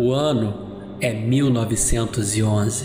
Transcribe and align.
O 0.00 0.12
ano 0.12 0.54
é 1.00 1.12
1911, 1.12 2.84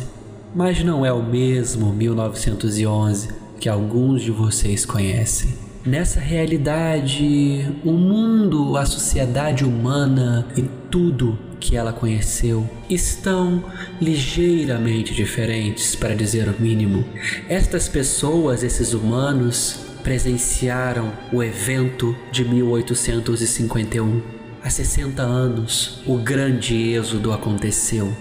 mas 0.55 0.83
não 0.83 1.05
é 1.05 1.13
o 1.13 1.21
mesmo 1.21 1.93
1911 1.93 3.29
que 3.59 3.69
alguns 3.69 4.23
de 4.23 4.31
vocês 4.31 4.83
conhecem. 4.83 5.53
Nessa 5.85 6.19
realidade, 6.19 7.71
o 7.85 7.91
mundo, 7.91 8.75
a 8.75 8.87
sociedade 8.87 9.63
humana 9.63 10.47
e 10.57 10.63
tudo 10.89 11.37
que 11.59 11.77
ela 11.77 11.93
conheceu 11.93 12.67
estão 12.89 13.63
ligeiramente 14.01 15.13
diferentes, 15.13 15.95
para 15.95 16.15
dizer 16.15 16.47
o 16.47 16.59
mínimo. 16.59 17.05
Estas 17.47 17.87
pessoas, 17.87 18.63
esses 18.63 18.95
humanos, 18.95 19.81
presenciaram 20.01 21.13
o 21.31 21.43
evento 21.43 22.15
de 22.31 22.43
1851. 22.43 24.42
Há 24.65 24.69
60 24.69 25.21
anos, 25.21 26.01
o 26.07 26.17
grande 26.17 26.93
êxodo 26.93 27.33
aconteceu 27.33 28.15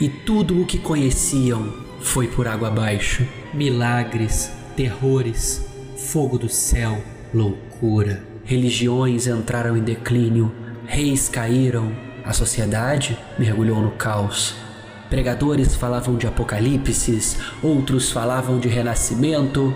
e 0.00 0.08
tudo 0.08 0.60
o 0.60 0.66
que 0.66 0.76
conheciam 0.76 1.72
foi 2.00 2.26
por 2.26 2.48
água 2.48 2.66
abaixo. 2.66 3.24
Milagres, 3.54 4.50
terrores, 4.74 5.64
fogo 5.96 6.36
do 6.36 6.48
céu, 6.48 7.00
loucura. 7.32 8.24
Religiões 8.42 9.28
entraram 9.28 9.76
em 9.76 9.80
declínio, 9.80 10.52
reis 10.84 11.28
caíram, 11.28 11.92
a 12.24 12.32
sociedade 12.32 13.16
mergulhou 13.38 13.80
no 13.80 13.92
caos. 13.92 14.56
Pregadores 15.08 15.76
falavam 15.76 16.16
de 16.16 16.26
apocalipses, 16.26 17.36
outros 17.62 18.10
falavam 18.10 18.58
de 18.58 18.66
renascimento, 18.66 19.72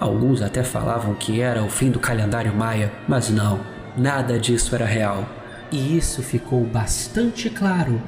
alguns 0.00 0.40
até 0.40 0.64
falavam 0.64 1.14
que 1.14 1.42
era 1.42 1.62
o 1.62 1.68
fim 1.68 1.90
do 1.90 2.00
calendário 2.00 2.54
maia, 2.54 2.90
mas 3.06 3.28
não, 3.28 3.60
nada 3.98 4.38
disso 4.38 4.74
era 4.74 4.86
real. 4.86 5.41
E 5.72 5.96
isso 5.96 6.22
ficou 6.22 6.66
bastante 6.66 7.48
claro 7.48 8.02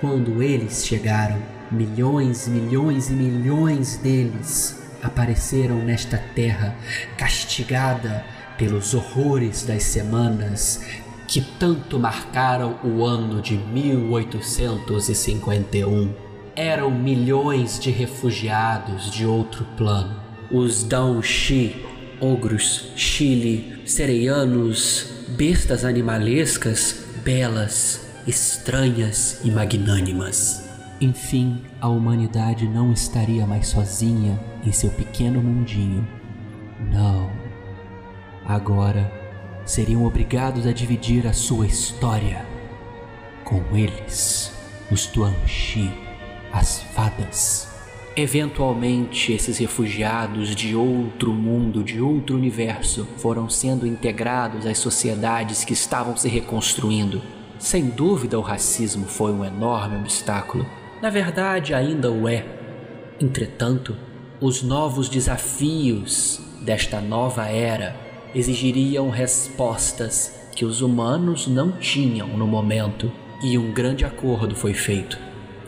quando 0.00 0.40
eles 0.40 0.86
chegaram. 0.86 1.42
Milhões, 1.70 2.46
milhões 2.46 3.10
e 3.10 3.12
milhões 3.12 3.96
deles 3.96 4.80
apareceram 5.02 5.84
nesta 5.84 6.16
terra 6.34 6.76
castigada 7.16 8.24
pelos 8.56 8.94
horrores 8.94 9.64
das 9.64 9.82
semanas 9.82 10.80
que 11.26 11.40
tanto 11.40 11.98
marcaram 11.98 12.78
o 12.82 13.04
ano 13.04 13.42
de 13.42 13.56
1851. 13.56 16.14
Eram 16.56 16.90
milhões 16.90 17.78
de 17.78 17.90
refugiados 17.90 19.10
de 19.10 19.26
outro 19.26 19.66
plano. 19.76 20.18
Os 20.50 20.82
Daunshi, 20.82 21.84
ogros, 22.20 22.90
Chile, 22.96 23.82
sereianos, 23.84 25.18
bestas 25.28 25.84
animalescas, 25.84 27.07
belas, 27.28 28.00
estranhas 28.26 29.42
e 29.44 29.50
magnânimas. 29.50 30.66
Enfim, 30.98 31.62
a 31.78 31.86
humanidade 31.86 32.66
não 32.66 32.90
estaria 32.90 33.46
mais 33.46 33.68
sozinha 33.68 34.40
em 34.64 34.72
seu 34.72 34.88
pequeno 34.88 35.42
mundinho. 35.42 36.08
Não. 36.90 37.30
Agora 38.46 39.12
seriam 39.66 40.06
obrigados 40.06 40.66
a 40.66 40.72
dividir 40.72 41.26
a 41.26 41.34
sua 41.34 41.66
história 41.66 42.46
com 43.44 43.62
eles, 43.76 44.50
os 44.90 45.04
Tuanxi, 45.04 45.92
as 46.50 46.80
fadas. 46.94 47.67
Eventualmente, 48.20 49.32
esses 49.32 49.58
refugiados 49.58 50.52
de 50.56 50.74
outro 50.74 51.32
mundo, 51.32 51.84
de 51.84 52.00
outro 52.00 52.34
universo, 52.34 53.06
foram 53.18 53.48
sendo 53.48 53.86
integrados 53.86 54.66
às 54.66 54.78
sociedades 54.78 55.64
que 55.64 55.72
estavam 55.72 56.16
se 56.16 56.28
reconstruindo. 56.28 57.22
Sem 57.60 57.84
dúvida, 57.88 58.36
o 58.36 58.42
racismo 58.42 59.06
foi 59.06 59.30
um 59.30 59.44
enorme 59.44 59.98
obstáculo. 59.98 60.66
Na 61.00 61.10
verdade, 61.10 61.72
ainda 61.72 62.10
o 62.10 62.26
é. 62.26 62.44
Entretanto, 63.20 63.96
os 64.40 64.64
novos 64.64 65.08
desafios 65.08 66.40
desta 66.62 67.00
nova 67.00 67.46
era 67.46 67.94
exigiriam 68.34 69.10
respostas 69.10 70.34
que 70.56 70.64
os 70.64 70.82
humanos 70.82 71.46
não 71.46 71.70
tinham 71.70 72.26
no 72.36 72.48
momento, 72.48 73.12
e 73.44 73.56
um 73.56 73.70
grande 73.70 74.04
acordo 74.04 74.56
foi 74.56 74.74
feito. 74.74 75.16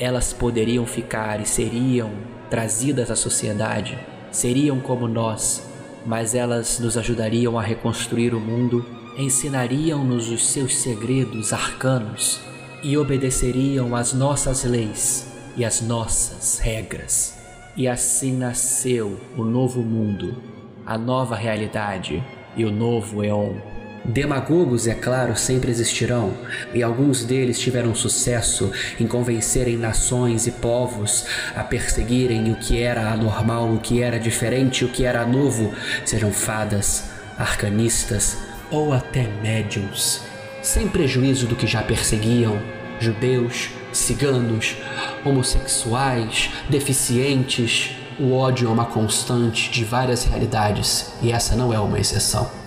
Elas 0.01 0.33
poderiam 0.33 0.85
ficar 0.85 1.41
e 1.41 1.47
seriam 1.47 2.40
trazidas 2.51 3.11
à 3.11 3.17
sociedade, 3.17 3.97
seriam 4.33 4.81
como 4.81 5.07
nós, 5.07 5.63
mas 6.05 6.35
elas 6.35 6.79
nos 6.81 6.97
ajudariam 6.99 7.59
a 7.59 7.63
reconstruir 7.63 8.35
o 8.35 8.41
mundo, 8.41 8.85
ensinariam-nos 9.17 10.29
os 10.29 10.49
seus 10.49 10.77
segredos 10.77 11.53
arcanos 11.53 12.41
e 12.83 12.97
obedeceriam 12.97 13.95
às 13.95 14.13
nossas 14.13 14.65
leis 14.65 15.27
e 15.57 15.65
às 15.65 15.81
nossas 15.81 16.59
regras. 16.59 17.39
E 17.77 17.87
assim 17.87 18.37
nasceu 18.37 19.19
o 19.37 19.45
novo 19.45 19.83
mundo, 19.83 20.43
a 20.85 20.99
nova 20.99 21.37
realidade 21.37 22.23
e 22.57 22.65
o 22.65 22.71
novo 22.71 23.23
Eon. 23.23 23.70
Demagogos, 24.05 24.87
é 24.87 24.95
claro, 24.95 25.37
sempre 25.37 25.71
existirão, 25.71 26.33
e 26.73 26.83
alguns 26.83 27.23
deles 27.23 27.59
tiveram 27.59 27.95
sucesso 27.95 28.73
em 28.99 29.07
convencerem 29.07 29.77
nações 29.77 30.47
e 30.47 30.53
povos 30.53 31.27
a 31.55 31.63
perseguirem 31.63 32.51
o 32.51 32.57
que 32.57 32.81
era 32.81 33.11
anormal, 33.11 33.73
o 33.73 33.79
que 33.79 34.03
era 34.03 34.19
diferente, 34.19 34.85
o 34.85 34.89
que 34.89 35.05
era 35.05 35.27
novo, 35.27 35.73
sejam 36.05 36.33
fadas, 36.33 37.11
arcanistas 37.39 38.39
ou 38.71 38.93
até 38.93 39.29
médiums, 39.43 40.23
sem 40.63 40.89
prejuízo 40.89 41.47
do 41.47 41.57
que 41.57 41.67
já 41.67 41.83
perseguiam 41.83 42.59
judeus, 42.99 43.71
ciganos, 43.93 44.77
homossexuais, 45.25 46.51
deficientes, 46.69 47.97
o 48.19 48.33
ódio 48.35 48.69
é 48.69 48.71
uma 48.71 48.85
constante 48.85 49.71
de 49.71 49.85
várias 49.85 50.25
realidades 50.25 51.13
e 51.23 51.33
essa 51.33 51.57
não 51.57 51.73
é 51.73 51.79
uma 51.81 51.99
exceção. 51.99 52.60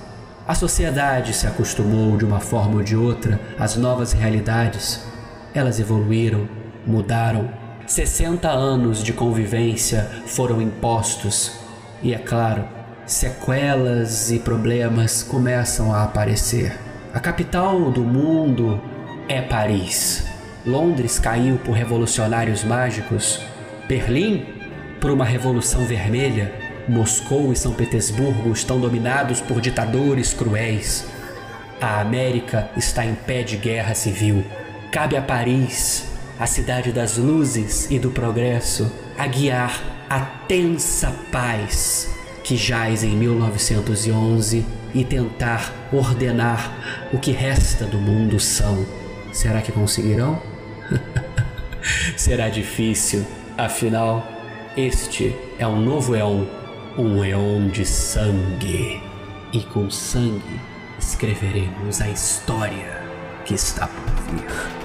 A 0.46 0.54
sociedade 0.54 1.32
se 1.34 1.48
acostumou 1.48 2.18
de 2.18 2.26
uma 2.26 2.42
forma 2.42 2.76
ou 2.76 2.84
de 2.84 2.98
outra 2.98 3.40
às 3.58 3.78
novas 3.78 4.12
realidades. 4.12 5.02
Elas 5.54 5.80
evoluíram, 5.80 6.50
mudaram. 6.86 7.50
60 7.88 8.50
anos 8.50 9.02
de 9.02 9.14
convivência 9.14 10.10
foram 10.26 10.62
impostos 10.62 11.54
e, 12.02 12.14
é 12.14 12.18
claro, 12.18 12.66
sequelas 13.06 14.32
e 14.32 14.40
problemas 14.40 15.24
começam 15.24 15.94
a 15.94 16.04
aparecer. 16.04 16.78
A 17.14 17.22
capital 17.22 17.90
do 17.90 18.02
mundo 18.02 18.82
é 19.30 19.42
Paris. 19.42 20.26
Londres 20.66 21.20
caiu 21.20 21.58
por 21.58 21.72
revolucionários 21.72 22.66
mágicos. 22.66 23.40
Berlim 23.88 24.46
por 25.00 25.12
uma 25.12 25.26
revolução 25.26 25.86
vermelha, 25.86 26.54
Moscou 26.88 27.54
e 27.54 27.56
São 27.56 27.74
Petersburgo 27.74 28.52
estão 28.52 28.80
dominados 28.80 29.40
por 29.42 29.62
ditadores 29.62 30.34
cruéis. 30.34 31.06
A 31.80 32.02
América 32.02 32.70
está 32.76 33.06
em 33.06 33.16
pé 33.16 33.44
de 33.44 33.58
guerra 33.58 33.96
civil. 33.96 34.44
Cabe 34.92 35.16
a 35.16 35.22
Paris, 35.22 36.06
a 36.40 36.46
cidade 36.46 36.92
das 36.92 37.18
luzes 37.18 37.90
e 37.90 37.98
do 37.98 38.12
progresso, 38.12 38.92
a 39.18 39.26
guiar 39.28 39.82
a 40.10 40.20
tensa 40.20 41.14
paz 41.32 42.10
que 42.44 42.58
jaz 42.58 43.04
em 43.04 43.16
1911 43.16 44.66
e 44.94 45.04
tentar 45.04 45.74
ordenar 45.92 47.10
o 47.12 47.18
que 47.18 47.32
resta 47.32 47.86
do 47.86 47.98
mundo 47.98 48.40
são. 48.40 48.86
Será 49.32 49.62
que 49.62 49.72
conseguirão? 49.72 50.42
Será 52.18 52.50
difícil, 52.50 53.26
afinal, 53.58 54.28
este 54.78 55.36
é 55.58 55.66
um 55.66 55.80
novo 55.80 56.16
Eon, 56.16 56.46
um 56.98 57.24
Eon 57.24 57.70
de 57.70 57.86
sangue. 57.86 59.02
E 59.52 59.62
com 59.62 59.90
sangue 59.90 60.60
escreveremos 61.00 62.02
a 62.02 62.10
história 62.10 63.02
que 63.46 63.54
está 63.54 63.88
por 63.88 64.16
vir. 64.34 64.83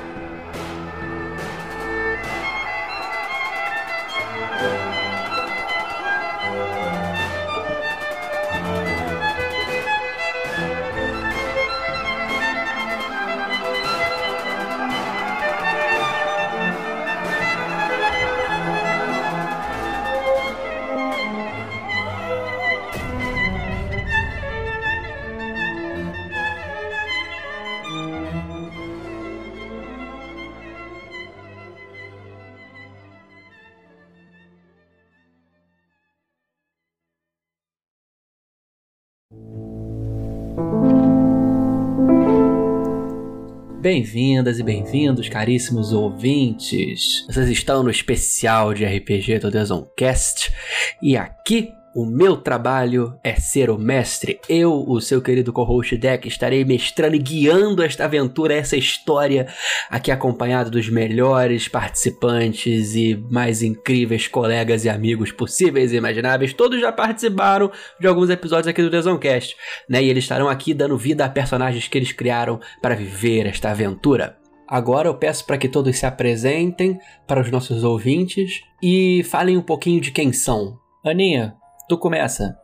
Bem-vindas 43.81 44.59
e 44.59 44.65
bem-vindos, 44.65 45.29
caríssimos 45.29 45.93
ouvintes. 45.93 47.25
Vocês 47.29 47.49
estão 47.49 47.85
no 47.85 47.91
especial 47.91 48.75
de 48.75 48.85
RPG 48.85 49.39
do 49.39 49.53
Desoncast 49.53 50.53
e 51.01 51.17
aqui 51.17 51.73
o 51.95 52.05
meu 52.05 52.37
trabalho 52.37 53.19
é 53.25 53.35
ser 53.35 53.71
o 53.71 53.79
mestre. 53.79 54.41
Eu, 54.49 54.85
o 54.87 55.01
seu 55.01 55.21
querido 55.21 55.53
co-host 55.53 55.97
Deck, 55.97 56.29
estarei 56.29 56.65
mestrando 56.65 57.17
e 57.17 57.19
guiando 57.19 57.83
esta 57.83 58.05
aventura, 58.05 58.55
essa 58.55 58.77
história, 58.77 59.49
aqui 59.91 60.11
acompanhado 60.11 60.71
dos 60.71 60.89
melhores 60.89 61.67
participantes 61.69 62.95
e 62.95 63.17
mais 63.31 63.63
incríveis 63.63 64.29
colegas 64.29 64.85
e 64.85 64.89
amigos 64.89 65.33
possíveis 65.33 65.93
e 65.93 65.97
imagináveis. 65.97 66.53
Todos 66.53 66.81
já 66.81 66.93
participaram 66.93 67.71
de 67.99 68.07
alguns 68.07 68.31
episódios 68.31 68.69
aqui 68.69 68.83
do 68.83 68.91
Desoncast, 68.91 69.57
né? 69.89 70.03
E 70.03 70.09
eles 70.09 70.25
estarão 70.25 70.49
aqui 70.49 70.75
dando 70.75 70.97
vida 70.97 71.25
a 71.25 71.29
personagens 71.29 71.89
que 71.89 71.99
eles 71.99 72.13
criaram 72.13 72.61
para 72.81 72.95
viver 72.95 73.47
esta 73.47 73.71
aventura. 73.71 74.37
Agora 74.69 75.09
eu 75.09 75.15
peço 75.15 75.47
para 75.47 75.57
que 75.57 75.69
todos 75.69 75.97
se 75.97 76.05
apresentem 76.05 76.99
para 77.27 77.41
os 77.41 77.51
nossos 77.51 77.83
ouvintes 77.83 78.61
e 78.83 79.25
falem 79.25 79.57
um 79.57 79.63
pouquinho 79.63 79.99
de 79.99 80.11
quem 80.11 80.31
são. 80.31 80.79
Aninha, 81.03 81.57
Tu 81.89 81.97
começa. 81.97 82.55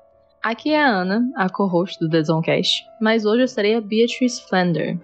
Aqui 0.42 0.70
é 0.70 0.82
a 0.82 0.86
Ana, 0.86 1.26
a 1.34 1.48
co-host 1.48 1.98
do 1.98 2.10
The 2.10 2.24
Zonecast, 2.24 2.84
mas 3.00 3.24
hoje 3.24 3.42
eu 3.42 3.48
serei 3.48 3.74
a 3.74 3.80
Beatrice 3.80 4.46
Flander. 4.46 4.98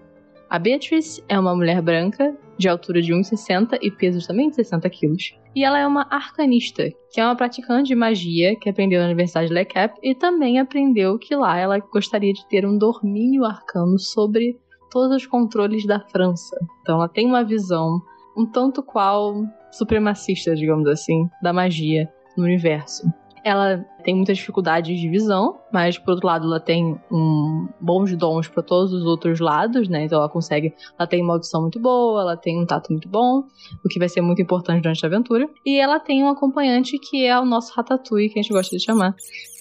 A 0.51 0.59
Beatrice 0.59 1.25
é 1.27 1.39
uma 1.39 1.57
mulher 1.57 1.81
branca, 1.81 2.37
de 2.59 2.69
altura 2.69 3.01
de 3.01 3.15
1,60 3.15 3.79
e 3.81 3.91
peso 3.91 4.27
também 4.27 4.51
de 4.51 4.57
60 4.57 4.91
quilos. 4.91 5.35
E 5.57 5.65
ela 5.65 5.79
é 5.79 5.87
uma 5.87 6.07
arcanista, 6.11 6.91
que 7.11 7.19
é 7.19 7.25
uma 7.25 7.35
praticante 7.35 7.89
de 7.89 7.95
magia 7.95 8.55
que 8.61 8.69
aprendeu 8.69 9.01
na 9.01 9.07
Universidade 9.07 9.49
de 9.49 9.55
Le 9.55 9.65
Cap 9.65 9.99
e 10.03 10.15
também 10.15 10.61
aprendeu 10.61 11.19
que 11.19 11.35
lá 11.35 11.57
ela 11.57 11.79
gostaria 11.79 12.35
de 12.35 12.47
ter 12.49 12.67
um 12.67 12.77
domínio 12.77 13.47
arcano 13.47 13.99
sobre 13.99 14.59
todos 14.91 15.17
os 15.17 15.27
controles 15.27 15.87
da 15.87 15.99
França. 15.99 16.59
Então 16.83 16.97
ela 16.97 17.09
tem 17.09 17.27
uma 17.27 17.43
visão 17.43 18.03
um 18.37 18.45
tanto 18.45 18.83
qual 18.83 19.47
supremacista, 19.73 20.55
digamos 20.55 20.87
assim, 20.89 21.27
da 21.43 21.55
magia 21.55 22.07
no 22.37 22.45
universo. 22.45 23.11
Ela 23.43 23.85
tem 24.01 24.15
muitas 24.15 24.39
dificuldades 24.39 24.99
de 24.99 25.09
visão, 25.09 25.59
mas 25.73 25.99
por 25.99 26.13
outro 26.13 26.27
lado 26.27 26.47
ela 26.47 26.61
tem 26.61 26.99
um, 27.11 27.69
bons 27.81 28.17
dons 28.17 28.49
para 28.49 28.63
todos 28.63 28.93
os 28.93 29.05
outros 29.05 29.41
lados, 29.41 29.89
né? 29.89 30.05
Então 30.05 30.19
ela 30.19 30.29
consegue, 30.29 30.75
ela 30.99 31.07
tem 31.07 31.23
uma 31.23 31.35
audição 31.35 31.63
muito 31.63 31.79
boa, 31.79 32.23
ela 32.23 32.37
tem 32.37 32.61
um 32.61 32.67
tato 32.67 32.91
muito 32.91 33.09
bom, 33.09 33.45
o 33.85 33.89
que 33.89 33.99
vai 33.99 34.09
ser 34.09 34.21
muito 34.21 34.43
importante 34.43 34.83
durante 34.83 35.05
a 35.05 35.09
aventura. 35.09 35.49
E 35.65 35.79
ela 35.79 36.01
tem 36.01 36.25
um 36.25 36.29
acompanhante 36.29 36.99
que 36.99 37.25
é 37.25 37.39
o 37.39 37.45
nosso 37.45 37.73
Ratatouille, 37.75 38.29
que 38.29 38.39
a 38.39 38.43
gente 38.43 38.53
gosta 38.53 38.77
de 38.77 38.83
chamar, 38.83 39.15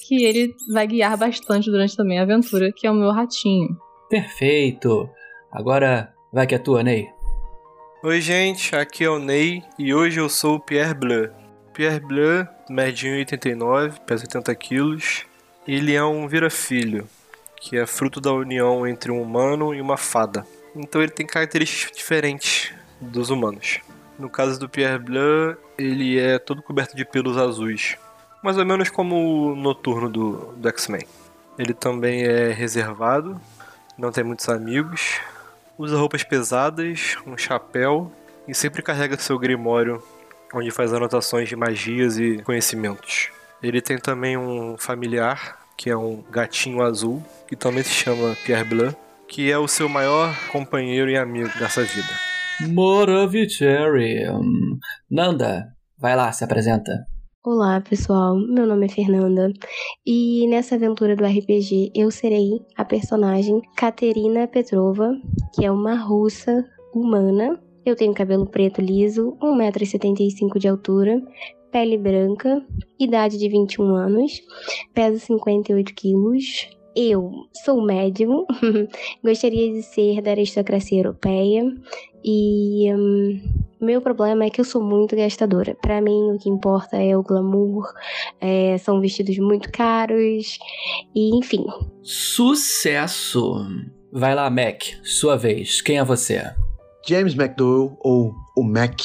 que 0.07 0.23
ele 0.23 0.55
vai 0.73 0.87
guiar 0.87 1.17
bastante 1.17 1.69
durante 1.69 1.95
também 1.95 2.19
a 2.19 2.23
aventura, 2.23 2.71
que 2.71 2.87
é 2.87 2.91
o 2.91 2.95
meu 2.95 3.11
ratinho. 3.11 3.77
Perfeito. 4.09 5.07
Agora 5.51 6.13
vai 6.33 6.47
que 6.47 6.55
é 6.55 6.57
tua, 6.57 6.83
Ney. 6.83 7.07
Oi, 8.03 8.21
gente, 8.21 8.75
aqui 8.75 9.03
é 9.03 9.09
o 9.09 9.19
Ney 9.19 9.61
e 9.77 9.93
hoje 9.93 10.19
eu 10.19 10.29
sou 10.29 10.55
o 10.55 10.59
Pierre 10.59 10.93
Bleu. 10.93 11.48
Pierre 11.73 11.99
Bleu, 11.99 12.47
mede 12.69 13.07
1,89, 13.07 13.99
pesa 14.05 14.23
80 14.23 14.55
quilos. 14.55 15.25
Ele 15.67 15.95
é 15.95 16.03
um 16.03 16.27
vira-filho, 16.27 17.07
que 17.59 17.77
é 17.77 17.85
fruto 17.85 18.19
da 18.19 18.33
união 18.33 18.85
entre 18.87 19.11
um 19.11 19.21
humano 19.21 19.73
e 19.73 19.81
uma 19.81 19.97
fada. 19.97 20.45
Então 20.75 21.01
ele 21.01 21.11
tem 21.11 21.25
características 21.25 21.95
diferentes 21.95 22.73
dos 22.99 23.29
humanos. 23.29 23.79
No 24.17 24.29
caso 24.29 24.59
do 24.59 24.67
Pierre 24.67 24.99
Bleu, 24.99 25.57
ele 25.77 26.19
é 26.19 26.37
todo 26.37 26.61
coberto 26.61 26.95
de 26.95 27.05
pelos 27.05 27.37
azuis, 27.37 27.97
mais 28.43 28.57
ou 28.57 28.65
menos 28.65 28.89
como 28.89 29.51
o 29.51 29.55
noturno 29.55 30.09
do, 30.09 30.53
do 30.57 30.69
X-Men. 30.69 31.05
Ele 31.57 31.73
também 31.73 32.23
é 32.23 32.51
reservado, 32.51 33.39
não 33.97 34.11
tem 34.11 34.23
muitos 34.23 34.49
amigos, 34.49 35.19
usa 35.77 35.97
roupas 35.97 36.23
pesadas, 36.23 37.17
um 37.25 37.37
chapéu 37.37 38.11
e 38.47 38.53
sempre 38.53 38.81
carrega 38.81 39.17
seu 39.17 39.37
grimório 39.39 40.03
onde 40.53 40.71
faz 40.71 40.93
anotações 40.93 41.47
de 41.47 41.55
magias 41.55 42.17
e 42.17 42.41
conhecimentos. 42.43 43.29
Ele 43.61 43.81
tem 43.81 43.97
também 43.97 44.37
um 44.37 44.77
familiar, 44.77 45.59
que 45.77 45.89
é 45.89 45.97
um 45.97 46.23
gatinho 46.31 46.81
azul, 46.81 47.23
que 47.47 47.55
também 47.55 47.83
se 47.83 47.91
chama 47.91 48.35
Pierre 48.45 48.63
Blanc, 48.63 48.95
que 49.27 49.51
é 49.51 49.57
o 49.57 49.67
seu 49.67 49.87
maior 49.87 50.33
companheiro 50.51 51.09
e 51.09 51.17
amigo 51.17 51.49
dessa 51.59 51.83
vida. 51.83 52.07
Moraviceri. 52.67 54.23
Nanda, 55.09 55.67
vai 55.97 56.15
lá, 56.15 56.31
se 56.31 56.43
apresenta. 56.43 56.91
Olá, 57.45 57.79
pessoal. 57.79 58.35
Meu 58.35 58.65
nome 58.65 58.87
é 58.87 58.89
Fernanda 58.89 59.51
e 60.05 60.45
nessa 60.49 60.75
aventura 60.75 61.15
do 61.15 61.23
RPG 61.23 61.91
eu 61.95 62.11
serei 62.11 62.49
a 62.75 62.83
personagem 62.83 63.61
Katerina 63.77 64.45
Petrova, 64.45 65.13
que 65.55 65.65
é 65.65 65.71
uma 65.71 65.95
russa 65.95 66.65
humana 66.93 67.57
eu 67.85 67.95
tenho 67.95 68.13
cabelo 68.13 68.45
preto 68.45 68.81
liso, 68.81 69.37
1,75m 69.41 70.57
de 70.57 70.67
altura, 70.67 71.21
pele 71.71 71.97
branca, 71.97 72.65
idade 72.99 73.37
de 73.37 73.47
21 73.49 73.95
anos, 73.95 74.41
peso 74.93 75.19
58 75.19 75.93
quilos. 75.93 76.69
Eu 76.95 77.31
sou 77.63 77.85
médium, 77.85 78.45
gostaria 79.23 79.71
de 79.71 79.83
ser 79.83 80.21
da 80.21 80.31
aristocracia 80.31 80.99
europeia 80.99 81.63
e 82.23 82.91
hum, 82.93 83.39
meu 83.79 84.01
problema 84.01 84.43
é 84.43 84.49
que 84.49 84.59
eu 84.59 84.65
sou 84.65 84.83
muito 84.83 85.15
gastadora. 85.15 85.75
Para 85.81 86.01
mim, 86.01 86.31
o 86.31 86.37
que 86.37 86.49
importa 86.49 86.97
é 86.97 87.15
o 87.15 87.23
glamour, 87.23 87.85
é, 88.41 88.77
são 88.79 88.99
vestidos 88.99 89.37
muito 89.37 89.71
caros 89.71 90.57
e 91.15 91.37
enfim. 91.37 91.65
Sucesso! 92.01 93.65
Vai 94.11 94.33
lá, 94.33 94.49
Mac, 94.49 94.81
sua 95.03 95.37
vez. 95.37 95.81
Quem 95.81 95.99
é 95.99 96.03
você? 96.03 96.41
James 97.09 97.33
McDowell 97.33 97.97
ou 98.01 98.35
o 98.55 98.61
Mac. 98.61 99.01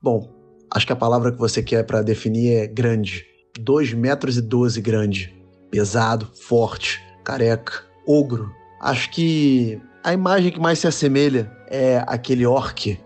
Bom, 0.00 0.32
acho 0.72 0.86
que 0.86 0.92
a 0.92 0.96
palavra 0.96 1.32
que 1.32 1.38
você 1.38 1.60
quer 1.60 1.82
para 1.82 2.00
definir 2.00 2.52
é 2.54 2.66
grande. 2.68 3.26
2 3.58 3.92
metros 3.92 4.36
e 4.36 4.40
12 4.40 4.80
grande. 4.80 5.34
Pesado, 5.68 6.28
forte, 6.46 7.02
careca, 7.24 7.82
ogro. 8.06 8.52
Acho 8.80 9.10
que 9.10 9.80
a 10.04 10.12
imagem 10.12 10.52
que 10.52 10.60
mais 10.60 10.78
se 10.78 10.86
assemelha 10.86 11.50
é 11.66 12.04
aquele 12.06 12.46
orc 12.46 12.96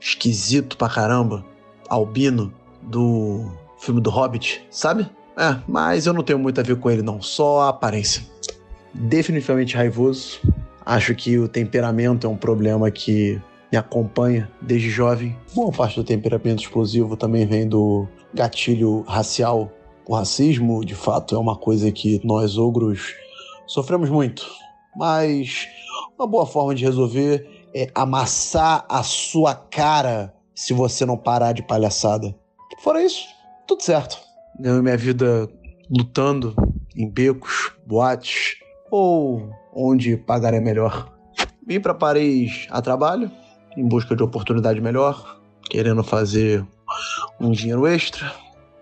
esquisito 0.00 0.76
pra 0.76 0.88
caramba, 0.88 1.46
albino, 1.88 2.52
do 2.82 3.48
filme 3.78 4.00
do 4.00 4.10
Hobbit, 4.10 4.66
sabe? 4.72 5.08
É, 5.36 5.56
mas 5.68 6.04
eu 6.04 6.12
não 6.12 6.24
tenho 6.24 6.38
muito 6.38 6.60
a 6.60 6.64
ver 6.64 6.76
com 6.76 6.90
ele 6.90 7.02
não, 7.02 7.22
só 7.22 7.60
a 7.60 7.68
aparência. 7.68 8.24
Definitivamente 8.92 9.76
raivoso. 9.76 10.40
Acho 10.84 11.14
que 11.14 11.38
o 11.38 11.46
temperamento 11.46 12.26
é 12.26 12.30
um 12.30 12.36
problema 12.36 12.90
que 12.90 13.40
me 13.70 13.78
acompanha 13.78 14.50
desde 14.60 14.90
jovem. 14.90 15.36
Boa 15.54 15.70
parte 15.72 15.96
do 15.96 16.04
temperamento 16.04 16.62
explosivo 16.62 17.16
também 17.16 17.46
vem 17.46 17.68
do 17.68 18.06
gatilho 18.32 19.02
racial. 19.02 19.70
O 20.06 20.14
racismo, 20.14 20.84
de 20.84 20.94
fato, 20.94 21.34
é 21.34 21.38
uma 21.38 21.56
coisa 21.56 21.92
que 21.92 22.20
nós 22.24 22.56
ogros 22.56 23.14
sofremos 23.66 24.08
muito. 24.08 24.46
Mas 24.96 25.68
uma 26.18 26.26
boa 26.26 26.46
forma 26.46 26.74
de 26.74 26.84
resolver 26.84 27.46
é 27.74 27.90
amassar 27.94 28.84
a 28.88 29.02
sua 29.02 29.54
cara 29.54 30.34
se 30.54 30.72
você 30.72 31.04
não 31.04 31.16
parar 31.16 31.52
de 31.52 31.62
palhaçada. 31.62 32.34
Fora 32.80 33.02
isso, 33.02 33.26
tudo 33.66 33.82
certo. 33.82 34.18
Ganho 34.58 34.82
minha 34.82 34.96
vida 34.96 35.48
lutando 35.90 36.54
em 36.96 37.08
becos, 37.08 37.72
boates 37.86 38.56
ou 38.90 39.50
onde 39.74 40.16
pagar 40.16 40.54
é 40.54 40.60
melhor. 40.60 41.12
Vim 41.66 41.80
para 41.80 41.94
Paris 41.94 42.66
a 42.70 42.80
trabalho, 42.80 43.30
em 43.78 43.86
busca 43.86 44.16
de 44.16 44.22
oportunidade 44.24 44.80
melhor, 44.80 45.40
querendo 45.70 46.02
fazer 46.02 46.66
um 47.40 47.52
dinheiro 47.52 47.86
extra. 47.86 48.34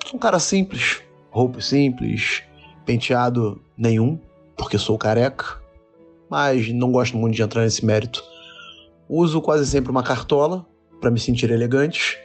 Sou 0.07 0.17
um 0.17 0.19
cara 0.19 0.39
simples, 0.39 1.03
roupa 1.31 1.61
simples, 1.61 2.43
penteado 2.87 3.61
nenhum, 3.77 4.19
porque 4.57 4.79
sou 4.79 4.97
careca, 4.97 5.61
mas 6.31 6.73
não 6.73 6.91
gosto 6.91 7.15
muito 7.17 7.35
de 7.35 7.43
entrar 7.43 7.63
nesse 7.63 7.85
mérito. 7.85 8.25
Uso 9.07 9.43
quase 9.43 9.67
sempre 9.67 9.91
uma 9.91 10.03
cartola 10.03 10.65
para 10.99 11.11
me 11.11 11.21
sentir 11.21 11.51
elegante 11.51 12.19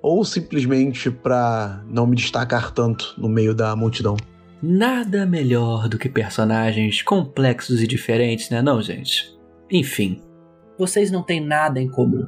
ou 0.00 0.24
simplesmente 0.24 1.10
para 1.10 1.82
não 1.88 2.06
me 2.06 2.14
destacar 2.14 2.70
tanto 2.70 3.14
no 3.18 3.28
meio 3.28 3.54
da 3.54 3.74
multidão. 3.74 4.16
Nada 4.62 5.26
melhor 5.26 5.88
do 5.88 5.98
que 5.98 6.08
personagens 6.08 7.02
complexos 7.02 7.82
e 7.82 7.86
diferentes, 7.88 8.50
né, 8.50 8.62
não, 8.62 8.80
gente? 8.80 9.36
Enfim, 9.70 10.20
vocês 10.78 11.10
não 11.10 11.22
têm 11.22 11.40
nada 11.40 11.80
em 11.80 11.88
comum. 11.88 12.26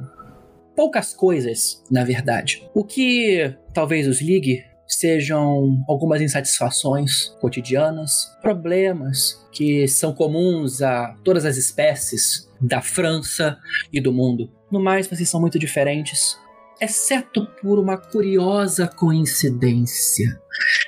Poucas 0.75 1.13
coisas, 1.13 1.83
na 1.89 2.03
verdade. 2.03 2.67
O 2.73 2.83
que 2.83 3.55
talvez 3.73 4.07
os 4.07 4.21
ligue 4.21 4.63
sejam 4.87 5.83
algumas 5.87 6.21
insatisfações 6.21 7.29
cotidianas, 7.41 8.37
problemas 8.41 9.45
que 9.51 9.87
são 9.87 10.13
comuns 10.13 10.81
a 10.81 11.15
todas 11.23 11.45
as 11.45 11.57
espécies 11.57 12.49
da 12.61 12.81
França 12.81 13.57
e 13.91 13.99
do 13.99 14.13
mundo. 14.13 14.49
No 14.71 14.79
mais, 14.79 15.07
vocês 15.07 15.29
são 15.29 15.41
muito 15.41 15.59
diferentes, 15.59 16.37
exceto 16.79 17.45
por 17.61 17.79
uma 17.79 17.97
curiosa 17.97 18.87
coincidência. 18.87 20.39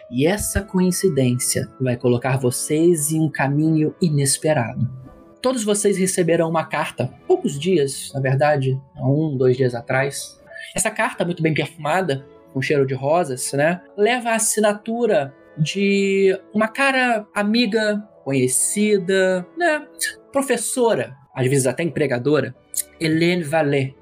E 0.09 0.25
essa 0.25 0.61
coincidência 0.61 1.69
vai 1.79 1.95
colocar 1.95 2.37
vocês 2.37 3.11
em 3.11 3.21
um 3.21 3.29
caminho 3.29 3.93
inesperado. 4.01 5.08
Todos 5.41 5.63
vocês 5.63 5.97
receberão 5.97 6.49
uma 6.49 6.65
carta, 6.65 7.13
poucos 7.27 7.59
dias, 7.59 8.11
na 8.13 8.19
verdade, 8.19 8.79
um, 8.97 9.35
dois 9.37 9.57
dias 9.57 9.73
atrás. 9.73 10.39
Essa 10.75 10.91
carta, 10.91 11.25
muito 11.25 11.41
bem 11.41 11.53
perfumada, 11.53 12.25
com 12.53 12.61
cheiro 12.61 12.85
de 12.85 12.93
rosas, 12.93 13.51
né? 13.53 13.81
Leva 13.97 14.29
a 14.29 14.35
assinatura 14.35 15.33
de 15.57 16.37
uma 16.53 16.67
cara 16.67 17.25
amiga, 17.33 18.01
conhecida, 18.23 19.45
né? 19.57 19.85
Professora, 20.31 21.15
às 21.33 21.47
vezes 21.47 21.67
até 21.67 21.83
empregadora, 21.83 22.55
Helene 22.99 23.43
Vallée. 23.43 23.95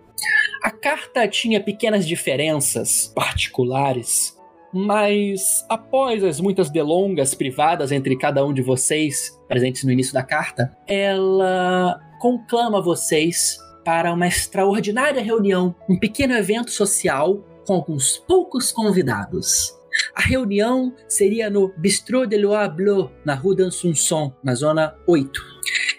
A 0.63 0.71
carta 0.71 1.27
tinha 1.27 1.61
pequenas 1.61 2.05
diferenças 2.05 3.11
particulares, 3.15 4.36
mas 4.73 5.65
após 5.69 6.23
as 6.23 6.39
muitas 6.39 6.69
delongas 6.69 7.33
privadas 7.33 7.91
entre 7.91 8.17
cada 8.17 8.45
um 8.45 8.53
de 8.53 8.61
vocês, 8.61 9.39
presentes 9.47 9.83
no 9.83 9.91
início 9.91 10.13
da 10.13 10.23
carta, 10.23 10.75
ela 10.87 11.99
conclama 12.19 12.81
vocês 12.81 13.57
para 13.85 14.13
uma 14.13 14.27
extraordinária 14.27 15.21
reunião, 15.21 15.73
um 15.89 15.97
pequeno 15.97 16.33
evento 16.33 16.71
social 16.71 17.43
com 17.65 17.75
alguns 17.75 18.17
poucos 18.17 18.71
convidados. 18.71 19.73
A 20.13 20.21
reunião 20.21 20.93
seria 21.07 21.49
no 21.49 21.73
Bistrot 21.77 22.27
de 22.27 22.37
Loire 22.37 22.71
Bleu, 22.71 23.11
na 23.25 23.33
Rue 23.33 23.55
d'Ansonson, 23.55 24.33
na 24.43 24.53
zona 24.53 24.95
8. 25.07 25.41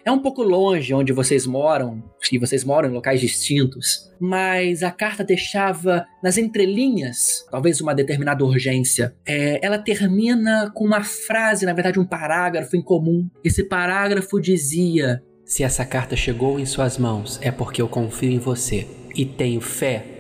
É 0.04 0.10
um 0.10 0.20
pouco 0.20 0.42
longe 0.42 0.94
onde 0.94 1.12
vocês 1.12 1.46
moram, 1.46 2.02
e 2.32 2.38
vocês 2.38 2.64
moram 2.64 2.88
em 2.88 2.92
locais 2.92 3.20
distintos, 3.20 4.10
mas 4.20 4.82
a 4.82 4.90
carta 4.90 5.24
deixava 5.24 6.06
nas 6.22 6.38
entrelinhas, 6.38 7.46
talvez 7.50 7.80
uma 7.80 7.94
determinada 7.94 8.44
urgência. 8.44 9.14
É, 9.26 9.64
ela 9.64 9.78
termina 9.78 10.70
com 10.74 10.84
uma 10.84 11.02
frase, 11.02 11.66
na 11.66 11.72
verdade 11.72 11.98
um 11.98 12.06
parágrafo 12.06 12.76
em 12.76 12.82
comum. 12.82 13.28
Esse 13.44 13.64
parágrafo 13.64 14.40
dizia: 14.40 15.22
Se 15.44 15.62
essa 15.62 15.84
carta 15.84 16.16
chegou 16.16 16.58
em 16.58 16.66
suas 16.66 16.98
mãos, 16.98 17.38
é 17.42 17.50
porque 17.50 17.82
eu 17.82 17.88
confio 17.88 18.30
em 18.30 18.38
você 18.38 18.86
e 19.14 19.24
tenho 19.24 19.60
fé 19.60 20.18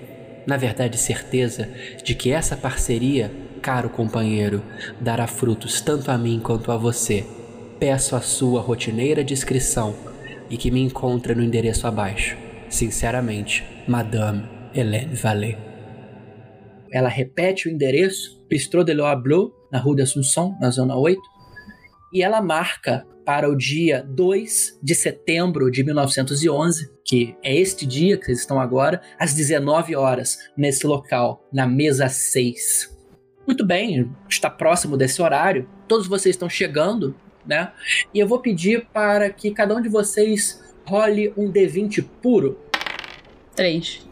na 0.48 0.56
verdade 0.56 0.96
certeza 0.96 1.68
de 2.02 2.14
que 2.14 2.30
essa 2.30 2.56
parceria, 2.56 3.30
caro 3.60 3.90
companheiro, 3.90 4.62
dará 4.98 5.26
frutos 5.26 5.82
tanto 5.82 6.10
a 6.10 6.16
mim 6.16 6.40
quanto 6.42 6.72
a 6.72 6.76
você. 6.78 7.26
Peço 7.78 8.16
a 8.16 8.20
sua 8.20 8.60
rotineira 8.60 9.22
descrição 9.22 9.94
e 10.50 10.56
que 10.56 10.68
me 10.68 10.80
encontre 10.80 11.32
no 11.32 11.44
endereço 11.44 11.86
abaixo. 11.86 12.36
Sinceramente, 12.68 13.64
Madame 13.86 14.42
Hélène 14.74 15.14
Vallée. 15.14 15.56
Ela 16.90 17.08
repete 17.08 17.68
o 17.68 17.70
endereço, 17.70 18.44
Bistrot 18.48 18.84
de 18.84 18.94
Bleu, 19.22 19.54
na 19.70 19.78
Rue 19.78 19.94
d'Assunção, 19.94 20.56
na 20.60 20.70
Zona 20.70 20.96
8, 20.96 21.20
e 22.12 22.20
ela 22.20 22.40
marca 22.40 23.06
para 23.24 23.48
o 23.48 23.54
dia 23.54 24.02
2 24.02 24.80
de 24.82 24.94
setembro 24.96 25.70
de 25.70 25.84
1911, 25.84 26.90
que 27.04 27.36
é 27.44 27.54
este 27.54 27.86
dia 27.86 28.16
que 28.16 28.24
vocês 28.24 28.40
estão 28.40 28.58
agora, 28.58 29.00
às 29.20 29.34
19 29.34 29.94
horas, 29.94 30.38
nesse 30.56 30.84
local, 30.84 31.46
na 31.52 31.66
mesa 31.66 32.08
6. 32.08 32.96
Muito 33.46 33.64
bem, 33.64 34.10
está 34.28 34.50
próximo 34.50 34.96
desse 34.96 35.22
horário, 35.22 35.68
todos 35.86 36.08
vocês 36.08 36.34
estão 36.34 36.48
chegando, 36.48 37.14
né? 37.46 37.72
E 38.12 38.18
eu 38.18 38.26
vou 38.26 38.40
pedir 38.40 38.86
para 38.92 39.30
que 39.30 39.50
cada 39.50 39.74
um 39.74 39.80
de 39.80 39.88
vocês 39.88 40.62
role 40.86 41.32
um 41.36 41.50
D20 41.50 42.04
puro. 42.22 42.58
3. 43.54 44.06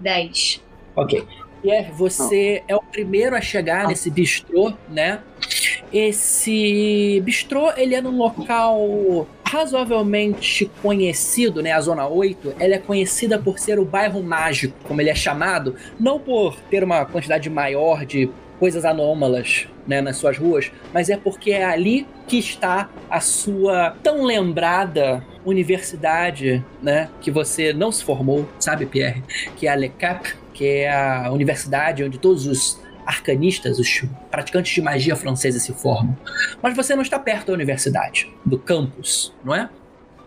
10. 0.00 0.62
Ok. 0.94 1.26
Pierre, 1.62 1.90
você 1.92 2.62
é 2.68 2.76
o 2.76 2.80
primeiro 2.80 3.34
a 3.34 3.40
chegar 3.40 3.88
nesse 3.88 4.10
bistrô, 4.10 4.72
né? 4.88 5.20
Esse 5.92 7.20
bistrô, 7.24 7.72
ele 7.76 7.94
é 7.94 8.00
num 8.00 8.16
local 8.16 9.26
razoavelmente 9.44 10.70
conhecido, 10.82 11.62
né? 11.62 11.72
A 11.72 11.80
Zona 11.80 12.06
8, 12.06 12.54
ela 12.58 12.74
é 12.74 12.78
conhecida 12.78 13.38
por 13.38 13.58
ser 13.58 13.78
o 13.78 13.84
bairro 13.84 14.22
mágico, 14.22 14.76
como 14.84 15.00
ele 15.00 15.10
é 15.10 15.14
chamado, 15.14 15.76
não 15.98 16.18
por 16.18 16.56
ter 16.70 16.82
uma 16.82 17.04
quantidade 17.04 17.48
maior 17.48 18.04
de 18.04 18.28
coisas 18.58 18.84
anômalas 18.84 19.68
né, 19.86 20.00
nas 20.00 20.16
suas 20.16 20.38
ruas, 20.38 20.72
mas 20.92 21.08
é 21.08 21.16
porque 21.16 21.50
é 21.52 21.64
ali 21.64 22.06
que 22.26 22.38
está 22.38 22.88
a 23.08 23.20
sua 23.20 23.96
tão 24.02 24.24
lembrada 24.24 25.24
universidade, 25.44 26.64
né, 26.82 27.08
que 27.20 27.30
você 27.30 27.72
não 27.72 27.92
se 27.92 28.04
formou, 28.04 28.48
sabe, 28.58 28.84
Pierre? 28.86 29.22
Que 29.56 29.68
é 29.68 29.70
a 29.70 29.76
Le 29.76 29.88
Cap, 29.90 30.34
que 30.52 30.66
é 30.66 30.92
a 30.92 31.30
universidade 31.30 32.02
onde 32.02 32.18
todos 32.18 32.46
os 32.46 32.80
arcanistas, 33.06 33.78
os 33.78 34.04
praticantes 34.30 34.74
de 34.74 34.82
magia 34.82 35.14
francesa 35.14 35.60
se 35.60 35.72
formam. 35.72 36.16
Mas 36.60 36.74
você 36.74 36.96
não 36.96 37.02
está 37.02 37.18
perto 37.18 37.46
da 37.46 37.52
universidade, 37.52 38.28
do 38.44 38.58
campus, 38.58 39.32
não 39.44 39.54
é? 39.54 39.70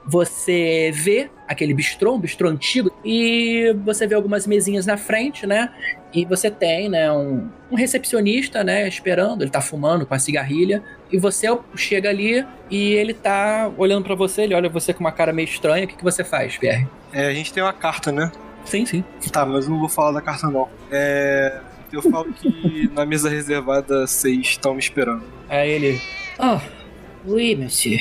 Você 0.06 0.92
vê 0.94 1.30
aquele 1.48 1.74
bistrô, 1.74 2.16
um 2.16 2.20
bistrô 2.20 2.48
antigo, 2.50 2.90
e 3.04 3.76
você 3.84 4.08
vê 4.08 4.16
algumas 4.16 4.48
mesinhas 4.48 4.86
na 4.86 4.98
frente, 4.98 5.46
né? 5.46 5.70
E 6.14 6.26
você 6.26 6.50
tem, 6.50 6.90
né, 6.90 7.12
um, 7.12 7.48
um 7.70 7.76
recepcionista, 7.76 8.64
né, 8.64 8.88
esperando, 8.88 9.44
ele 9.44 9.52
tá 9.52 9.62
fumando 9.62 10.06
com 10.06 10.14
a 10.14 10.20
cigarrilha, 10.20 10.84
e 11.12 11.20
você 11.20 11.48
chega 11.76 12.10
ali 12.10 12.46
e 12.70 12.94
ele 12.94 13.14
tá 13.14 13.72
olhando 13.78 14.04
para 14.04 14.16
você, 14.16 14.44
ele 14.44 14.56
olha 14.56 14.70
você 14.70 14.94
com 14.94 15.02
uma 15.02 15.12
cara 15.12 15.32
meio 15.32 15.46
estranha. 15.48 15.86
O 15.86 15.88
que, 15.88 15.96
que 15.96 16.04
você 16.04 16.24
faz, 16.24 16.58
Pierre? 16.58 16.88
É, 17.14 17.28
a 17.28 17.34
gente 17.34 17.54
tem 17.54 17.62
uma 17.62 17.74
carta, 17.74 18.12
né? 18.12 18.32
Sim, 18.66 18.86
sim. 18.86 19.04
Tá, 19.32 19.46
mas 19.46 19.66
eu 19.66 19.72
não 19.72 19.80
vou 19.80 19.90
falar 19.90 20.12
da 20.12 20.22
carta 20.22 20.50
não. 20.50 20.68
É. 20.92 21.60
Eu 21.92 22.04
falo 22.04 22.32
que 22.34 22.88
na 22.94 23.06
mesa 23.06 23.30
reservada 23.30 24.06
vocês 24.06 24.40
estão 24.42 24.74
me 24.74 24.80
esperando. 24.80 25.24
Aí 25.48 25.72
ele. 25.72 26.02
Ah, 26.38 26.62
oh, 27.26 27.32
oui, 27.32 27.56
monsieur. 27.56 28.00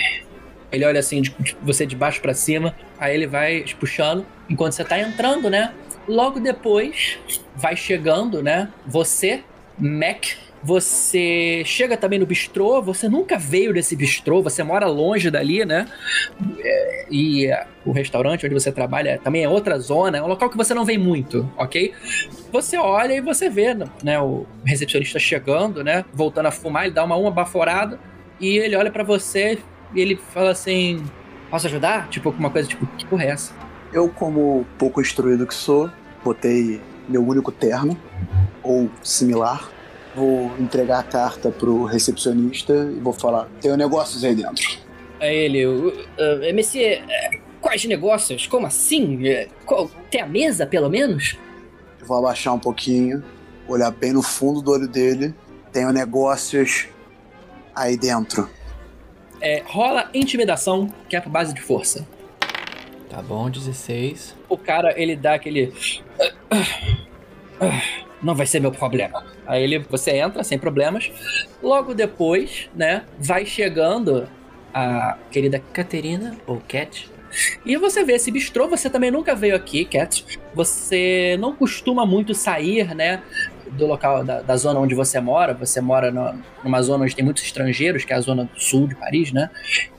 Ele 0.71 0.85
olha 0.85 1.00
assim, 1.00 1.23
de, 1.23 1.35
de 1.38 1.57
você 1.62 1.87
de 1.87 1.97
baixo 1.97 2.21
para 2.21 2.35
cima, 2.35 2.75
aí 2.99 3.15
ele 3.15 3.27
vai 3.27 3.62
te 3.62 3.75
puxando, 3.75 4.27
enquanto 4.50 4.73
você 4.73 4.85
tá 4.85 4.99
entrando, 4.99 5.49
né? 5.49 5.73
Logo 6.09 6.41
depois, 6.41 7.19
vai 7.55 7.77
chegando, 7.77 8.43
né? 8.43 8.73
Você, 8.87 9.45
Mac, 9.79 10.25
você 10.62 11.62
chega 11.65 11.97
também 11.97 12.19
no 12.19 12.27
bistrô, 12.27 12.83
você 12.83 13.09
nunca 13.09 13.38
veio 13.38 13.73
desse 13.73 13.95
bistrô, 13.95 14.43
você 14.43 14.62
mora 14.62 14.87
longe 14.87 15.31
dali, 15.31 15.65
né? 15.65 15.87
É, 16.61 17.07
e 17.11 17.50
o 17.85 17.93
restaurante 17.93 18.47
onde 18.47 18.55
você 18.55 18.73
trabalha 18.73 19.21
também 19.23 19.45
é 19.45 19.49
outra 19.49 19.79
zona, 19.79 20.19
é 20.19 20.23
um 20.23 20.27
local 20.27 20.50
que 20.50 20.57
você 20.57 20.75
não 20.75 20.85
vem 20.85 20.99
muito, 20.99 21.50
ok? 21.57 21.93
Você 22.50 22.77
olha 22.77 23.12
e 23.12 23.21
você 23.21 23.49
vê, 23.49 23.77
né, 24.03 24.19
o 24.19 24.47
recepcionista 24.65 25.19
chegando, 25.19 25.85
né, 25.85 26.05
voltando 26.12 26.47
a 26.47 26.50
fumar, 26.50 26.85
ele 26.85 26.95
dá 26.95 27.05
uma 27.05 27.17
uma 27.17 27.31
baforada 27.31 27.99
e 28.41 28.57
ele 28.57 28.75
olha 28.77 28.91
para 28.91 29.05
você 29.05 29.59
e 29.95 30.00
ele 30.00 30.17
fala 30.17 30.50
assim: 30.50 31.05
"Posso 31.50 31.67
ajudar?" 31.67 32.09
Tipo 32.09 32.31
alguma 32.31 32.50
coisa 32.50 32.69
tipo, 32.69 32.87
que 32.97 33.07
porra 33.07 33.25
é 33.25 33.29
essa? 33.29 33.68
Eu, 33.92 34.09
como 34.09 34.66
pouco 34.78 35.00
instruído 35.00 35.47
que 35.47 35.54
sou, 35.54 35.90
botei 36.25 36.80
meu 37.09 37.26
único 37.26 37.50
terno 37.50 37.99
ou 38.62 38.90
similar 39.02 39.71
vou 40.18 40.52
entregar 40.59 40.99
a 40.99 41.02
carta 41.02 41.50
pro 41.50 41.85
recepcionista 41.85 42.73
e 42.75 42.99
vou 43.00 43.12
falar: 43.12 43.49
tenho 43.61 43.76
negócios 43.76 44.25
aí 44.25 44.35
dentro. 44.35 44.78
É 45.21 45.35
ele, 45.35 45.66
uh, 45.66 45.88
uh, 45.88 46.54
Monsieur, 46.54 47.02
uh, 47.02 47.40
quais 47.61 47.85
negócios? 47.85 48.47
Como 48.47 48.66
assim? 48.66 49.21
Qual, 49.64 49.90
tem 50.11 50.21
a 50.21 50.26
mesa, 50.26 50.66
pelo 50.66 50.88
menos? 50.88 51.37
Eu 52.00 52.07
vou 52.07 52.18
abaixar 52.18 52.54
um 52.54 52.59
pouquinho, 52.59 53.23
olhar 53.66 53.90
bem 53.90 54.12
no 54.12 54.23
fundo 54.23 54.61
do 54.61 54.71
olho 54.71 54.88
dele. 54.88 55.35
Tenho 55.73 55.92
negócios 55.92 56.88
aí 57.75 57.97
dentro. 57.97 58.49
É, 59.40 59.62
rola 59.66 60.11
intimidação, 60.12 60.92
que 61.09 61.14
é 61.14 61.21
por 61.21 61.30
base 61.30 61.54
de 61.54 61.61
força. 61.61 62.07
Tá 63.09 63.23
bom, 63.23 63.49
16. 63.49 64.37
O 64.49 64.57
cara, 64.57 64.93
ele 65.00 65.17
dá 65.17 65.35
aquele. 65.35 65.73
Não 68.23 68.35
vai 68.35 68.47
ser 68.47 68.61
meu 68.61 68.73
problema. 68.73 69.25
Aí 69.47 69.62
ele, 69.62 69.79
você 69.79 70.11
entra 70.12 70.45
sem 70.45 70.59
problemas. 70.59 71.11
Logo 71.62 71.95
depois, 71.95 72.69
né, 72.75 73.05
vai 73.19 73.47
chegando 73.47 74.29
a 74.75 75.17
querida 75.31 75.62
Caterina, 75.73 76.37
ou 76.47 76.61
Cat. 76.69 77.09
E 77.65 77.77
você 77.77 78.05
vê 78.05 78.15
esse 78.15 78.31
bistrô, 78.31 78.69
você 78.69 78.91
também 78.91 79.11
nunca 79.11 79.35
veio 79.35 79.55
aqui, 79.55 79.85
Cat. 79.85 80.25
Você 80.55 81.37
não 81.38 81.55
costuma 81.55 82.05
muito 82.05 82.35
sair, 82.35 82.95
né, 82.95 83.23
do 83.73 83.87
local, 83.87 84.25
da, 84.25 84.43
da 84.43 84.57
zona 84.57 84.81
onde 84.81 84.95
você 84.95 85.21
mora. 85.21 85.55
Você 85.55 85.81
mora 85.81 86.11
no, 86.11 86.38
numa 86.65 86.83
zona 86.83 87.05
onde 87.05 87.15
tem 87.15 87.25
muitos 87.25 87.45
estrangeiros, 87.45 88.05
que 88.05 88.12
é 88.12 88.17
a 88.17 88.21
zona 88.21 88.49
sul 88.57 88.87
de 88.87 88.95
Paris, 88.95 89.33
né? 89.33 89.50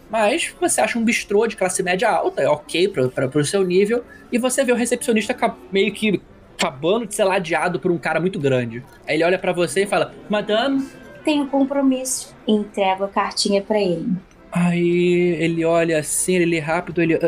Mas 0.10 0.54
você 0.60 0.82
acha 0.82 0.98
um 0.98 1.04
bistrô 1.04 1.46
de 1.46 1.56
classe 1.56 1.84
média 1.84 2.10
alta, 2.10 2.42
é 2.42 2.50
ok 2.50 2.88
para 2.88 3.40
o 3.40 3.46
seu 3.46 3.64
nível, 3.64 4.04
e 4.32 4.38
você 4.38 4.64
vê 4.64 4.72
o 4.72 4.76
recepcionista 4.76 5.36
meio 5.72 5.94
que 5.94 6.22
acabando 6.58 7.06
de 7.06 7.16
ser 7.16 7.24
ladeado 7.24 7.80
por 7.80 7.92
um 7.92 7.98
cara 7.98 8.20
muito 8.20 8.40
grande. 8.40 8.84
Aí 9.08 9.16
ele 9.16 9.24
olha 9.24 9.40
para 9.40 9.54
você 9.54 9.84
e 9.84 9.88
fala: 9.88 10.14
Madame. 10.30 10.88
Tenho 11.24 11.48
compromisso. 11.48 12.36
Entrego 12.48 13.04
a 13.04 13.08
cartinha 13.08 13.62
para 13.62 13.80
ele. 13.80 14.14
Aí 14.52 15.36
ele 15.40 15.64
olha 15.64 16.00
assim, 16.00 16.36
ele 16.36 16.46
lê 16.46 16.60
rápido, 16.60 17.02
ele. 17.02 17.20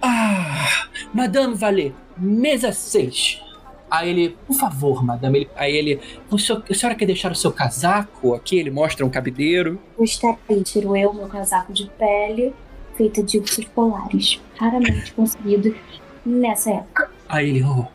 Ah, 0.00 0.86
Madame 1.12 1.54
Valet, 1.54 1.94
mesa 2.16 2.70
6. 2.70 3.42
Aí 3.90 4.10
ele, 4.10 4.36
por 4.46 4.56
favor, 4.56 5.04
madame. 5.04 5.38
Ele, 5.38 5.50
aí 5.54 5.76
ele, 5.76 6.00
o 6.30 6.38
senhor, 6.38 6.62
a 6.68 6.74
senhora 6.74 6.98
quer 6.98 7.06
deixar 7.06 7.30
o 7.30 7.36
seu 7.36 7.52
casaco 7.52 8.34
aqui? 8.34 8.58
Ele 8.58 8.70
mostra 8.70 9.06
um 9.06 9.10
cabideiro. 9.10 9.80
Gostaria, 9.96 10.38
tiro 10.64 10.96
eu 10.96 11.12
meu 11.12 11.28
casaco 11.28 11.72
de 11.72 11.88
pele, 11.98 12.52
feito 12.96 13.22
de 13.22 13.38
ursos 13.38 13.64
polares, 13.66 14.40
raramente 14.56 15.12
conseguido 15.12 15.74
nessa 16.24 16.70
época. 16.70 17.10
Aí 17.28 17.50
ele, 17.50 17.64
oh, 17.64 17.86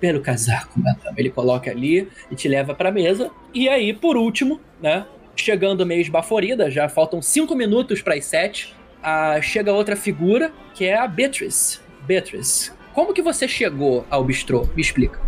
pelo 0.00 0.20
casaco, 0.20 0.80
madame. 0.80 1.14
Ele 1.16 1.30
coloca 1.30 1.70
ali 1.70 2.08
e 2.30 2.34
te 2.34 2.48
leva 2.48 2.74
pra 2.74 2.90
mesa. 2.90 3.30
E 3.54 3.68
aí, 3.68 3.92
por 3.92 4.16
último, 4.16 4.60
né? 4.80 5.06
Chegando 5.34 5.84
meio 5.84 6.00
esbaforida, 6.00 6.70
já 6.70 6.88
faltam 6.88 7.20
cinco 7.20 7.54
minutos 7.54 8.00
para 8.00 8.14
as 8.14 8.24
sete. 8.24 8.74
ah, 9.02 9.40
chega 9.40 9.72
outra 9.72 9.94
figura, 9.94 10.52
que 10.74 10.84
é 10.84 10.96
a 10.96 11.06
Beatrice. 11.06 11.78
Beatrice, 12.02 12.72
como 12.94 13.12
que 13.12 13.22
você 13.22 13.46
chegou 13.46 14.04
ao 14.10 14.24
bistrô? 14.24 14.66
Me 14.74 14.80
explica. 14.80 15.25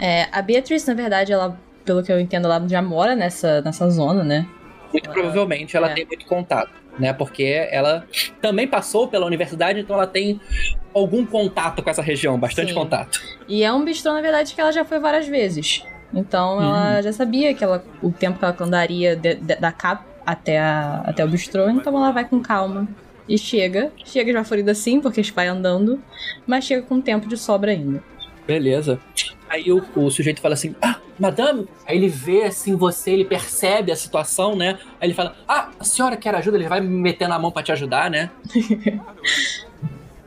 É, 0.00 0.26
a 0.32 0.40
Beatrice, 0.40 0.88
na 0.88 0.94
verdade, 0.94 1.30
ela, 1.30 1.60
pelo 1.84 2.02
que 2.02 2.10
eu 2.10 2.18
entendo, 2.18 2.46
ela 2.46 2.66
já 2.66 2.80
mora 2.80 3.14
nessa, 3.14 3.60
nessa 3.60 3.88
zona, 3.90 4.24
né? 4.24 4.46
Muito 4.90 5.10
provavelmente 5.10 5.76
ela 5.76 5.90
é. 5.90 5.94
tem 5.94 6.06
muito 6.06 6.24
contato, 6.26 6.70
né? 6.98 7.12
Porque 7.12 7.68
ela 7.70 8.06
também 8.40 8.66
passou 8.66 9.06
pela 9.08 9.26
universidade, 9.26 9.80
então 9.80 9.94
ela 9.94 10.06
tem 10.06 10.40
algum 10.94 11.24
contato 11.24 11.82
com 11.82 11.90
essa 11.90 12.02
região, 12.02 12.38
bastante 12.38 12.70
Sim. 12.70 12.74
contato. 12.74 13.20
E 13.46 13.62
é 13.62 13.72
um 13.72 13.84
bistrô, 13.84 14.12
na 14.14 14.22
verdade, 14.22 14.54
que 14.54 14.60
ela 14.60 14.72
já 14.72 14.84
foi 14.84 14.98
várias 14.98 15.28
vezes. 15.28 15.84
Então 16.12 16.60
ela 16.60 17.00
já 17.02 17.12
sabia 17.12 17.54
que 17.54 17.62
ela, 17.62 17.84
o 18.02 18.10
tempo 18.10 18.38
que 18.38 18.44
ela 18.44 18.56
andaria 18.58 19.14
de- 19.14 19.34
de- 19.36 19.56
da 19.56 19.70
cá 19.70 20.04
até, 20.26 20.58
a- 20.58 21.02
até 21.04 21.24
o 21.24 21.28
bistrô, 21.28 21.68
então 21.68 21.96
ela 21.96 22.10
vai 22.10 22.24
com 22.24 22.40
calma. 22.40 22.88
E 23.28 23.38
chega, 23.38 23.92
chega 24.04 24.32
já 24.32 24.42
ferida 24.42 24.72
assim, 24.72 25.00
porque 25.00 25.22
vai 25.22 25.46
andando, 25.46 26.02
mas 26.46 26.64
chega 26.64 26.82
com 26.82 27.00
tempo 27.00 27.28
de 27.28 27.36
sobra 27.36 27.70
ainda. 27.70 28.02
Beleza. 28.44 28.98
Aí 29.50 29.72
o, 29.72 29.84
o 29.96 30.10
sujeito 30.10 30.40
fala 30.40 30.54
assim: 30.54 30.76
Ah, 30.80 31.00
madame. 31.18 31.66
Aí 31.84 31.96
ele 31.96 32.08
vê 32.08 32.44
assim 32.44 32.76
você, 32.76 33.10
ele 33.10 33.24
percebe 33.24 33.90
a 33.90 33.96
situação, 33.96 34.54
né? 34.54 34.78
Aí 35.00 35.08
ele 35.08 35.14
fala: 35.14 35.36
Ah, 35.46 35.70
a 35.78 35.84
senhora 35.84 36.16
quer 36.16 36.32
ajuda? 36.36 36.56
Ele 36.56 36.68
vai 36.68 36.80
me 36.80 36.88
metendo 36.88 37.34
a 37.34 37.38
mão 37.38 37.50
pra 37.50 37.62
te 37.62 37.72
ajudar, 37.72 38.08
né? 38.08 38.30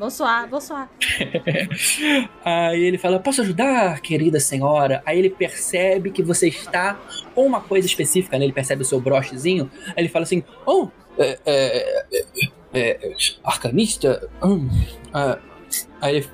Vou 0.03 0.09
suar, 0.09 0.49
vou 0.49 0.59
suar. 0.59 0.89
Aí 2.43 2.81
ele 2.83 2.97
fala: 2.97 3.19
Posso 3.19 3.41
ajudar, 3.41 4.01
querida 4.01 4.37
senhora? 4.37 5.01
Aí 5.05 5.17
ele 5.17 5.29
percebe 5.29 6.11
que 6.11 6.21
você 6.21 6.49
está 6.49 6.99
com 7.33 7.45
uma 7.45 7.61
coisa 7.61 7.87
específica, 7.87 8.37
né? 8.37 8.43
Ele 8.43 8.51
percebe 8.51 8.81
o 8.81 8.85
seu 8.85 8.99
brochezinho. 8.99 9.71
Aí 9.87 9.93
ele 9.99 10.09
fala 10.09 10.23
assim: 10.23 10.43
Oh, 10.65 10.89
é, 11.17 11.39
é, 11.45 12.05
é, 12.11 12.25
é, 12.73 13.15
arcanista? 13.45 14.29
Hum, 14.43 14.67
ah." 15.13 15.39
Aí 16.01 16.17
ele. 16.17 16.27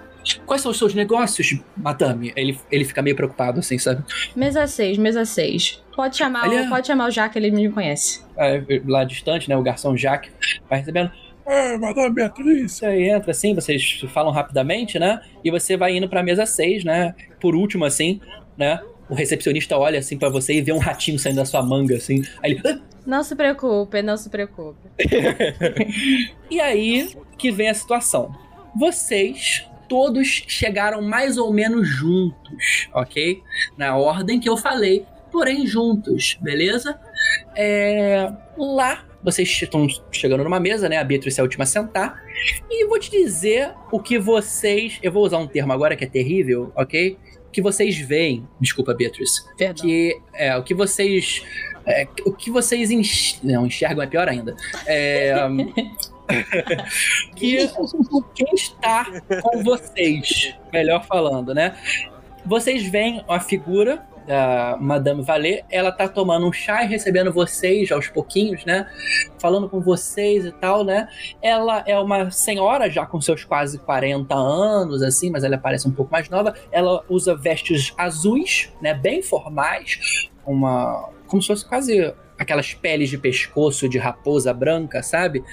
Quais 0.45 0.61
são 0.61 0.71
os 0.71 0.77
seus 0.77 0.93
negócios, 0.93 1.59
madame? 1.75 2.31
Ele, 2.35 2.57
ele 2.71 2.83
fica 2.85 3.01
meio 3.01 3.15
preocupado, 3.15 3.59
assim, 3.59 3.77
sabe? 3.77 4.03
Mesa 4.35 4.65
6, 4.67 4.97
mesa 4.97 5.25
6. 5.25 5.83
Pode 5.95 6.17
chamar, 6.17 6.45
Ele 6.45 6.55
é- 6.55 6.61
o, 6.63 6.69
pode 6.69 6.87
chamar 6.87 7.07
o 7.07 7.11
Jack, 7.11 7.37
ele 7.37 7.51
me 7.51 7.69
conhece. 7.69 8.21
Aí, 8.37 8.81
lá 8.85 9.03
distante, 9.03 9.49
né? 9.49 9.57
O 9.57 9.61
garçom 9.63 9.95
Jaque 9.97 10.29
vai 10.69 10.79
recebendo. 10.79 11.11
Ah, 11.45 11.77
Madame 11.79 12.13
Beatriz. 12.13 12.81
Aí 12.83 13.09
entra 13.09 13.31
assim, 13.31 13.55
vocês 13.55 14.01
falam 14.13 14.31
rapidamente, 14.31 14.99
né? 14.99 15.19
E 15.43 15.49
você 15.49 15.75
vai 15.75 15.97
indo 15.97 16.07
pra 16.07 16.21
mesa 16.23 16.45
6, 16.45 16.83
né? 16.83 17.15
Por 17.41 17.55
último, 17.55 17.85
assim, 17.85 18.21
né? 18.57 18.79
O 19.09 19.15
recepcionista 19.15 19.75
olha 19.75 19.97
assim 19.97 20.17
pra 20.19 20.29
você 20.29 20.53
e 20.53 20.61
vê 20.61 20.71
um 20.71 20.77
ratinho 20.77 21.17
saindo 21.17 21.37
da 21.37 21.45
sua 21.45 21.63
manga, 21.63 21.95
assim. 21.95 22.21
Aí 22.43 22.51
ele. 22.51 22.61
"Ah!" 22.65 22.79
Não 23.05 23.23
se 23.23 23.35
preocupe, 23.35 24.01
não 24.03 24.15
se 24.15 24.29
preocupe. 24.29 24.87
E 26.49 26.59
aí 26.59 27.09
que 27.37 27.51
vem 27.51 27.69
a 27.69 27.73
situação. 27.73 28.35
Vocês 28.75 29.65
todos 29.89 30.27
chegaram 30.47 31.01
mais 31.01 31.37
ou 31.37 31.51
menos 31.51 31.87
juntos, 31.87 32.87
ok? 32.93 33.43
Na 33.75 33.97
ordem 33.97 34.39
que 34.39 34.47
eu 34.47 34.55
falei, 34.55 35.05
porém 35.31 35.65
juntos, 35.65 36.37
beleza? 36.39 36.97
É, 37.55 38.31
lá, 38.57 39.05
vocês 39.21 39.49
estão 39.49 39.87
chegando 40.11 40.43
numa 40.43 40.59
mesa, 40.59 40.87
né? 40.87 40.97
A 40.97 41.03
Beatriz 41.03 41.37
é 41.37 41.41
a 41.41 41.43
última 41.43 41.63
a 41.63 41.67
sentar. 41.67 42.23
E 42.69 42.87
vou 42.87 42.99
te 42.99 43.11
dizer 43.11 43.73
o 43.91 43.99
que 43.99 44.17
vocês. 44.17 44.97
Eu 45.03 45.11
vou 45.11 45.25
usar 45.25 45.39
um 45.39 45.47
termo 45.47 45.73
agora 45.73 45.95
que 45.95 46.03
é 46.03 46.07
terrível, 46.07 46.71
ok? 46.75 47.17
Que 47.51 47.61
vocês 47.61 47.97
veem. 47.97 48.47
Desculpa, 48.61 48.93
Beatriz. 48.93 49.45
Perdão. 49.57 49.85
Que 49.85 50.21
é 50.33 50.55
o 50.55 50.63
que 50.63 50.73
vocês. 50.73 51.43
é, 51.85 52.07
o 52.25 52.31
que 52.31 52.49
vocês 52.49 52.91
enx... 52.91 53.39
não 53.43 53.65
enxergam 53.65 54.03
é 54.03 54.07
pior 54.07 54.29
ainda. 54.29 54.55
É, 54.85 55.33
que 57.35 57.69
quem 58.35 58.53
está 58.53 59.05
com 59.41 59.63
vocês, 59.63 60.55
melhor 60.71 61.05
falando, 61.05 61.53
né? 61.53 61.75
Vocês 62.45 62.87
veem 62.87 63.23
a 63.27 63.39
figura 63.39 64.07
da 64.29 64.77
Madame 64.79 65.23
Valet, 65.23 65.65
ela 65.71 65.91
tá 65.91 66.07
tomando 66.07 66.47
um 66.47 66.53
chá 66.53 66.83
e 66.83 66.87
recebendo 66.87 67.33
vocês 67.33 67.91
aos 67.91 68.09
pouquinhos, 68.09 68.63
né? 68.63 68.87
Falando 69.39 69.67
com 69.67 69.81
vocês 69.81 70.45
e 70.45 70.51
tal, 70.51 70.83
né? 70.83 71.07
Ela 71.41 71.83
é 71.87 71.97
uma 71.97 72.29
senhora 72.29 72.91
já 72.91 73.07
com 73.07 73.19
seus 73.19 73.43
quase 73.43 73.79
40 73.79 74.35
anos, 74.35 75.01
assim, 75.01 75.31
mas 75.31 75.43
ela 75.43 75.57
parece 75.57 75.87
um 75.87 75.91
pouco 75.91 76.11
mais 76.11 76.29
nova. 76.29 76.53
Ela 76.71 77.03
usa 77.09 77.35
vestes 77.35 77.91
azuis, 77.97 78.71
né? 78.79 78.93
Bem 78.93 79.23
formais, 79.23 80.29
uma. 80.45 81.09
como 81.25 81.41
se 81.41 81.47
fosse 81.47 81.67
quase 81.67 82.13
aquelas 82.39 82.73
peles 82.73 83.09
de 83.09 83.17
pescoço 83.17 83.89
de 83.89 83.97
raposa 83.97 84.53
branca, 84.53 85.03
sabe? 85.03 85.43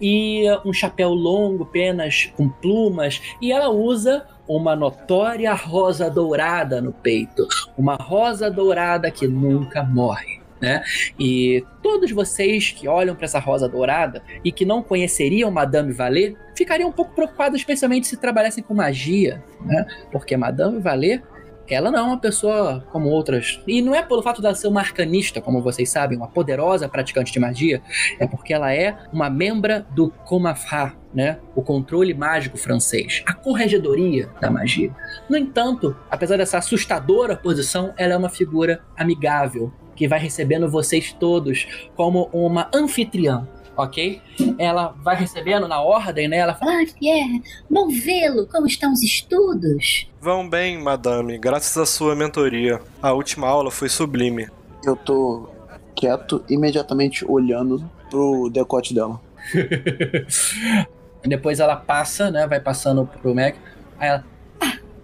E 0.00 0.44
um 0.64 0.72
chapéu 0.72 1.10
longo, 1.10 1.66
penas 1.66 2.32
com 2.34 2.48
plumas, 2.48 3.20
e 3.40 3.52
ela 3.52 3.68
usa 3.68 4.26
uma 4.48 4.74
notória 4.74 5.52
rosa 5.52 6.10
dourada 6.10 6.80
no 6.80 6.92
peito, 6.92 7.46
uma 7.76 7.94
rosa 7.94 8.50
dourada 8.50 9.10
que 9.10 9.28
nunca 9.28 9.82
morre. 9.84 10.40
Né? 10.60 10.80
E 11.18 11.64
todos 11.82 12.12
vocês 12.12 12.70
que 12.70 12.86
olham 12.86 13.16
para 13.16 13.24
essa 13.24 13.40
rosa 13.40 13.68
dourada 13.68 14.22
e 14.44 14.52
que 14.52 14.64
não 14.64 14.80
conheceriam 14.80 15.50
Madame 15.50 15.92
Valet 15.92 16.36
ficariam 16.56 16.88
um 16.88 16.92
pouco 16.92 17.12
preocupados, 17.16 17.58
especialmente 17.58 18.06
se 18.06 18.16
trabalhassem 18.16 18.62
com 18.62 18.72
magia, 18.72 19.42
né? 19.60 19.84
Porque 20.12 20.36
Madame 20.36 20.78
Valet 20.78 21.20
ela 21.68 21.90
não 21.90 21.98
é 21.98 22.02
uma 22.02 22.18
pessoa 22.18 22.84
como 22.90 23.08
outras. 23.08 23.60
E 23.66 23.80
não 23.82 23.94
é 23.94 24.02
pelo 24.02 24.22
fato 24.22 24.42
dela 24.42 24.54
ser 24.54 24.68
uma 24.68 24.80
arcanista, 24.80 25.40
como 25.40 25.62
vocês 25.62 25.90
sabem, 25.90 26.16
uma 26.16 26.28
poderosa 26.28 26.88
praticante 26.88 27.32
de 27.32 27.38
magia, 27.38 27.82
é 28.18 28.26
porque 28.26 28.52
ela 28.52 28.74
é 28.74 28.96
uma 29.12 29.28
membra 29.28 29.86
do 29.90 30.10
Comafra, 30.24 30.94
né? 31.14 31.38
O 31.54 31.62
controle 31.62 32.14
mágico 32.14 32.56
francês, 32.56 33.22
a 33.26 33.32
corregedoria 33.32 34.28
da 34.40 34.50
magia. 34.50 34.94
No 35.28 35.36
entanto, 35.36 35.96
apesar 36.10 36.36
dessa 36.36 36.58
assustadora 36.58 37.36
posição, 37.36 37.92
ela 37.96 38.14
é 38.14 38.16
uma 38.16 38.30
figura 38.30 38.80
amigável 38.96 39.72
que 39.94 40.08
vai 40.08 40.18
recebendo 40.18 40.70
vocês 40.70 41.12
todos 41.12 41.66
como 41.94 42.28
uma 42.32 42.70
anfitriã. 42.74 43.46
Ok? 43.76 44.20
Ela 44.58 44.94
vai 45.02 45.16
recebendo 45.16 45.66
na 45.66 45.80
ordem, 45.80 46.28
né? 46.28 46.38
Ela 46.38 46.54
fala, 46.54 46.72
Ah, 46.72 46.84
Pierre, 46.98 47.42
bom 47.70 47.88
vê-lo. 47.88 48.46
Como 48.46 48.66
estão 48.66 48.92
os 48.92 49.02
estudos? 49.02 50.06
Vão 50.20 50.48
bem, 50.48 50.78
madame, 50.78 51.38
graças 51.38 51.76
à 51.76 51.86
sua 51.86 52.14
mentoria. 52.14 52.80
A 53.00 53.12
última 53.12 53.48
aula 53.48 53.70
foi 53.70 53.88
sublime. 53.88 54.48
Eu 54.84 54.94
tô 54.94 55.48
quieto, 55.96 56.44
imediatamente 56.48 57.24
olhando 57.24 57.88
pro 58.10 58.50
decote 58.50 58.92
dela. 58.94 59.20
Depois 61.24 61.60
ela 61.60 61.76
passa, 61.76 62.30
né? 62.30 62.46
Vai 62.46 62.60
passando 62.60 63.06
pro 63.06 63.34
Mac. 63.34 63.54
Aí 63.98 64.08
ela, 64.08 64.24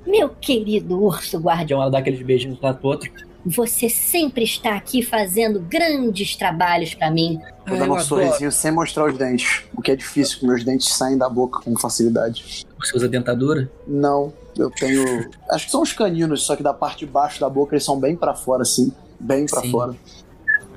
Meu 0.07 0.29
querido 0.29 1.01
urso 1.01 1.39
guardião, 1.39 1.81
ela 1.81 1.91
dá 1.91 1.99
aqueles 1.99 2.21
beijinhos 2.23 2.57
de 2.59 2.63
um 2.63 2.67
lado 2.67 2.79
pro 2.79 2.89
outro. 2.89 3.11
Você 3.49 3.89
sempre 3.89 4.45
está 4.45 4.75
aqui 4.77 5.03
fazendo 5.03 5.61
grandes 5.61 6.37
trabalhos 6.37 6.95
para 6.95 7.11
mim. 7.11 7.41
Tô 7.67 7.75
Ah, 7.75 7.79
dando 7.79 7.85
eu 7.87 7.95
um 7.95 8.01
sorrisinho 8.01 8.53
sem 8.53 8.71
mostrar 8.71 9.07
os 9.07 9.17
dentes. 9.17 9.63
O 9.77 9.83
que 9.83 9.91
é 9.93 9.97
difícil, 9.97 10.35
porque 10.35 10.47
meus 10.47 10.65
dentes 10.65 10.89
saem 10.95 11.17
da 11.17 11.29
boca 11.29 11.61
com 11.63 11.77
facilidade. 11.79 12.67
Você 12.79 12.97
usa 12.97 13.09
dentadura? 13.09 13.71
Não, 13.87 14.33
eu 14.57 14.71
tenho. 14.71 15.31
Acho 15.51 15.67
que 15.67 15.71
são 15.71 15.83
os 15.83 15.93
caninos, 15.93 16.43
só 16.45 16.57
que 16.57 16.63
da 16.63 16.75
parte 16.75 17.01
de 17.01 17.07
baixo 17.07 17.41
da 17.41 17.49
boca 17.49 17.75
eles 17.75 17.85
são 17.85 17.99
bem 17.99 18.17
pra 18.17 18.35
fora, 18.35 18.63
assim. 18.63 18.93
Bem 19.21 19.47
pra 19.47 19.61
Sim. 19.63 19.71
fora. 19.71 19.95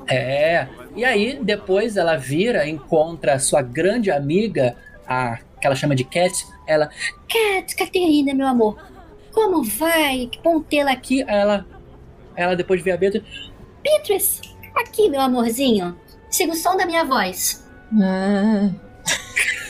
É. 0.07 0.67
E 0.95 1.05
aí, 1.05 1.39
depois 1.41 1.95
ela 1.95 2.17
vira, 2.17 2.67
encontra 2.67 3.33
a 3.35 3.39
sua 3.39 3.61
grande 3.61 4.11
amiga, 4.11 4.75
a 5.07 5.37
que 5.59 5.67
ela 5.67 5.75
chama 5.75 5.95
de 5.95 6.03
Cat. 6.03 6.33
Ela, 6.67 6.89
Cat, 7.29 7.75
Caterina, 7.75 8.33
meu 8.33 8.47
amor. 8.47 8.77
Como 9.31 9.63
vai? 9.63 10.27
Que 10.31 10.39
bom 10.41 10.59
tê-la 10.59 10.91
aqui. 10.91 11.21
aqui, 11.21 11.31
ela. 11.31 11.65
Ela 12.43 12.55
depois 12.55 12.81
vê 12.81 12.91
a 12.91 12.97
Beatriz. 12.97 13.23
Beatrice, 13.83 14.41
aqui, 14.75 15.09
meu 15.09 15.21
amorzinho. 15.21 15.97
Siga 16.29 16.53
o 16.53 16.55
som 16.55 16.77
da 16.77 16.85
minha 16.85 17.03
voz. 17.03 17.67
Ah, 18.01 18.69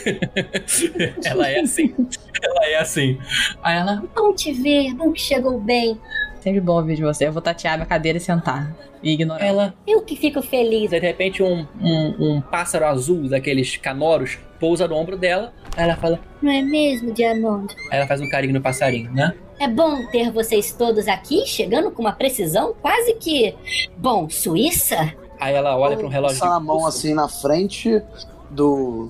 ela 1.26 1.50
é 1.50 1.60
assim. 1.60 1.96
ela 2.42 2.66
é 2.66 2.76
assim. 2.78 3.20
Aí 3.64 3.78
ela. 3.78 4.04
Bom 4.16 4.34
te 4.34 4.52
ver, 4.52 4.94
bom 4.94 5.12
que 5.12 5.22
chegou 5.22 5.60
bem. 5.60 6.00
Sempre 6.42 6.60
bom 6.60 6.74
ouvir 6.74 6.96
de 6.96 7.04
você. 7.04 7.28
Eu 7.28 7.32
vou 7.32 7.42
tatear 7.42 7.76
minha 7.78 7.86
cadeira 7.86 8.18
e 8.18 8.22
sentar. 8.22 8.76
E 9.02 9.12
ignorar. 9.14 9.46
Ela, 9.46 9.74
Eu 9.88 10.02
que 10.02 10.16
fico 10.16 10.42
feliz. 10.42 10.90
de 10.90 11.00
repente, 11.00 11.42
um, 11.44 11.66
um, 11.80 12.16
um 12.38 12.42
pássaro 12.42 12.86
azul 12.86 13.30
daqueles 13.30 13.78
canoros 13.78 14.40
pousa 14.60 14.88
no 14.88 14.96
ombro 14.96 15.16
dela. 15.18 15.54
Aí 15.78 15.84
ela 15.84 15.96
fala, 15.96 16.20
Não 16.42 16.52
é 16.52 16.62
mesmo, 16.62 17.12
Diamond? 17.14 17.74
aí 17.92 17.98
ela 18.00 18.08
faz 18.08 18.20
um 18.22 18.30
carinho 18.30 18.54
no 18.54 18.62
passarinho, 18.62 19.12
né? 19.12 19.34
É 19.60 19.68
bom 19.68 20.06
ter 20.08 20.32
vocês 20.32 20.74
todos 20.74 21.08
aqui, 21.08 21.46
chegando 21.46 21.92
com 21.92 22.02
uma 22.02 22.12
precisão 22.14 22.74
quase 22.82 23.14
que. 23.14 23.56
Bom, 23.96 24.28
Suíça? 24.28 25.14
Aí 25.40 25.54
ela 25.54 25.78
olha 25.78 25.96
para 25.96 26.06
um 26.06 26.10
relógio 26.10 26.40
Passar 26.40 26.56
a 26.56 26.60
mão 26.60 26.86
assim 26.86 27.14
na 27.14 27.28
frente 27.28 28.02
do, 28.50 29.10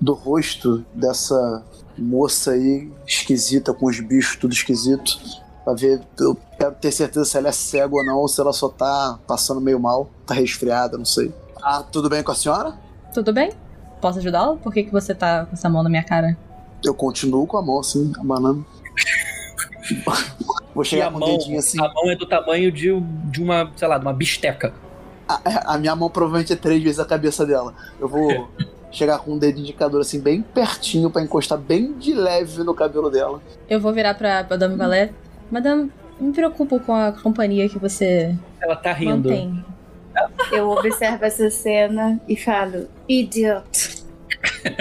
do 0.00 0.14
rosto 0.14 0.84
dessa 0.94 1.62
moça 1.96 2.52
aí, 2.52 2.90
esquisita, 3.06 3.74
com 3.74 3.86
os 3.86 4.00
bichos 4.00 4.36
tudo 4.36 4.52
esquisito. 4.54 5.18
Pra 5.64 5.74
ver, 5.74 6.00
eu 6.18 6.36
quero 6.58 6.74
ter 6.76 6.90
certeza 6.90 7.24
se 7.24 7.36
ela 7.36 7.48
é 7.48 7.52
cega 7.52 7.94
ou 7.94 8.04
não, 8.04 8.16
ou 8.16 8.28
se 8.28 8.40
ela 8.40 8.52
só 8.52 8.68
tá 8.68 9.18
passando 9.26 9.60
meio 9.60 9.78
mal, 9.78 10.08
tá 10.26 10.34
resfriada, 10.34 10.96
não 10.96 11.04
sei. 11.04 11.32
Ah, 11.62 11.82
tudo 11.82 12.08
bem 12.08 12.22
com 12.22 12.32
a 12.32 12.34
senhora? 12.34 12.74
Tudo 13.12 13.32
bem? 13.32 13.52
Posso 14.00 14.18
ajudá-lo? 14.18 14.56
Por 14.56 14.72
que, 14.72 14.84
que 14.84 14.90
você 14.92 15.14
tá 15.14 15.44
com 15.44 15.52
essa 15.52 15.68
mão 15.68 15.82
na 15.82 15.90
minha 15.90 16.02
cara? 16.02 16.36
Eu 16.82 16.94
continuo 16.94 17.46
com 17.46 17.58
a 17.58 17.62
mão 17.62 17.80
assim, 17.80 18.12
abanando. 18.18 18.64
Vou 20.74 20.84
chegar 20.84 21.08
a 21.08 21.12
com 21.12 21.18
mão, 21.18 21.28
o 21.28 21.38
dedinho 21.38 21.58
assim. 21.58 21.78
a 21.80 21.92
mão 21.92 22.10
é 22.10 22.16
do 22.16 22.26
tamanho 22.26 22.72
de, 22.72 22.98
de 23.00 23.42
uma, 23.42 23.70
sei 23.76 23.88
lá, 23.88 23.98
de 23.98 24.04
uma 24.04 24.14
bisteca. 24.14 24.72
A, 25.28 25.74
a 25.74 25.78
minha 25.78 25.94
mão 25.94 26.08
provavelmente 26.08 26.52
é 26.52 26.56
três 26.56 26.82
vezes 26.82 26.98
a 26.98 27.04
cabeça 27.04 27.44
dela. 27.44 27.74
Eu 27.98 28.08
vou 28.08 28.48
chegar 28.90 29.18
com 29.18 29.34
o 29.34 29.38
dedo 29.38 29.60
indicador 29.60 30.00
assim, 30.00 30.20
bem 30.20 30.42
pertinho, 30.42 31.10
pra 31.10 31.22
encostar 31.22 31.58
bem 31.58 31.92
de 31.94 32.14
leve 32.14 32.62
no 32.64 32.74
cabelo 32.74 33.10
dela. 33.10 33.40
Eu 33.68 33.80
vou 33.80 33.92
virar 33.92 34.14
pra 34.14 34.46
Madame 34.48 34.76
Valé. 34.76 35.12
Madame, 35.50 35.90
me 36.20 36.32
preocupo 36.32 36.78
com 36.80 36.94
a 36.94 37.12
companhia 37.12 37.68
que 37.68 37.78
você 37.78 38.34
Ela 38.60 38.76
tá 38.76 38.92
rindo. 38.92 39.28
mantém. 39.28 39.64
Eu 40.52 40.68
observo 40.70 41.24
essa 41.24 41.48
cena 41.50 42.20
e 42.28 42.36
falo, 42.36 42.88
idiota. 43.08 44.00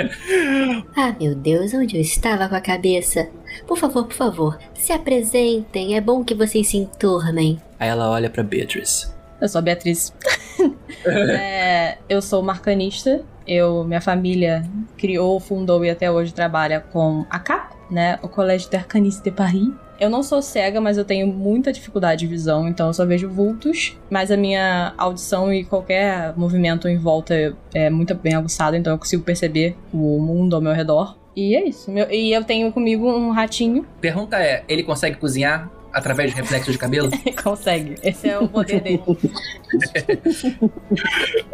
Ah, 0.95 1.13
meu 1.19 1.35
Deus, 1.35 1.73
onde 1.73 1.97
eu 1.97 2.01
estava 2.01 2.47
com 2.47 2.55
a 2.55 2.61
cabeça? 2.61 3.27
Por 3.67 3.77
favor, 3.77 4.05
por 4.05 4.13
favor, 4.13 4.59
se 4.73 4.93
apresentem. 4.93 5.95
É 5.95 6.01
bom 6.01 6.23
que 6.23 6.33
vocês 6.35 6.67
se 6.67 6.77
enturmem. 6.77 7.59
Aí 7.79 7.89
ela 7.89 8.09
olha 8.09 8.29
pra 8.29 8.41
Beatrice. 8.43 9.09
Eu 9.41 9.49
sou 9.49 9.59
a 9.59 9.61
Beatriz. 9.61 10.13
É, 11.05 11.97
eu 12.09 12.21
sou 12.21 12.41
marcanista. 12.43 13.23
Eu, 13.47 13.85
minha 13.85 14.01
família 14.01 14.65
criou, 14.97 15.39
fundou 15.39 15.85
e 15.85 15.89
até 15.89 16.11
hoje 16.11 16.33
trabalha 16.33 16.81
com 16.81 17.25
a 17.29 17.39
CAP, 17.39 17.73
né? 17.89 18.19
O 18.21 18.27
Colégio 18.27 18.69
d'Arcaniste 18.69 19.23
de 19.23 19.31
Paris. 19.31 19.69
Eu 19.99 20.09
não 20.09 20.23
sou 20.23 20.41
cega, 20.41 20.79
mas 20.79 20.97
eu 20.97 21.03
tenho 21.03 21.27
muita 21.27 21.73
dificuldade 21.73 22.21
de 22.21 22.27
visão, 22.27 22.67
então 22.67 22.87
eu 22.87 22.93
só 22.93 23.05
vejo 23.05 23.27
vultos. 23.29 23.97
Mas 24.09 24.31
a 24.31 24.37
minha 24.37 24.93
audição 24.97 25.53
e 25.53 25.65
qualquer 25.65 26.33
movimento 26.37 26.87
em 26.87 26.97
volta 26.97 27.55
é 27.73 27.89
muito 27.89 28.15
bem 28.15 28.33
aguçado, 28.33 28.75
então 28.77 28.93
eu 28.93 28.97
consigo 28.97 29.23
perceber 29.23 29.75
o 29.93 30.19
mundo 30.19 30.55
ao 30.55 30.61
meu 30.61 30.73
redor. 30.73 31.17
E 31.35 31.55
é 31.55 31.67
isso. 31.67 31.91
Meu- 31.91 32.09
e 32.09 32.31
eu 32.33 32.43
tenho 32.43 32.71
comigo 32.71 33.09
um 33.11 33.31
ratinho. 33.31 33.85
Pergunta 33.99 34.37
é, 34.37 34.63
ele 34.67 34.83
consegue 34.83 35.17
cozinhar 35.17 35.69
através 35.91 36.31
de 36.31 36.37
reflexo 36.37 36.71
de 36.71 36.77
cabelo? 36.77 37.09
Consegue. 37.43 37.95
Esse 38.03 38.29
é 38.29 38.37
o 38.39 38.47
poder 38.47 38.79
dele. 38.81 39.01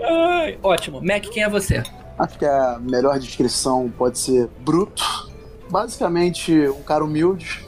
Ai, 0.03 0.57
ótimo. 0.61 1.01
Mac, 1.01 1.23
quem 1.23 1.43
é 1.43 1.49
você? 1.49 1.83
Acho 2.17 2.37
que 2.37 2.45
a 2.45 2.79
melhor 2.81 3.17
descrição 3.19 3.91
pode 3.97 4.19
ser 4.19 4.47
bruto. 4.59 5.03
Basicamente, 5.69 6.53
um 6.69 6.81
cara 6.83 7.03
humilde, 7.03 7.61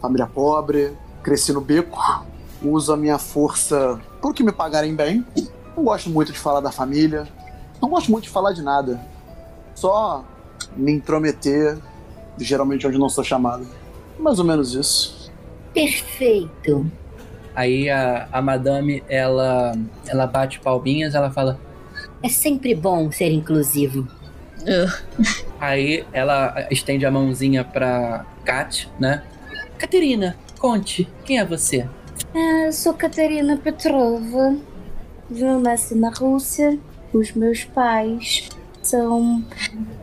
família 0.00 0.26
pobre, 0.26 0.96
cresci 1.22 1.52
no 1.52 1.60
beco, 1.60 2.24
uso 2.62 2.92
a 2.92 2.96
minha 2.96 3.18
força 3.18 4.00
por 4.20 4.34
que 4.34 4.42
me 4.42 4.52
pagarem 4.52 4.94
bem. 4.94 5.24
Não 5.76 5.84
gosto 5.84 6.10
muito 6.10 6.32
de 6.32 6.38
falar 6.38 6.60
da 6.60 6.70
família, 6.72 7.26
não 7.80 7.88
gosto 7.88 8.10
muito 8.10 8.24
de 8.24 8.30
falar 8.30 8.52
de 8.52 8.62
nada. 8.62 9.00
Só 9.74 10.24
me 10.76 10.92
intrometer, 10.92 11.78
geralmente 12.38 12.86
onde 12.86 12.98
não 12.98 13.08
sou 13.08 13.24
chamado. 13.24 13.66
Mais 14.18 14.38
ou 14.38 14.44
menos 14.44 14.74
isso. 14.74 15.30
Perfeito. 15.72 16.90
Aí 17.54 17.88
a, 17.88 18.28
a 18.30 18.42
madame, 18.42 19.02
ela, 19.08 19.74
ela 20.06 20.26
bate 20.26 20.60
palminhas, 20.60 21.14
ela 21.14 21.30
fala... 21.30 21.58
É 22.22 22.28
sempre 22.28 22.74
bom 22.74 23.10
ser 23.10 23.32
inclusivo. 23.32 24.06
Aí 25.58 26.04
ela 26.12 26.66
estende 26.70 27.06
a 27.06 27.10
mãozinha 27.10 27.64
pra 27.64 28.26
Kat, 28.44 28.90
né? 28.98 29.22
Caterina, 29.80 30.36
conte, 30.58 31.08
quem 31.24 31.38
é 31.38 31.44
você? 31.44 31.88
Ah, 32.34 32.70
sou 32.70 32.92
Catarina 32.92 33.56
Petrova. 33.56 34.54
Eu 35.34 35.58
nasci 35.58 35.94
na 35.94 36.10
Rússia. 36.10 36.78
Os 37.14 37.32
meus 37.32 37.64
pais 37.64 38.50
são, 38.82 39.42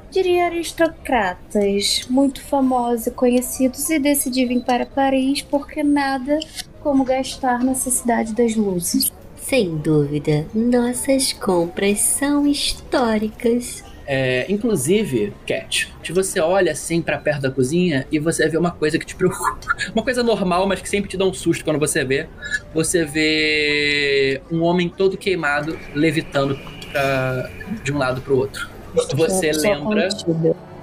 diria, 0.10 0.48
aristocratas, 0.48 2.08
muito 2.10 2.42
famosos 2.42 3.06
e 3.06 3.12
conhecidos, 3.12 3.88
e 3.92 4.00
decidi 4.00 4.48
vir 4.48 4.64
para 4.64 4.88
Paris 4.88 5.44
porque 5.44 5.84
nada 5.84 6.40
como 6.82 7.04
gastar 7.04 7.64
nessa 7.64 7.92
cidade 7.92 8.34
das 8.34 8.56
luzes. 8.56 9.14
Sem 9.36 9.78
dúvida, 9.78 10.48
nossas 10.56 11.34
compras 11.34 12.00
são 12.00 12.48
históricas. 12.48 13.84
É, 14.10 14.46
inclusive, 14.48 15.34
Cat, 15.46 15.94
se 16.02 16.14
você 16.14 16.40
olha 16.40 16.72
assim 16.72 17.02
pra 17.02 17.18
perto 17.18 17.42
da 17.42 17.52
cozinha 17.52 18.08
e 18.10 18.18
você 18.20 18.48
vê 18.48 18.58
uma 18.58 18.72
coisa 18.72 18.98
que 18.98 19.06
te 19.06 19.14
preocupa, 19.14 19.60
uma 19.94 20.02
coisa 20.02 20.24
normal, 20.24 20.66
mas 20.66 20.82
que 20.82 20.88
sempre 20.88 21.10
te 21.10 21.18
dá 21.18 21.26
um 21.26 21.34
susto 21.34 21.66
quando 21.66 21.78
você 21.78 22.06
vê, 22.06 22.28
você 22.74 23.04
vê 23.04 24.42
um 24.50 24.64
homem 24.64 24.88
todo 24.88 25.18
queimado 25.18 25.78
levitando 25.94 26.58
pra, 26.90 27.50
de 27.84 27.92
um 27.92 27.98
lado 27.98 28.22
pro 28.22 28.38
outro. 28.38 28.70
Você 29.14 29.52
lembra, 29.52 30.08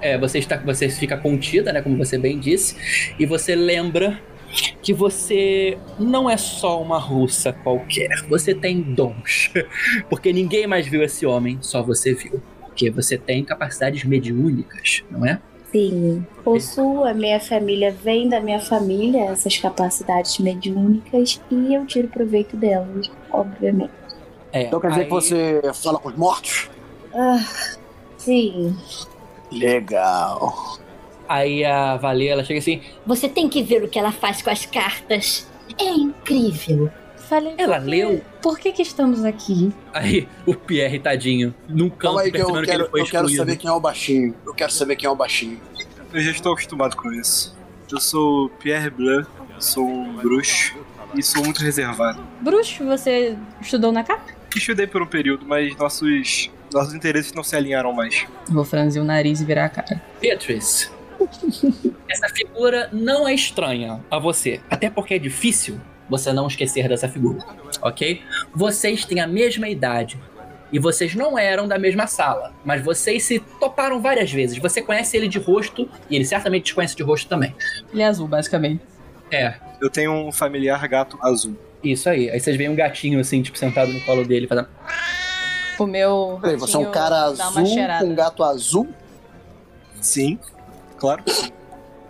é, 0.03 0.19
você 0.19 0.39
está, 0.39 0.59
você 0.59 0.91
fica 0.91 1.17
contida, 1.17 1.73
né, 1.73 1.81
como 1.81 1.97
você 1.97 2.19
bem 2.19 2.39
disse, 2.39 2.77
e 3.19 3.25
você 3.25 3.55
lembra 3.55 4.21
que 4.83 4.93
você 4.93 5.79
não 5.99 6.29
é 6.29 6.37
só 6.37 6.81
uma 6.81 6.99
russa 6.99 7.55
qualquer, 7.55 8.11
você 8.29 8.55
tem 8.55 8.83
dons, 8.83 9.51
porque 10.11 10.31
ninguém 10.31 10.67
mais 10.67 10.87
viu 10.87 11.03
esse 11.03 11.25
homem, 11.25 11.59
só 11.63 11.83
você 11.83 12.13
viu. 12.13 12.41
Porque 12.75 12.91
você 12.91 13.17
tem 13.17 13.45
capacidades 13.45 14.03
mediúnicas, 14.03 15.05
não 15.09 15.25
é? 15.25 15.41
Sim, 15.71 16.27
possuo, 16.43 17.05
a 17.05 17.15
minha 17.15 17.39
família 17.39 17.93
vem 17.93 18.29
da 18.29 18.41
minha 18.41 18.59
família, 18.59 19.27
essas 19.27 19.57
capacidades 19.57 20.39
mediúnicas, 20.41 21.41
e 21.53 21.73
eu 21.73 21.87
tiro 21.87 22.09
proveito 22.09 22.57
delas, 22.57 23.09
obviamente. 23.31 23.93
É, 24.53 24.63
Então 24.65 24.81
quer 24.81 24.89
dizer 24.89 25.01
aí- 25.03 25.07
que 25.07 25.13
você 25.13 25.61
fala 25.73 25.99
com 26.01 26.09
os 26.09 26.17
mortos? 26.17 26.69
Ah, 27.15 27.47
sim. 28.19 28.77
Legal. 29.53 30.53
Aí 31.29 31.65
a 31.65 31.97
Valer, 31.97 32.31
ela 32.33 32.45
chega 32.45 32.59
assim, 32.59 32.81
Você 33.07 33.29
tem 33.29 33.49
que 33.49 33.63
ver 33.63 33.85
o 33.85 33.89
que 33.89 33.99
ela 34.01 34.11
faz 34.11 34.43
com 34.43 34.51
as 34.51 34.67
cartas. 34.67 35.47
É 35.81 35.91
incrível. 35.91 36.91
Falei, 37.29 37.55
ela 37.57 37.81
por 37.81 37.87
leu. 37.89 38.25
Por 38.43 38.59
que 38.59 38.73
que 38.73 38.83
estamos 38.83 39.25
aqui? 39.25 39.73
Aí 39.93 40.29
o 40.45 40.55
Pierre, 40.55 40.99
tadinho, 40.99 41.55
num 41.69 41.89
canto, 41.89 42.19
aí 42.19 42.31
que 42.31 42.37
eu 42.39 42.47
percebendo 42.47 42.65
que, 42.65 42.71
quero, 42.71 42.83
ele 42.83 42.91
foi 42.91 43.01
eu 43.01 43.05
quero 43.07 43.17
excluído. 43.27 43.37
saber 43.39 43.57
quem 43.57 43.71
é 43.71 43.73
o 43.73 43.81
baixinho. 43.81 44.35
Eu 44.47 44.55
quero 44.55 44.73
saber 44.73 44.97
quem 44.97 45.07
é 45.07 45.11
o 45.11 45.17
baixinho. 45.17 45.61
Eu 46.13 46.21
já 46.21 46.31
estou 46.31 46.53
acostumado 46.53 46.97
com 46.97 47.13
isso. 47.13 47.57
Eu 47.91 48.01
sou 48.01 48.49
Pierre 48.51 48.91
Blanc, 48.91 49.29
sou 49.59 49.87
um 49.87 50.17
bruxo 50.17 50.77
e 51.15 51.23
sou 51.23 51.43
muito 51.43 51.63
reservado. 51.63 52.23
Bruxo, 52.41 52.85
você 52.85 53.37
estudou 53.61 53.91
na 53.91 54.05
CAP? 54.05 54.33
Estudei 54.55 54.87
por 54.87 55.03
um 55.03 55.07
período, 55.07 55.47
mas 55.47 55.77
nossos, 55.77 56.51
nossos 56.73 56.95
interesses 56.95 57.33
não 57.33 57.43
se 57.43 57.57
alinharam 57.57 57.93
mais. 57.93 58.27
Vou 58.49 58.65
franzir 58.65 59.01
o 59.03 59.05
nariz 59.05 59.41
e 59.41 59.45
virar 59.45 59.65
a 59.67 59.69
cara. 59.69 60.01
Beatrice, 60.21 60.91
essa 62.09 62.29
figura 62.29 62.89
não 62.93 63.27
é 63.27 63.35
estranha 63.35 64.05
a 64.11 64.19
você, 64.19 64.61
até 64.71 64.91
porque 64.91 65.15
é 65.15 65.19
difícil 65.19 65.81
você 66.09 66.33
não 66.33 66.47
esquecer 66.47 66.89
dessa 66.89 67.09
figura, 67.09 67.39
ok? 67.83 68.23
Vocês 68.55 69.05
têm 69.05 69.21
a 69.21 69.27
mesma 69.27 69.69
idade 69.69 70.19
e 70.73 70.79
vocês 70.79 71.15
não 71.15 71.39
eram 71.39 71.67
da 71.69 71.79
mesma 71.79 72.07
sala, 72.07 72.53
mas 72.65 72.83
vocês 72.85 73.23
se 73.23 73.39
toparam 73.61 74.01
várias 74.01 74.31
vezes. 74.33 74.59
Você 74.59 74.83
conhece 74.83 75.17
ele 75.17 75.29
de 75.29 75.39
rosto 75.39 75.89
e 76.11 76.17
ele 76.17 76.25
certamente 76.25 76.65
te 76.65 76.75
conhece 76.75 76.97
de 76.97 77.03
rosto 77.03 77.29
também. 77.29 77.55
Ele 77.93 78.03
é 78.03 78.07
azul, 78.07 78.27
basicamente. 78.27 78.81
É, 79.31 79.55
Eu 79.81 79.89
tenho 79.91 80.13
um 80.13 80.31
familiar 80.33 80.87
gato 80.89 81.19
azul. 81.23 81.57
isso 81.83 82.09
aí. 82.09 82.31
Aí 82.31 82.39
vocês 82.41 82.57
veem 82.57 82.69
um 82.71 82.75
gatinho 82.75 83.21
assim, 83.21 83.43
tipo, 83.43 83.57
sentado 83.59 83.93
no 83.93 84.01
colo 84.05 84.25
dele, 84.25 84.47
fazendo. 84.47 84.69
O 85.79 85.87
meu. 85.87 86.39
Peraí, 86.41 86.57
você 86.57 86.77
é 86.77 86.79
um 86.81 86.91
cara 86.91 87.23
azul 87.25 87.53
com 88.01 88.05
um 88.07 88.15
gato 88.15 88.45
azul? 88.45 88.89
Sim, 90.01 90.39
claro. 90.99 91.23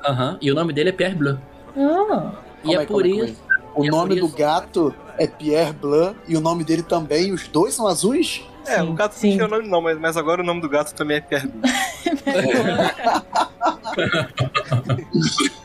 Aham, 0.06 0.38
e 0.40 0.50
o 0.50 0.54
nome 0.54 0.72
dele 0.72 0.90
é 0.90 0.92
Pierre 0.92 1.14
Bleu. 1.14 1.38
Ah, 1.76 2.32
E 2.64 2.74
é 2.74 2.78
aí, 2.78 2.86
por 2.86 3.06
isso. 3.06 3.42
O 3.74 3.84
E 3.84 3.88
é 3.88 3.90
nome 3.90 4.20
do 4.20 4.28
gato 4.28 4.94
é 5.18 5.26
Pierre 5.26 5.72
Blanc 5.72 6.18
e 6.28 6.36
o 6.36 6.40
nome 6.40 6.64
dele 6.64 6.82
também. 6.82 7.32
Os 7.32 7.48
dois 7.48 7.74
são 7.74 7.86
azuis? 7.86 8.42
É, 8.66 8.80
Sim, 8.80 8.88
o 8.88 8.94
gato 8.94 9.12
sim. 9.12 9.28
não 9.30 9.36
tinha 9.36 9.48
nome 9.48 9.68
não, 9.68 9.80
mas, 9.80 9.98
mas 9.98 10.16
agora 10.16 10.40
o 10.40 10.44
nome 10.44 10.60
do 10.60 10.68
gato 10.68 10.94
também 10.94 11.18
é 11.18 11.20
Pierre 11.20 11.48
Blanc. 11.48 11.74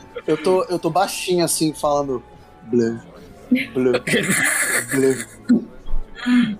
Eu 0.26 0.36
tô, 0.36 0.64
eu 0.64 0.78
tô 0.78 0.90
baixinho 0.90 1.44
assim, 1.44 1.72
falando 1.72 2.22
Blanc. 2.64 3.04
Bleu. 3.74 3.94
Bleu. 4.90 5.16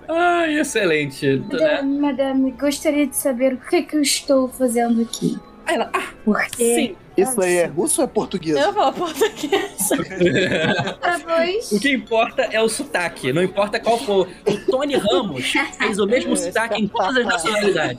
Ai, 0.09 0.59
excelente. 0.59 1.37
Né? 1.37 1.45
Madame, 1.49 1.99
madame, 1.99 2.51
gostaria 2.51 3.07
de 3.07 3.15
saber 3.15 3.53
o 3.53 3.57
que, 3.57 3.77
é 3.77 3.81
que 3.81 3.95
eu 3.95 4.01
estou 4.01 4.49
fazendo 4.49 5.01
aqui. 5.01 5.39
Aí 5.71 5.75
ela, 5.75 5.89
ah, 5.93 6.09
Porque. 6.25 6.75
sim. 6.75 6.95
Isso 7.17 7.41
aí 7.41 7.57
é 7.57 7.65
russo 7.65 8.01
ou 8.01 8.05
é 8.05 8.09
português? 8.09 8.57
Eu 8.57 8.73
falo 8.73 8.93
português. 8.93 9.89
O 11.71 11.79
que 11.79 11.91
importa 11.91 12.43
é 12.43 12.61
o 12.61 12.67
sotaque, 12.69 13.31
não 13.31 13.43
importa 13.43 13.79
qual 13.79 13.97
for. 13.99 14.27
O 14.45 14.71
Tony 14.71 14.95
Ramos 14.95 15.53
fez 15.77 15.99
o 15.99 16.05
mesmo 16.05 16.35
sotaque 16.35 16.81
em 16.81 16.87
todas 16.87 17.17
as 17.17 17.25
nacionalidades. 17.25 17.97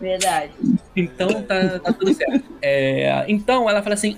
Verdade. 0.00 0.52
Então 0.96 1.42
tá, 1.42 1.78
tá 1.78 1.92
tudo 1.92 2.14
certo. 2.14 2.44
É, 2.60 3.24
então 3.28 3.68
ela 3.68 3.82
fala 3.82 3.94
assim: 3.94 4.16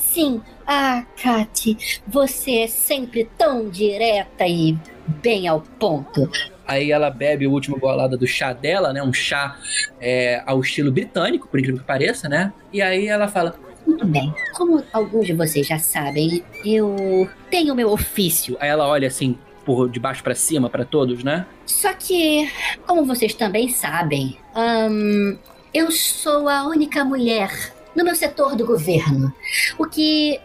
Sim. 0.00 0.40
Ah, 0.66 1.04
Kati, 1.20 1.76
você 2.06 2.60
é 2.60 2.66
sempre 2.68 3.28
tão 3.36 3.68
direta 3.68 4.46
e 4.46 4.76
bem 5.06 5.48
ao 5.48 5.60
ponto. 5.60 6.30
Aí 6.70 6.92
ela 6.92 7.10
bebe 7.10 7.48
o 7.48 7.50
último 7.50 7.76
golada 7.80 8.16
do 8.16 8.28
chá 8.28 8.52
dela, 8.52 8.92
né? 8.92 9.02
Um 9.02 9.12
chá 9.12 9.58
é, 10.00 10.40
ao 10.46 10.60
estilo 10.60 10.92
britânico, 10.92 11.48
por 11.48 11.58
incrível 11.58 11.80
que 11.80 11.86
pareça, 11.86 12.28
né? 12.28 12.52
E 12.72 12.80
aí 12.80 13.08
ela 13.08 13.26
fala: 13.26 13.56
Muito 13.84 14.06
bem. 14.06 14.32
Como 14.54 14.80
alguns 14.92 15.26
de 15.26 15.32
vocês 15.32 15.66
já 15.66 15.80
sabem, 15.80 16.44
eu 16.64 17.28
tenho 17.50 17.74
meu 17.74 17.90
ofício. 17.90 18.56
Aí 18.60 18.68
ela 18.68 18.86
olha 18.86 19.08
assim 19.08 19.36
por 19.64 19.90
de 19.90 19.98
baixo 19.98 20.22
pra 20.22 20.32
cima 20.32 20.70
pra 20.70 20.84
todos, 20.84 21.24
né? 21.24 21.44
Só 21.66 21.92
que, 21.92 22.48
como 22.86 23.04
vocês 23.04 23.34
também 23.34 23.68
sabem, 23.68 24.38
ahn, 24.54 25.36
eu 25.74 25.90
sou 25.90 26.48
a 26.48 26.68
única 26.68 27.04
mulher 27.04 27.50
no 27.96 28.04
meu 28.04 28.14
setor 28.14 28.54
do 28.54 28.64
governo. 28.64 29.34
O 29.76 29.86
que 29.86 30.38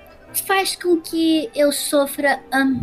faz 0.47 0.75
com 0.75 0.99
que 0.99 1.51
eu 1.55 1.71
sofra 1.71 2.41
ahn, 2.51 2.79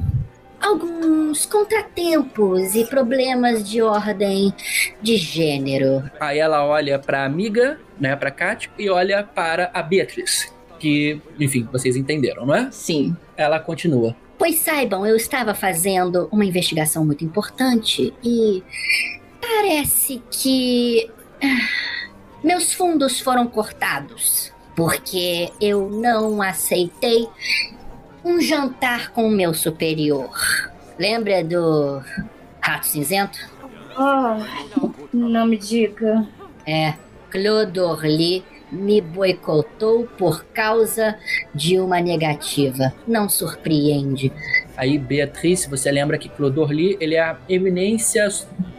alguns 0.62 1.44
contratempos 1.44 2.74
e 2.74 2.84
problemas 2.84 3.68
de 3.68 3.82
ordem 3.82 4.54
de 5.02 5.16
gênero. 5.16 6.08
Aí 6.20 6.38
ela 6.38 6.64
olha 6.64 6.98
pra 6.98 7.24
amiga, 7.24 7.78
né, 7.98 8.14
pra 8.14 8.30
Kat, 8.30 8.70
e 8.78 8.88
olha 8.88 9.24
para 9.24 9.70
a 9.74 9.82
Beatriz. 9.82 10.52
Que, 10.78 11.20
enfim, 11.38 11.68
vocês 11.70 11.96
entenderam, 11.96 12.46
não 12.46 12.54
é? 12.54 12.70
Sim. 12.70 13.16
Ela 13.36 13.60
continua. 13.60 14.16
Pois 14.38 14.58
saibam, 14.58 15.06
eu 15.06 15.16
estava 15.16 15.54
fazendo 15.54 16.28
uma 16.32 16.44
investigação 16.44 17.04
muito 17.04 17.24
importante 17.24 18.12
e 18.24 18.62
parece 19.40 20.20
que 20.30 21.08
ah, 21.42 21.68
meus 22.42 22.72
fundos 22.72 23.20
foram 23.20 23.46
cortados 23.46 24.52
porque 24.74 25.50
eu 25.60 25.88
não 25.90 26.42
aceitei 26.42 27.28
um 28.24 28.40
jantar 28.40 29.10
com 29.12 29.26
o 29.26 29.30
meu 29.30 29.52
superior. 29.54 30.30
Lembra 30.98 31.42
do 31.42 32.02
Rato 32.60 32.86
Cinzento? 32.86 33.38
Oh, 33.96 34.86
não 35.12 35.46
me 35.46 35.58
diga. 35.58 36.26
É, 36.66 36.94
Claude 37.30 37.80
Orly 37.80 38.44
me 38.70 39.02
boicotou 39.02 40.08
por 40.16 40.44
causa 40.46 41.18
de 41.54 41.78
uma 41.78 42.00
negativa. 42.00 42.92
Não 43.06 43.28
surpreende. 43.28 44.32
Aí, 44.76 44.98
Beatriz, 44.98 45.66
você 45.66 45.90
lembra 45.90 46.16
que 46.16 46.28
Claude 46.28 46.58
Orly, 46.58 46.96
ele 46.98 47.14
é 47.14 47.20
a 47.20 47.36
eminência 47.48 48.26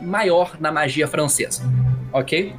maior 0.02 0.60
na 0.60 0.72
magia 0.72 1.08
francesa, 1.08 1.64
ok? 2.12 2.56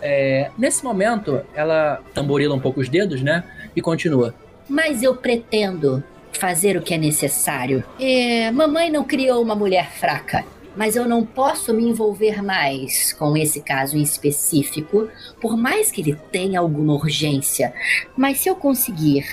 É, 0.00 0.50
nesse 0.56 0.84
momento, 0.84 1.42
ela 1.54 2.00
tamborila 2.14 2.54
um 2.54 2.60
pouco 2.60 2.80
os 2.80 2.88
dedos, 2.88 3.20
né? 3.20 3.44
E 3.74 3.82
continua. 3.82 4.34
Mas 4.70 5.02
eu 5.02 5.16
pretendo 5.16 6.02
fazer 6.32 6.76
o 6.76 6.80
que 6.80 6.94
é 6.94 6.96
necessário. 6.96 7.82
É, 7.98 8.52
mamãe 8.52 8.88
não 8.88 9.02
criou 9.02 9.42
uma 9.42 9.56
mulher 9.56 9.90
fraca. 9.90 10.44
Mas 10.76 10.94
eu 10.94 11.08
não 11.08 11.26
posso 11.26 11.74
me 11.74 11.82
envolver 11.82 12.40
mais 12.40 13.12
com 13.12 13.36
esse 13.36 13.60
caso 13.60 13.96
em 13.96 14.02
específico, 14.02 15.08
por 15.40 15.56
mais 15.56 15.90
que 15.90 16.00
ele 16.00 16.16
tenha 16.30 16.60
alguma 16.60 16.94
urgência. 16.94 17.74
Mas 18.16 18.38
se 18.38 18.48
eu 18.48 18.54
conseguir 18.54 19.26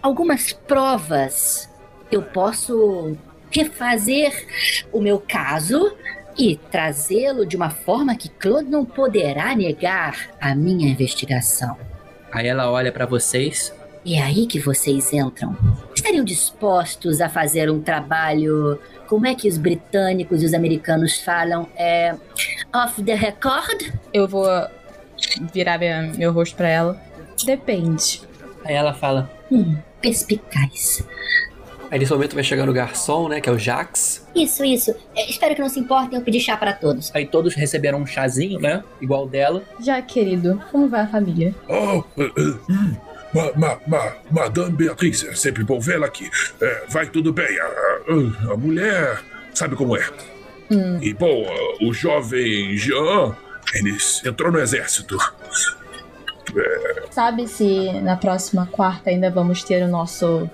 algumas 0.00 0.52
provas, 0.52 1.68
eu 2.12 2.22
posso 2.22 3.16
refazer 3.50 4.46
o 4.92 5.00
meu 5.00 5.18
caso 5.18 5.92
e 6.38 6.54
trazê-lo 6.70 7.44
de 7.44 7.56
uma 7.56 7.70
forma 7.70 8.14
que 8.14 8.28
Claude 8.28 8.70
não 8.70 8.84
poderá 8.84 9.56
negar 9.56 10.30
a 10.40 10.54
minha 10.54 10.88
investigação. 10.88 11.76
Aí 12.30 12.46
ela 12.46 12.70
olha 12.70 12.92
pra 12.92 13.04
vocês. 13.04 13.74
E 14.04 14.14
é 14.14 14.22
aí 14.22 14.46
que 14.46 14.58
vocês 14.58 15.12
entram. 15.12 15.56
Estariam 15.94 16.24
dispostos 16.24 17.20
a 17.20 17.28
fazer 17.28 17.70
um 17.70 17.80
trabalho. 17.80 18.78
Como 19.06 19.26
é 19.26 19.34
que 19.34 19.48
os 19.48 19.58
britânicos 19.58 20.42
e 20.42 20.46
os 20.46 20.54
americanos 20.54 21.20
falam? 21.20 21.68
É. 21.76 22.14
Off 22.74 23.02
the 23.02 23.14
record? 23.14 23.92
Eu 24.12 24.26
vou 24.28 24.46
virar 25.52 25.78
minha- 25.78 26.12
meu 26.16 26.32
rosto 26.32 26.56
pra 26.56 26.68
ela. 26.68 27.00
Depende. 27.44 28.22
Aí 28.64 28.74
ela 28.74 28.94
fala. 28.94 29.30
Hum, 29.50 29.76
perspicaz. 30.00 31.04
Aí 31.90 31.98
nesse 31.98 32.12
momento 32.12 32.34
vai 32.34 32.44
chegando 32.44 32.68
o 32.68 32.72
garçom, 32.74 33.28
né? 33.28 33.40
Que 33.40 33.48
é 33.48 33.52
o 33.52 33.58
Jax. 33.58 34.26
Isso, 34.34 34.62
isso. 34.62 34.94
É, 35.16 35.28
espero 35.30 35.54
que 35.54 35.60
não 35.62 35.70
se 35.70 35.80
importem 35.80 36.18
eu 36.18 36.24
pedir 36.24 36.40
chá 36.40 36.54
para 36.54 36.74
todos. 36.74 37.10
Aí 37.14 37.24
todos 37.26 37.54
receberam 37.54 37.98
um 38.00 38.06
chazinho, 38.06 38.60
né? 38.60 38.84
Igual 39.00 39.26
dela. 39.26 39.62
Já, 39.80 40.00
querido, 40.02 40.62
como 40.70 40.86
vai 40.86 41.00
a 41.00 41.06
família? 41.06 41.54
Oh, 41.66 42.02
hum, 42.20 42.94
ma, 43.34 43.52
ma, 43.56 43.78
ma, 43.86 44.12
Madame 44.30 44.72
Beatriz, 44.76 45.24
é 45.24 45.34
sempre 45.34 45.64
bom 45.64 45.78
vê-la 45.80 46.06
aqui. 46.06 46.30
É, 46.60 46.84
vai 46.88 47.06
tudo 47.06 47.32
bem. 47.32 47.58
A, 47.60 47.64
a- 47.64 48.52
a 48.52 48.56
mulher 48.56 49.20
sabe 49.54 49.76
como 49.76 49.96
é. 49.96 50.04
Hum. 50.70 50.98
E 51.02 51.14
bom, 51.14 51.46
o 51.82 51.92
jovem 51.92 52.76
Jean, 52.76 53.34
ele 53.74 53.96
entrou 54.24 54.52
no 54.52 54.58
exército. 54.58 55.16
Sabe 57.10 57.46
se 57.46 57.92
na 58.00 58.16
próxima 58.16 58.66
quarta 58.66 59.10
ainda 59.10 59.30
vamos 59.30 59.62
ter 59.62 59.82
o 59.82 59.88
nosso 59.88 60.48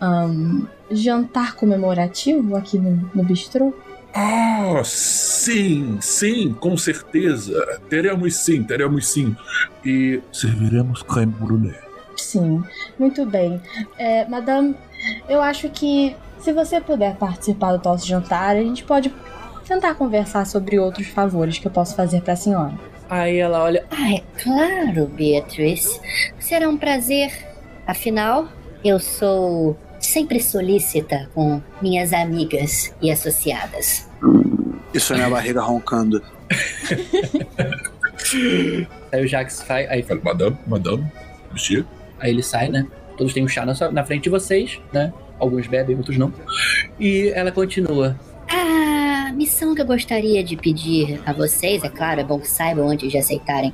ahn, 0.00 0.66
jantar 0.90 1.54
comemorativo 1.54 2.56
aqui 2.56 2.78
no, 2.78 3.10
no 3.14 3.22
bistrô? 3.22 3.72
Ah, 4.14 4.80
sim, 4.84 5.98
sim, 6.00 6.52
com 6.54 6.76
certeza. 6.76 7.80
Teremos 7.88 8.36
sim, 8.36 8.64
teremos 8.64 9.06
sim. 9.08 9.36
E 9.84 10.20
serviremos 10.32 11.02
creme 11.02 11.32
brulee. 11.38 11.74
Sim, 12.18 12.62
muito 12.98 13.24
bem. 13.24 13.60
É, 13.98 14.26
madame, 14.26 14.74
eu 15.28 15.40
acho 15.40 15.68
que 15.70 16.14
se 16.40 16.52
você 16.52 16.80
puder 16.80 17.16
participar 17.16 17.76
do 17.76 17.88
nosso 17.88 18.06
jantar, 18.06 18.56
a 18.56 18.62
gente 18.62 18.84
pode 18.84 19.12
tentar 19.66 19.94
conversar 19.94 20.46
sobre 20.46 20.78
outros 20.78 21.06
favores 21.08 21.58
que 21.58 21.66
eu 21.66 21.70
posso 21.70 21.94
fazer 21.94 22.22
pra 22.22 22.36
senhora. 22.36 22.74
Aí 23.08 23.38
ela 23.38 23.62
olha. 23.62 23.84
Ah, 23.90 24.12
é 24.12 24.22
claro, 24.42 25.06
Beatriz. 25.06 26.00
Será 26.38 26.68
um 26.68 26.76
prazer. 26.76 27.32
Afinal, 27.86 28.48
eu 28.84 28.98
sou 29.00 29.76
sempre 29.98 30.40
solícita 30.40 31.28
com 31.34 31.62
minhas 31.80 32.12
amigas 32.12 32.94
e 33.00 33.10
associadas. 33.10 34.08
Isso 34.92 35.12
é 35.12 35.16
minha 35.16 35.30
barriga 35.30 35.62
roncando. 35.62 36.22
Aí 39.12 39.24
o 39.24 39.26
Jax 39.26 39.54
sai. 39.66 39.86
Aí, 39.86 40.02
Fala, 40.02 40.20
Madame, 40.22 40.58
madame, 40.66 41.06
monsieur. 41.50 41.84
Aí 42.20 42.30
ele 42.30 42.42
sai, 42.42 42.68
né? 42.68 42.86
Todos 43.16 43.32
têm 43.34 43.44
um 43.44 43.48
chá 43.48 43.64
na, 43.66 43.74
sua- 43.74 43.90
na 43.90 44.04
frente 44.04 44.24
de 44.24 44.30
vocês, 44.30 44.78
né? 44.92 45.12
Alguns 45.38 45.66
bebem, 45.66 45.96
outros 45.96 46.16
não. 46.16 46.32
E 46.98 47.30
ela 47.34 47.50
continua. 47.52 48.16
A 48.50 49.32
missão 49.32 49.74
que 49.74 49.82
eu 49.82 49.86
gostaria 49.86 50.42
de 50.42 50.56
pedir 50.56 51.20
a 51.26 51.32
vocês, 51.32 51.84
é 51.84 51.88
claro, 51.88 52.20
é 52.20 52.24
bom 52.24 52.38
que 52.40 52.48
saibam 52.48 52.88
antes 52.88 53.10
de 53.10 53.18
aceitarem. 53.18 53.72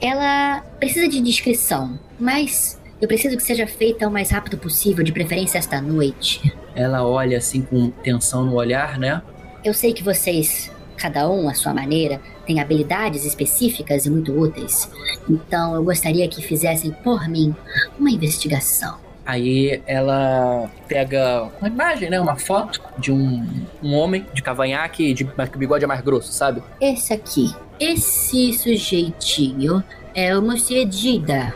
Ela 0.00 0.60
precisa 0.78 1.08
de 1.08 1.20
descrição, 1.20 1.98
mas 2.18 2.78
eu 3.00 3.06
preciso 3.08 3.36
que 3.36 3.42
seja 3.42 3.66
feita 3.66 4.06
o 4.08 4.10
mais 4.10 4.30
rápido 4.30 4.58
possível, 4.58 5.04
de 5.04 5.12
preferência 5.12 5.56
esta 5.58 5.80
noite. 5.80 6.52
Ela 6.74 7.06
olha 7.06 7.38
assim 7.38 7.62
com 7.62 7.90
tensão 7.90 8.44
no 8.44 8.54
olhar, 8.56 8.98
né? 8.98 9.22
Eu 9.64 9.72
sei 9.72 9.92
que 9.92 10.02
vocês, 10.02 10.70
cada 10.96 11.28
um 11.30 11.48
à 11.48 11.54
sua 11.54 11.72
maneira, 11.72 12.20
têm 12.48 12.60
habilidades 12.60 13.26
específicas 13.26 14.06
e 14.06 14.10
muito 14.10 14.32
úteis. 14.32 14.90
Então 15.28 15.74
eu 15.74 15.84
gostaria 15.84 16.26
que 16.26 16.40
fizessem 16.40 16.90
por 16.90 17.28
mim 17.28 17.54
uma 17.98 18.10
investigação. 18.10 18.96
Aí 19.24 19.82
ela 19.86 20.70
pega 20.88 21.50
uma 21.60 21.68
imagem, 21.68 22.08
né? 22.08 22.18
Uma 22.18 22.36
foto 22.36 22.80
de 22.96 23.12
um, 23.12 23.46
um 23.82 23.94
homem 23.94 24.24
de 24.32 24.42
cavanhaque, 24.42 25.12
de 25.12 25.28
mas 25.36 25.50
que 25.50 25.56
o 25.56 25.58
bigode 25.58 25.84
é 25.84 25.86
mais 25.86 26.00
grosso, 26.00 26.32
sabe? 26.32 26.62
Esse 26.80 27.12
aqui, 27.12 27.54
esse 27.78 28.54
sujeitinho 28.54 29.84
é 30.14 30.36
o 30.36 30.40
Monsieur 30.40 30.86
Dida. 30.86 31.54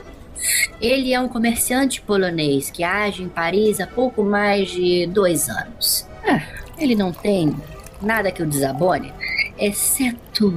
Ele 0.79 1.15
é 1.15 1.21
um 1.21 1.29
comerciante 1.29 2.03
polonês 2.03 2.71
que 2.71 2.85
age 2.85 3.23
em 3.23 3.29
Paris 3.29 3.81
há 3.81 3.87
pouco 3.87 4.23
mais 4.23 4.71
de 4.71 5.07
dois 5.07 5.49
anos. 5.49 6.07
Ah, 6.29 6.43
ele 6.77 6.95
não 6.95 7.11
tem 7.11 7.57
nada 8.03 8.31
que 8.31 8.43
o 8.43 8.47
desabone, 8.47 9.13
exceto 9.63 10.53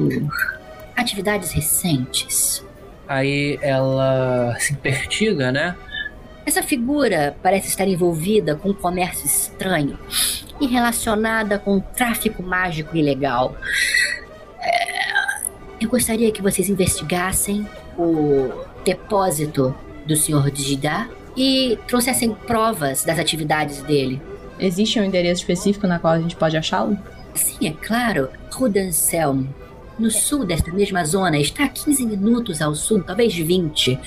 atividades 0.95 1.51
recentes. 1.51 2.65
Aí 3.07 3.59
ela 3.61 4.55
se 4.59 4.73
pertiga, 4.75 5.51
né? 5.51 5.75
Essa 6.45 6.63
figura 6.63 7.35
parece 7.41 7.67
estar 7.67 7.87
envolvida 7.87 8.55
com 8.55 8.69
um 8.69 8.73
comércio 8.73 9.25
estranho 9.25 9.97
e 10.59 10.67
relacionada 10.67 11.59
com 11.59 11.75
um 11.75 11.79
tráfico 11.79 12.41
mágico 12.41 12.95
ilegal. 12.95 13.55
É, 14.59 15.41
eu 15.81 15.89
gostaria 15.89 16.31
que 16.31 16.41
vocês 16.41 16.69
investigassem 16.69 17.67
o 17.97 18.51
depósito 18.83 19.75
do 20.05 20.15
Sr. 20.15 20.51
Digidá 20.51 21.07
e 21.35 21.77
trouxessem 21.87 22.33
provas 22.33 23.03
das 23.03 23.19
atividades 23.19 23.81
dele. 23.81 24.21
Existe 24.59 24.99
um 24.99 25.03
endereço 25.03 25.41
específico 25.41 25.85
na 25.85 25.99
qual 25.99 26.13
a 26.13 26.19
gente 26.19 26.35
pode 26.35 26.55
achá-lo? 26.55 26.97
Sim, 27.35 27.67
é 27.67 27.71
claro. 27.71 28.29
Rudanselm. 28.51 29.47
No 29.97 30.11
sul 30.11 30.45
desta 30.45 30.73
mesma 30.73 31.05
zona, 31.05 31.37
está 31.37 31.65
a 31.65 31.69
15 31.69 32.05
minutos 32.05 32.61
ao 32.61 32.75
sul, 32.75 33.01
talvez 33.01 33.33
20. 33.33 33.97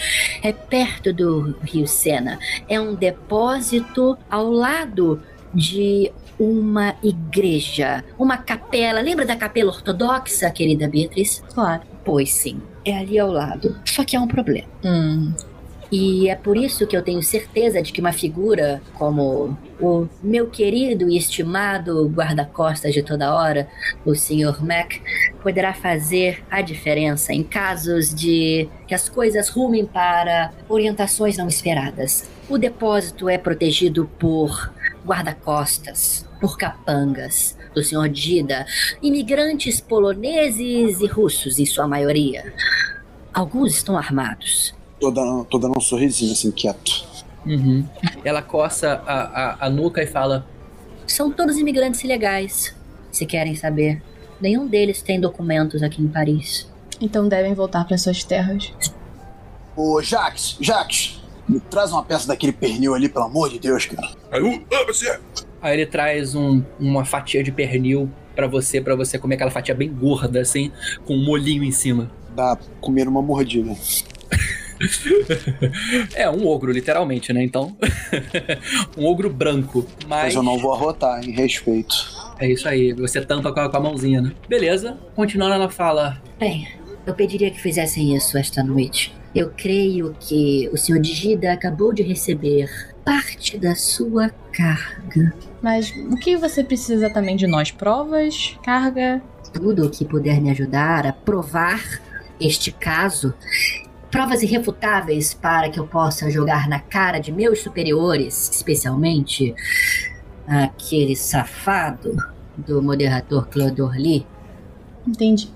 É 0.42 0.52
perto 0.52 1.14
do 1.14 1.56
rio 1.62 1.86
Sena. 1.86 2.38
É 2.68 2.78
um 2.78 2.94
depósito 2.94 4.18
ao 4.30 4.50
lado 4.50 5.22
de 5.54 6.12
uma 6.38 6.94
igreja, 7.02 8.04
uma 8.18 8.36
capela. 8.36 9.00
Lembra 9.00 9.24
da 9.24 9.34
capela 9.34 9.70
ortodoxa, 9.70 10.50
querida 10.50 10.88
Beatriz? 10.88 11.42
Claro. 11.54 11.82
Pois 12.04 12.32
sim, 12.32 12.60
é 12.84 12.98
ali 12.98 13.18
ao 13.18 13.30
lado. 13.30 13.78
Só 13.84 14.04
que 14.04 14.16
há 14.16 14.20
um 14.20 14.28
problema. 14.28 14.68
Hum. 14.84 15.32
E 15.90 16.28
é 16.28 16.34
por 16.34 16.56
isso 16.56 16.86
que 16.86 16.96
eu 16.96 17.02
tenho 17.02 17.22
certeza 17.22 17.80
de 17.80 17.92
que 17.92 18.00
uma 18.00 18.12
figura 18.12 18.82
como 18.94 19.56
o 19.80 20.06
meu 20.22 20.48
querido 20.48 21.08
e 21.08 21.16
estimado 21.16 22.06
guarda-costas 22.08 22.92
de 22.92 23.02
toda 23.02 23.34
hora, 23.34 23.68
o 24.04 24.14
Sr. 24.14 24.62
Mac, 24.62 24.94
poderá 25.42 25.72
fazer 25.72 26.44
a 26.50 26.60
diferença 26.60 27.32
em 27.32 27.42
casos 27.42 28.14
de 28.14 28.68
que 28.86 28.94
as 28.94 29.08
coisas 29.08 29.48
rumem 29.48 29.86
para 29.86 30.52
orientações 30.68 31.38
não 31.38 31.48
esperadas. 31.48 32.28
O 32.50 32.58
depósito 32.58 33.28
é 33.28 33.38
protegido 33.38 34.10
por 34.18 34.72
guarda-costas, 35.06 36.26
por 36.38 36.58
capangas 36.58 37.56
do 37.74 37.82
Sr. 37.82 38.08
Dida, 38.10 38.66
imigrantes 39.00 39.80
poloneses 39.80 41.00
e 41.00 41.06
russos 41.06 41.58
em 41.58 41.64
sua 41.64 41.88
maioria. 41.88 42.52
Alguns 43.32 43.74
estão 43.74 43.96
armados. 43.96 44.77
Tô 45.00 45.10
dando, 45.10 45.44
tô 45.44 45.58
dando 45.58 45.78
um 45.78 45.80
sorrisinho 45.80 46.32
assim, 46.32 46.50
quieto. 46.50 47.06
Uhum. 47.46 47.84
Ela 48.24 48.42
coça 48.42 49.02
a, 49.06 49.20
a, 49.22 49.66
a 49.66 49.70
nuca 49.70 50.02
e 50.02 50.06
fala: 50.06 50.46
São 51.06 51.30
todos 51.30 51.56
imigrantes 51.56 52.02
ilegais, 52.02 52.74
se 53.12 53.24
querem 53.24 53.54
saber. 53.54 54.02
Nenhum 54.40 54.66
deles 54.66 55.02
tem 55.02 55.20
documentos 55.20 55.82
aqui 55.82 56.02
em 56.02 56.08
Paris. 56.08 56.68
Então 57.00 57.28
devem 57.28 57.54
voltar 57.54 57.84
para 57.84 57.96
suas 57.96 58.24
terras. 58.24 58.72
Ô, 59.76 60.02
Jax, 60.02 60.56
Jax, 60.60 61.20
me 61.48 61.60
traz 61.60 61.92
uma 61.92 62.02
peça 62.02 62.26
daquele 62.26 62.52
pernil 62.52 62.94
ali, 62.94 63.08
pelo 63.08 63.26
amor 63.26 63.48
de 63.48 63.58
Deus, 63.58 63.86
cara. 63.86 64.08
Aí, 64.30 64.42
uh, 64.42 64.64
ah, 64.72 64.84
você. 64.84 65.18
Aí 65.62 65.74
ele 65.74 65.86
traz 65.86 66.34
um- 66.34 66.62
uma 66.78 67.04
fatia 67.04 67.42
de 67.42 67.50
pernil 67.52 68.10
pra 68.34 68.46
você, 68.46 68.80
pra 68.80 68.94
você 68.94 69.18
comer 69.18 69.36
aquela 69.36 69.50
fatia 69.50 69.74
bem 69.74 69.92
gorda, 69.92 70.40
assim, 70.40 70.70
com 71.04 71.14
um 71.14 71.24
molhinho 71.24 71.62
em 71.64 71.70
cima. 71.72 72.10
Dá 72.34 72.56
pra 72.56 72.66
comer 72.80 73.08
uma 73.08 73.22
mordida. 73.22 73.76
É, 76.14 76.28
um 76.30 76.46
ogro, 76.46 76.72
literalmente, 76.72 77.32
né? 77.32 77.42
Então. 77.42 77.76
um 78.96 79.06
ogro 79.06 79.30
branco. 79.30 79.86
Mas. 80.06 80.24
Mas 80.24 80.34
eu 80.34 80.42
não 80.42 80.58
vou 80.58 80.72
arrotar, 80.72 81.24
em 81.24 81.32
respeito. 81.32 81.94
É 82.38 82.48
isso 82.50 82.68
aí, 82.68 82.92
você 82.92 83.20
tampa 83.20 83.52
com 83.52 83.60
a, 83.60 83.68
com 83.68 83.76
a 83.76 83.80
mãozinha, 83.80 84.22
né? 84.22 84.32
Beleza. 84.48 84.96
Continuando, 85.14 85.54
ela 85.54 85.68
fala: 85.68 86.22
Bem, 86.38 86.68
eu 87.06 87.14
pediria 87.14 87.50
que 87.50 87.60
fizessem 87.60 88.14
isso 88.14 88.38
esta 88.38 88.62
noite. 88.62 89.14
Eu 89.34 89.50
creio 89.56 90.16
que 90.18 90.68
o 90.72 90.76
Sr. 90.76 91.00
Digida 91.00 91.52
acabou 91.52 91.92
de 91.92 92.02
receber 92.02 92.68
parte 93.04 93.58
da 93.58 93.74
sua 93.74 94.30
carga. 94.52 95.32
Mas 95.62 95.90
o 95.90 96.16
que 96.16 96.36
você 96.36 96.62
precisa 96.62 96.94
exatamente 96.94 97.40
de 97.40 97.46
nós? 97.46 97.70
Provas? 97.70 98.56
Carga? 98.62 99.22
Tudo 99.52 99.86
o 99.86 99.90
que 99.90 100.04
puder 100.04 100.40
me 100.40 100.50
ajudar 100.50 101.06
a 101.06 101.12
provar 101.12 102.00
este 102.40 102.70
caso. 102.70 103.34
Provas 104.10 104.42
irrefutáveis 104.42 105.34
para 105.34 105.68
que 105.68 105.78
eu 105.78 105.86
possa 105.86 106.30
jogar 106.30 106.68
na 106.68 106.80
cara 106.80 107.18
de 107.18 107.30
meus 107.30 107.60
superiores, 107.60 108.50
especialmente 108.50 109.54
aquele 110.46 111.14
safado 111.14 112.16
do 112.56 112.82
moderador 112.82 113.46
Claude 113.48 113.82
Orly. 113.82 114.26
Entendi. 115.06 115.50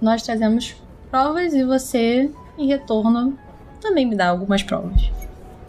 Nós 0.00 0.22
trazemos 0.22 0.74
provas 1.10 1.54
e 1.54 1.64
você, 1.64 2.30
em 2.58 2.66
retorno, 2.66 3.38
também 3.80 4.06
me 4.06 4.16
dá 4.16 4.28
algumas 4.28 4.62
provas. 4.62 5.10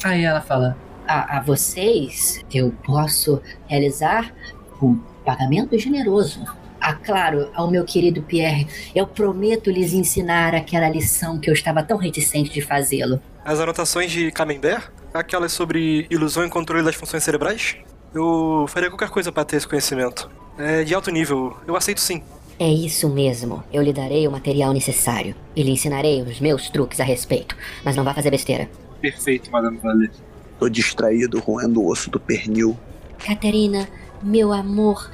Aí 0.04 0.24
ela 0.24 0.42
fala: 0.42 0.76
A, 1.08 1.38
a 1.38 1.42
vocês, 1.42 2.44
eu 2.54 2.74
posso 2.86 3.42
realizar 3.68 4.34
um 4.82 5.00
pagamento 5.24 5.78
generoso. 5.78 6.44
Ah, 6.86 6.96
claro, 6.96 7.48
ao 7.54 7.72
meu 7.72 7.86
querido 7.86 8.22
Pierre, 8.22 8.68
eu 8.94 9.08
prometo 9.08 9.72
lhes 9.72 9.94
ensinar 9.94 10.54
aquela 10.54 10.90
lição 10.90 11.40
que 11.40 11.50
eu 11.50 11.54
estava 11.54 11.82
tão 11.82 11.96
reticente 11.96 12.52
de 12.52 12.60
fazê-lo. 12.60 13.22
As 13.46 13.58
anotações 13.58 14.12
de 14.12 14.30
Camembert, 14.34 14.92
aquelas 15.14 15.54
sobre 15.54 16.06
ilusão 16.10 16.46
e 16.46 16.50
controle 16.50 16.84
das 16.84 16.96
funções 16.96 17.24
cerebrais, 17.24 17.78
eu 18.14 18.66
faria 18.68 18.90
qualquer 18.90 19.10
coisa 19.10 19.32
para 19.32 19.46
ter 19.46 19.56
esse 19.56 19.68
conhecimento. 19.68 20.30
É 20.58 20.84
de 20.84 20.94
alto 20.94 21.10
nível, 21.10 21.56
eu 21.66 21.78
aceito 21.78 22.02
sim. 22.02 22.22
É 22.60 22.68
isso 22.68 23.08
mesmo. 23.08 23.64
Eu 23.72 23.82
lhe 23.82 23.94
darei 23.94 24.28
o 24.28 24.32
material 24.32 24.74
necessário 24.74 25.34
e 25.56 25.64
lhe 25.64 25.72
ensinarei 25.72 26.22
os 26.22 26.42
meus 26.42 26.70
truques 26.70 27.00
a 27.00 27.06
respeito. 27.06 27.56
Mas 27.86 27.96
não 27.96 28.04
vá 28.04 28.14
fazer 28.14 28.30
besteira. 28.30 28.70
Perfeito, 29.00 29.50
Madame 29.50 29.78
Valet. 29.78 30.12
Tô 30.60 30.68
distraído 30.68 31.40
roendo 31.40 31.82
o 31.82 31.90
osso 31.90 32.10
do 32.10 32.20
pernil. 32.20 32.78
Caterina, 33.26 33.88
meu 34.22 34.52
amor, 34.52 35.10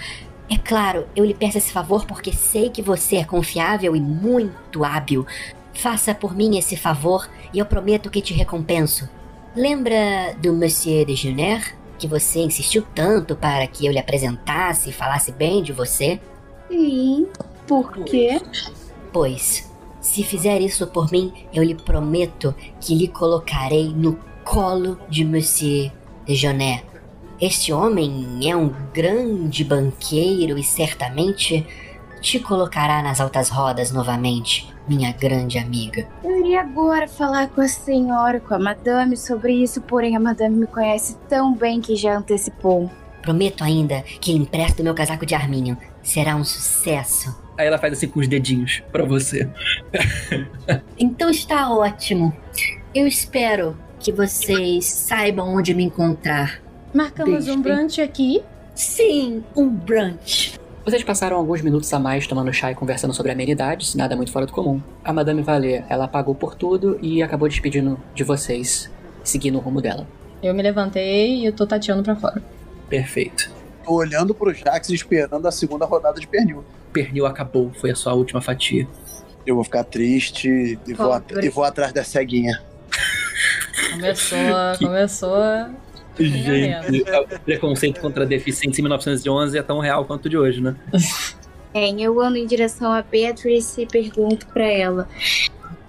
é 0.49 0.57
claro, 0.57 1.07
eu 1.15 1.23
lhe 1.23 1.33
peço 1.33 1.57
esse 1.57 1.71
favor 1.71 2.05
porque 2.05 2.33
sei 2.33 2.69
que 2.69 2.81
você 2.81 3.17
é 3.17 3.23
confiável 3.23 3.95
e 3.95 4.01
muito 4.01 4.83
hábil. 4.83 5.25
Faça 5.73 6.13
por 6.15 6.35
mim 6.35 6.57
esse 6.57 6.75
favor 6.75 7.29
e 7.53 7.59
eu 7.59 7.65
prometo 7.65 8.09
que 8.09 8.21
te 8.21 8.33
recompenso. 8.33 9.07
Lembra 9.55 10.35
do 10.41 10.51
Monsieur 10.51 11.05
de 11.05 11.15
Jenner? 11.15 11.75
Que 11.97 12.07
você 12.07 12.39
insistiu 12.39 12.85
tanto 12.95 13.35
para 13.35 13.67
que 13.67 13.85
eu 13.85 13.91
lhe 13.91 13.99
apresentasse 13.99 14.89
e 14.89 14.93
falasse 14.93 15.31
bem 15.31 15.61
de 15.61 15.71
você? 15.71 16.19
Sim. 16.69 17.27
Por 17.67 17.91
quê? 18.03 18.41
Pois, 19.13 19.69
se 20.01 20.23
fizer 20.23 20.61
isso 20.61 20.87
por 20.87 21.11
mim, 21.11 21.31
eu 21.53 21.61
lhe 21.61 21.75
prometo 21.75 22.55
que 22.79 22.95
lhe 22.95 23.07
colocarei 23.07 23.89
no 23.89 24.17
colo 24.43 24.97
de 25.09 25.23
Monsieur 25.23 25.91
de 26.25 26.35
Jonnet. 26.35 26.88
Este 27.41 27.71
homem 27.71 28.39
é 28.43 28.53
um 28.53 28.69
grande 28.93 29.63
banqueiro 29.63 30.57
e 30.57 30.63
certamente 30.63 31.65
te 32.19 32.37
colocará 32.37 33.01
nas 33.01 33.21
altas 33.21 33.47
rodas 33.47 33.91
novamente, 33.91 34.67
minha 34.85 35.13
grande 35.13 35.57
amiga. 35.57 36.05
Eu 36.21 36.37
iria 36.41 36.59
agora 36.59 37.07
falar 37.07 37.47
com 37.47 37.61
a 37.61 37.67
senhora, 37.67 38.41
com 38.41 38.53
a 38.53 38.59
madame 38.59 39.15
sobre 39.15 39.53
isso, 39.53 39.79
porém 39.81 40.17
a 40.17 40.19
madame 40.19 40.57
me 40.57 40.67
conhece 40.67 41.15
tão 41.29 41.55
bem 41.55 41.79
que 41.79 41.95
já 41.95 42.17
antecipou. 42.17 42.91
Prometo 43.21 43.63
ainda 43.63 44.01
que 44.19 44.33
lhe 44.33 44.39
empresto 44.39 44.83
meu 44.83 44.93
casaco 44.93 45.25
de 45.25 45.33
arminho. 45.33 45.77
Será 46.03 46.35
um 46.35 46.43
sucesso. 46.43 47.33
Aí 47.57 47.67
ela 47.67 47.77
faz 47.77 47.93
assim 47.93 48.07
com 48.09 48.19
os 48.19 48.27
dedinhos 48.27 48.83
pra 48.91 49.05
você. 49.05 49.49
Então 50.97 51.29
está 51.29 51.69
ótimo. 51.71 52.35
Eu 52.93 53.07
espero 53.07 53.77
que 53.99 54.11
vocês 54.11 54.85
saibam 54.85 55.55
onde 55.55 55.73
me 55.73 55.83
encontrar. 55.83 56.61
Marcamos 56.93 57.33
Desde- 57.45 57.51
um 57.51 57.61
brunch 57.61 58.01
aqui. 58.01 58.43
Sim, 58.75 59.43
um 59.55 59.69
brunch. 59.69 60.59
Vocês 60.85 61.03
passaram 61.03 61.37
alguns 61.37 61.61
minutos 61.61 61.93
a 61.93 61.99
mais 61.99 62.25
tomando 62.25 62.51
chá 62.53 62.71
e 62.71 62.75
conversando 62.75 63.13
sobre 63.13 63.31
amenidades, 63.31 63.93
nada 63.93 64.15
muito 64.15 64.31
fora 64.31 64.45
do 64.45 64.51
comum. 64.53 64.81
A 65.03 65.13
Madame 65.13 65.41
Valet, 65.43 65.83
ela 65.89 66.07
pagou 66.07 66.33
por 66.33 66.55
tudo 66.55 66.97
e 67.01 67.21
acabou 67.21 67.47
despedindo 67.47 67.99
de 68.15 68.23
vocês, 68.23 68.89
seguindo 69.23 69.57
o 69.57 69.61
rumo 69.61 69.81
dela. 69.81 70.07
Eu 70.41 70.53
me 70.53 70.63
levantei 70.63 71.39
e 71.41 71.45
eu 71.45 71.53
tô 71.53 71.67
tateando 71.67 72.01
pra 72.01 72.15
fora. 72.15 72.41
Perfeito. 72.89 73.51
Tô 73.85 73.93
olhando 73.95 74.33
pro 74.33 74.53
Jax 74.53 74.89
e 74.89 74.95
esperando 74.95 75.45
a 75.47 75.51
segunda 75.51 75.85
rodada 75.85 76.19
de 76.19 76.25
pernil. 76.27 76.63
Pernil 76.93 77.25
acabou, 77.25 77.71
foi 77.73 77.91
a 77.91 77.95
sua 77.95 78.13
última 78.13 78.41
fatia. 78.41 78.87
Eu 79.45 79.55
vou 79.55 79.63
ficar 79.63 79.83
triste 79.83 80.79
e 80.87 80.93
vou, 80.93 81.11
at- 81.11 81.31
e 81.43 81.49
vou 81.49 81.63
atrás 81.63 81.91
da 81.93 82.03
ceguinha. 82.03 82.61
Começou, 83.91 84.37
começou. 84.79 85.35
Gente, 86.19 87.01
o 87.01 87.39
preconceito 87.39 88.01
contra 88.01 88.25
deficientes 88.25 88.77
em 88.77 88.81
1911 88.81 89.57
é 89.57 89.63
tão 89.63 89.79
real 89.79 90.05
quanto 90.05 90.25
o 90.25 90.29
de 90.29 90.37
hoje, 90.37 90.61
né? 90.61 90.75
Bem, 91.73 92.01
eu 92.03 92.19
ando 92.19 92.37
em 92.37 92.45
direção 92.45 92.91
a 92.91 93.01
Beatrice 93.01 93.83
e 93.83 93.85
pergunto 93.85 94.47
pra 94.47 94.65
ela: 94.65 95.07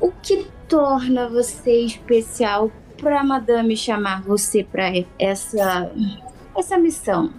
O 0.00 0.12
que 0.12 0.46
torna 0.68 1.28
você 1.28 1.80
especial 1.80 2.70
pra 2.96 3.24
madame 3.24 3.76
chamar 3.76 4.22
você 4.22 4.62
pra 4.62 4.92
essa 5.18 5.90
essa 6.56 6.78
missão? 6.78 7.32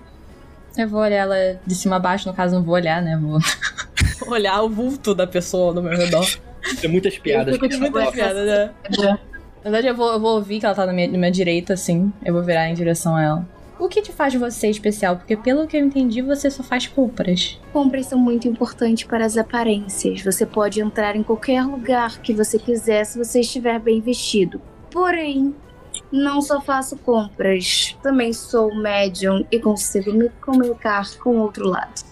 Eu 0.78 0.88
vou 0.88 1.02
olhar 1.02 1.18
ela 1.18 1.60
de 1.66 1.76
cima 1.76 1.98
a 1.98 2.00
baixo, 2.00 2.28
no 2.28 2.34
caso, 2.34 2.56
não 2.56 2.64
vou 2.64 2.76
olhar, 2.76 3.02
né? 3.02 3.18
Vou 3.22 3.40
olhar 4.32 4.62
o 4.62 4.70
vulto 4.70 5.14
da 5.14 5.28
pessoa 5.28 5.74
no 5.74 5.82
meu 5.82 5.98
redor. 5.98 6.26
Tem 6.80 6.90
muitas 6.90 7.18
piadas. 7.18 7.48
Eu 7.48 7.54
fico, 7.54 7.68
tipo, 7.68 7.82
Muita 7.82 8.12
piada, 8.12 8.46
né? 8.46 9.20
Na 9.64 9.70
verdade, 9.70 9.88
eu 9.88 9.96
vou, 9.96 10.12
eu 10.12 10.20
vou 10.20 10.36
ouvir 10.36 10.60
que 10.60 10.66
ela 10.66 10.74
tá 10.74 10.86
na 10.86 10.94
minha, 10.94 11.08
na 11.08 11.18
minha 11.18 11.32
direita, 11.32 11.74
assim. 11.74 12.12
Eu 12.26 12.34
vou 12.34 12.44
virar 12.44 12.68
em 12.68 12.74
direção 12.74 13.16
a 13.16 13.22
ela. 13.22 13.50
O 13.80 13.88
que 13.88 14.02
te 14.02 14.12
faz 14.12 14.34
você 14.36 14.68
especial? 14.68 15.18
Porque 15.18 15.36
pelo 15.36 15.68
que 15.68 15.76
eu 15.76 15.84
entendi, 15.84 16.22
você 16.22 16.52
só 16.52 16.62
faz 16.62 16.86
compras. 16.86 17.60
Compras 17.74 18.06
são 18.08 18.20
muito 18.20 18.48
importantes 18.48 19.06
para 19.06 19.26
as 19.26 19.38
aparências. 19.38 20.22
Você 20.22 20.46
pode 20.46 20.82
entrar 20.82 21.16
em 21.16 21.24
qualquer 21.24 21.64
lugar 21.64 22.20
que 22.20 22.34
você 22.34 22.60
quiser 22.60 23.04
se 23.06 23.18
você 23.18 23.42
estiver 23.42 23.80
bem 23.80 24.00
vestido. 24.00 24.62
Porém, 24.92 25.56
não 26.12 26.42
só 26.42 26.62
faço 26.62 26.98
compras, 26.98 27.98
também 28.04 28.34
sou 28.34 28.74
médium 28.76 29.46
e 29.52 29.60
consigo 29.60 30.12
me 30.14 30.30
comunicar 30.42 31.08
com 31.18 31.38
o 31.38 31.40
outro 31.40 31.68
lado. 31.68 32.04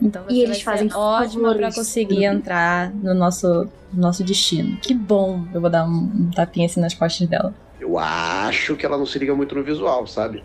Então 0.00 0.24
você 0.24 0.32
E 0.34 0.42
eles 0.42 0.62
fazem 0.62 0.88
ótimo 0.92 1.42
pra 1.42 1.52
favores. 1.52 1.74
conseguir 1.74 2.24
entrar 2.24 2.92
no 2.94 3.14
nosso, 3.14 3.46
no 3.92 4.00
nosso 4.02 4.22
destino. 4.24 4.76
Que 4.78 4.92
bom. 4.94 5.44
Eu 5.54 5.60
vou 5.60 5.70
dar 5.70 5.84
um, 5.86 6.10
um 6.14 6.30
tapinha 6.34 6.66
assim 6.66 6.80
nas 6.80 6.94
costas 6.94 7.26
dela. 7.28 7.54
Eu 7.80 7.98
acho 7.98 8.74
que 8.76 8.84
ela 8.84 8.98
não 8.98 9.06
se 9.06 9.18
liga 9.18 9.34
muito 9.34 9.54
no 9.54 9.62
visual, 9.62 10.06
sabe? 10.06 10.42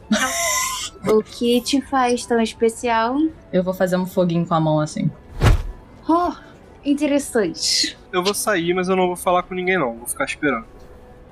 O 1.07 1.23
que 1.23 1.59
te 1.61 1.81
faz 1.81 2.25
tão 2.25 2.39
especial? 2.41 3.15
Eu 3.51 3.63
vou 3.63 3.73
fazer 3.73 3.97
um 3.97 4.05
foguinho 4.05 4.45
com 4.45 4.53
a 4.53 4.59
mão 4.59 4.79
assim. 4.79 5.09
Oh, 6.07 6.31
interessante. 6.83 7.97
Eu 8.11 8.23
vou 8.23 8.33
sair, 8.33 8.73
mas 8.73 8.89
eu 8.89 8.95
não 8.95 9.07
vou 9.07 9.15
falar 9.15 9.43
com 9.43 9.53
ninguém 9.55 9.77
não. 9.79 9.97
Vou 9.97 10.07
ficar 10.07 10.25
esperando. 10.25 10.65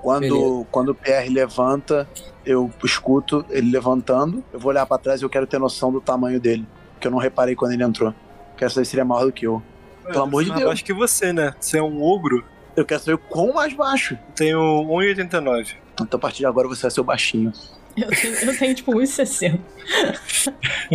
Quando, 0.01 0.65
quando 0.71 0.89
o 0.89 0.95
Pierre 0.95 1.29
levanta, 1.29 2.07
eu 2.45 2.71
escuto 2.83 3.45
ele 3.49 3.69
levantando. 3.69 4.43
Eu 4.51 4.59
vou 4.59 4.69
olhar 4.71 4.85
pra 4.85 4.97
trás 4.97 5.21
e 5.21 5.25
eu 5.25 5.29
quero 5.29 5.45
ter 5.45 5.59
noção 5.59 5.91
do 5.91 5.99
tamanho 5.99 6.39
dele. 6.39 6.65
Que 6.99 7.07
eu 7.07 7.11
não 7.11 7.17
reparei 7.19 7.55
quando 7.55 7.71
ele 7.73 7.83
entrou. 7.83 8.13
Quero 8.57 8.71
saber 8.71 8.85
se 8.85 8.95
ele 8.95 9.01
é 9.01 9.03
maior 9.05 9.25
do 9.25 9.31
que 9.31 9.45
eu. 9.47 9.61
Pelo 10.05 10.23
amor 10.23 10.43
de 10.43 10.51
Deus. 10.51 10.63
baixo 10.63 10.83
que 10.83 10.93
você, 10.93 11.31
né? 11.31 11.53
Você 11.59 11.77
é 11.77 11.83
um 11.83 12.01
ogro. 12.03 12.43
Eu 12.75 12.85
quero 12.85 12.99
saber 13.01 13.17
quão 13.29 13.53
mais 13.53 13.73
baixo. 13.73 14.17
Tenho 14.35 14.57
1,89. 14.59 15.75
Então 15.93 16.07
a 16.17 16.19
partir 16.19 16.39
de 16.39 16.45
agora 16.45 16.67
você 16.67 16.83
vai 16.83 16.91
ser 16.91 17.01
o 17.01 17.03
baixinho. 17.03 17.51
Eu 17.97 18.07
tenho, 18.09 18.33
eu 18.35 18.57
tenho 18.57 18.75
tipo 18.75 18.91
1,60. 18.93 19.59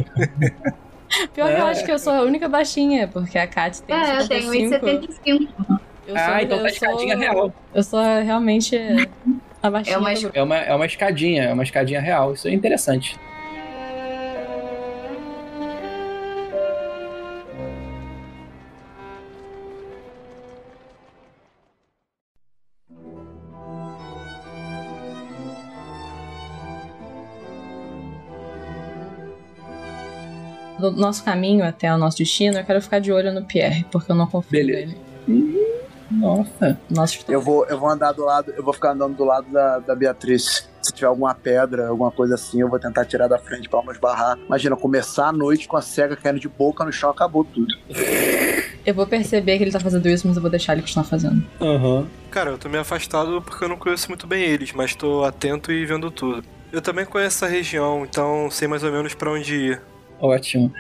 Pior 1.32 1.32
que 1.32 1.40
eu 1.40 1.46
É. 1.66 1.70
acho 1.70 1.84
que 1.84 1.92
eu 1.92 1.98
sou 1.98 2.12
a 2.12 2.22
única 2.22 2.48
baixinha, 2.48 3.06
porque 3.08 3.38
a 3.38 3.46
Kat 3.46 3.80
tem 3.82 3.94
É, 3.96 4.20
eu 4.20 4.28
tenho 4.28 4.50
1,75. 4.50 5.08
1,75. 5.24 5.80
Eu 6.06 6.16
Ah, 6.16 6.26
sou- 6.26 6.38
então 6.38 6.58
tá 6.58 6.64
eu 6.64 6.66
escadinha 6.66 7.14
sou- 7.14 7.22
real. 7.22 7.54
Eu 7.74 7.82
sou 7.82 8.00
realmente 8.02 8.76
a 9.62 9.70
baixinha 9.70 9.94
É 9.94 9.98
uma. 9.98 10.12
É 10.12 10.42
uma, 10.42 10.56
é 10.56 10.74
uma 10.74 10.86
escadinha, 10.86 11.44
é 11.44 11.52
uma 11.52 11.62
escadinha 11.62 12.00
real. 12.00 12.34
Isso 12.34 12.48
é 12.48 12.52
interessante. 12.52 13.16
No 30.78 30.90
nosso 30.90 31.24
caminho 31.24 31.64
até 31.64 31.92
o 31.94 31.98
nosso 31.98 32.18
destino, 32.18 32.58
eu 32.58 32.64
quero 32.64 32.80
ficar 32.80 32.98
de 32.98 33.12
olho 33.12 33.32
no 33.32 33.44
Pierre, 33.44 33.84
porque 33.90 34.10
eu 34.10 34.16
não 34.16 34.26
confio 34.26 34.50
Beleza. 34.50 34.94
nele. 35.26 35.64
Nossa. 36.10 36.78
Nossa, 36.90 37.18
Eu 37.28 37.40
vou, 37.40 37.66
eu 37.66 37.78
vou 37.78 37.88
andar 37.88 38.12
do 38.12 38.24
lado, 38.24 38.52
eu 38.56 38.62
vou 38.62 38.72
ficar 38.72 38.92
andando 38.92 39.16
do 39.16 39.24
lado 39.24 39.50
da, 39.50 39.78
da 39.78 39.94
Beatriz. 39.94 40.68
Se 40.82 40.92
tiver 40.92 41.06
alguma 41.06 41.34
pedra, 41.34 41.88
alguma 41.88 42.10
coisa 42.10 42.34
assim, 42.34 42.60
eu 42.60 42.68
vou 42.68 42.78
tentar 42.78 43.06
tirar 43.06 43.26
da 43.26 43.38
frente 43.38 43.68
pra 43.68 43.82
não 43.82 43.90
esbarrar. 43.90 44.38
Imagina, 44.46 44.76
começar 44.76 45.28
a 45.28 45.32
noite 45.32 45.66
com 45.66 45.76
a 45.76 45.82
cega 45.82 46.14
caindo 46.14 46.38
de 46.38 46.48
boca 46.48 46.84
no 46.84 46.92
chão, 46.92 47.08
acabou 47.10 47.42
tudo. 47.42 47.74
eu 48.84 48.94
vou 48.94 49.06
perceber 49.06 49.56
que 49.56 49.64
ele 49.64 49.72
tá 49.72 49.80
fazendo 49.80 50.06
isso, 50.08 50.26
mas 50.26 50.36
eu 50.36 50.42
vou 50.42 50.50
deixar 50.50 50.74
ele 50.74 50.82
continuar 50.82 51.04
fazendo. 51.04 51.42
Aham. 51.60 52.06
Cara, 52.30 52.50
eu 52.50 52.58
tô 52.58 52.68
meio 52.68 52.82
afastado 52.82 53.40
porque 53.40 53.64
eu 53.64 53.68
não 53.68 53.78
conheço 53.78 54.08
muito 54.08 54.26
bem 54.26 54.42
eles, 54.42 54.72
mas 54.72 54.94
tô 54.94 55.24
atento 55.24 55.72
e 55.72 55.86
vendo 55.86 56.10
tudo. 56.10 56.44
Eu 56.70 56.82
também 56.82 57.06
conheço 57.06 57.44
essa 57.44 57.46
região, 57.46 58.04
então 58.04 58.50
sei 58.50 58.68
mais 58.68 58.82
ou 58.82 58.92
menos 58.92 59.14
pra 59.14 59.30
onde 59.30 59.54
ir. 59.54 59.80
Ótimo. 60.24 60.72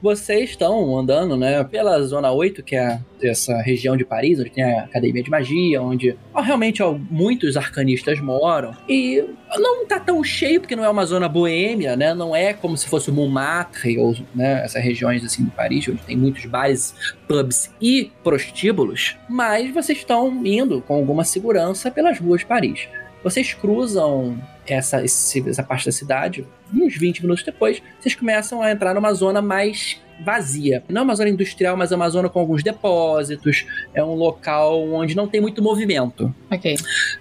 Vocês 0.00 0.50
estão 0.50 0.98
andando, 0.98 1.36
né, 1.36 1.62
pela 1.64 2.00
Zona 2.02 2.30
8, 2.30 2.62
que 2.62 2.76
é 2.76 2.98
essa 3.22 3.60
região 3.60 3.96
de 3.96 4.04
Paris, 4.04 4.38
onde 4.38 4.50
tem 4.50 4.64
a 4.64 4.84
Academia 4.84 5.22
de 5.22 5.30
Magia, 5.30 5.82
onde 5.82 6.16
ó, 6.32 6.40
realmente 6.40 6.82
ó, 6.82 6.96
muitos 7.10 7.56
arcanistas 7.56 8.20
moram. 8.20 8.74
E 8.88 9.22
não 9.56 9.86
tá 9.86 10.00
tão 10.00 10.22
cheio, 10.24 10.60
porque 10.60 10.76
não 10.76 10.84
é 10.84 10.88
uma 10.88 11.04
zona 11.04 11.28
boêmia, 11.28 11.96
né? 11.96 12.14
Não 12.14 12.34
é 12.34 12.54
como 12.54 12.76
se 12.76 12.88
fosse 12.88 13.10
o 13.10 13.12
Montmartre, 13.12 13.98
ou 13.98 14.14
né, 14.34 14.62
essas 14.64 14.82
regiões 14.82 15.24
assim 15.24 15.44
de 15.44 15.50
Paris, 15.50 15.88
onde 15.88 16.02
tem 16.02 16.16
muitos 16.16 16.44
bares, 16.46 16.94
pubs 17.26 17.70
e 17.80 18.10
prostíbulos. 18.22 19.16
Mas 19.28 19.72
vocês 19.74 19.98
estão 19.98 20.28
indo 20.46 20.80
com 20.82 20.94
alguma 20.94 21.24
segurança 21.24 21.90
pelas 21.90 22.18
ruas 22.18 22.40
de 22.40 22.46
Paris. 22.46 22.88
Vocês 23.26 23.52
cruzam 23.54 24.40
essa, 24.68 25.02
essa 25.04 25.62
parte 25.64 25.84
da 25.86 25.90
cidade, 25.90 26.46
uns 26.72 26.96
20 26.96 27.22
minutos 27.22 27.42
depois, 27.42 27.82
vocês 27.98 28.14
começam 28.14 28.62
a 28.62 28.70
entrar 28.70 28.94
numa 28.94 29.12
zona 29.12 29.42
mais 29.42 30.00
vazia. 30.24 30.84
Não 30.88 31.00
é 31.00 31.04
uma 31.04 31.14
zona 31.16 31.28
industrial, 31.30 31.76
mas 31.76 31.90
é 31.90 31.96
uma 31.96 32.08
zona 32.08 32.28
com 32.28 32.38
alguns 32.38 32.62
depósitos, 32.62 33.66
é 33.92 34.02
um 34.04 34.14
local 34.14 34.80
onde 34.92 35.16
não 35.16 35.26
tem 35.26 35.40
muito 35.40 35.60
movimento. 35.60 36.32
Ok. 36.50 36.76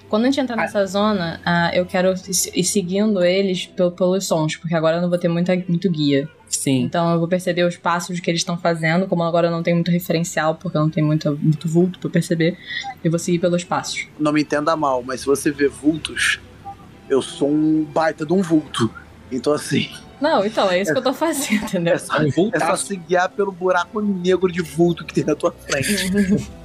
Quando 0.07 0.23
a 0.23 0.25
gente 0.27 0.41
entrar 0.41 0.55
nessa 0.57 0.85
zona, 0.85 1.41
ah, 1.43 1.71
eu 1.73 1.87
quero 1.87 2.13
ir 2.53 2.63
seguindo 2.63 3.23
eles 3.23 3.65
pel- 3.65 3.89
pelos 3.91 4.27
sons, 4.27 4.55
porque 4.57 4.75
agora 4.75 4.97
eu 4.97 5.01
não 5.01 5.09
vou 5.09 5.17
ter 5.17 5.27
muita, 5.27 5.55
muito 5.67 5.89
guia. 5.91 6.29
Sim. 6.57 6.83
Então 6.83 7.13
eu 7.13 7.19
vou 7.19 7.27
perceber 7.27 7.63
os 7.63 7.77
passos 7.77 8.19
que 8.19 8.29
eles 8.29 8.41
estão 8.41 8.57
fazendo, 8.57 9.07
como 9.07 9.23
agora 9.23 9.47
eu 9.47 9.51
não 9.51 9.61
tenho 9.63 9.77
muito 9.77 9.91
referencial, 9.91 10.55
porque 10.55 10.77
eu 10.77 10.81
não 10.81 10.89
tenho 10.89 11.05
muito, 11.05 11.37
muito 11.41 11.67
vulto 11.67 11.99
pra 11.99 12.09
perceber, 12.09 12.57
eu 13.03 13.11
vou 13.11 13.19
seguir 13.19 13.39
pelos 13.39 13.63
passos. 13.63 14.07
Não 14.19 14.31
me 14.31 14.41
entenda 14.41 14.75
mal, 14.75 15.03
mas 15.03 15.21
se 15.21 15.25
você 15.25 15.51
vê 15.51 15.67
vultos, 15.67 16.39
eu 17.09 17.21
sou 17.21 17.49
um 17.49 17.83
baita 17.83 18.25
de 18.25 18.33
um 18.33 18.41
vulto. 18.41 18.89
Então 19.31 19.53
assim, 19.53 19.89
Não, 20.21 20.45
então, 20.45 20.69
é 20.69 20.81
isso 20.81 20.91
que 20.91 20.97
eu 20.97 21.03
tô 21.03 21.13
fazendo, 21.13 21.63
entendeu? 21.63 21.93
é 21.93 21.97
só, 21.97 22.13
Um 22.19 22.49
é 22.53 22.59
só 22.59 22.75
se 22.75 22.95
guiar 22.95 23.29
pelo 23.29 23.51
buraco 23.51 24.01
negro 24.01 24.51
de 24.51 24.61
vulto 24.61 25.03
que 25.05 25.13
tem 25.13 25.23
na 25.23 25.35
tua 25.35 25.51
frente. 25.51 26.11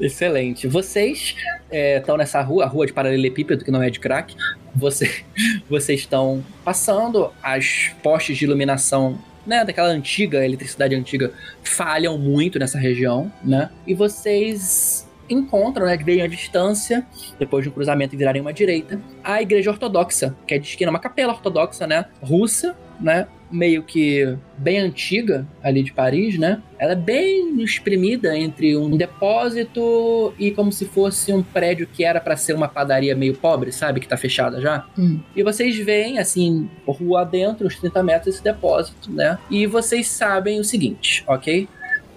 Excelente. 0.00 0.66
Vocês 0.66 1.34
estão 1.70 2.16
nessa 2.16 2.40
rua, 2.40 2.64
a 2.64 2.68
rua 2.68 2.86
de 2.86 2.92
paralelepípedo, 2.92 3.64
que 3.64 3.70
não 3.70 3.82
é 3.82 3.90
de 3.90 4.00
crack. 4.00 4.34
Você, 4.74 5.24
vocês 5.68 6.00
estão 6.00 6.44
passando, 6.64 7.32
as 7.42 7.90
postes 8.02 8.36
de 8.36 8.44
iluminação 8.44 9.18
né, 9.46 9.64
daquela 9.64 9.88
antiga 9.88 10.44
eletricidade 10.44 10.94
antiga 10.94 11.32
falham 11.62 12.18
muito 12.18 12.58
nessa 12.58 12.78
região, 12.78 13.32
né? 13.44 13.70
E 13.86 13.94
vocês 13.94 15.06
encontram, 15.28 15.86
né, 15.86 15.96
bem 15.96 16.22
à 16.22 16.26
distância, 16.26 17.06
depois 17.38 17.62
de 17.62 17.68
um 17.68 17.72
cruzamento 17.72 18.14
e 18.14 18.18
virarem 18.18 18.42
uma 18.42 18.52
direita, 18.52 19.00
a 19.22 19.40
igreja 19.40 19.70
ortodoxa, 19.70 20.36
que 20.46 20.54
é 20.54 20.58
de 20.58 20.68
esquina, 20.68 20.90
uma 20.90 20.98
capela 20.98 21.32
ortodoxa, 21.32 21.86
né, 21.86 22.06
russa, 22.20 22.76
né, 23.00 23.26
meio 23.50 23.82
que 23.82 24.36
bem 24.58 24.78
antiga 24.78 25.46
ali 25.62 25.82
de 25.82 25.92
Paris, 25.92 26.38
né? 26.38 26.62
Ela 26.78 26.92
é 26.92 26.96
bem 26.96 27.62
exprimida 27.62 28.36
entre 28.36 28.76
um 28.76 28.96
depósito 28.96 30.34
e 30.38 30.50
como 30.50 30.72
se 30.72 30.84
fosse 30.84 31.32
um 31.32 31.42
prédio 31.42 31.86
que 31.86 32.04
era 32.04 32.20
pra 32.20 32.36
ser 32.36 32.54
uma 32.54 32.68
padaria 32.68 33.14
meio 33.14 33.34
pobre, 33.34 33.72
sabe? 33.72 34.00
Que 34.00 34.08
tá 34.08 34.16
fechada 34.16 34.60
já. 34.60 34.86
Hum. 34.98 35.20
E 35.34 35.42
vocês 35.42 35.76
veem, 35.76 36.18
assim, 36.18 36.68
rua 36.86 37.22
adentro, 37.22 37.66
uns 37.66 37.76
30 37.76 38.02
metros, 38.02 38.34
esse 38.34 38.44
depósito, 38.44 39.10
né? 39.12 39.38
E 39.50 39.66
vocês 39.66 40.08
sabem 40.08 40.60
o 40.60 40.64
seguinte, 40.64 41.24
ok? 41.26 41.68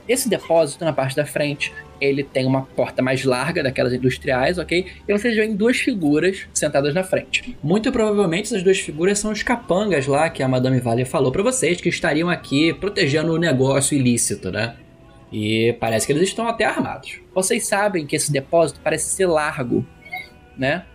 Esse 0.07 0.27
depósito 0.27 0.83
na 0.83 0.91
parte 0.91 1.15
da 1.15 1.25
frente, 1.25 1.71
ele 1.99 2.23
tem 2.23 2.45
uma 2.45 2.63
porta 2.63 3.01
mais 3.01 3.23
larga 3.23 3.63
daquelas 3.63 3.93
industriais, 3.93 4.57
ok? 4.57 4.85
E 5.07 5.11
vocês 5.11 5.35
veem 5.35 5.55
duas 5.55 5.77
figuras 5.77 6.47
sentadas 6.53 6.93
na 6.93 7.03
frente. 7.03 7.57
Muito 7.61 7.91
provavelmente 7.91 8.45
essas 8.45 8.63
duas 8.63 8.79
figuras 8.79 9.19
são 9.19 9.31
os 9.31 9.43
capangas 9.43 10.07
lá 10.07 10.29
que 10.29 10.43
a 10.43 10.47
Madame 10.47 10.79
Vale 10.79 11.05
falou 11.05 11.31
pra 11.31 11.43
vocês 11.43 11.81
que 11.81 11.89
estariam 11.89 12.29
aqui 12.29 12.73
protegendo 12.73 13.33
o 13.33 13.37
negócio 13.37 13.97
ilícito, 13.97 14.51
né? 14.51 14.75
E 15.31 15.75
parece 15.79 16.07
que 16.07 16.13
eles 16.13 16.29
estão 16.29 16.47
até 16.47 16.65
armados. 16.65 17.19
Vocês 17.33 17.67
sabem 17.67 18.05
que 18.05 18.15
esse 18.15 18.31
depósito 18.31 18.79
parece 18.83 19.09
ser 19.09 19.27
largo, 19.27 19.85
né? 20.57 20.85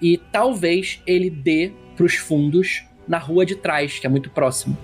E 0.00 0.16
talvez 0.16 1.00
ele 1.06 1.28
dê 1.28 1.72
pros 1.96 2.14
fundos 2.14 2.84
na 3.06 3.18
rua 3.18 3.44
de 3.44 3.54
trás, 3.54 3.98
que 3.98 4.06
é 4.06 4.10
muito 4.10 4.30
próximo. 4.30 4.76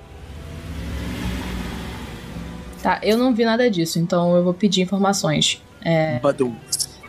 Tá, 2.82 3.00
eu 3.02 3.16
não 3.16 3.34
vi 3.34 3.44
nada 3.44 3.68
disso, 3.70 3.98
então 3.98 4.36
eu 4.36 4.44
vou 4.44 4.54
pedir 4.54 4.82
informações. 4.82 5.62
É, 5.88 6.18
Badum. 6.18 6.54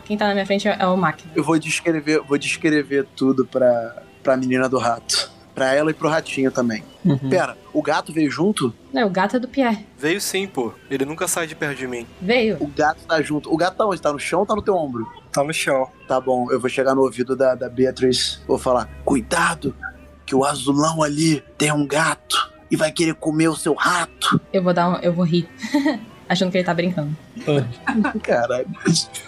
quem 0.06 0.16
tá 0.16 0.26
na 0.26 0.32
minha 0.32 0.46
frente 0.46 0.66
é, 0.66 0.86
o 0.86 0.96
Mac. 0.96 1.20
Eu 1.36 1.44
vou 1.44 1.58
descrever, 1.58 2.22
vou 2.26 2.38
descrever 2.38 3.06
tudo 3.14 3.44
pra, 3.44 4.02
pra 4.22 4.36
menina 4.38 4.68
do 4.70 4.78
rato. 4.78 5.30
Pra 5.54 5.74
ela 5.74 5.90
e 5.90 5.94
pro 5.94 6.08
ratinho 6.08 6.50
também. 6.50 6.82
Pera, 7.28 7.58
o 7.74 7.82
gato 7.82 8.12
veio 8.12 8.30
junto? 8.30 8.72
Não, 8.94 9.08
o 9.08 9.10
gato 9.10 9.36
é 9.36 9.38
do 9.38 9.48
Pierre. 9.48 9.84
Veio 9.98 10.18
sim, 10.20 10.46
pô. 10.46 10.72
Ele 10.90 11.04
nunca 11.04 11.28
sai 11.28 11.46
de 11.46 11.54
perto 11.54 11.76
de 11.76 11.86
mim. 11.86 12.06
Veio. 12.22 12.56
O 12.60 12.66
gato 12.68 13.00
tá 13.06 13.20
junto. 13.20 13.52
O 13.52 13.56
gato 13.58 13.76
tá 13.76 13.84
onde? 13.84 14.00
Tá 14.00 14.10
no 14.12 14.18
chão 14.18 14.40
ou 14.40 14.46
tá 14.46 14.54
no 14.54 14.62
teu 14.62 14.74
ombro? 14.74 15.06
Tá 15.30 15.44
no 15.44 15.52
chão. 15.52 15.88
Tá 16.08 16.18
bom, 16.18 16.50
eu 16.50 16.58
vou 16.58 16.70
chegar 16.70 16.94
no 16.94 17.02
ouvido 17.02 17.36
da, 17.36 17.54
da 17.54 17.68
Beatriz. 17.68 18.40
Vou 18.48 18.56
falar: 18.58 18.88
Cuidado, 19.04 19.74
que 20.24 20.34
o 20.34 20.44
azulão 20.44 21.02
ali 21.02 21.42
tem 21.58 21.70
um 21.72 21.86
gato 21.86 22.50
e 22.70 22.76
vai 22.76 22.90
querer 22.90 23.14
comer 23.14 23.48
o 23.48 23.56
seu 23.56 23.74
rato. 23.74 24.40
Eu 24.52 24.62
vou 24.62 24.72
dar 24.72 24.88
um, 24.88 24.96
eu 25.02 25.12
vou 25.12 25.26
rir. 25.26 25.46
achando 26.30 26.52
que 26.52 26.58
ele 26.58 26.64
tá 26.64 26.72
brincando. 26.72 27.10
Caralho. 28.22 28.68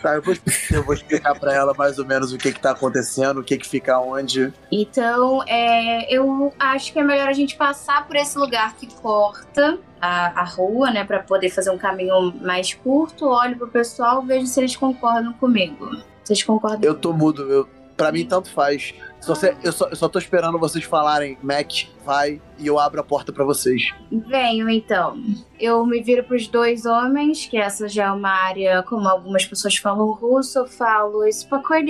Tá, 0.01 0.15
eu 0.15 0.23
vou, 0.23 0.37
eu 0.71 0.85
vou 0.85 0.95
explicar 0.95 1.39
pra 1.39 1.53
ela 1.53 1.75
mais 1.77 1.99
ou 1.99 2.07
menos 2.07 2.33
o 2.33 2.39
que 2.39 2.53
que 2.53 2.61
tá 2.61 2.71
acontecendo, 2.71 3.41
o 3.41 3.45
que 3.45 3.59
que 3.59 3.69
fica 3.69 3.99
onde. 3.99 4.55
Então, 4.71 5.43
é, 5.49 6.15
eu 6.15 6.55
acho 6.59 6.93
que 6.93 7.01
é 7.01 7.03
melhor 7.03 7.29
a 7.29 7.33
gente 7.33 7.57
passar 7.57 8.07
por 8.07 8.15
esse 8.15 8.39
lugar 8.39 8.77
que 8.77 8.87
corta 8.95 9.81
a, 10.01 10.43
a 10.43 10.45
rua, 10.45 10.93
né, 10.93 11.03
Pra 11.03 11.19
poder 11.19 11.51
fazer 11.51 11.71
um 11.71 11.79
caminho 11.79 12.33
mais 12.41 12.73
curto. 12.73 13.27
Olho 13.27 13.57
pro 13.57 13.67
pessoal, 13.67 14.23
vejo 14.23 14.47
se 14.47 14.61
eles 14.61 14.77
concordam 14.77 15.33
comigo. 15.33 15.97
Vocês 16.23 16.45
concordam? 16.45 16.89
Eu 16.89 16.95
tô 16.95 17.13
mudo, 17.13 17.43
eu, 17.51 17.69
pra 18.03 18.11
mim 18.11 18.27
tanto 18.27 18.51
faz. 18.51 18.93
Se 19.21 19.29
você, 19.29 19.57
eu, 19.63 19.71
só, 19.71 19.89
eu 19.89 19.95
só 19.95 20.09
tô 20.09 20.19
esperando 20.19 20.59
vocês 20.59 20.85
falarem, 20.85 21.39
Mac, 21.41 21.71
vai, 22.05 22.43
e 22.59 22.67
eu 22.67 22.77
abro 22.81 23.01
a 23.01 23.05
porta 23.05 23.33
pra 23.33 23.45
vocês. 23.45 23.95
Venho 24.11 24.69
então. 24.69 25.23
Eu 25.61 25.87
me 25.87 26.03
viro 26.03 26.25
pros 26.25 26.49
dois 26.49 26.85
homens, 26.85 27.47
que 27.47 27.57
essa 27.57 27.89
já 27.89 28.07
é 28.07 28.11
uma 28.11 28.29
área, 28.29 28.83
como 28.83 29.09
algumas 29.09 29.47
pessoas 29.47 29.77
falam 29.77 30.11
russo, 30.11 30.59
eu 30.59 30.67
falo 30.67 31.25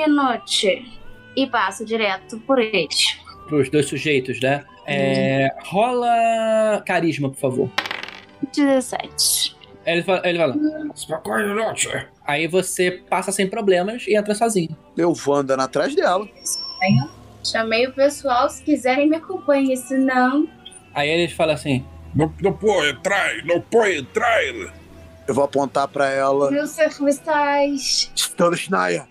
noite. 0.07 1.01
E 1.35 1.47
passo 1.47 1.83
direto 1.83 2.39
por 2.41 2.59
eles. 2.59 3.19
Pros 3.49 3.71
dois 3.71 3.87
sujeitos, 3.87 4.39
né? 4.41 4.65
É, 4.87 5.49
rola 5.65 6.83
carisma, 6.85 7.31
por 7.31 7.39
favor. 7.39 7.71
17. 8.55 9.57
Ele 9.85 10.03
fala, 10.03 10.23
ele 10.25 10.39
fala 10.39 10.55
"Spokojnie 10.95 11.55
noite." 11.55 11.89
Aí 12.25 12.47
você 12.47 12.91
passa 13.11 13.33
sem 13.33 13.49
problemas 13.49 14.07
e 14.07 14.17
entra 14.17 14.35
sozinho. 14.35 14.77
Eu 14.97 15.13
vou 15.13 15.35
andando 15.35 15.61
atrás 15.61 15.95
dela. 15.95 16.29
Chamei 17.45 17.87
o 17.87 17.93
pessoal, 17.93 18.49
se 18.49 18.63
quiserem 18.63 19.09
me 19.09 19.17
acompanhem, 19.17 19.75
se 19.75 19.97
não. 19.97 20.49
Aí 20.95 21.09
ele 21.09 21.29
fala 21.29 21.55
assim: 21.55 21.85
Não, 22.15 22.33
não 22.41 22.53
pode 22.53 22.91
entrar, 22.91 23.45
não 23.45 23.61
pode 23.61 23.99
entrar. 23.99 24.41
Eu 25.27 25.35
vou 25.35 25.45
apontar 25.45 25.89
pra 25.89 26.09
ela. 26.09 26.51
Meus 26.51 26.71
serviçais. 26.71 28.11
Estando 28.15 28.57
Schneier. 28.57 29.07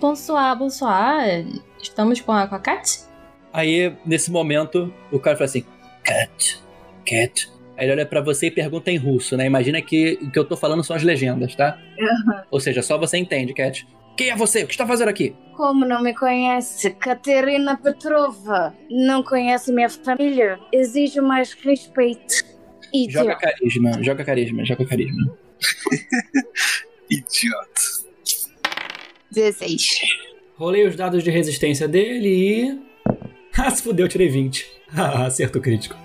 Bonsoir, 0.00 0.56
bonsoir. 0.56 1.46
Estamos 1.82 2.20
com 2.20 2.32
a, 2.32 2.46
com 2.46 2.54
a 2.54 2.58
Kat? 2.58 3.00
Aí, 3.52 3.94
nesse 4.06 4.30
momento, 4.30 4.92
o 5.10 5.18
cara 5.18 5.36
fala 5.36 5.46
assim: 5.46 5.64
Cat, 6.04 6.62
cat. 7.04 7.50
Ele 7.80 7.92
olha 7.92 8.04
pra 8.06 8.20
você 8.20 8.46
e 8.46 8.50
pergunta 8.50 8.90
em 8.90 8.96
russo, 8.96 9.36
né? 9.36 9.46
Imagina 9.46 9.80
que 9.80 10.18
o 10.22 10.30
que 10.30 10.38
eu 10.38 10.44
tô 10.44 10.56
falando 10.56 10.84
são 10.84 10.94
as 10.94 11.02
legendas, 11.02 11.54
tá? 11.54 11.78
Ou 12.50 12.60
seja, 12.60 12.82
só 12.82 12.98
você 12.98 13.16
entende, 13.16 13.54
Cat. 13.54 13.86
Quem 14.16 14.30
é 14.30 14.36
você? 14.36 14.62
O 14.62 14.66
que 14.66 14.72
está 14.72 14.86
fazendo 14.86 15.08
aqui? 15.08 15.34
Como 15.56 15.86
não 15.86 16.02
me 16.02 16.14
conhece? 16.14 16.90
Katerina 16.90 17.76
Petrova. 17.78 18.74
Não 18.90 19.22
conhece 19.22 19.72
minha 19.72 19.88
família? 19.88 20.58
Exijo 20.72 21.22
mais 21.22 21.54
respeito. 21.54 22.44
Joga 23.08 23.32
Idiota. 23.32 23.36
carisma, 23.36 24.02
joga 24.02 24.24
carisma, 24.24 24.64
joga 24.64 24.84
carisma. 24.84 25.38
Idiota. 27.08 27.80
16. 29.30 30.00
Rolei 30.56 30.86
os 30.86 30.96
dados 30.96 31.22
de 31.22 31.30
resistência 31.30 31.88
dele 31.88 32.28
e. 32.28 32.80
Ah, 33.58 33.68
se 33.70 33.82
fudeu, 33.82 34.06
eu 34.06 34.10
tirei 34.10 34.28
20. 34.28 34.66
Ah, 34.96 35.26
acerto 35.26 35.60
crítico. 35.60 35.96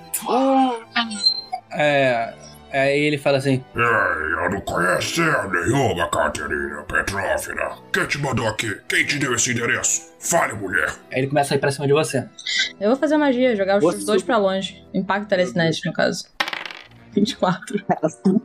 É. 1.75 2.33
Aí 2.73 2.99
ele 3.03 3.17
fala 3.17 3.37
assim: 3.37 3.63
Ei, 3.75 3.81
eu 3.81 4.49
não 4.49 4.59
conheço 4.61 5.21
nenhuma 5.21 6.09
Katerina 6.09 6.83
Petrovna. 6.83 7.77
Quem 7.93 8.05
te 8.05 8.17
mandou 8.17 8.47
aqui? 8.47 8.75
Quem 8.89 9.05
te 9.05 9.17
deu 9.17 9.33
esse 9.33 9.51
endereço? 9.51 10.13
Fale, 10.19 10.53
mulher. 10.53 10.89
Aí 11.11 11.19
ele 11.19 11.27
começa 11.27 11.53
a 11.53 11.57
ir 11.57 11.59
pra 11.59 11.71
cima 11.71 11.87
de 11.87 11.93
você. 11.93 12.27
Eu 12.79 12.89
vou 12.89 12.97
fazer 12.99 13.15
magia, 13.17 13.55
jogar 13.55 13.77
os 13.77 13.83
Você- 13.83 14.05
dois 14.05 14.23
pra 14.23 14.37
longe. 14.37 14.83
Impacto 14.93 15.27
telecinese, 15.29 15.81
no 15.85 15.93
caso. 15.93 16.25
24. 17.13 17.85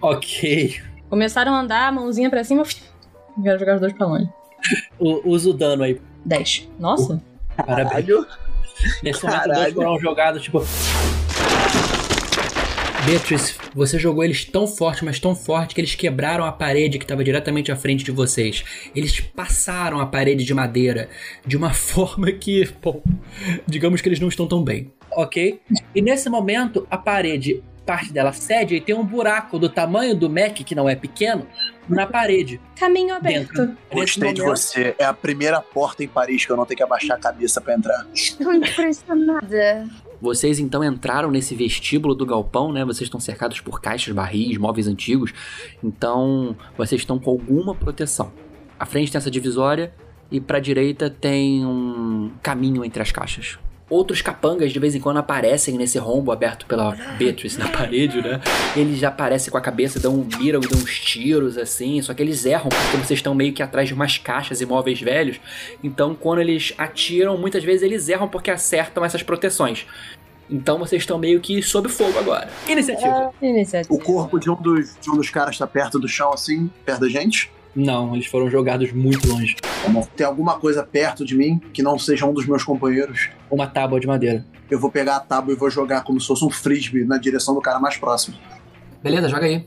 Ok. 0.00 0.80
Começaram 1.08 1.54
a 1.54 1.60
andar, 1.60 1.92
mãozinha 1.92 2.28
pra 2.30 2.44
cima. 2.44 2.62
Quero 3.42 3.58
jogar 3.58 3.74
os 3.76 3.80
dois 3.80 3.92
pra 3.92 4.06
longe. 4.06 4.28
U- 4.98 5.22
usa 5.30 5.50
o 5.50 5.52
dano 5.52 5.82
aí. 5.82 6.00
10. 6.24 6.68
Nossa. 6.78 7.22
Parabéns. 7.56 7.88
Caralho. 7.90 8.26
Nesse 9.02 9.24
momento, 9.24 9.44
dois 9.54 9.74
foram 9.74 9.98
jogados, 10.00 10.42
tipo. 10.42 10.62
Beatrice, 13.04 13.54
você 13.74 13.98
jogou 13.98 14.24
eles 14.24 14.44
tão 14.44 14.66
forte, 14.66 15.04
mas 15.04 15.18
tão 15.18 15.34
forte 15.34 15.74
que 15.74 15.80
eles 15.80 15.94
quebraram 15.94 16.44
a 16.44 16.52
parede 16.52 16.98
que 16.98 17.04
estava 17.04 17.24
diretamente 17.24 17.72
à 17.72 17.76
frente 17.76 18.04
de 18.04 18.10
vocês. 18.10 18.64
Eles 18.94 19.20
passaram 19.20 20.00
a 20.00 20.06
parede 20.06 20.44
de 20.44 20.52
madeira 20.52 21.08
de 21.46 21.56
uma 21.56 21.72
forma 21.74 22.30
que, 22.32 22.68
bom, 22.82 23.02
digamos 23.66 24.00
que 24.00 24.08
eles 24.08 24.20
não 24.20 24.28
estão 24.28 24.46
tão 24.46 24.62
bem. 24.62 24.92
Ok? 25.12 25.60
E 25.94 26.02
nesse 26.02 26.28
momento, 26.28 26.86
a 26.90 26.98
parede, 26.98 27.62
parte 27.86 28.12
dela 28.12 28.32
cede 28.32 28.74
e 28.74 28.80
tem 28.80 28.94
um 28.94 29.04
buraco 29.04 29.58
do 29.58 29.68
tamanho 29.68 30.14
do 30.14 30.28
Mac, 30.28 30.52
que 30.56 30.74
não 30.74 30.86
é 30.86 30.94
pequeno, 30.94 31.46
na 31.88 32.06
parede. 32.06 32.60
Caminho 32.78 33.14
aberto. 33.14 33.66
Dentro. 33.66 33.78
Gostei 33.90 34.32
de 34.34 34.42
você. 34.42 34.94
É 34.98 35.04
a 35.04 35.14
primeira 35.14 35.60
porta 35.62 36.04
em 36.04 36.08
Paris 36.08 36.44
que 36.44 36.52
eu 36.52 36.56
não 36.56 36.66
tenho 36.66 36.76
que 36.76 36.82
abaixar 36.82 37.16
a 37.16 37.20
cabeça 37.20 37.60
pra 37.60 37.74
entrar. 37.74 38.06
Estou 38.12 38.52
impressionada. 38.52 39.88
Vocês 40.20 40.58
então 40.58 40.82
entraram 40.82 41.30
nesse 41.30 41.54
vestíbulo 41.54 42.14
do 42.14 42.26
galpão, 42.26 42.72
né? 42.72 42.84
Vocês 42.84 43.06
estão 43.06 43.20
cercados 43.20 43.60
por 43.60 43.80
caixas, 43.80 44.14
barris, 44.14 44.56
móveis 44.58 44.86
antigos. 44.86 45.32
Então, 45.82 46.56
vocês 46.76 47.00
estão 47.00 47.18
com 47.18 47.30
alguma 47.30 47.74
proteção. 47.74 48.32
À 48.78 48.84
frente 48.84 49.12
tem 49.12 49.18
essa 49.18 49.30
divisória 49.30 49.92
e 50.30 50.40
pra 50.40 50.60
direita 50.60 51.08
tem 51.08 51.64
um 51.64 52.30
caminho 52.42 52.84
entre 52.84 53.02
as 53.02 53.12
caixas. 53.12 53.58
Outros 53.90 54.20
capangas 54.20 54.72
de 54.72 54.78
vez 54.78 54.94
em 54.94 55.00
quando 55.00 55.16
aparecem 55.16 55.78
nesse 55.78 55.98
rombo 55.98 56.30
aberto 56.30 56.66
pela 56.66 56.94
Beatrice 57.16 57.58
na 57.58 57.68
parede, 57.68 58.20
né? 58.20 58.40
Eles 58.76 58.98
já 58.98 59.08
aparecem 59.08 59.50
com 59.50 59.56
a 59.56 59.60
cabeça, 59.60 59.98
dão 59.98 60.14
um 60.14 60.28
miram 60.38 60.60
e 60.62 60.66
dão 60.66 60.78
uns 60.78 60.98
tiros 61.00 61.56
assim, 61.56 62.00
só 62.02 62.12
que 62.12 62.22
eles 62.22 62.44
erram 62.44 62.68
porque 62.68 62.96
vocês 62.96 63.18
estão 63.18 63.34
meio 63.34 63.52
que 63.52 63.62
atrás 63.62 63.88
de 63.88 63.94
umas 63.94 64.18
caixas 64.18 64.60
e 64.60 64.66
móveis 64.66 65.00
velhos. 65.00 65.40
Então, 65.82 66.14
quando 66.14 66.40
eles 66.40 66.74
atiram, 66.76 67.38
muitas 67.38 67.64
vezes 67.64 67.82
eles 67.82 68.08
erram 68.08 68.28
porque 68.28 68.50
acertam 68.50 69.04
essas 69.04 69.22
proteções. 69.22 69.86
Então 70.50 70.78
vocês 70.78 71.02
estão 71.02 71.18
meio 71.18 71.40
que 71.40 71.62
sob 71.62 71.88
fogo 71.88 72.18
agora. 72.18 72.48
Iniciativa. 72.66 73.30
Iniciativa. 73.40 73.94
O 73.94 73.98
corpo 73.98 74.38
de 74.38 74.50
um 74.50 74.54
dos, 74.54 74.96
de 75.00 75.10
um 75.10 75.16
dos 75.16 75.30
caras 75.30 75.58
tá 75.58 75.66
perto 75.66 75.98
do 75.98 76.08
chão, 76.08 76.32
assim, 76.32 76.70
perto 76.84 77.00
da 77.00 77.08
gente. 77.08 77.50
Não, 77.74 78.14
eles 78.14 78.26
foram 78.26 78.50
jogados 78.50 78.92
muito 78.92 79.28
longe. 79.28 79.56
Tem 80.16 80.26
alguma 80.26 80.58
coisa 80.58 80.82
perto 80.82 81.24
de 81.24 81.36
mim 81.36 81.60
que 81.72 81.82
não 81.82 81.98
seja 81.98 82.26
um 82.26 82.32
dos 82.32 82.46
meus 82.46 82.64
companheiros. 82.64 83.30
Uma 83.50 83.66
tábua 83.66 84.00
de 84.00 84.06
madeira. 84.06 84.44
Eu 84.70 84.78
vou 84.78 84.90
pegar 84.90 85.16
a 85.16 85.20
tábua 85.20 85.54
e 85.54 85.56
vou 85.56 85.70
jogar 85.70 86.02
como 86.02 86.20
se 86.20 86.26
fosse 86.26 86.44
um 86.44 86.50
frisbee 86.50 87.04
na 87.04 87.18
direção 87.18 87.54
do 87.54 87.60
cara 87.60 87.78
mais 87.78 87.96
próximo. 87.96 88.36
Beleza, 89.02 89.28
joga 89.28 89.46
aí. 89.46 89.64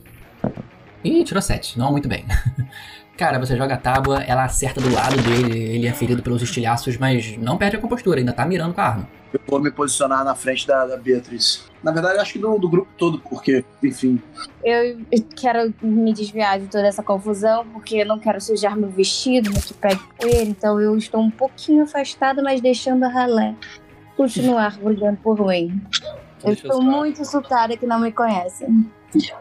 Ih, 1.02 1.24
tirou 1.24 1.42
7. 1.42 1.78
Não, 1.78 1.90
muito 1.90 2.08
bem. 2.08 2.24
Cara, 3.16 3.38
você 3.38 3.56
joga 3.56 3.74
a 3.74 3.76
tábua, 3.76 4.22
ela 4.22 4.44
acerta 4.44 4.80
do 4.80 4.92
lado 4.92 5.16
dele, 5.18 5.58
ele 5.58 5.86
é 5.86 5.92
ferido 5.92 6.22
pelos 6.22 6.42
estilhaços, 6.42 6.96
mas 6.96 7.36
não 7.36 7.56
perde 7.56 7.76
a 7.76 7.78
compostura, 7.78 8.18
ainda 8.18 8.32
tá 8.32 8.44
mirando 8.44 8.74
com 8.74 8.80
a 8.80 8.84
arma. 8.84 9.08
Eu 9.32 9.40
vou 9.46 9.60
me 9.60 9.70
posicionar 9.70 10.24
na 10.24 10.34
frente 10.34 10.66
da, 10.66 10.86
da 10.86 10.96
Beatriz. 10.96 11.64
Na 11.82 11.90
verdade, 11.90 12.18
acho 12.18 12.34
que 12.34 12.38
do, 12.38 12.58
do 12.58 12.68
grupo 12.68 12.90
todo, 12.96 13.18
porque, 13.18 13.64
enfim, 13.82 14.20
Eu 14.62 14.98
quero 15.36 15.74
me 15.82 16.12
desviar 16.12 16.60
de 16.60 16.66
toda 16.66 16.86
essa 16.86 17.02
confusão, 17.02 17.66
porque 17.72 17.96
eu 17.96 18.06
não 18.06 18.18
quero 18.18 18.40
sujar 18.40 18.76
meu 18.76 18.90
vestido, 18.90 19.50
meu 19.50 19.60
que 19.60 19.74
pega 19.74 20.00
poeira, 20.18 20.42
então 20.42 20.80
eu 20.80 20.96
estou 20.96 21.20
um 21.20 21.30
pouquinho 21.30 21.82
afastada, 21.82 22.42
mas 22.42 22.60
deixando 22.60 23.04
a 23.04 23.08
ralé 23.08 23.54
continuar 24.16 24.78
brigando 24.78 25.18
por 25.18 25.46
mim. 25.46 25.80
Eu 26.44 26.52
estou 26.52 26.82
muito 26.82 27.20
insultada 27.20 27.76
que 27.76 27.86
não 27.86 28.00
me 28.00 28.12
conhecem. 28.12 28.86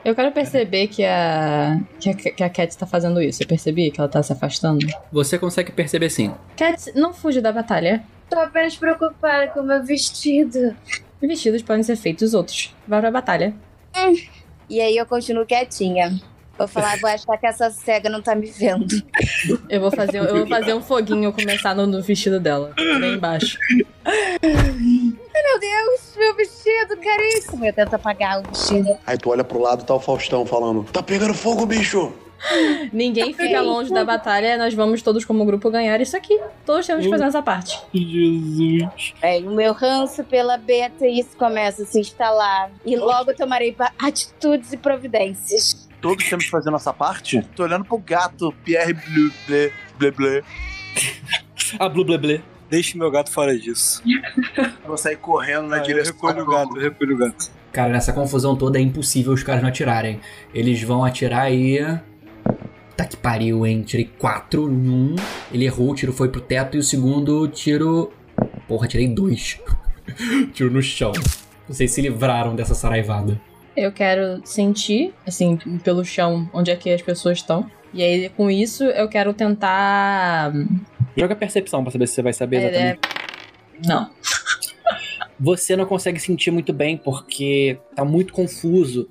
Eu 0.04 0.14
quero 0.14 0.32
perceber 0.32 0.88
que 0.88 1.04
a, 1.06 1.80
que 2.00 2.10
a, 2.10 2.14
que 2.14 2.44
a 2.44 2.50
Cat 2.50 2.78
tá 2.78 2.86
fazendo 2.86 3.22
isso. 3.22 3.42
Eu 3.42 3.48
percebi 3.48 3.90
que 3.90 4.00
ela 4.00 4.10
tá 4.10 4.22
se 4.22 4.34
afastando. 4.34 4.86
Você 5.12 5.40
consegue 5.40 5.72
perceber 5.72 6.10
sim. 6.10 6.34
Cat, 6.58 6.92
não 6.94 7.14
fuja 7.14 7.42
da 7.42 7.52
batalha. 7.52 8.04
Tô 8.32 8.40
apenas 8.40 8.78
preocupada 8.78 9.50
com 9.50 9.62
meu 9.62 9.84
vestido. 9.84 10.74
Vestidos 11.22 11.62
podem 11.62 11.84
ser 11.84 11.98
feitos 11.98 12.34
outros. 12.34 12.74
Vai 12.88 13.02
pra 13.02 13.12
batalha. 13.12 13.54
E 14.70 14.80
aí 14.80 14.96
eu 14.96 15.06
continuo 15.06 15.46
quietinha. 15.46 16.18
Vou 16.58 16.66
falar, 16.66 16.98
vou 17.00 17.10
achar 17.10 17.38
que 17.38 17.46
essa 17.46 17.70
cega 17.70 18.10
não 18.10 18.22
tá 18.22 18.34
me 18.34 18.48
vendo. 18.48 18.86
Eu 19.68 19.82
vou 19.82 19.92
fazer, 19.92 20.20
eu 20.20 20.38
vou 20.38 20.48
fazer 20.48 20.74
um 20.74 20.82
foguinho 20.82 21.34
começar 21.34 21.76
no, 21.76 21.86
no 21.86 22.02
vestido 22.02 22.40
dela. 22.40 22.74
Bem 22.78 23.16
embaixo. 23.16 23.58
Meu 24.42 25.60
Deus, 25.60 26.16
meu 26.18 26.36
vestido 26.36 26.98
caríssimo. 27.04 27.66
Eu 27.66 27.74
tento 27.74 27.96
apagar 27.96 28.40
o 28.40 28.48
vestido. 28.48 28.98
Aí 29.06 29.18
tu 29.18 29.30
olha 29.30 29.44
pro 29.44 29.60
lado, 29.60 29.84
tá 29.84 29.94
o 29.94 30.00
Faustão 30.00 30.46
falando: 30.46 30.86
Tá 30.86 31.04
pegando 31.04 31.34
fogo, 31.34 31.66
bicho! 31.66 32.14
Ninguém 32.92 33.34
fica 33.34 33.62
longe 33.62 33.94
da 33.94 34.04
batalha. 34.04 34.58
Nós 34.58 34.74
vamos 34.74 35.02
todos 35.02 35.24
como 35.26 35.46
grupo 35.46 35.70
ganhar 35.70 36.00
isso 36.02 36.16
aqui. 36.18 36.40
Todos 36.66 36.86
temos 36.88 37.04
que 37.06 37.10
fazer 37.12 37.26
essa 37.26 37.42
parte. 37.42 37.80
Jesus. 37.94 39.14
É, 39.22 39.38
o 39.40 39.52
meu 39.52 39.74
ranço 39.74 40.24
pela 40.24 40.58
beta 40.58 41.08
isso 41.08 41.36
começa 41.38 41.84
a 41.84 41.86
se 41.86 42.00
instalar. 42.00 42.72
E 42.86 42.96
logo 42.96 43.34
tomarei 43.34 43.76
atitudes 44.00 44.74
e 44.74 44.78
providências. 44.78 45.88
todos 46.02 46.28
temos 46.28 46.46
que 46.46 46.52
fazer 46.52 46.70
nossa 46.72 46.94
parte. 46.94 47.42
Tô 47.56 47.64
olhando 47.64 47.86
pro 47.86 47.98
gato, 47.98 48.54
Pierre 48.64 48.94
Bleu, 48.94 49.32
blé, 49.48 49.72
blé, 49.98 50.12
blé. 50.12 50.44
A 51.80 51.88
Blue 51.88 52.04
Blé 52.04 52.18
Blé. 52.18 52.42
Deixe 52.70 52.98
meu 52.98 53.12
gato 53.12 53.30
fora 53.32 53.58
disso. 53.58 54.02
Vou 54.86 54.98
sair 54.98 55.18
correndo 55.18 55.68
na 55.68 55.76
Ah, 55.78 55.80
eu 55.80 55.84
direção 55.84 56.14
recolho 56.14 56.42
o 56.42 56.46
do- 56.46 56.52
gato, 56.52 56.78
eu 56.78 56.82
recolho 56.82 57.16
o 57.16 57.18
gato. 57.18 57.52
Cara, 57.72 57.90
nessa 57.90 58.12
confusão 58.14 58.56
toda 58.56 58.78
é 58.78 58.82
impossível 58.82 59.32
os 59.34 59.44
caras 59.44 59.62
não 59.62 59.70
atirarem. 59.70 60.20
Eles 60.54 60.82
vão 60.84 61.04
atirar 61.06 61.44
aí. 61.44 61.80
Tá 62.96 63.06
que 63.06 63.18
pariu, 63.18 63.66
hein? 63.66 63.82
Tirei 63.82 64.10
4 64.20 64.70
em 64.72 64.90
um. 64.90 65.16
Ele 65.52 65.66
errou, 65.66 65.92
o 65.92 65.96
tiro 65.96 66.14
foi 66.14 66.30
pro 66.30 66.42
teto 66.42 66.78
e 66.78 66.80
o 66.80 66.84
segundo 66.84 67.48
tiro. 67.48 68.12
Porra, 68.68 68.88
tirei 68.88 69.08
dois. 69.08 69.60
tiro 70.54 70.72
no 70.72 70.82
chão. 70.82 71.12
Vocês 71.68 71.92
se 71.92 72.02
livraram 72.02 72.56
dessa 72.56 72.76
saraivada. 72.76 73.40
Eu 73.76 73.92
quero 73.92 74.42
sentir, 74.46 75.14
assim, 75.26 75.58
pelo 75.84 76.04
chão, 76.04 76.50
onde 76.54 76.70
é 76.72 76.76
que 76.76 76.90
as 76.90 77.02
pessoas 77.02 77.38
estão. 77.38 77.70
E 77.94 78.04
aí, 78.04 78.30
com 78.30 78.50
isso, 78.50 78.84
eu 78.84 79.08
quero 79.08 79.34
tentar. 79.34 80.52
Joga 81.16 81.36
percepção 81.36 81.84
pra 81.84 81.92
saber 81.92 82.08
se 82.08 82.16
você 82.16 82.22
vai 82.22 82.34
saber 82.34 82.58
É, 82.58 82.70
exatamente. 82.70 83.00
Não. 83.86 84.10
Você 85.40 85.76
não 85.76 85.86
consegue 85.86 86.20
sentir 86.20 86.52
muito 86.52 86.72
bem 86.72 86.96
porque 86.96 87.80
tá 87.96 88.06
muito 88.06 88.32
confuso. 88.32 89.10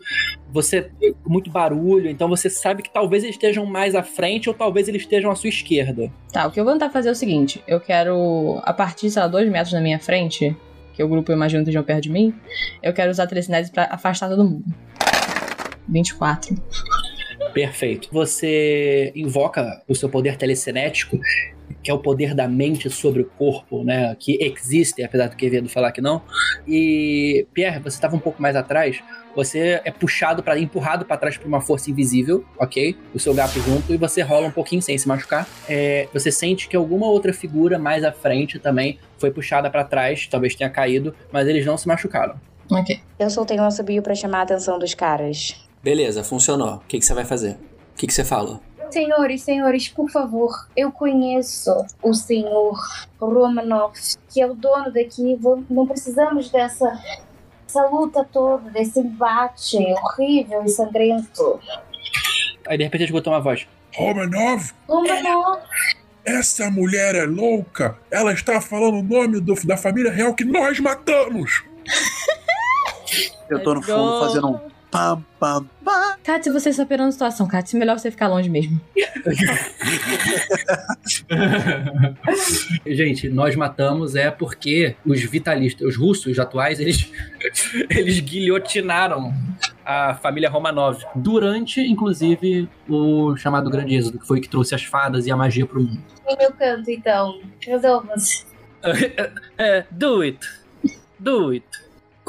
Você 0.53 0.90
muito 1.26 1.51
barulho, 1.51 2.11
então 2.11 2.28
você 2.28 2.51
sabe 2.51 2.82
que 2.82 2.92
talvez 2.92 3.22
eles 3.22 3.36
estejam 3.36 3.64
mais 3.64 3.94
à 3.94 4.03
frente 4.03 4.48
ou 4.48 4.55
talvez 4.55 4.88
eles 4.88 5.03
estejam 5.03 5.30
à 5.30 5.36
sua 5.36 5.48
esquerda. 5.48 6.11
Tá, 6.32 6.46
o 6.46 6.51
que 6.51 6.59
eu 6.59 6.64
vou 6.64 6.72
tentar 6.72 6.90
fazer 6.90 7.09
é 7.09 7.12
o 7.12 7.14
seguinte: 7.14 7.62
eu 7.66 7.80
quero, 7.80 8.61
a 8.64 8.72
partir, 8.72 9.11
sei 9.11 9.22
lá, 9.22 9.28
dois 9.28 9.48
metros 9.48 9.72
na 9.72 9.80
minha 9.80 9.98
frente, 9.98 10.57
que 10.92 11.03
o 11.03 11.09
grupo 11.09 11.30
eu 11.30 11.36
imagino 11.36 11.62
estejam 11.62 11.82
perto 11.82 12.03
de 12.03 12.11
mim, 12.11 12.34
eu 12.82 12.92
quero 12.92 13.11
usar 13.11 13.26
telecinese 13.26 13.70
pra 13.70 13.84
afastar 13.90 14.28
todo 14.28 14.44
mundo. 14.44 14.64
24. 15.88 16.57
Perfeito. 17.53 18.09
Você 18.12 19.12
invoca 19.14 19.82
o 19.88 19.94
seu 19.94 20.09
poder 20.09 20.36
telecinético, 20.36 21.18
que 21.82 21.90
é 21.90 21.94
o 21.94 21.98
poder 21.98 22.34
da 22.34 22.46
mente 22.46 22.90
sobre 22.90 23.22
o 23.22 23.24
corpo, 23.24 23.82
né? 23.84 24.14
Que 24.18 24.38
existe, 24.40 25.02
apesar 25.02 25.28
do 25.28 25.36
Quevedo 25.36 25.68
falar 25.68 25.92
que 25.92 26.00
não. 26.00 26.22
E, 26.66 27.46
Pierre, 27.52 27.78
você 27.78 27.96
estava 27.96 28.16
um 28.16 28.18
pouco 28.18 28.40
mais 28.40 28.56
atrás. 28.56 29.02
Você 29.34 29.80
é 29.84 29.90
puxado 29.90 30.42
para 30.42 30.58
empurrado 30.58 31.04
para 31.04 31.16
trás 31.16 31.36
por 31.36 31.46
uma 31.46 31.60
força 31.60 31.90
invisível, 31.90 32.44
ok? 32.58 32.96
O 33.14 33.18
seu 33.18 33.32
gato 33.32 33.60
junto 33.60 33.94
e 33.94 33.96
você 33.96 34.22
rola 34.22 34.48
um 34.48 34.50
pouquinho 34.50 34.82
sem 34.82 34.98
se 34.98 35.06
machucar. 35.06 35.48
É, 35.68 36.08
você 36.12 36.32
sente 36.32 36.68
que 36.68 36.76
alguma 36.76 37.06
outra 37.06 37.32
figura 37.32 37.78
mais 37.78 38.02
à 38.02 38.12
frente 38.12 38.58
também 38.58 38.98
foi 39.18 39.30
puxada 39.30 39.70
para 39.70 39.84
trás, 39.84 40.26
talvez 40.26 40.54
tenha 40.54 40.68
caído, 40.68 41.14
mas 41.32 41.46
eles 41.46 41.64
não 41.64 41.76
se 41.76 41.86
machucaram. 41.86 42.34
Ok. 42.70 43.00
Eu 43.18 43.30
soltei 43.30 43.58
um 43.58 43.64
assobio 43.64 44.02
pra 44.02 44.14
chamar 44.14 44.40
a 44.40 44.42
atenção 44.42 44.78
dos 44.78 44.94
caras. 44.94 45.56
Beleza, 45.82 46.22
funcionou. 46.22 46.74
O 46.74 46.80
que, 46.80 46.98
que 46.98 47.04
você 47.04 47.14
vai 47.14 47.24
fazer? 47.24 47.52
O 47.52 47.96
que, 47.96 48.06
que 48.06 48.12
você 48.12 48.24
fala? 48.24 48.60
Senhores, 48.93 49.43
senhores, 49.43 49.88
por 49.88 50.11
favor, 50.11 50.66
eu 50.76 50.91
conheço 50.91 51.70
o 52.03 52.12
senhor 52.12 52.78
Romanov, 53.20 53.93
que 54.28 54.41
é 54.41 54.47
o 54.47 54.55
dono 54.55 54.93
daqui. 54.93 55.38
Não 55.68 55.86
precisamos 55.86 56.51
dessa, 56.51 56.91
dessa 57.66 57.86
luta 57.86 58.24
toda, 58.30 58.68
desse 58.70 58.99
embate 59.01 59.76
horrível 59.78 60.62
e 60.64 60.68
sangrento. 60.68 61.61
Aí 62.66 62.76
de 62.78 62.84
repente 62.84 63.05
escutou 63.05 63.32
uma 63.32 63.41
voz. 63.41 63.66
Romanov, 63.95 64.72
Romanov, 64.88 65.61
essa 66.24 66.70
mulher 66.70 67.14
é 67.14 67.24
louca. 67.24 67.97
Ela 68.11 68.32
está 68.32 68.61
falando 68.61 68.99
o 68.99 69.03
nome 69.03 69.41
do- 69.41 69.55
da 69.66 69.76
família 69.76 70.11
real 70.12 70.34
que 70.34 70.45
nós 70.45 70.78
matamos. 70.80 71.62
Eu 73.49 73.62
tô 73.62 73.74
no 73.74 73.82
fundo 73.82 74.20
fazendo 74.20 74.49
um 74.49 74.61
pam, 74.91 75.24
pam, 75.38 75.64
pam. 75.84 76.16
Kat, 76.24 76.51
você 76.51 76.70
está 76.70 76.82
operando 76.82 77.09
a 77.09 77.12
situação, 77.12 77.47
Kat. 77.47 77.74
Melhor 77.76 77.99
você 77.99 78.11
ficar 78.11 78.28
longe 78.28 78.49
mesmo. 78.51 78.80
Gente, 82.86 83.28
nós 83.28 83.55
matamos 83.57 84.14
é 84.16 84.30
porque 84.30 84.97
os 85.05 85.20
vitalistas, 85.22 85.86
os 85.86 85.97
russos 85.97 86.38
atuais, 86.38 86.80
eles, 86.80 87.11
eles 87.91 88.20
guilhotinaram 88.20 89.32
a 89.84 90.14
família 90.14 90.49
Romanov 90.51 91.03
durante, 91.14 91.80
inclusive, 91.80 92.68
o 92.88 93.36
chamado 93.36 93.70
Grande 93.70 93.95
Êxodo, 93.95 94.18
que 94.18 94.26
foi 94.26 94.41
que 94.41 94.49
trouxe 94.49 94.74
as 94.74 94.82
fadas 94.84 95.26
e 95.26 95.30
a 95.30 95.36
magia 95.36 95.66
pro 95.66 95.82
mundo. 95.82 96.03
em 96.28 96.36
meu 96.36 96.53
canto, 96.53 96.91
então. 96.91 97.41
Resolva-se. 97.61 98.45
É, 99.59 99.84
do 99.91 100.22
it. 100.22 100.38
Do 101.18 101.51
it. 101.51 101.66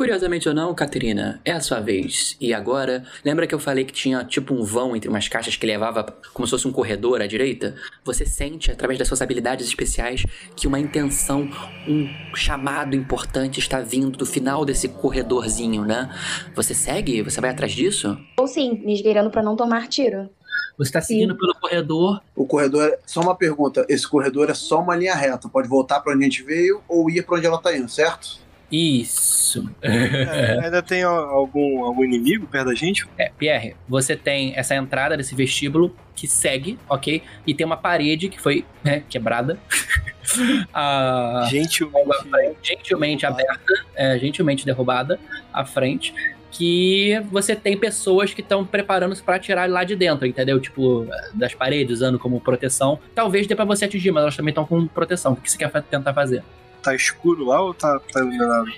Curiosamente 0.02 0.50
ou 0.50 0.56
não, 0.56 0.74
Caterina, 0.74 1.40
é 1.46 1.52
a 1.52 1.60
sua 1.60 1.80
vez. 1.80 2.36
E 2.42 2.56
agora, 2.56 3.06
lembra 3.24 3.46
que 3.46 3.54
eu 3.54 3.60
falei 3.60 3.86
que 3.86 3.94
tinha 3.94 4.24
tipo 4.26 4.52
um 4.52 4.64
vão 4.64 4.96
entre 4.96 5.08
umas 5.08 5.28
caixas 5.28 5.56
que 5.56 5.64
levava 5.64 6.04
como 6.34 6.48
se 6.48 6.50
fosse 6.50 6.68
um 6.68 6.72
corredor 6.72 7.22
à 7.22 7.28
direita? 7.28 7.76
Você 8.04 8.26
sente, 8.26 8.72
através 8.72 8.98
das 8.98 9.08
suas 9.08 9.22
habilidades 9.22 9.68
especiais, 9.68 10.26
que 10.56 10.66
uma 10.66 10.80
intenção, 10.80 11.48
um 11.88 12.10
chamado 12.36 12.96
importante 12.96 13.60
está 13.60 13.80
vindo 13.80 14.18
do 14.18 14.26
final 14.26 14.66
desse 14.66 14.88
corredorzinho, 14.88 15.86
né? 15.86 16.10
Você 16.56 16.74
segue? 16.74 17.22
Você 17.22 17.40
vai 17.40 17.52
atrás 17.52 17.72
disso? 17.72 18.18
Ou 18.40 18.48
sim, 18.48 18.82
me 18.84 18.96
esgueirando 18.96 19.30
pra 19.30 19.44
não 19.44 19.56
tomar 19.56 19.88
tiro. 19.88 20.32
Você 20.80 20.92
tá 20.94 21.00
seguindo 21.00 21.38
pelo 21.38 21.54
corredor. 21.62 22.20
O 22.36 22.48
corredor. 22.48 22.90
é- 22.90 22.98
Só 23.06 23.22
uma 23.22 23.36
pergunta: 23.36 23.86
esse 23.88 24.08
corredor 24.08 24.50
é 24.50 24.56
só 24.56 24.80
uma 24.82 24.96
linha 24.96 25.14
reta? 25.14 25.48
Pode 25.48 25.68
voltar 25.68 26.00
pra 26.00 26.12
onde 26.16 26.24
a 26.24 26.28
gente 26.28 26.42
veio 26.42 26.82
ou 26.90 27.08
ir 27.08 27.24
pra 27.24 27.38
onde 27.38 27.46
ela 27.46 27.60
tá 27.62 27.78
indo, 27.78 27.88
certo? 27.88 28.42
Isso. 28.72 29.70
É, 29.82 30.60
ainda 30.64 30.82
tem 30.82 31.04
al- 31.04 31.30
algum, 31.30 31.84
algum 31.84 32.04
inimigo 32.04 32.48
perto 32.48 32.68
da 32.68 32.76
gente? 32.76 33.06
É, 33.18 33.30
Pierre, 33.38 33.76
você 33.88 34.16
tem 34.16 34.54
essa 34.56 34.76
entrada 34.76 35.18
desse 35.18 35.36
vestíbulo 35.36 35.96
que 36.16 36.28
segue, 36.28 36.80
ok? 36.88 37.22
E 37.46 37.54
tem 37.54 37.66
uma 37.66 37.78
parede 37.78 38.30
que 38.30 38.40
foi 38.40 38.66
né, 38.84 39.04
quebrada. 39.10 39.60
Ah, 40.74 41.46
Gente, 41.50 41.84
gentilmente 42.64 43.26
aberta, 43.26 43.74
é, 43.96 44.18
gentilmente 44.18 44.66
derrubada 44.66 45.20
à 45.52 45.66
frente. 45.66 46.14
Que 46.52 47.22
você 47.32 47.56
tem 47.56 47.76
pessoas 47.76 48.34
que 48.34 48.40
estão 48.42 48.66
preparando-se 48.66 49.22
pra 49.24 49.36
atirar 49.36 49.70
lá 49.70 49.84
de 49.84 49.96
dentro, 49.96 50.26
entendeu? 50.26 50.60
Tipo, 50.60 51.06
das 51.34 51.54
paredes, 51.54 51.96
usando 51.98 52.20
como 52.20 52.40
proteção. 52.40 53.00
Talvez 53.16 53.48
dê 53.48 53.56
pra 53.56 53.66
você 53.66 53.86
atingir, 53.86 54.12
mas 54.12 54.22
elas 54.24 54.36
também 54.38 54.52
estão 54.52 54.66
com 54.66 54.86
proteção. 54.88 55.34
O 55.34 55.36
que 55.38 55.50
você 55.52 55.58
quer 55.58 55.70
tentar 55.84 56.14
fazer? 56.14 56.44
Tá 56.82 56.96
escuro 56.96 57.46
lá 57.46 57.62
ou 57.62 57.74
tá, 57.74 58.00
tá 58.12 58.20
iluminado? 58.20 58.72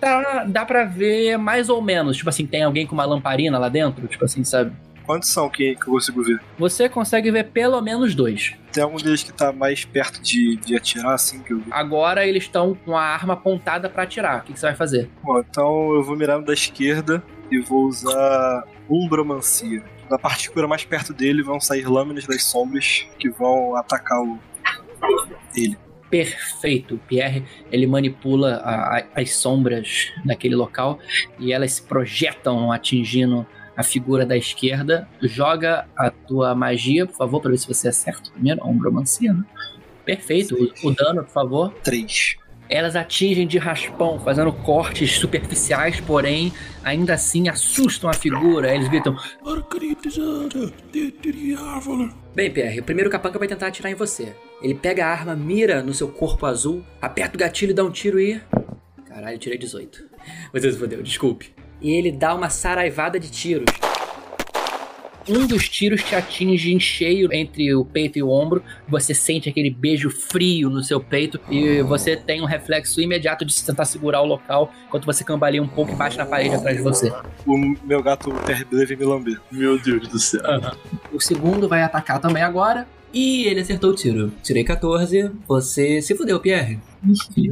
Tá, 0.00 0.44
dá 0.44 0.64
pra 0.64 0.84
ver 0.84 1.36
mais 1.38 1.68
ou 1.68 1.80
menos. 1.80 2.16
Tipo 2.16 2.28
assim, 2.28 2.46
tem 2.46 2.62
alguém 2.62 2.86
com 2.86 2.94
uma 2.94 3.04
lamparina 3.04 3.58
lá 3.58 3.68
dentro? 3.68 4.06
Tipo 4.06 4.24
assim, 4.24 4.44
sabe? 4.44 4.72
Quantos 5.04 5.28
são 5.30 5.48
que, 5.48 5.74
que 5.74 5.82
eu 5.82 5.94
consigo 5.94 6.22
ver? 6.22 6.40
Você 6.58 6.88
consegue 6.88 7.30
ver 7.30 7.44
pelo 7.50 7.80
menos 7.80 8.14
dois. 8.14 8.54
Tem 8.72 8.82
algum 8.82 8.96
deles 8.96 9.22
que 9.22 9.32
tá 9.32 9.52
mais 9.52 9.84
perto 9.84 10.22
de, 10.22 10.56
de 10.56 10.76
atirar, 10.76 11.14
assim, 11.14 11.42
que 11.42 11.52
eu 11.52 11.58
vi? 11.58 11.64
Agora 11.70 12.24
eles 12.24 12.44
estão 12.44 12.74
com 12.74 12.96
a 12.96 13.02
arma 13.02 13.34
apontada 13.34 13.88
pra 13.88 14.04
atirar. 14.04 14.40
O 14.40 14.42
que, 14.42 14.52
que 14.52 14.60
você 14.60 14.66
vai 14.66 14.76
fazer? 14.76 15.10
Bom, 15.22 15.40
então 15.40 15.94
eu 15.94 16.02
vou 16.04 16.16
mirar 16.16 16.38
no 16.38 16.44
da 16.44 16.52
esquerda 16.52 17.22
e 17.50 17.58
vou 17.58 17.86
usar 17.86 18.64
Umbromancia. 18.88 19.82
Na 20.08 20.18
parte 20.18 20.42
escura 20.42 20.68
mais 20.68 20.84
perto 20.84 21.12
dele 21.12 21.42
vão 21.42 21.60
sair 21.60 21.88
lâminas 21.88 22.24
das 22.26 22.44
sombras 22.44 23.06
que 23.18 23.28
vão 23.30 23.74
atacar 23.76 24.20
o... 24.20 24.38
ele. 25.56 25.76
Perfeito. 26.10 26.96
O 26.96 26.98
Pierre, 26.98 27.44
ele 27.70 27.86
manipula 27.86 28.56
a- 28.56 28.98
a- 28.98 29.04
as 29.14 29.32
sombras 29.34 30.12
daquele 30.24 30.56
local 30.56 30.98
e 31.38 31.52
elas 31.52 31.74
se 31.74 31.82
projetam 31.82 32.72
atingindo 32.72 33.46
a 33.76 33.82
figura 33.82 34.26
da 34.26 34.36
esquerda. 34.36 35.08
Joga 35.22 35.86
a 35.96 36.10
tua 36.10 36.54
magia, 36.54 37.06
por 37.06 37.16
favor, 37.16 37.40
pra 37.40 37.50
ver 37.52 37.58
se 37.58 37.68
você 37.68 37.88
acerta 37.88 38.30
primeiro. 38.32 38.60
Ombromancia, 38.66 39.32
né? 39.32 39.44
Perfeito. 40.04 40.54
O, 40.84 40.88
o 40.88 40.94
dano, 40.94 41.22
por 41.22 41.30
favor. 41.32 41.72
Três. 41.84 42.36
Elas 42.68 42.94
atingem 42.94 43.46
de 43.48 43.58
raspão, 43.58 44.20
fazendo 44.20 44.52
cortes 44.52 45.12
superficiais, 45.18 46.00
porém, 46.00 46.52
ainda 46.84 47.14
assim 47.14 47.48
assustam 47.48 48.08
a 48.08 48.12
figura. 48.12 48.72
Eles 48.74 48.88
gritam. 48.88 49.16
Bem, 52.34 52.50
Pierre, 52.50 52.80
o 52.80 52.84
primeiro 52.84 53.10
capanga 53.10 53.38
vai 53.38 53.48
tentar 53.48 53.66
atirar 53.68 53.90
em 53.90 53.94
você. 53.96 54.34
Ele 54.62 54.74
pega 54.74 55.06
a 55.06 55.08
arma, 55.08 55.34
mira 55.34 55.82
no 55.82 55.94
seu 55.94 56.08
corpo 56.08 56.44
azul, 56.44 56.84
aperta 57.00 57.36
o 57.36 57.38
gatilho, 57.38 57.74
dá 57.74 57.82
um 57.82 57.90
tiro 57.90 58.20
e. 58.20 58.40
Caralho, 59.06 59.38
tirei 59.38 59.58
18. 59.58 60.04
Você 60.52 60.72
se 60.72 60.78
fodeu, 60.78 61.02
desculpe. 61.02 61.52
E 61.80 61.92
ele 61.92 62.12
dá 62.12 62.34
uma 62.34 62.50
saraivada 62.50 63.18
de 63.18 63.30
tiros. 63.30 63.64
Um 65.28 65.46
dos 65.46 65.68
tiros 65.68 66.02
te 66.02 66.14
atinge 66.14 66.74
em 66.74 66.80
cheio 66.80 67.32
entre 67.32 67.74
o 67.74 67.84
peito 67.84 68.18
e 68.18 68.22
o 68.22 68.28
ombro. 68.28 68.62
Você 68.88 69.14
sente 69.14 69.48
aquele 69.48 69.70
beijo 69.70 70.10
frio 70.10 70.68
no 70.68 70.82
seu 70.82 71.00
peito 71.00 71.40
e 71.48 71.82
você 71.82 72.16
tem 72.16 72.40
um 72.42 72.46
reflexo 72.46 73.00
imediato 73.00 73.44
de 73.44 73.64
tentar 73.64 73.84
segurar 73.84 74.22
o 74.22 74.26
local 74.26 74.72
enquanto 74.86 75.06
você 75.06 75.22
cambaleia 75.22 75.62
um 75.62 75.68
pouco 75.68 75.92
e 75.92 75.94
bate 75.94 76.18
na 76.18 76.26
parede 76.26 76.54
atrás 76.54 76.76
de 76.76 76.82
você. 76.82 77.12
O 77.46 77.56
meu 77.84 78.02
gato 78.02 78.30
Terble 78.44 78.84
vem 78.84 78.96
me 78.96 79.04
lamber. 79.04 79.40
Meu 79.50 79.78
Deus 79.78 80.08
do 80.08 80.18
céu. 80.18 80.42
O 81.12 81.20
segundo 81.20 81.68
vai 81.68 81.82
atacar 81.82 82.18
também 82.18 82.42
agora. 82.42 82.86
E 83.12 83.44
ele 83.44 83.60
acertou 83.60 83.90
o 83.90 83.94
tiro. 83.94 84.32
Tirei 84.42 84.64
14. 84.64 85.30
Você 85.46 86.00
se 86.00 86.14
fudeu, 86.14 86.38
Pierre. 86.40 86.78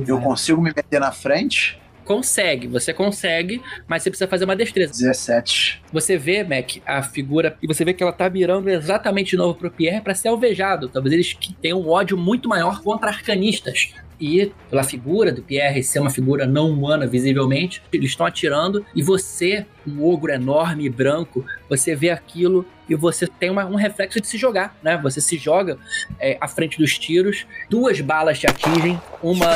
Eu 0.06 0.20
consigo 0.20 0.60
me 0.60 0.72
meter 0.74 1.00
na 1.00 1.12
frente? 1.12 1.78
Consegue, 2.04 2.66
você 2.66 2.94
consegue, 2.94 3.60
mas 3.86 4.02
você 4.02 4.08
precisa 4.08 4.26
fazer 4.26 4.46
uma 4.46 4.56
destreza. 4.56 4.92
17. 4.92 5.82
Você 5.92 6.16
vê, 6.16 6.42
Mac, 6.42 6.78
a 6.86 7.02
figura, 7.02 7.58
e 7.62 7.66
você 7.66 7.84
vê 7.84 7.92
que 7.92 8.02
ela 8.02 8.12
tá 8.12 8.30
mirando 8.30 8.70
exatamente 8.70 9.32
de 9.32 9.36
novo 9.36 9.58
pro 9.58 9.70
Pierre 9.70 10.00
pra 10.00 10.14
ser 10.14 10.28
alvejado. 10.28 10.88
Talvez 10.88 11.12
eles 11.12 11.32
que 11.34 11.52
tenham 11.52 11.82
um 11.82 11.90
ódio 11.90 12.16
muito 12.16 12.48
maior 12.48 12.80
contra 12.82 13.10
arcanistas. 13.10 13.92
E 14.20 14.52
pela 14.68 14.82
figura 14.82 15.30
do 15.32 15.42
Pierre 15.42 15.82
ser 15.82 16.00
uma 16.00 16.10
figura 16.10 16.44
não 16.46 16.70
humana, 16.70 17.06
visivelmente, 17.06 17.82
eles 17.92 18.10
estão 18.10 18.26
atirando 18.26 18.84
e 18.94 19.02
você, 19.02 19.64
um 19.86 20.04
ogro 20.04 20.32
enorme 20.32 20.86
e 20.86 20.88
branco, 20.90 21.44
você 21.68 21.94
vê 21.94 22.10
aquilo 22.10 22.66
e 22.88 22.94
você 22.94 23.26
tem 23.26 23.48
uma- 23.50 23.66
um 23.66 23.76
reflexo 23.76 24.20
de 24.20 24.26
se 24.26 24.36
jogar, 24.36 24.76
né? 24.82 24.98
Você 25.02 25.20
se 25.20 25.36
joga 25.36 25.78
é, 26.18 26.36
à 26.40 26.48
frente 26.48 26.78
dos 26.78 26.98
tiros, 26.98 27.46
duas 27.70 28.00
balas 28.00 28.38
te 28.38 28.46
atingem, 28.46 29.00
uma 29.22 29.46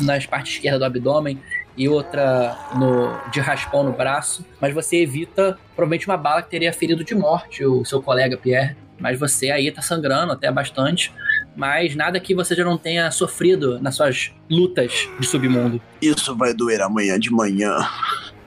nas 0.00 0.24
partes 0.26 0.54
esquerda 0.54 0.78
do 0.78 0.84
abdômen 0.86 1.38
e 1.76 1.88
outra 1.88 2.56
no, 2.76 3.16
de 3.30 3.40
raspão 3.40 3.82
no 3.84 3.92
braço, 3.92 4.44
mas 4.60 4.72
você 4.72 4.96
evita 5.02 5.58
provavelmente 5.76 6.06
uma 6.08 6.16
bala 6.16 6.42
que 6.42 6.50
teria 6.50 6.72
ferido 6.72 7.04
de 7.04 7.14
morte 7.14 7.64
o 7.64 7.84
seu 7.84 8.00
colega 8.02 8.36
Pierre. 8.36 8.74
Mas 9.00 9.16
você 9.16 9.52
aí 9.52 9.70
tá 9.70 9.80
sangrando 9.80 10.32
até 10.32 10.50
bastante, 10.50 11.12
mas 11.58 11.96
nada 11.96 12.20
que 12.20 12.36
você 12.36 12.54
já 12.54 12.64
não 12.64 12.78
tenha 12.78 13.10
sofrido 13.10 13.80
nas 13.80 13.96
suas 13.96 14.32
lutas 14.48 15.08
de 15.18 15.26
submundo. 15.26 15.82
Isso 16.00 16.36
vai 16.36 16.54
doer 16.54 16.80
amanhã 16.80 17.18
de 17.18 17.32
manhã. 17.32 17.76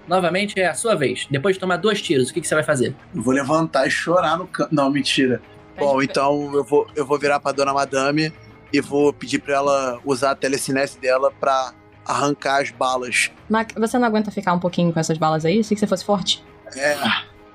Novamente 0.08 0.58
é 0.58 0.68
a 0.68 0.74
sua 0.74 0.96
vez. 0.96 1.28
Depois 1.30 1.58
de 1.58 1.60
tomar 1.60 1.76
dois 1.76 2.02
tiros, 2.02 2.30
o 2.30 2.34
que, 2.34 2.40
que 2.40 2.48
você 2.48 2.56
vai 2.56 2.64
fazer? 2.64 2.96
Eu 3.14 3.22
vou 3.22 3.34
levantar 3.34 3.86
e 3.86 3.92
chorar 3.92 4.38
no 4.38 4.48
canto. 4.48 4.74
Não, 4.74 4.90
mentira. 4.90 5.42
Bom, 5.78 6.02
então 6.02 6.54
eu 6.54 6.64
vou, 6.64 6.88
eu 6.96 7.06
vou 7.06 7.20
virar 7.20 7.42
pra 7.42 7.52
dona 7.52 7.74
Madame 7.74 8.32
e 8.72 8.80
vou 8.80 9.12
pedir 9.12 9.40
pra 9.40 9.56
ela 9.56 10.00
usar 10.06 10.32
a 10.32 10.36
telecinese 10.36 10.98
dela 10.98 11.30
pra 11.38 11.74
arrancar 12.06 12.62
as 12.62 12.72
balas. 12.72 13.30
Mas 13.50 13.68
você 13.76 14.00
não 14.00 14.08
aguenta 14.08 14.32
ficar 14.32 14.54
um 14.54 14.60
pouquinho 14.60 14.94
com 14.94 15.00
essas 15.02 15.18
balas 15.18 15.44
aí? 15.44 15.62
Se 15.66 15.76
que 15.76 15.80
você 15.82 15.88
fosse 15.88 16.06
forte? 16.06 16.42
É, 16.78 16.96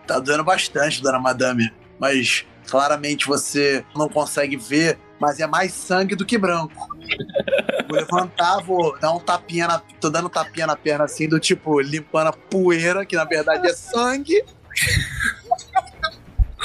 tá 0.07 0.19
doendo 0.19 0.45
bastante, 0.45 1.03
dona 1.03 1.19
Madame. 1.19 1.73
Mas 1.99 2.45
claramente 2.67 3.27
você 3.27 3.83
não 3.95 4.09
consegue 4.09 4.57
ver, 4.57 4.99
mas 5.21 5.41
é 5.41 5.47
mais 5.47 5.73
sangue 5.73 6.15
do 6.15 6.25
que 6.25 6.37
branco. 6.39 6.89
Vou 7.89 7.97
levantar, 7.97 8.59
vou 8.63 8.99
dar 8.99 9.13
um 9.13 9.21
tapinha 9.21 9.67
na. 9.69 9.79
Tô 10.01 10.11
dando 10.11 10.27
um 10.27 10.31
tapinha 10.31 10.67
na 10.67 10.77
perna 10.77 11.05
assim, 11.05 11.29
do 11.29 11.39
tipo, 11.39 11.81
limpando 11.81 12.29
a 12.29 12.33
poeira, 12.33 13.07
que 13.07 13.15
na 13.17 13.25
verdade 13.25 13.67
é 13.69 13.73
sangue. 13.73 14.43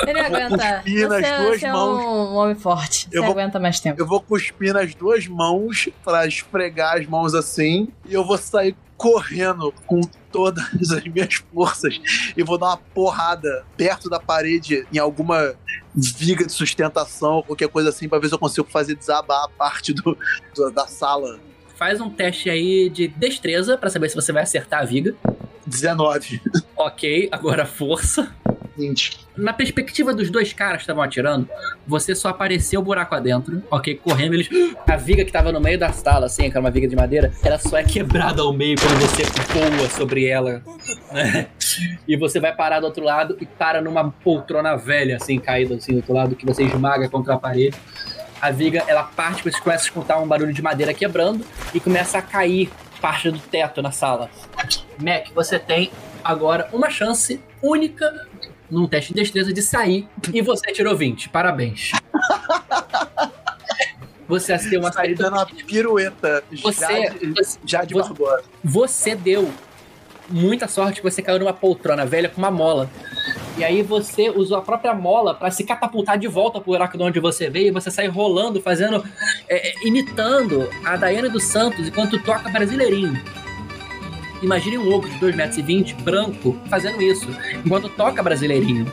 Ele 0.07 0.19
aguenta. 0.19 0.57
cuspir 0.81 1.07
nas 1.07 1.21
Você, 1.27 1.37
duas 1.37 1.59
você 1.59 1.65
é 1.67 1.71
mãos. 1.71 2.03
um 2.03 2.35
homem 2.35 2.55
forte. 2.55 3.07
Você 3.09 3.17
Eu 3.17 3.23
vou- 3.23 3.31
aguenta 3.33 3.59
mais 3.59 3.79
tempo. 3.79 4.01
Eu 4.01 4.07
vou 4.07 4.19
cuspir 4.21 4.73
nas 4.73 4.95
duas 4.95 5.27
mãos 5.27 5.89
pra 6.03 6.25
esfregar 6.25 6.97
as 6.97 7.05
mãos 7.05 7.35
assim. 7.35 7.89
E 8.07 8.13
eu 8.13 8.25
vou 8.25 8.37
sair 8.37 8.75
correndo 8.97 9.71
com 9.85 10.01
todas 10.31 10.63
as 10.91 11.03
minhas 11.05 11.35
forças. 11.53 11.99
E 12.35 12.43
vou 12.43 12.57
dar 12.57 12.67
uma 12.67 12.77
porrada 12.77 13.65
perto 13.77 14.09
da 14.09 14.19
parede 14.19 14.85
em 14.93 14.97
alguma 14.97 15.53
viga 15.93 16.45
de 16.45 16.51
sustentação 16.53 17.43
qualquer 17.43 17.67
coisa 17.67 17.89
assim 17.89 18.07
pra 18.07 18.17
ver 18.19 18.29
se 18.29 18.33
eu 18.33 18.39
consigo 18.39 18.67
fazer 18.69 18.95
desabar 18.95 19.43
a 19.43 19.49
parte 19.49 19.93
do, 19.93 20.17
do- 20.55 20.71
da 20.71 20.87
sala. 20.87 21.39
Faz 21.75 21.99
um 21.99 22.09
teste 22.09 22.49
aí 22.49 22.89
de 22.89 23.07
destreza 23.07 23.77
pra 23.77 23.89
saber 23.89 24.07
se 24.09 24.15
você 24.15 24.31
vai 24.31 24.43
acertar 24.43 24.81
a 24.81 24.85
viga. 24.85 25.15
19. 25.65 26.39
Ok, 26.77 27.27
agora 27.31 27.65
força. 27.65 28.33
20. 28.81 29.27
Na 29.37 29.53
perspectiva 29.53 30.13
dos 30.13 30.29
dois 30.29 30.51
caras 30.51 30.77
que 30.77 30.83
estavam 30.83 31.03
atirando, 31.03 31.47
você 31.87 32.13
só 32.13 32.29
apareceu 32.29 32.79
o 32.79 32.83
buraco 32.83 33.15
adentro, 33.15 33.63
ok? 33.69 33.95
Correndo, 33.95 34.33
eles. 34.33 34.49
A 34.87 34.97
viga 34.97 35.23
que 35.23 35.31
tava 35.31 35.51
no 35.51 35.61
meio 35.61 35.79
da 35.79 35.91
sala, 35.91 36.25
assim, 36.25 36.43
que 36.43 36.51
era 36.51 36.59
uma 36.59 36.71
viga 36.71 36.87
de 36.87 36.95
madeira, 36.95 37.31
ela 37.43 37.57
só 37.57 37.77
é 37.77 37.83
quebrada 37.83 38.41
ao 38.41 38.51
meio 38.51 38.75
quando 38.79 38.99
você 38.99 39.23
voa 39.23 39.89
sobre 39.89 40.25
ela, 40.25 40.61
né? 41.11 41.47
E 42.07 42.17
você 42.17 42.39
vai 42.39 42.53
parar 42.53 42.79
do 42.79 42.85
outro 42.87 43.03
lado 43.03 43.37
e 43.39 43.45
para 43.45 43.81
numa 43.81 44.11
poltrona 44.11 44.75
velha, 44.75 45.17
assim, 45.17 45.39
caída 45.39 45.75
assim 45.75 45.93
do 45.93 45.97
outro 45.97 46.13
lado, 46.13 46.35
que 46.35 46.45
você 46.45 46.63
esmaga 46.63 47.07
contra 47.09 47.35
a 47.35 47.37
parede. 47.37 47.77
A 48.41 48.49
viga, 48.49 48.83
ela 48.87 49.03
parte, 49.03 49.43
você 49.43 49.59
começa 49.59 49.83
a 49.83 49.87
escutar 49.87 50.17
um 50.19 50.27
barulho 50.27 50.51
de 50.51 50.61
madeira 50.61 50.93
quebrando 50.93 51.45
e 51.73 51.79
começa 51.79 52.17
a 52.17 52.21
cair 52.21 52.71
parte 52.99 53.29
do 53.29 53.39
teto 53.39 53.81
na 53.81 53.91
sala. 53.91 54.29
Mac, 54.99 55.27
você 55.33 55.57
tem 55.57 55.91
agora 56.23 56.67
uma 56.71 56.89
chance 56.89 57.39
única 57.61 58.27
num 58.71 58.87
teste 58.87 59.13
de 59.13 59.19
destreza 59.21 59.51
de 59.53 59.61
sair 59.61 60.07
e 60.33 60.41
você 60.41 60.71
tirou 60.71 60.95
20. 60.95 61.29
Parabéns. 61.29 61.91
Você 64.27 64.57
deu 64.69 64.79
uma 64.79 64.91
Saí 64.91 65.07
saída. 65.07 65.23
dando 65.25 65.33
uma 65.35 65.45
pirueta 65.45 66.43
Você, 66.63 66.79
já 67.03 67.09
de, 67.09 67.27
você, 67.33 67.59
já 67.65 67.83
de 67.83 67.93
você- 67.93 68.13
você 68.63 69.15
deu 69.15 69.51
muita 70.29 70.69
sorte 70.69 71.01
que 71.01 71.03
você 71.03 71.21
caiu 71.21 71.39
numa 71.39 71.51
poltrona 71.51 72.05
velha 72.05 72.29
com 72.29 72.37
uma 72.39 72.49
mola. 72.49 72.89
E 73.57 73.63
aí 73.65 73.83
você 73.83 74.29
usou 74.29 74.57
a 74.57 74.61
própria 74.61 74.93
mola 74.93 75.33
pra 75.35 75.51
se 75.51 75.65
catapultar 75.65 76.17
de 76.17 76.29
volta 76.29 76.61
pro 76.61 76.71
buraco 76.71 76.97
de 76.97 77.03
onde 77.03 77.19
você 77.19 77.49
veio 77.49 77.67
e 77.67 77.71
você 77.71 77.91
sai 77.91 78.07
rolando, 78.07 78.61
fazendo. 78.61 79.03
é, 79.49 79.67
é, 79.69 79.73
imitando 79.85 80.69
a 80.85 80.95
Daiane 80.95 81.27
dos 81.27 81.43
Santos 81.43 81.85
enquanto 81.89 82.17
toca 82.23 82.49
brasileirinho. 82.49 83.21
Imagine 84.41 84.77
um 84.79 84.91
ogro 84.93 85.09
de 85.09 85.19
2,20m, 85.19 85.95
branco, 86.01 86.59
fazendo 86.69 87.01
isso, 87.01 87.27
enquanto 87.63 87.89
toca 87.89 88.23
brasileirinho. 88.23 88.85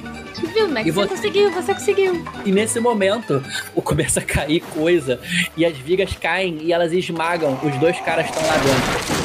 Viu, 0.55 0.69
Max? 0.69 0.87
E 0.87 0.91
Você 0.91 1.01
você- 1.07 1.09
conseguiu, 1.17 1.51
você 1.51 1.75
conseguiu. 1.75 2.25
E 2.45 2.53
nesse 2.53 2.79
momento, 2.81 3.43
o 3.75 3.81
começa 3.83 4.21
a 4.21 4.23
cair 4.23 4.61
coisa 4.61 5.21
e 5.57 5.65
as 5.65 5.77
vigas 5.77 6.13
caem 6.15 6.59
e 6.63 6.73
elas 6.73 6.93
esmagam. 6.93 7.59
Os 7.65 7.77
dois 7.79 7.99
caras 8.01 8.27
estão 8.27 8.43
lá 8.47 8.55
dentro. 8.59 9.19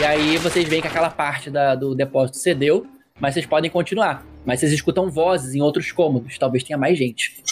E 0.00 0.04
aí 0.04 0.36
vocês 0.38 0.66
veem 0.68 0.80
que 0.80 0.88
aquela 0.88 1.10
parte 1.10 1.50
da- 1.50 1.74
do 1.74 1.94
depósito 1.94 2.38
cedeu, 2.38 2.86
mas 3.20 3.34
vocês 3.34 3.46
podem 3.46 3.70
continuar. 3.70 4.24
Mas 4.46 4.60
vocês 4.60 4.72
escutam 4.72 5.10
vozes 5.10 5.54
em 5.54 5.60
outros 5.60 5.92
cômodos. 5.92 6.38
Talvez 6.38 6.62
tenha 6.64 6.78
mais 6.78 6.96
gente. 6.96 7.42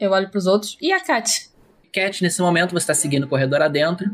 Eu 0.00 0.12
olho 0.12 0.30
pros 0.30 0.46
outros. 0.46 0.78
E 0.80 0.90
a 0.92 1.00
Kat? 1.00 1.49
Cat, 1.92 2.22
nesse 2.22 2.40
momento, 2.40 2.72
você 2.72 2.86
tá 2.86 2.94
seguindo 2.94 3.24
o 3.24 3.28
corredor 3.28 3.62
adentro 3.62 4.06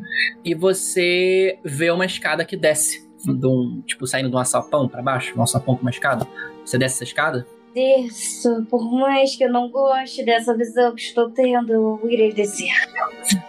e 0.45 0.55
você 0.55 1.59
vê 1.65 1.91
uma 1.91 2.07
escada 2.07 2.45
que 2.45 2.57
desce. 2.57 3.07
De 3.25 3.47
um, 3.47 3.83
tipo, 3.87 4.07
saindo 4.07 4.29
de 4.31 4.37
um 4.37 4.39
alçapão 4.39 4.89
pra 4.89 5.03
baixo, 5.03 5.37
um 5.37 5.41
alçapão 5.41 5.75
com 5.75 5.83
uma 5.83 5.91
escada. 5.91 6.27
Você 6.65 6.79
desce 6.79 6.97
essa 6.97 7.05
escada? 7.05 7.47
Desço, 7.75 8.65
por 8.71 8.91
mais 8.91 9.37
que 9.37 9.45
eu 9.45 9.53
não 9.53 9.69
goste 9.71 10.25
dessa 10.25 10.57
visão 10.57 10.95
que 10.95 11.03
estou 11.03 11.31
tendo, 11.31 11.73
eu 11.73 12.01
irei 12.11 12.33
descer. 12.33 12.71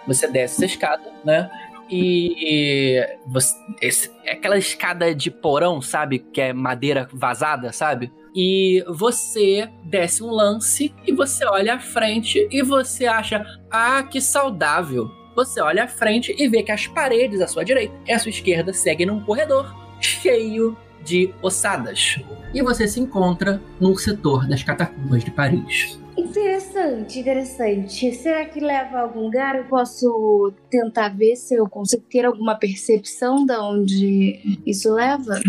Você 0.06 0.26
desce 0.26 0.56
essa 0.56 0.66
escada, 0.66 1.10
né? 1.24 1.48
E 1.90 3.06
você, 3.26 3.54
esse- 3.80 4.10
é 4.24 4.32
aquela 4.32 4.58
escada 4.58 5.14
de 5.14 5.30
porão, 5.30 5.80
sabe? 5.80 6.18
Que 6.18 6.40
é 6.40 6.52
madeira 6.52 7.08
vazada, 7.12 7.72
sabe? 7.72 8.12
E 8.34 8.84
você 8.88 9.68
desce 9.84 10.22
um 10.22 10.30
lance 10.30 10.94
e 11.06 11.12
você 11.12 11.44
olha 11.46 11.74
à 11.74 11.78
frente 11.80 12.46
e 12.50 12.62
você 12.62 13.06
acha, 13.06 13.44
ah, 13.70 14.02
que 14.02 14.20
saudável. 14.20 15.10
Você 15.34 15.60
olha 15.60 15.84
à 15.84 15.88
frente 15.88 16.34
e 16.38 16.48
vê 16.48 16.62
que 16.62 16.72
as 16.72 16.86
paredes 16.86 17.40
à 17.40 17.46
sua 17.46 17.64
direita 17.64 17.94
e 18.06 18.12
à 18.12 18.18
sua 18.18 18.30
esquerda 18.30 18.72
seguem 18.72 19.06
num 19.06 19.20
corredor 19.24 19.72
cheio 20.00 20.76
de 21.04 21.32
ossadas. 21.42 22.20
E 22.52 22.62
você 22.62 22.86
se 22.86 23.00
encontra 23.00 23.60
num 23.80 23.96
setor 23.96 24.46
das 24.46 24.62
catacumbas 24.62 25.24
de 25.24 25.30
Paris. 25.30 25.98
Interessante, 26.16 27.20
interessante. 27.20 28.12
Será 28.12 28.44
que 28.44 28.60
leva 28.60 28.98
a 28.98 29.00
algum 29.02 29.22
lugar? 29.22 29.56
Eu 29.56 29.64
posso 29.64 30.52
tentar 30.68 31.10
ver 31.10 31.36
se 31.36 31.54
eu 31.54 31.68
consigo 31.68 32.02
ter 32.10 32.24
alguma 32.24 32.56
percepção 32.56 33.46
de 33.46 33.56
onde 33.56 34.60
isso 34.66 34.92
leva? 34.92 35.40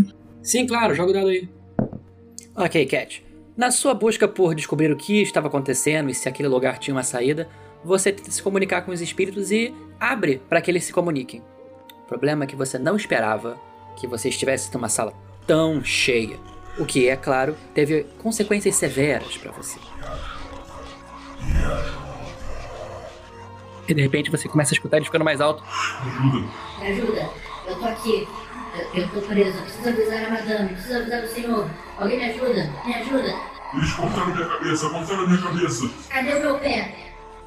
Sim, 0.43 0.67
claro, 0.67 0.93
joga 0.93 1.11
o 1.11 1.13
dado 1.13 1.27
aí. 1.27 1.49
Ok, 2.55 2.85
Cat. 2.85 3.25
Na 3.57 3.71
sua 3.71 3.93
busca 3.93 4.27
por 4.27 4.53
descobrir 4.55 4.91
o 4.91 4.95
que 4.95 5.21
estava 5.21 5.47
acontecendo 5.47 6.09
e 6.09 6.13
se 6.13 6.29
aquele 6.29 6.47
lugar 6.47 6.77
tinha 6.77 6.95
uma 6.95 7.03
saída, 7.03 7.49
você 7.83 8.11
tenta 8.11 8.31
se 8.31 8.41
comunicar 8.41 8.83
com 8.83 8.91
os 8.91 9.01
espíritos 9.01 9.51
e 9.51 9.73
abre 9.99 10.41
para 10.47 10.61
que 10.61 10.69
eles 10.69 10.83
se 10.83 10.93
comuniquem. 10.93 11.41
O 12.03 12.07
problema 12.07 12.43
é 12.43 12.47
que 12.47 12.55
você 12.55 12.77
não 12.77 12.95
esperava 12.95 13.57
que 13.99 14.07
você 14.07 14.29
estivesse 14.29 14.73
numa 14.73 14.89
sala 14.89 15.13
tão 15.45 15.83
cheia, 15.83 16.39
o 16.77 16.85
que, 16.85 17.09
é 17.09 17.15
claro, 17.15 17.55
teve 17.73 18.03
consequências 18.17 18.75
severas 18.75 19.37
para 19.37 19.51
você. 19.51 19.77
E 23.87 23.93
de 23.93 24.01
repente 24.01 24.31
você 24.31 24.47
começa 24.47 24.71
a 24.71 24.75
escutar 24.75 24.97
ele 24.97 25.05
ficando 25.05 25.25
mais 25.25 25.41
alto. 25.41 25.63
Me 26.79 26.87
ajuda, 26.87 27.29
eu 27.67 27.75
tô 27.79 27.85
aqui. 27.85 28.27
Eu, 28.93 29.01
eu 29.01 29.09
tô 29.09 29.21
preso, 29.21 29.61
preciso 29.63 29.89
avisar 29.89 30.25
a 30.25 30.29
madame, 30.29 30.69
preciso 30.69 30.97
avisar 30.99 31.23
o 31.23 31.27
senhor. 31.27 31.69
Alguém 31.97 32.19
me 32.19 32.25
ajuda, 32.25 32.71
me 32.85 32.93
ajuda. 32.93 33.35
Eles 33.73 33.91
cortaram 33.93 34.35
minha 34.35 34.47
cabeça, 34.47 34.89
cortaram 34.89 35.27
minha 35.27 35.41
cabeça. 35.41 35.89
Cadê 36.09 36.33
o 36.35 36.39
meu 36.39 36.59
pé? 36.59 36.95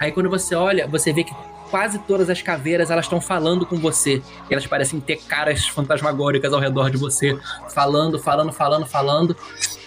Aí 0.01 0.11
quando 0.11 0.29
você 0.29 0.55
olha, 0.57 0.87
você 0.89 1.13
vê 1.13 1.23
que 1.23 1.33
quase 1.73 1.99
todas 2.01 2.29
as 2.29 2.43
caveiras 2.43 2.91
elas 2.91 3.07
estão 3.07 3.19
falando 3.19 3.65
com 3.65 3.79
você. 3.79 4.23
Elas 4.51 4.67
parecem 4.67 5.01
ter 5.01 5.17
caras 5.17 5.67
fantasmagóricas 5.67 6.53
ao 6.53 6.61
redor 6.61 6.91
de 6.91 6.99
você, 6.99 7.35
falando, 7.71 8.19
falando, 8.19 8.53
falando, 8.53 8.85
falando. 8.85 9.37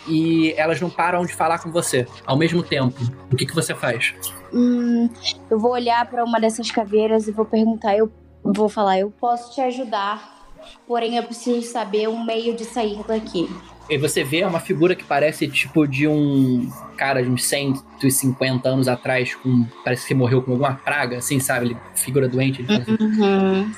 E 0.07 0.51
elas 0.57 0.81
não 0.81 0.89
param 0.89 1.23
de 1.25 1.33
falar 1.33 1.59
com 1.59 1.71
você 1.71 2.07
ao 2.25 2.35
mesmo 2.35 2.63
tempo. 2.63 2.99
O 3.31 3.35
que, 3.35 3.45
que 3.45 3.53
você 3.53 3.75
faz? 3.75 4.15
Hum, 4.51 5.07
eu 5.47 5.59
vou 5.59 5.73
olhar 5.73 6.09
pra 6.09 6.23
uma 6.23 6.39
dessas 6.39 6.71
caveiras 6.71 7.27
e 7.27 7.31
vou 7.31 7.45
perguntar. 7.45 7.95
Eu 7.95 8.11
vou 8.43 8.67
falar, 8.67 8.99
eu 8.99 9.11
posso 9.11 9.53
te 9.53 9.61
ajudar, 9.61 10.47
porém 10.87 11.17
eu 11.17 11.23
preciso 11.23 11.61
saber 11.71 12.09
um 12.09 12.25
meio 12.25 12.55
de 12.55 12.65
sair 12.65 13.03
daqui. 13.07 13.47
E 13.89 13.97
você 13.97 14.23
vê 14.23 14.43
uma 14.43 14.59
figura 14.59 14.95
que 14.95 15.03
parece 15.03 15.47
tipo 15.47 15.87
de 15.87 16.07
um 16.07 16.71
cara 16.97 17.21
de 17.21 17.29
uns 17.29 17.45
150 17.45 18.67
anos 18.67 18.87
atrás, 18.87 19.35
com 19.35 19.65
parece 19.83 20.07
que 20.07 20.13
morreu 20.13 20.41
com 20.41 20.51
alguma 20.51 20.73
praga, 20.73 21.17
assim, 21.17 21.39
sabe? 21.39 21.67
Ele, 21.67 21.77
figura 21.93 22.27
doente. 22.27 22.63
Uhum. 22.63 23.71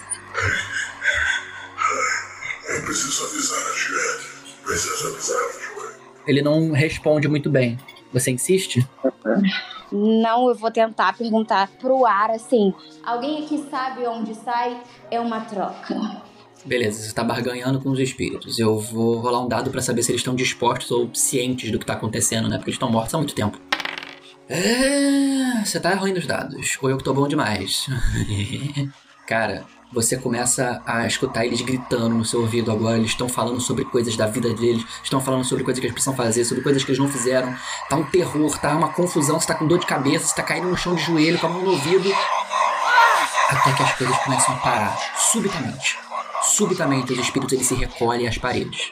Eu 2.70 2.82
preciso 2.86 3.26
avisar 3.26 3.60
a. 3.60 4.66
Preciso 4.66 5.08
avisar 5.08 5.38
a. 5.38 5.58
Ele 6.28 6.42
não 6.42 6.72
responde 6.72 7.28
muito 7.28 7.50
bem. 7.50 7.78
Você 8.14 8.32
insiste? 8.32 8.88
Não, 9.92 10.50
eu 10.50 10.56
vou 10.56 10.72
tentar 10.72 11.18
perguntar 11.18 11.70
pro 11.80 12.06
ar 12.06 12.32
assim. 12.32 12.74
Alguém 13.06 13.44
aqui 13.44 13.66
sabe 13.70 14.06
onde 14.06 14.36
sai? 14.36 14.82
É 15.10 15.20
uma 15.20 15.42
troca. 15.42 16.22
Beleza, 16.66 17.02
você 17.02 17.14
tá 17.14 17.24
barganhando 17.24 17.80
com 17.80 17.90
os 17.90 18.00
espíritos. 18.00 18.60
Eu 18.60 18.80
vou 18.80 19.20
rolar 19.20 19.42
um 19.42 19.48
dado 19.48 19.70
pra 19.72 19.82
saber 19.82 20.04
se 20.04 20.12
eles 20.12 20.20
estão 20.20 20.36
dispostos 20.36 20.92
ou 20.92 21.10
cientes 21.14 21.72
do 21.72 21.80
que 21.80 21.86
tá 21.86 21.94
acontecendo, 21.94 22.50
né? 22.50 22.58
Porque 22.58 22.70
eles 22.70 22.76
estão 22.76 22.92
mortos 22.92 23.14
há 23.14 23.18
muito 23.18 23.34
tempo. 23.34 23.60
É, 24.50 25.64
você 25.64 25.80
tá 25.80 25.94
ruim 25.96 26.14
nos 26.14 26.26
dados. 26.26 26.78
Ou 26.82 26.90
eu 26.90 26.98
que 26.98 27.04
tô 27.04 27.14
bom 27.14 27.28
demais. 27.28 27.88
Cara, 29.28 29.66
você 29.92 30.18
começa 30.18 30.82
a 30.86 31.06
escutar 31.06 31.46
eles 31.46 31.62
gritando 31.62 32.16
no 32.16 32.26
seu 32.26 32.42
ouvido 32.42 32.72
agora. 32.72 32.98
Eles 32.98 33.12
estão 33.12 33.28
falando 33.28 33.60
sobre 33.60 33.86
coisas 33.86 34.16
da 34.16 34.26
vida 34.26 34.54
deles. 34.54 34.86
Estão 35.04 35.22
falando 35.22 35.44
sobre 35.44 35.64
coisas 35.64 35.80
que 35.80 35.86
eles 35.86 35.94
precisam 35.94 36.16
fazer, 36.16 36.46
sobre 36.46 36.64
coisas 36.64 36.84
que 36.84 36.92
eles 36.92 37.00
não 37.00 37.10
fizeram. 37.10 37.54
Tá 37.90 37.96
um 37.96 38.04
terror, 38.04 38.58
tá 38.58 38.76
uma 38.76 38.90
confusão. 38.94 39.40
Você 39.40 39.48
tá 39.48 39.56
com 39.56 39.68
dor 39.68 39.80
de 39.80 39.86
cabeça, 39.86 40.28
você 40.28 40.36
tá 40.36 40.44
caindo 40.44 40.68
no 40.68 40.78
chão 40.78 40.96
de 40.96 41.04
joelho, 41.04 41.40
com 41.40 41.48
a 41.48 41.50
mão 41.50 41.62
no 41.62 41.72
ouvido. 41.72 42.10
Até 43.50 43.72
que 43.74 43.84
as 43.84 43.96
coisas 43.96 44.18
começam 44.18 44.54
a 44.56 44.58
parar, 44.58 44.98
subitamente. 45.16 46.07
Subitamente 46.56 47.12
os 47.14 47.20
espíritos 47.20 47.54
eles 47.54 47.68
se 47.68 47.76
recolhem 47.76 48.28
às 48.28 48.38
paredes. 48.38 48.92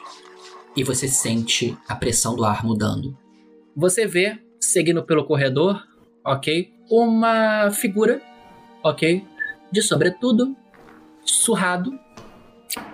E 0.76 0.84
você 0.84 1.08
sente 1.08 1.76
a 1.88 1.94
pressão 1.96 2.36
do 2.36 2.44
ar 2.44 2.64
mudando. 2.64 3.16
Você 3.74 4.06
vê, 4.06 4.38
seguindo 4.60 5.02
pelo 5.02 5.24
corredor, 5.24 5.82
ok? 6.24 6.70
Uma 6.90 7.70
figura, 7.70 8.20
ok? 8.84 9.24
De 9.72 9.82
sobretudo, 9.82 10.54
surrado, 11.24 11.98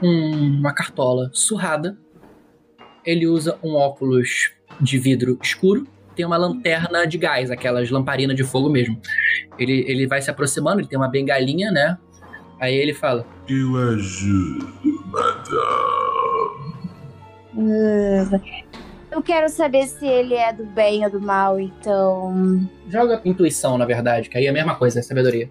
um- 0.01 0.59
uma 0.61 0.73
cartola 0.73 1.29
surrada. 1.33 1.99
Ele 3.05 3.27
usa 3.27 3.59
um 3.63 3.75
óculos 3.75 4.53
de 4.81 4.97
vidro 4.99 5.39
escuro, 5.43 5.87
tem 6.15 6.25
uma 6.25 6.37
lanterna 6.37 7.05
de 7.05 7.19
gás, 7.19 7.51
aquelas 7.51 7.91
lamparinas 7.91 8.37
de 8.37 8.45
fogo 8.45 8.71
mesmo. 8.71 9.01
Ele, 9.59 9.85
ele 9.89 10.07
vai 10.07 10.23
se 10.23 10.31
aproximando, 10.31 10.81
ele 10.81 10.89
tem 10.89 10.99
uma 10.99 11.09
bengalinha, 11.09 11.71
né? 11.73 11.99
Aí 12.63 12.77
ele 12.77 12.95
fala: 12.95 13.27
Eu 13.49 13.77
ajudo, 13.77 14.73
madame. 15.07 16.63
Eu 19.11 19.21
quero 19.21 19.49
saber 19.49 19.89
se 19.89 20.07
ele 20.07 20.35
é 20.35 20.53
do 20.53 20.65
bem 20.65 21.05
ou 21.05 21.11
do 21.11 21.21
mal, 21.21 21.59
então. 21.59 22.61
Joga 22.89 23.21
intuição, 23.25 23.77
na 23.77 23.85
verdade, 23.85 24.31
que 24.31 24.39
aí 24.39 24.47
é 24.47 24.51
a 24.51 24.53
mesma 24.53 24.77
coisa, 24.77 25.01
é 25.01 25.03
sabedoria. 25.03 25.51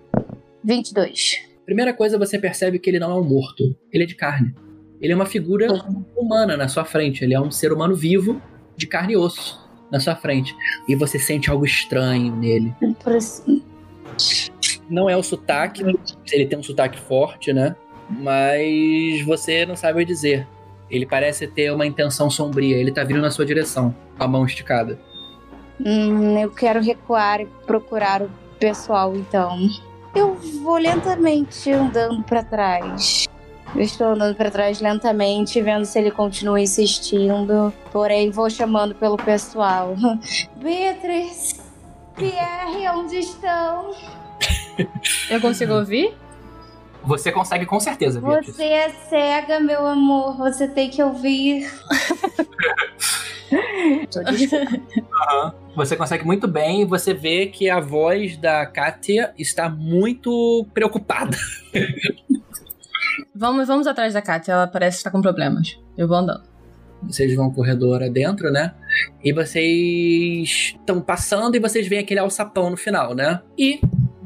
22. 0.63 1.49
Primeira 1.65 1.93
coisa, 1.93 2.17
você 2.17 2.39
percebe 2.39 2.79
que 2.79 2.89
ele 2.89 2.97
não 2.99 3.11
é 3.11 3.15
um 3.15 3.23
morto. 3.25 3.75
Ele 3.91 4.05
é 4.05 4.07
de 4.07 4.15
carne. 4.15 4.55
Ele 5.01 5.11
é 5.11 5.15
uma 5.15 5.25
figura 5.25 5.67
humana 6.15 6.55
na 6.55 6.69
sua 6.69 6.85
frente. 6.85 7.25
Ele 7.25 7.33
é 7.33 7.41
um 7.41 7.51
ser 7.51 7.73
humano 7.73 7.93
vivo, 7.93 8.41
de 8.77 8.87
carne 8.87 9.13
e 9.13 9.17
osso, 9.17 9.59
na 9.91 9.99
sua 9.99 10.15
frente. 10.15 10.55
E 10.87 10.95
você 10.95 11.19
sente 11.19 11.49
algo 11.51 11.65
estranho 11.65 12.33
nele. 12.37 12.73
Por 13.03 13.15
isso- 13.15 13.43
Não 14.91 15.09
é 15.09 15.15
o 15.15 15.23
sotaque, 15.23 15.83
ele 16.33 16.45
tem 16.45 16.59
um 16.59 16.63
sotaque 16.63 16.99
forte, 16.99 17.53
né? 17.53 17.77
Mas 18.09 19.21
você 19.25 19.65
não 19.65 19.75
sabe 19.75 20.03
dizer. 20.03 20.45
Ele 20.89 21.05
parece 21.05 21.47
ter 21.47 21.71
uma 21.71 21.85
intenção 21.85 22.29
sombria. 22.29 22.75
Ele 22.75 22.91
tá 22.91 23.01
vindo 23.01 23.21
na 23.21 23.31
sua 23.31 23.45
direção, 23.45 23.95
a 24.19 24.27
mão 24.27 24.45
esticada. 24.45 24.99
Hum, 25.79 26.37
eu 26.37 26.51
quero 26.51 26.81
recuar 26.81 27.39
e 27.39 27.45
procurar 27.65 28.21
o 28.21 28.29
pessoal, 28.59 29.15
então. 29.15 29.57
Eu 30.13 30.35
vou 30.61 30.77
lentamente 30.77 31.71
andando 31.71 32.21
pra 32.23 32.43
trás. 32.43 33.29
Eu 33.73 33.81
estou 33.81 34.07
andando 34.07 34.35
pra 34.35 34.51
trás 34.51 34.81
lentamente, 34.81 35.61
vendo 35.61 35.85
se 35.85 35.97
ele 35.97 36.11
continua 36.11 36.59
insistindo. 36.59 37.73
Porém, 37.93 38.29
vou 38.29 38.49
chamando 38.49 38.93
pelo 38.93 39.15
pessoal. 39.15 39.95
Beatriz, 40.61 41.61
Pierre, 42.17 42.89
onde 42.89 43.19
estão? 43.19 43.95
Eu 45.29 45.41
consigo 45.41 45.73
ouvir? 45.73 46.13
Você 47.03 47.31
consegue 47.31 47.65
com 47.65 47.79
certeza, 47.79 48.21
Beatriz. 48.21 48.55
Você 48.55 48.63
é 48.63 48.89
cega, 48.89 49.59
meu 49.59 49.87
amor. 49.87 50.37
Você 50.37 50.67
tem 50.67 50.89
que 50.89 51.01
ouvir. 51.01 51.67
Aham. 55.23 55.53
Você 55.75 55.95
consegue 55.95 56.25
muito 56.25 56.47
bem 56.47 56.81
e 56.81 56.85
você 56.85 57.13
vê 57.13 57.47
que 57.47 57.69
a 57.69 57.79
voz 57.79 58.37
da 58.37 58.65
Katia 58.65 59.33
está 59.37 59.69
muito 59.69 60.65
preocupada. 60.73 61.37
Vamos, 63.33 63.67
vamos 63.67 63.87
atrás 63.87 64.13
da 64.13 64.21
Kátia, 64.21 64.51
ela 64.51 64.67
parece 64.67 64.97
estar 64.97 65.09
com 65.09 65.21
problemas. 65.21 65.79
Eu 65.97 66.07
vou 66.07 66.17
andando. 66.17 66.43
Vocês 67.03 67.35
vão 67.35 67.51
corredor 67.51 68.03
adentro, 68.03 68.51
né? 68.51 68.73
E 69.23 69.33
vocês 69.33 70.75
estão 70.75 71.01
passando 71.01 71.55
e 71.55 71.59
vocês 71.59 71.87
veem 71.87 72.01
aquele 72.01 72.19
alçapão 72.19 72.69
no 72.69 72.77
final, 72.77 73.15
né? 73.15 73.41
E 73.57 73.81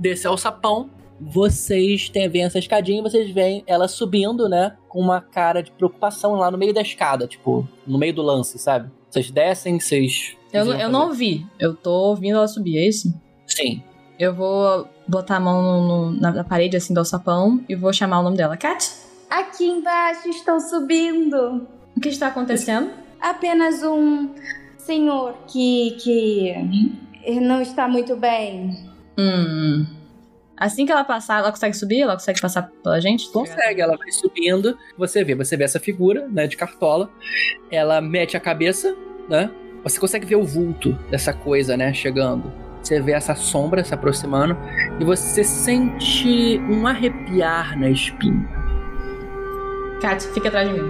desse 0.09 0.27
alçapão, 0.27 0.89
vocês 1.19 2.09
têm, 2.09 2.29
veem 2.29 2.45
essa 2.45 2.59
escadinha 2.59 2.99
e 2.99 3.01
vocês 3.01 3.29
veem 3.31 3.63
ela 3.65 3.87
subindo, 3.87 4.47
né? 4.47 4.75
Com 4.87 4.99
uma 4.99 5.19
cara 5.21 5.63
de 5.63 5.71
preocupação 5.71 6.33
lá 6.35 6.51
no 6.51 6.57
meio 6.57 6.73
da 6.73 6.81
escada, 6.81 7.25
tipo, 7.27 7.67
no 7.87 7.97
meio 7.97 8.13
do 8.13 8.21
lance, 8.21 8.59
sabe? 8.59 8.91
Vocês 9.09 9.31
descem, 9.31 9.79
vocês. 9.79 10.35
Eu, 10.53 10.71
eu 10.73 10.89
não 10.89 11.07
ouvi. 11.07 11.45
Eu 11.59 11.73
tô 11.73 11.91
ouvindo 12.09 12.35
ela 12.37 12.47
subir, 12.47 12.77
é 12.77 12.87
isso? 12.87 13.13
Sim. 13.47 13.81
Eu 14.19 14.33
vou 14.33 14.87
botar 15.07 15.37
a 15.37 15.39
mão 15.39 15.61
no- 15.61 15.87
no- 16.11 16.21
na, 16.21 16.31
na 16.31 16.43
parede, 16.43 16.77
assim, 16.77 16.93
do 16.93 16.99
alçapão 16.99 17.61
e 17.67 17.75
vou 17.75 17.91
chamar 17.91 18.19
o 18.19 18.23
nome 18.23 18.37
dela. 18.37 18.55
Kat, 18.57 18.89
Aqui 19.29 19.65
embaixo 19.65 20.29
estão 20.29 20.59
subindo. 20.59 21.65
o 21.97 21.99
que 21.99 22.09
está 22.09 22.27
acontecendo? 22.27 22.91
Apenas 23.19 23.81
um 23.83 24.29
senhor 24.77 25.33
que, 25.47 25.91
que 25.99 27.39
não 27.41 27.61
está 27.61 27.87
muito 27.87 28.15
bem. 28.15 28.77
Hum. 29.17 29.85
Assim 30.57 30.85
que 30.85 30.91
ela 30.91 31.03
passar, 31.03 31.39
ela 31.39 31.51
consegue 31.51 31.75
subir? 31.75 32.01
Ela 32.01 32.13
consegue 32.13 32.39
passar 32.39 32.71
pela 32.81 32.99
gente? 33.01 33.29
Consegue, 33.31 33.81
ela 33.81 33.97
vai 33.97 34.11
subindo. 34.11 34.77
Você 34.97 35.23
vê, 35.23 35.35
você 35.35 35.57
vê 35.57 35.65
essa 35.65 35.79
figura, 35.79 36.27
né, 36.29 36.47
de 36.47 36.55
cartola. 36.55 37.09
Ela 37.69 37.99
mete 37.99 38.37
a 38.37 38.39
cabeça, 38.39 38.95
né? 39.29 39.51
Você 39.83 39.99
consegue 39.99 40.25
ver 40.25 40.37
o 40.37 40.43
vulto 40.43 40.93
dessa 41.11 41.33
coisa, 41.33 41.75
né, 41.75 41.93
chegando. 41.93 42.51
Você 42.81 43.01
vê 43.01 43.11
essa 43.11 43.35
sombra 43.35 43.83
se 43.83 43.93
aproximando 43.93 44.55
e 44.99 45.03
você 45.03 45.43
sente 45.43 46.59
um 46.69 46.87
arrepiar 46.87 47.77
na 47.77 47.89
espinha. 47.89 48.47
Kat, 50.01 50.23
fica 50.33 50.47
atrás 50.47 50.69
de 50.69 50.79
mim. 50.79 50.89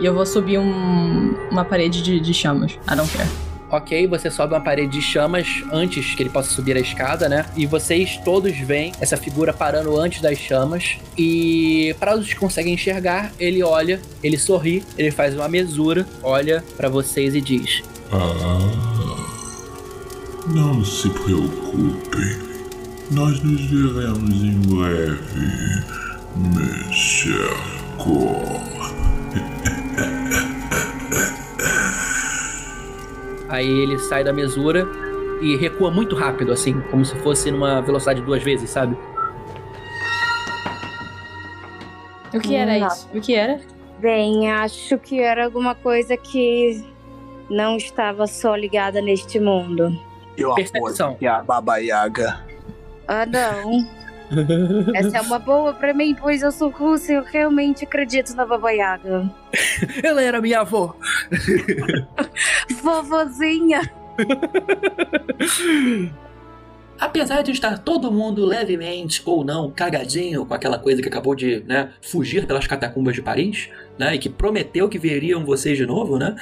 E 0.00 0.04
eu 0.06 0.14
vou 0.14 0.26
subir 0.26 0.58
um- 0.58 1.34
uma 1.50 1.64
parede 1.64 2.02
de, 2.02 2.20
de 2.20 2.34
chamas. 2.34 2.72
I 2.90 2.94
don't 2.96 3.10
care. 3.16 3.28
Ok, 3.70 4.06
você 4.06 4.30
sobe 4.30 4.54
uma 4.54 4.60
parede 4.60 4.92
de 4.92 5.02
chamas 5.02 5.62
antes 5.70 6.14
que 6.14 6.22
ele 6.22 6.30
possa 6.30 6.50
subir 6.50 6.74
a 6.74 6.80
escada, 6.80 7.28
né? 7.28 7.44
E 7.54 7.66
vocês 7.66 8.18
todos 8.24 8.56
veem 8.56 8.92
essa 8.98 9.14
figura 9.14 9.52
parando 9.52 9.98
antes 10.00 10.22
das 10.22 10.38
chamas. 10.38 10.96
E 11.16 11.94
para 12.00 12.16
os 12.16 12.28
que 12.32 12.36
conseguem 12.36 12.72
enxergar, 12.72 13.30
ele 13.38 13.62
olha, 13.62 14.00
ele 14.22 14.38
sorri, 14.38 14.82
ele 14.96 15.10
faz 15.10 15.34
uma 15.34 15.48
mesura, 15.48 16.06
olha 16.22 16.64
para 16.78 16.88
vocês 16.88 17.34
e 17.34 17.42
diz: 17.42 17.82
Ah, 18.10 18.58
não 20.46 20.82
se 20.82 21.10
preocupem. 21.10 22.48
Nós 23.10 23.42
nos 23.42 23.60
veremos 23.66 24.44
em 24.44 24.60
breve, 24.60 25.84
Monsieur 26.36 27.54
Cor. 27.98 28.62
Aí 33.48 33.66
ele 33.68 33.98
sai 33.98 34.22
da 34.24 34.32
mesura 34.32 34.86
e 35.40 35.56
recua 35.56 35.90
muito 35.90 36.14
rápido, 36.16 36.52
assim, 36.52 36.80
como 36.90 37.04
se 37.04 37.14
fosse 37.16 37.50
numa 37.50 37.80
velocidade 37.80 38.20
de 38.20 38.26
duas 38.26 38.42
vezes, 38.42 38.68
sabe? 38.70 38.96
O 42.34 42.40
que 42.40 42.54
era 42.54 42.78
Não. 42.78 42.86
isso? 42.88 43.08
O 43.14 43.20
que 43.20 43.34
era? 43.34 43.60
Bem, 43.98 44.50
acho 44.50 44.98
que 44.98 45.20
era 45.20 45.44
alguma 45.44 45.74
coisa 45.74 46.16
que 46.16 46.84
não 47.48 47.76
estava 47.76 48.26
só 48.26 48.54
ligada 48.54 49.00
neste 49.00 49.40
mundo. 49.40 49.98
Eu 50.36 50.54
Percepção. 50.54 51.12
apoio 51.12 51.32
a 51.32 51.42
Baba 51.42 51.78
Yaga. 51.78 52.40
Ah, 53.08 53.24
não. 53.26 53.88
Essa 54.94 55.18
é 55.18 55.20
uma 55.20 55.38
boa 55.38 55.72
pra 55.72 55.94
mim, 55.94 56.14
pois 56.14 56.42
eu 56.42 56.52
sou 56.52 56.70
russa 56.70 57.12
e 57.12 57.16
eu 57.16 57.22
realmente 57.22 57.84
acredito 57.84 58.34
na 58.34 58.44
Baba 58.44 58.70
Yaga. 58.70 59.30
Ela 60.02 60.22
era 60.22 60.40
minha 60.40 60.60
avó. 60.60 60.94
Vovozinha. 62.82 63.80
apesar 66.98 67.42
de 67.42 67.52
estar 67.52 67.78
todo 67.78 68.10
mundo 68.10 68.44
levemente 68.44 69.22
ou 69.24 69.44
não 69.44 69.70
cagadinho 69.70 70.44
com 70.44 70.54
aquela 70.54 70.78
coisa 70.78 71.00
que 71.00 71.08
acabou 71.08 71.34
de 71.34 71.62
né, 71.66 71.92
fugir 72.02 72.46
pelas 72.46 72.66
catacumbas 72.66 73.14
de 73.14 73.22
Paris, 73.22 73.68
né, 73.98 74.14
e 74.14 74.18
que 74.18 74.28
prometeu 74.28 74.88
que 74.88 74.98
veriam 74.98 75.44
vocês 75.44 75.76
de 75.76 75.86
novo, 75.86 76.18
né? 76.18 76.36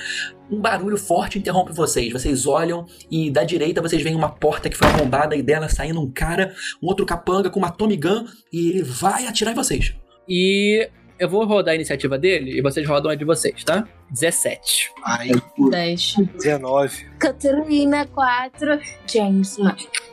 Um 0.51 0.61
barulho 0.61 0.97
forte 0.97 1.39
interrompe 1.39 1.73
vocês. 1.73 2.13
Vocês 2.13 2.47
olham 2.47 2.87
e 3.11 3.31
da 3.31 3.43
direita 3.43 3.83
vocês 3.83 4.03
veem 4.03 4.15
uma 4.15 4.29
porta 4.29 4.69
que 4.69 4.77
foi 4.77 4.87
arrombada 4.89 5.35
e 5.35 5.43
dela 5.43 5.69
saindo 5.69 6.01
um 6.01 6.11
cara, 6.11 6.55
um 6.83 6.87
outro 6.87 7.05
capanga 7.05 7.51
com 7.51 7.59
uma 7.59 7.71
Tommy 7.71 7.97
Gun 7.97 8.27
e 8.53 8.71
ele 8.71 8.83
vai 8.83 9.27
atirar 9.27 9.53
em 9.53 9.57
vocês. 9.57 9.95
E 10.29 10.89
eu 11.19 11.29
vou 11.29 11.45
rodar 11.45 11.73
a 11.73 11.75
iniciativa 11.75 12.19
dele 12.19 12.59
e 12.59 12.63
vocês 12.63 12.87
rodam 12.87 13.11
a 13.11 13.15
de 13.15 13.25
vocês, 13.25 13.65
tá? 13.65 13.87
17. 14.11 14.93
Ai, 15.05 15.31
10. 15.71 16.17
19. 16.35 17.07
Catarina, 17.19 18.07
4. 18.07 18.81
James, 19.07 19.57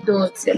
12. 0.04 0.52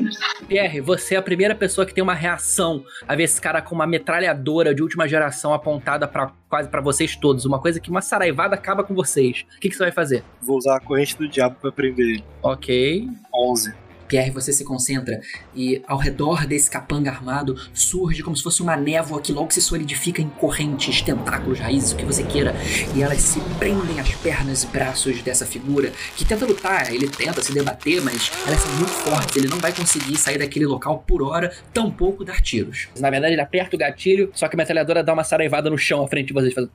Pierre, 0.47 0.79
você 0.81 1.15
é 1.15 1.17
a 1.17 1.21
primeira 1.21 1.55
pessoa 1.55 1.85
que 1.85 1.93
tem 1.93 2.03
uma 2.03 2.13
reação 2.13 2.83
a 3.07 3.15
ver 3.15 3.23
esse 3.23 3.41
cara 3.41 3.61
com 3.61 3.75
uma 3.75 3.87
metralhadora 3.87 4.73
de 4.73 4.81
última 4.81 5.07
geração 5.07 5.53
apontada 5.53 6.07
para 6.07 6.31
quase 6.49 6.69
para 6.69 6.81
vocês 6.81 7.15
todos. 7.15 7.45
Uma 7.45 7.59
coisa 7.59 7.79
que 7.79 7.89
uma 7.89 8.01
saraivada 8.01 8.55
acaba 8.55 8.83
com 8.83 8.93
vocês. 8.93 9.45
O 9.57 9.59
que, 9.59 9.69
que 9.69 9.75
você 9.75 9.83
vai 9.83 9.91
fazer? 9.91 10.23
Vou 10.41 10.57
usar 10.57 10.77
a 10.77 10.79
corrente 10.79 11.17
do 11.17 11.27
diabo 11.27 11.57
pra 11.59 11.71
prender 11.71 12.05
ele. 12.05 12.23
Ok. 12.41 13.09
11. 13.33 13.84
Pierre, 14.07 14.31
você 14.31 14.53
se 14.53 14.63
concentra 14.63 15.19
e 15.55 15.81
ao 15.87 15.97
redor 15.97 16.45
desse 16.45 16.69
capanga 16.69 17.09
armado 17.09 17.55
surge 17.73 18.21
como 18.23 18.35
se 18.35 18.43
fosse 18.43 18.61
uma 18.61 18.75
névoa 18.75 19.21
que 19.21 19.31
logo 19.31 19.51
se 19.51 19.61
solidifica 19.61 20.21
em 20.21 20.29
correntes, 20.29 21.01
tentáculos, 21.01 21.59
raízes, 21.59 21.91
o 21.91 21.95
que 21.95 22.05
você 22.05 22.23
queira, 22.23 22.55
e 22.95 23.01
elas 23.01 23.21
se 23.21 23.39
prendem 23.57 23.99
às 23.99 24.13
pernas 24.15 24.63
e 24.63 24.67
braços 24.67 25.21
dessa 25.21 25.45
figura 25.45 25.91
que 26.15 26.25
tenta 26.25 26.45
lutar, 26.45 26.93
ele 26.93 27.07
tenta 27.07 27.41
se 27.41 27.53
debater, 27.53 28.01
mas 28.01 28.31
elas 28.45 28.59
são 28.59 28.71
muito 28.75 28.91
fortes, 28.91 29.35
ele 29.35 29.47
não 29.47 29.57
vai 29.57 29.73
conseguir 29.73 30.17
sair 30.17 30.37
daquele 30.37 30.65
local 30.65 31.03
por 31.07 31.21
hora, 31.23 31.53
tampouco 31.73 32.23
dar 32.23 32.41
tiros. 32.41 32.87
Na 32.99 33.09
verdade, 33.09 33.33
ele 33.33 33.41
aperta 33.41 33.75
o 33.75 33.79
gatilho, 33.79 34.31
só 34.33 34.47
que 34.47 34.55
a 34.55 34.57
metralhadora 34.57 35.03
dá 35.03 35.13
uma 35.13 35.23
saraivada 35.23 35.69
no 35.69 35.77
chão 35.77 36.03
à 36.03 36.07
frente 36.07 36.27
de 36.27 36.33
vocês. 36.33 36.53
Faz... 36.53 36.67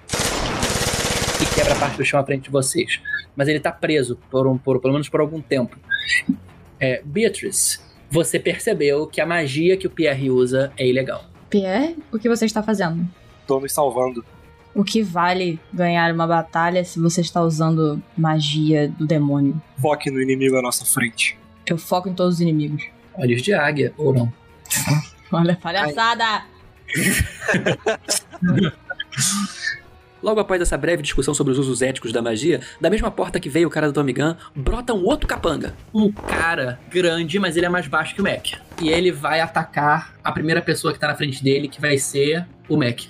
E 1.41 1.55
quebra 1.55 1.75
a 1.75 1.79
parte 1.79 1.97
do 1.97 2.05
chão 2.05 2.21
à 2.21 2.25
frente 2.25 2.45
de 2.45 2.51
vocês. 2.51 3.01
Mas 3.35 3.49
ele 3.49 3.61
tá 3.61 3.73
preso, 3.73 4.19
por, 4.31 4.47
um, 4.47 4.59
por 4.59 4.81
pelo 4.81 4.93
menos 4.93 5.09
por 5.09 5.21
algum 5.21 5.41
tempo. 5.41 5.79
É, 6.81 7.03
Beatrice, 7.05 7.79
você 8.11 8.39
percebeu 8.39 9.07
que 9.07 9.21
a 9.21 9.27
magia 9.27 9.77
que 9.77 9.87
o 9.87 9.91
Pierre 9.91 10.31
usa 10.31 10.73
é 10.77 10.87
ilegal. 10.87 11.25
Pierre, 11.51 11.97
o 12.11 12.19
que 12.19 12.29
você 12.29 12.47
está 12.47 12.63
fazendo? 12.63 13.07
Tô 13.47 13.61
me 13.61 13.69
salvando. 13.69 14.25
O 14.75 14.83
que 14.83 15.03
vale 15.03 15.61
ganhar 15.73 16.13
uma 16.15 16.27
batalha 16.27 16.85
se 16.85 16.99
você 16.99 17.21
está 17.21 17.43
usando 17.43 18.03
magia 18.17 18.89
do 18.89 19.07
demônio? 19.07 19.61
Foque 19.81 20.11
no 20.11 20.23
inimigo 20.23 20.57
à 20.57 20.63
nossa 20.63 20.85
frente. 20.85 21.37
Eu 21.67 21.77
foco 21.77 22.09
em 22.09 22.15
todos 22.15 22.37
os 22.37 22.41
inimigos. 22.41 22.85
Olhos 23.15 23.43
de 23.43 23.53
águia, 23.53 23.93
ou 23.99 24.15
não. 24.15 24.33
Olha, 25.33 25.57
palhaçada! 25.57 26.45
Logo 30.23 30.39
após 30.41 30.61
essa 30.61 30.77
breve 30.77 31.03
discussão 31.03 31.33
sobre 31.33 31.53
os 31.53 31.59
usos 31.59 31.81
éticos 31.83 32.13
da 32.13 32.21
magia, 32.21 32.61
da 32.81 32.91
mesma 32.91 33.11
porta 33.11 33.41
que 33.41 33.49
veio 33.49 33.69
o 33.69 33.71
cara 33.71 33.87
do 33.87 33.93
Tommy 33.95 34.13
Gun, 34.13 34.35
brota 34.55 34.93
um 34.93 35.05
outro 35.05 35.27
capanga. 35.27 35.75
Um 35.95 36.13
cara 36.13 36.79
grande, 36.91 37.39
mas 37.39 37.57
ele 37.57 37.67
é 37.67 37.69
mais 37.69 37.87
baixo 37.87 38.15
que 38.15 38.21
o 38.21 38.25
Mac. 38.25 38.49
E 38.81 38.89
ele 38.91 39.11
vai 39.11 39.41
atacar 39.41 40.15
a 40.23 40.31
primeira 40.31 40.61
pessoa 40.61 40.93
que 40.93 40.99
tá 40.99 41.09
na 41.09 41.15
frente 41.15 41.43
dele, 41.43 41.69
que 41.69 41.81
vai 41.81 41.97
ser 41.99 42.47
o 42.69 42.77
Mac. 42.77 43.01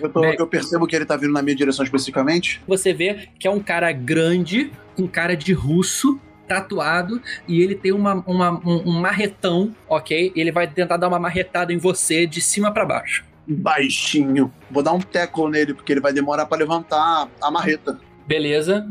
Eu, 0.00 0.08
tô- 0.10 0.24
eu 0.24 0.46
percebo 0.46 0.86
que 0.86 0.96
ele 0.96 1.04
tá 1.04 1.16
vindo 1.16 1.32
na 1.32 1.42
minha 1.42 1.54
direção 1.54 1.84
especificamente. 1.84 2.60
Você 2.66 2.92
vê 2.92 3.28
que 3.38 3.46
é 3.46 3.50
um 3.50 3.60
cara 3.60 3.92
grande, 3.92 4.72
com 4.96 5.06
cara 5.06 5.36
de 5.36 5.52
russo, 5.52 6.18
tatuado, 6.48 7.20
e 7.46 7.62
ele 7.62 7.74
tem 7.74 7.92
uma, 7.92 8.14
uma- 8.26 8.50
um, 8.66 8.88
um 8.90 8.92
marretão, 9.00 9.74
ok? 9.88 10.32
E 10.34 10.40
ele 10.40 10.50
vai 10.50 10.66
tentar 10.66 10.96
dar 10.96 11.08
uma 11.08 11.18
marretada 11.18 11.72
em 11.72 11.78
você 11.78 12.26
de 12.26 12.40
cima 12.40 12.70
pra 12.72 12.84
baixo. 12.84 13.24
Baixinho. 13.46 14.52
Vou 14.70 14.82
dar 14.82 14.92
um 14.92 15.00
tackle 15.00 15.50
nele, 15.50 15.74
porque 15.74 15.92
ele 15.92 16.00
vai 16.00 16.12
demorar 16.12 16.46
pra 16.46 16.58
levantar 16.58 17.28
a 17.40 17.50
marreta. 17.50 17.98
Beleza? 18.26 18.88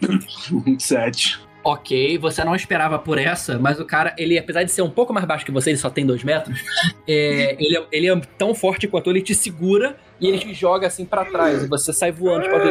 Sete. 0.78 1.40
Ok, 1.62 2.16
você 2.18 2.42
não 2.42 2.54
esperava 2.56 2.98
por 2.98 3.18
essa, 3.18 3.58
mas 3.58 3.78
o 3.78 3.84
cara, 3.84 4.14
ele, 4.16 4.38
apesar 4.38 4.62
de 4.62 4.70
ser 4.72 4.80
um 4.82 4.88
pouco 4.90 5.12
mais 5.12 5.26
baixo 5.26 5.44
que 5.44 5.52
você, 5.52 5.70
ele 5.70 5.76
só 5.76 5.90
tem 5.90 6.06
dois 6.06 6.24
metros, 6.24 6.58
é, 7.06 7.54
ele, 7.58 7.76
é- 7.76 7.86
ele 7.92 8.08
é 8.08 8.20
tão 8.38 8.54
forte 8.54 8.88
quanto 8.88 9.10
ele 9.10 9.20
te 9.20 9.34
segura 9.34 9.94
e 10.18 10.26
ele 10.26 10.38
te 10.38 10.54
joga 10.54 10.86
assim 10.86 11.04
pra 11.04 11.24
trás. 11.24 11.62
E 11.62 11.66
você 11.66 11.92
sai 11.92 12.12
voando, 12.12 12.44
tipo, 12.44 12.56
assim, 12.56 12.70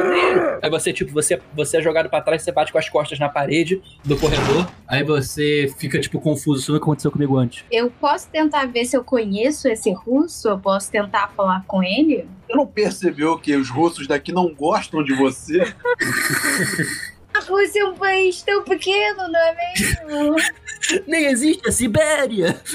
aí 0.62 0.70
você, 0.70 0.92
tipo, 0.92 1.12
você, 1.12 1.40
você 1.56 1.78
é 1.78 1.82
jogado 1.82 2.10
pra 2.10 2.20
trás, 2.22 2.42
você 2.42 2.52
bate 2.52 2.72
com 2.72 2.78
as 2.80 2.90
costas 2.90 3.20
na 3.20 3.30
parede 3.30 3.80
do 4.04 4.18
corredor, 4.18 4.68
aí 4.88 5.04
você 5.04 5.72
fica, 5.78 6.00
tipo, 6.00 6.20
confuso. 6.20 6.62
Isso 6.62 6.72
nunca 6.72 6.84
aconteceu 6.86 7.12
comigo 7.12 7.38
antes. 7.38 7.64
Eu 7.72 7.92
posso 7.92 8.28
tentar 8.30 8.66
ver 8.68 8.86
se 8.86 8.98
eu 8.98 9.04
conheço 9.04 9.68
esse 9.68 9.92
russo? 9.94 10.48
Eu 10.50 10.58
posso 10.60 10.90
tentar 10.92 11.28
falar 11.36 11.64
com 11.68 11.84
ele? 11.84 12.28
Você 12.48 12.56
não 12.56 12.66
percebeu 12.66 13.38
que 13.38 13.56
os 13.56 13.70
russos 13.70 14.08
daqui 14.08 14.32
não 14.32 14.52
gostam 14.54 15.04
de 15.04 15.14
você? 15.14 15.60
Rússia 17.50 17.82
é 17.82 17.86
um 17.86 17.96
país 17.96 18.42
tão 18.42 18.64
pequeno, 18.64 19.28
não 19.28 19.40
é 19.40 19.56
mesmo? 19.56 20.36
Nem 21.08 21.26
existe 21.26 21.68
a 21.68 21.72
Sibéria! 21.72 22.60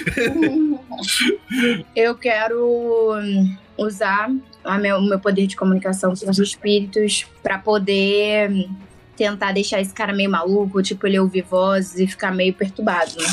Eu 1.95 2.15
quero 2.15 3.13
usar 3.77 4.31
a 4.63 4.79
meu- 4.79 4.99
o 4.99 5.03
meu 5.09 5.19
poder 5.19 5.47
de 5.47 5.57
comunicação 5.57 6.15
com 6.15 6.31
os 6.31 6.39
espíritos 6.39 7.27
pra 7.43 7.59
poder 7.59 8.69
tentar 9.17 9.53
deixar 9.53 9.81
esse 9.81 9.93
cara 9.95 10.13
meio 10.13 10.31
maluco, 10.31 10.83
tipo, 10.83 11.07
ele 11.07 11.19
ouvir 11.19 11.43
vozes 11.43 11.99
e 11.99 12.07
ficar 12.07 12.33
meio 12.33 12.53
perturbado. 12.55 13.15
né? 13.17 13.27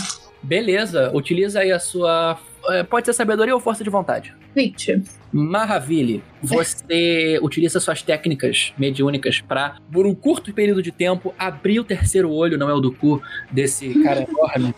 Beleza, 0.44 1.12
utiliza 1.14 1.60
aí 1.60 1.72
a 1.72 1.80
sua. 1.80 2.39
É, 2.70 2.84
Pode 2.84 3.05
ser 3.05 3.14
sabedoria 3.14 3.53
ou 3.53 3.59
força 3.59 3.84
de 3.84 3.89
vontade. 3.89 4.34
20. 4.55 5.03
Maravilha. 5.32 6.22
Você 6.41 7.39
utiliza 7.43 7.80
suas 7.80 8.01
técnicas 8.01 8.74
mediúnicas 8.78 9.41
pra, 9.41 9.78
por 9.91 10.05
um 10.05 10.14
curto 10.14 10.53
período 10.53 10.82
de 10.82 10.91
tempo, 10.91 11.34
abrir 11.38 11.80
o 11.80 11.84
terceiro 11.84 12.30
olho, 12.32 12.57
não 12.57 12.70
é 12.70 12.74
o 12.74 12.80
do 12.80 12.91
cu, 12.91 13.22
desse 13.49 14.01
cara 14.03 14.28
enorme, 14.28 14.76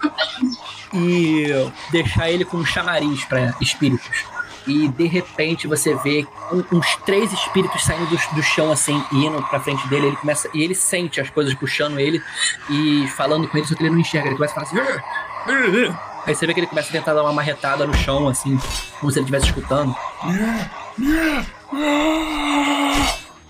e 0.94 1.48
deixar 1.92 2.30
ele 2.30 2.46
com 2.46 2.58
um 2.58 2.66
chamariz 2.66 3.26
pra 3.26 3.56
espíritos. 3.60 4.26
E 4.66 4.88
de 4.88 5.08
repente 5.08 5.68
você 5.68 5.94
vê 5.96 6.26
uns 6.72 6.96
três 7.06 7.34
espíritos 7.34 7.84
saindo 7.84 8.06
do, 8.06 8.36
do 8.36 8.42
chão 8.42 8.72
assim, 8.72 9.04
e 9.12 9.26
indo 9.26 9.42
pra 9.44 9.60
frente 9.60 9.86
dele. 9.90 10.08
Ele 10.08 10.16
começa. 10.16 10.50
E 10.54 10.64
ele 10.64 10.74
sente 10.74 11.20
as 11.20 11.30
coisas 11.30 11.54
puxando 11.54 12.00
ele 12.00 12.22
e 12.70 13.08
falando 13.10 13.48
com 13.48 13.58
ele, 13.58 13.68
só 13.68 13.76
que 13.76 13.84
ele 13.84 13.90
não 13.90 14.00
enxerga. 14.00 14.30
Ele 14.30 14.36
começa 14.36 14.54
a 14.58 14.66
falar 14.66 14.86
assim. 14.86 16.13
Aí 16.26 16.34
você 16.34 16.48
vê 16.48 16.54
que 16.54 16.62
ele 16.62 16.68
começa 16.68 16.90
a 16.90 16.92
tentar 16.92 17.14
dar 17.14 17.22
uma 17.22 17.34
marretada 17.34 17.86
no 17.86 17.94
chão, 17.94 18.28
assim, 18.30 18.58
como 19.00 19.12
se 19.12 19.20
ele 19.20 19.26
estivesse 19.26 19.48
escutando. 19.48 19.94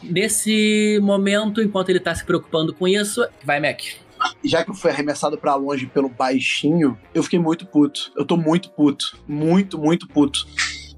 Nesse 0.02 1.00
momento, 1.02 1.62
enquanto 1.62 1.90
ele 1.90 2.00
tá 2.00 2.14
se 2.16 2.26
preocupando 2.26 2.74
com 2.74 2.88
isso, 2.88 3.26
vai, 3.44 3.60
Mac. 3.60 3.82
Já 4.44 4.64
que 4.64 4.72
eu 4.72 4.76
fui 4.76 4.90
arremessado 4.90 5.38
pra 5.38 5.56
longe 5.56 5.86
pelo 5.86 6.10
baixinho, 6.10 6.98
eu 7.14 7.22
fiquei 7.22 7.40
muito 7.40 7.66
puto. 7.66 8.12
Eu 8.16 8.26
tô 8.26 8.38
muito 8.38 8.70
puto. 8.70 9.18
Muito, 9.28 9.78
muito 9.78 10.08
puto. 10.08 10.48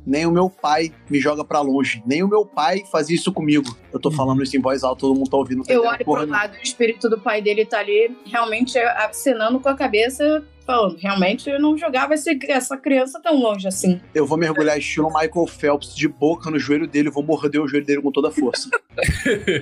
Nem 0.06 0.26
o 0.26 0.32
meu 0.32 0.50
pai 0.50 0.92
me 1.10 1.20
joga 1.20 1.44
pra 1.44 1.62
longe. 1.62 2.02
Nem 2.06 2.22
o 2.24 2.28
meu 2.28 2.46
pai 2.46 2.84
fazia 2.92 3.16
isso 3.16 3.32
comigo. 3.34 3.76
Eu 3.92 4.00
tô 4.00 4.12
falando 4.12 4.44
isso 4.44 4.56
em 4.56 4.62
voz 4.62 4.84
alta, 4.84 5.02
todo 5.02 5.16
mundo 5.18 5.30
tá 5.30 5.38
ouvindo. 5.38 5.58
não 5.60 5.66
tá 5.66 5.74
Eu 5.74 5.82
olho 5.84 6.06
porra 6.06 6.20
pro 6.20 6.28
nenhuma. 6.28 6.38
lado 6.38 6.56
e 6.56 6.60
o 6.60 6.64
espírito 6.64 7.10
do 7.10 7.20
pai 7.20 7.42
dele 7.42 7.66
tá 7.66 7.80
ali, 7.80 8.16
realmente 8.26 8.78
acenando 8.78 9.60
com 9.60 9.70
a 9.70 9.76
cabeça, 9.76 10.44
falando: 10.66 10.98
realmente 10.98 11.50
eu 11.50 11.60
não 11.60 11.78
jogava 11.78 12.14
esse- 12.14 12.38
essa 12.50 12.78
criança 12.78 13.20
tão 13.22 13.40
longe 13.42 13.68
assim. 13.68 14.00
Eu 14.14 14.26
vou 14.28 14.38
mergulhar 14.38 14.78
estilo 14.78 15.08
Michael 15.08 15.48
Phelps 15.48 15.96
de 15.96 16.08
boca 16.08 16.50
no 16.52 16.60
joelho 16.60 16.88
dele, 16.88 17.10
vou 17.10 17.24
morder 17.24 17.62
o 17.62 17.68
joelho 17.68 17.86
dele 17.86 18.02
com 18.02 18.12
toda 18.12 18.28
a 18.28 18.32
força. 18.32 18.70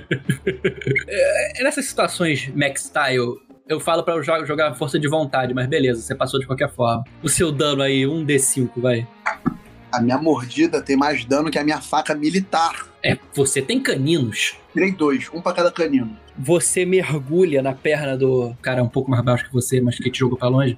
É, 1.07 1.63
Nessas 1.63 1.85
situações 1.85 2.49
Mac 2.55 2.77
Style, 2.77 3.37
eu 3.67 3.79
falo 3.79 4.03
pra 4.03 4.15
eu 4.15 4.21
jo- 4.21 4.45
jogar 4.45 4.73
força 4.75 4.99
de 4.99 5.07
vontade, 5.07 5.53
mas 5.53 5.67
beleza, 5.67 6.01
você 6.01 6.13
passou 6.15 6.39
de 6.39 6.45
qualquer 6.45 6.69
forma. 6.71 7.03
O 7.21 7.29
seu 7.29 7.51
dano 7.51 7.81
aí, 7.81 8.05
um 8.05 8.25
D5, 8.25 8.69
vai. 8.77 9.07
A 9.93 10.01
minha 10.01 10.17
mordida 10.17 10.81
tem 10.81 10.97
mais 10.97 11.23
dano 11.23 11.51
que 11.51 11.59
a 11.59 11.63
minha 11.63 11.79
faca 11.79 12.15
militar. 12.15 12.87
É, 13.03 13.15
você 13.35 13.61
tem 13.61 13.79
caninos. 13.79 14.55
Tirei 14.73 14.91
dois, 14.91 15.29
um 15.31 15.39
pra 15.39 15.53
cada 15.53 15.71
canino. 15.71 16.17
Você 16.35 16.83
mergulha 16.83 17.61
na 17.61 17.73
perna 17.73 18.17
do 18.17 18.57
cara 18.59 18.81
um 18.81 18.89
pouco 18.89 19.11
mais 19.11 19.23
baixo 19.23 19.45
que 19.45 19.53
você, 19.53 19.79
mas 19.79 19.99
que 19.99 20.09
te 20.09 20.17
jogou 20.17 20.35
pra 20.35 20.47
longe, 20.47 20.75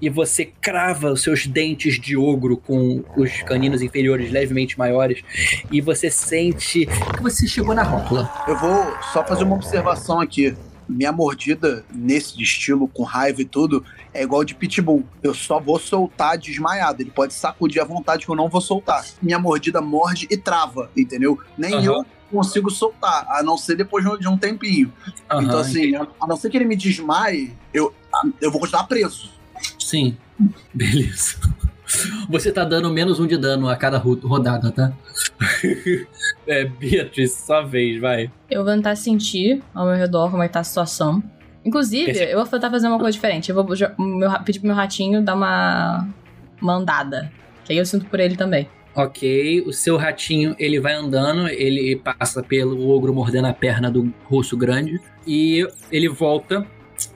e 0.00 0.08
você 0.08 0.50
crava 0.62 1.12
os 1.12 1.22
seus 1.22 1.46
dentes 1.46 2.00
de 2.00 2.16
ogro 2.16 2.56
com 2.56 3.04
os 3.14 3.42
caninos 3.42 3.82
inferiores 3.82 4.32
levemente 4.32 4.78
maiores, 4.78 5.22
e 5.70 5.82
você 5.82 6.10
sente 6.10 6.86
que 6.86 7.22
você 7.22 7.46
chegou 7.46 7.74
na 7.74 7.82
rótula. 7.82 8.32
Eu 8.48 8.56
vou 8.56 8.96
só 9.12 9.22
fazer 9.22 9.44
uma 9.44 9.56
observação 9.56 10.20
aqui. 10.22 10.56
Minha 10.88 11.12
mordida, 11.12 11.84
nesse 11.92 12.40
estilo, 12.42 12.88
com 12.88 13.02
raiva 13.02 13.42
e 13.42 13.44
tudo, 13.44 13.84
é 14.12 14.22
igual 14.22 14.44
de 14.44 14.54
pitbull. 14.54 15.04
Eu 15.22 15.34
só 15.34 15.58
vou 15.58 15.78
soltar 15.78 16.38
desmaiado. 16.38 17.02
Ele 17.02 17.10
pode 17.10 17.34
sacudir 17.34 17.80
à 17.80 17.84
vontade 17.84 18.24
que 18.24 18.30
eu 18.30 18.36
não 18.36 18.48
vou 18.48 18.60
soltar. 18.60 19.04
Minha 19.22 19.38
mordida 19.38 19.80
morde 19.80 20.26
e 20.30 20.36
trava, 20.36 20.90
entendeu? 20.96 21.38
Nem 21.56 21.74
Aham. 21.74 21.84
eu 21.84 22.06
consigo 22.30 22.70
soltar, 22.70 23.26
a 23.28 23.42
não 23.42 23.56
ser 23.56 23.76
depois 23.76 24.04
de 24.18 24.28
um 24.28 24.36
tempinho. 24.36 24.92
Aham, 25.30 25.42
então, 25.42 25.58
assim, 25.58 25.94
a 25.94 26.06
a 26.20 26.26
não 26.26 26.36
ser 26.36 26.50
que 26.50 26.56
ele 26.56 26.64
me 26.64 26.76
desmaie, 26.76 27.54
eu, 27.72 27.94
eu 28.40 28.50
vou 28.50 28.60
continuar 28.60 28.84
preso. 28.84 29.30
Sim. 29.78 30.16
Beleza. 30.72 31.38
Você 32.28 32.50
tá 32.52 32.64
dando 32.64 32.90
menos 32.90 33.20
um 33.20 33.26
de 33.26 33.36
dano 33.36 33.68
a 33.68 33.76
cada 33.76 33.98
ro- 33.98 34.18
rodada, 34.22 34.70
tá? 34.70 34.92
é, 36.46 36.64
Beatriz, 36.64 37.32
sua 37.34 37.62
vez, 37.62 38.00
vai. 38.00 38.30
Eu 38.50 38.64
vou 38.64 38.74
tentar 38.74 38.96
sentir 38.96 39.62
ao 39.74 39.86
meu 39.86 39.94
redor 39.96 40.30
como 40.30 40.42
é 40.42 40.46
que 40.48 40.54
tá 40.54 40.60
a 40.60 40.64
situação. 40.64 41.22
Inclusive, 41.64 42.06
Perfeito. 42.06 42.30
eu 42.30 42.38
vou 42.38 42.46
tentar 42.46 42.70
fazer 42.70 42.88
uma 42.88 42.98
coisa 42.98 43.12
diferente. 43.12 43.48
Eu 43.50 43.54
vou 43.54 43.64
meu 43.98 44.30
pedir 44.44 44.58
pro 44.60 44.66
meu 44.68 44.76
ratinho 44.76 45.22
dar 45.22 45.34
uma 45.34 46.06
mandada. 46.60 47.30
Que 47.64 47.72
aí 47.72 47.78
eu 47.78 47.86
sinto 47.86 48.04
por 48.06 48.20
ele 48.20 48.36
também. 48.36 48.68
Ok, 48.94 49.62
o 49.66 49.72
seu 49.72 49.96
ratinho 49.96 50.54
ele 50.58 50.78
vai 50.78 50.92
andando, 50.94 51.48
ele 51.48 51.96
passa 51.96 52.42
pelo 52.42 52.88
ogro 52.90 53.12
mordendo 53.12 53.46
a 53.48 53.52
perna 53.52 53.90
do 53.90 54.12
russo 54.24 54.56
grande 54.56 55.00
e 55.26 55.66
ele 55.90 56.08
volta 56.08 56.64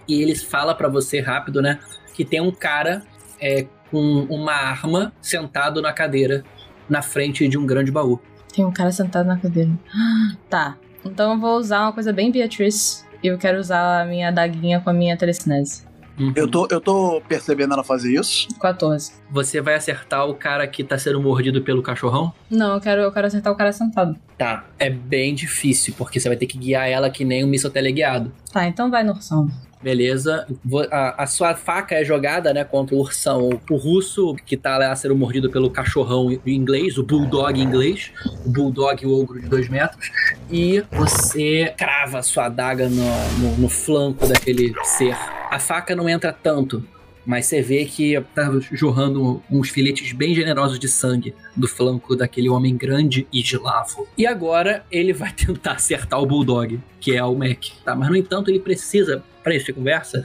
e 0.08 0.20
ele 0.20 0.34
fala 0.34 0.74
pra 0.74 0.88
você 0.88 1.20
rápido, 1.20 1.62
né? 1.62 1.78
Que 2.14 2.24
tem 2.24 2.40
um 2.40 2.50
cara 2.50 3.02
é, 3.40 3.64
com 3.90 4.26
uma 4.28 4.52
arma 4.52 5.12
sentado 5.20 5.80
na 5.82 5.92
cadeira 5.92 6.44
na 6.88 7.02
frente 7.02 7.46
de 7.48 7.58
um 7.58 7.66
grande 7.66 7.90
baú. 7.90 8.18
Tem 8.52 8.64
um 8.64 8.72
cara 8.72 8.90
sentado 8.90 9.26
na 9.26 9.38
cadeira. 9.38 9.70
Tá. 10.48 10.76
Então 11.04 11.32
eu 11.32 11.38
vou 11.38 11.56
usar 11.58 11.82
uma 11.82 11.92
coisa 11.92 12.12
bem 12.12 12.30
Beatriz. 12.30 13.06
E 13.22 13.26
eu 13.26 13.38
quero 13.38 13.58
usar 13.58 14.02
a 14.02 14.04
minha 14.04 14.30
daguinha 14.30 14.80
com 14.80 14.90
a 14.90 14.92
minha 14.92 15.16
telecinese. 15.16 15.86
Uhum. 16.18 16.32
Eu 16.34 16.48
tô, 16.48 16.66
eu 16.70 16.80
tô 16.80 17.22
percebendo 17.28 17.74
ela 17.74 17.84
fazer 17.84 18.12
isso. 18.12 18.48
14. 18.60 19.12
Você 19.30 19.60
vai 19.60 19.74
acertar 19.74 20.26
o 20.26 20.34
cara 20.34 20.66
que 20.66 20.82
tá 20.82 20.98
sendo 20.98 21.20
mordido 21.22 21.62
pelo 21.62 21.82
cachorrão? 21.82 22.32
Não, 22.50 22.74
eu 22.74 22.80
quero, 22.80 23.02
eu 23.02 23.12
quero 23.12 23.26
acertar 23.28 23.52
o 23.52 23.56
cara 23.56 23.72
sentado. 23.72 24.16
Tá. 24.36 24.64
É 24.78 24.90
bem 24.90 25.34
difícil, 25.34 25.94
porque 25.96 26.18
você 26.18 26.28
vai 26.28 26.36
ter 26.36 26.46
que 26.46 26.58
guiar 26.58 26.88
ela 26.88 27.08
que 27.08 27.24
nem 27.24 27.44
um 27.44 27.46
míssil 27.46 27.70
teleguiado. 27.70 28.32
Tá, 28.52 28.66
então 28.66 28.90
vai 28.90 29.04
no 29.04 29.12
ursão. 29.12 29.48
Beleza. 29.82 30.46
A, 30.90 31.22
a 31.22 31.26
sua 31.26 31.54
faca 31.54 31.94
é 31.94 32.04
jogada, 32.04 32.52
né, 32.52 32.64
contra 32.64 32.94
o 32.94 32.98
ursão. 32.98 33.60
O 33.70 33.76
russo, 33.76 34.34
que 34.46 34.56
tá 34.56 34.76
lá 34.78 34.94
sendo 34.96 35.16
mordido 35.16 35.50
pelo 35.50 35.70
cachorrão 35.70 36.30
inglês, 36.46 36.98
o 36.98 37.02
bulldog 37.02 37.60
inglês. 37.60 38.12
O 38.44 38.50
bulldog, 38.50 39.06
o 39.06 39.20
ogro 39.20 39.40
de 39.40 39.48
dois 39.48 39.68
metros. 39.68 40.10
E 40.50 40.82
você 40.90 41.72
crava 41.76 42.18
a 42.18 42.22
sua 42.22 42.46
adaga 42.46 42.88
no, 42.88 43.04
no, 43.38 43.56
no 43.58 43.68
flanco 43.68 44.26
daquele 44.26 44.74
ser. 44.84 45.16
A 45.50 45.58
faca 45.58 45.94
não 45.96 46.08
entra 46.08 46.32
tanto, 46.32 46.84
mas 47.28 47.44
você 47.44 47.60
vê 47.60 47.84
que 47.84 48.18
tá 48.34 48.50
jorrando 48.72 49.42
uns 49.50 49.68
filetes 49.68 50.12
bem 50.12 50.34
generosos 50.34 50.78
de 50.78 50.88
sangue 50.88 51.34
do 51.54 51.68
flanco 51.68 52.16
daquele 52.16 52.48
homem 52.48 52.74
grande 52.74 53.26
e 53.30 53.40
eslavo. 53.40 54.08
E 54.16 54.26
agora 54.26 54.82
ele 54.90 55.12
vai 55.12 55.30
tentar 55.36 55.72
acertar 55.72 56.22
o 56.22 56.24
Bulldog, 56.24 56.80
que 56.98 57.14
é 57.14 57.22
o 57.22 57.34
Mac. 57.34 57.66
Tá? 57.84 57.94
Mas 57.94 58.08
no 58.08 58.16
entanto, 58.16 58.50
ele 58.50 58.58
precisa, 58.58 59.22
para 59.48 59.56
essa 59.56 59.72
conversa, 59.72 60.22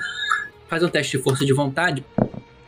fazer 0.67 0.85
um 0.85 0.89
teste 0.89 1.17
de 1.17 1.23
força 1.23 1.45
de 1.45 1.53
vontade. 1.53 2.03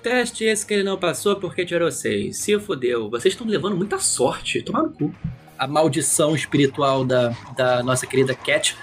Teste 0.02 0.46
esse 0.46 0.66
que 0.66 0.74
ele 0.74 0.84
não 0.84 0.98
passou 0.98 1.36
porque 1.36 1.66
tirou 1.66 1.92
6. 1.92 2.38
Se 2.38 2.58
fodeu. 2.60 3.10
Vocês 3.10 3.34
estão 3.34 3.46
levando 3.46 3.76
muita 3.76 4.00
sorte. 4.00 4.62
Tomar 4.62 4.84
no 4.84 4.90
cu. 4.92 5.14
A 5.58 5.68
maldição 5.68 6.36
espiritual 6.36 7.04
da, 7.04 7.34
da 7.56 7.84
nossa 7.84 8.06
querida 8.06 8.36
Cat 8.36 8.76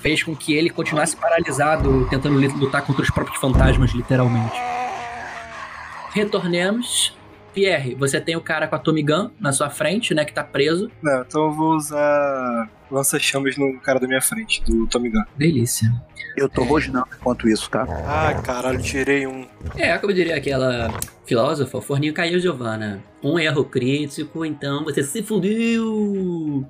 fez 0.00 0.22
com 0.22 0.34
que 0.34 0.54
ele 0.54 0.70
continuasse 0.70 1.16
paralisado, 1.16 2.08
tentando 2.08 2.38
lutar 2.56 2.82
contra 2.82 3.02
os 3.02 3.10
próprios 3.10 3.38
fantasmas, 3.38 3.90
literalmente. 3.92 4.56
Retornemos. 6.12 7.14
Pierre, 7.52 7.94
você 7.94 8.20
tem 8.20 8.36
o 8.36 8.40
cara 8.40 8.66
com 8.66 8.74
a 8.74 8.78
Tommy 8.78 9.02
Gun 9.02 9.30
na 9.38 9.52
sua 9.52 9.70
frente, 9.70 10.14
né, 10.14 10.24
que 10.24 10.32
tá 10.32 10.42
preso. 10.42 10.90
Não, 11.02 11.22
então 11.22 11.46
eu 11.46 11.52
vou 11.52 11.74
usar 11.74 12.70
lança-chamas 12.90 13.56
no 13.56 13.80
cara 13.80 13.98
da 13.98 14.06
minha 14.06 14.20
frente, 14.20 14.62
do 14.64 14.86
Tommy 14.86 15.10
Gun. 15.10 15.22
Delícia. 15.36 15.90
Eu 16.36 16.48
tô 16.48 16.62
rosnando 16.62 17.06
enquanto 17.18 17.48
isso, 17.48 17.68
tá? 17.70 17.86
Ah, 18.06 18.40
caralho, 18.42 18.80
tirei 18.80 19.26
um. 19.26 19.46
É, 19.76 19.96
como 19.98 20.12
diria 20.12 20.36
aquela 20.36 20.90
filósofa, 21.26 21.78
o 21.78 21.82
forninho 21.82 22.14
caiu, 22.14 22.40
Giovanna. 22.40 23.02
Um 23.22 23.38
erro 23.38 23.64
crítico, 23.64 24.44
então 24.44 24.84
você 24.84 25.02
se 25.02 25.22
fudeu. 25.22 26.66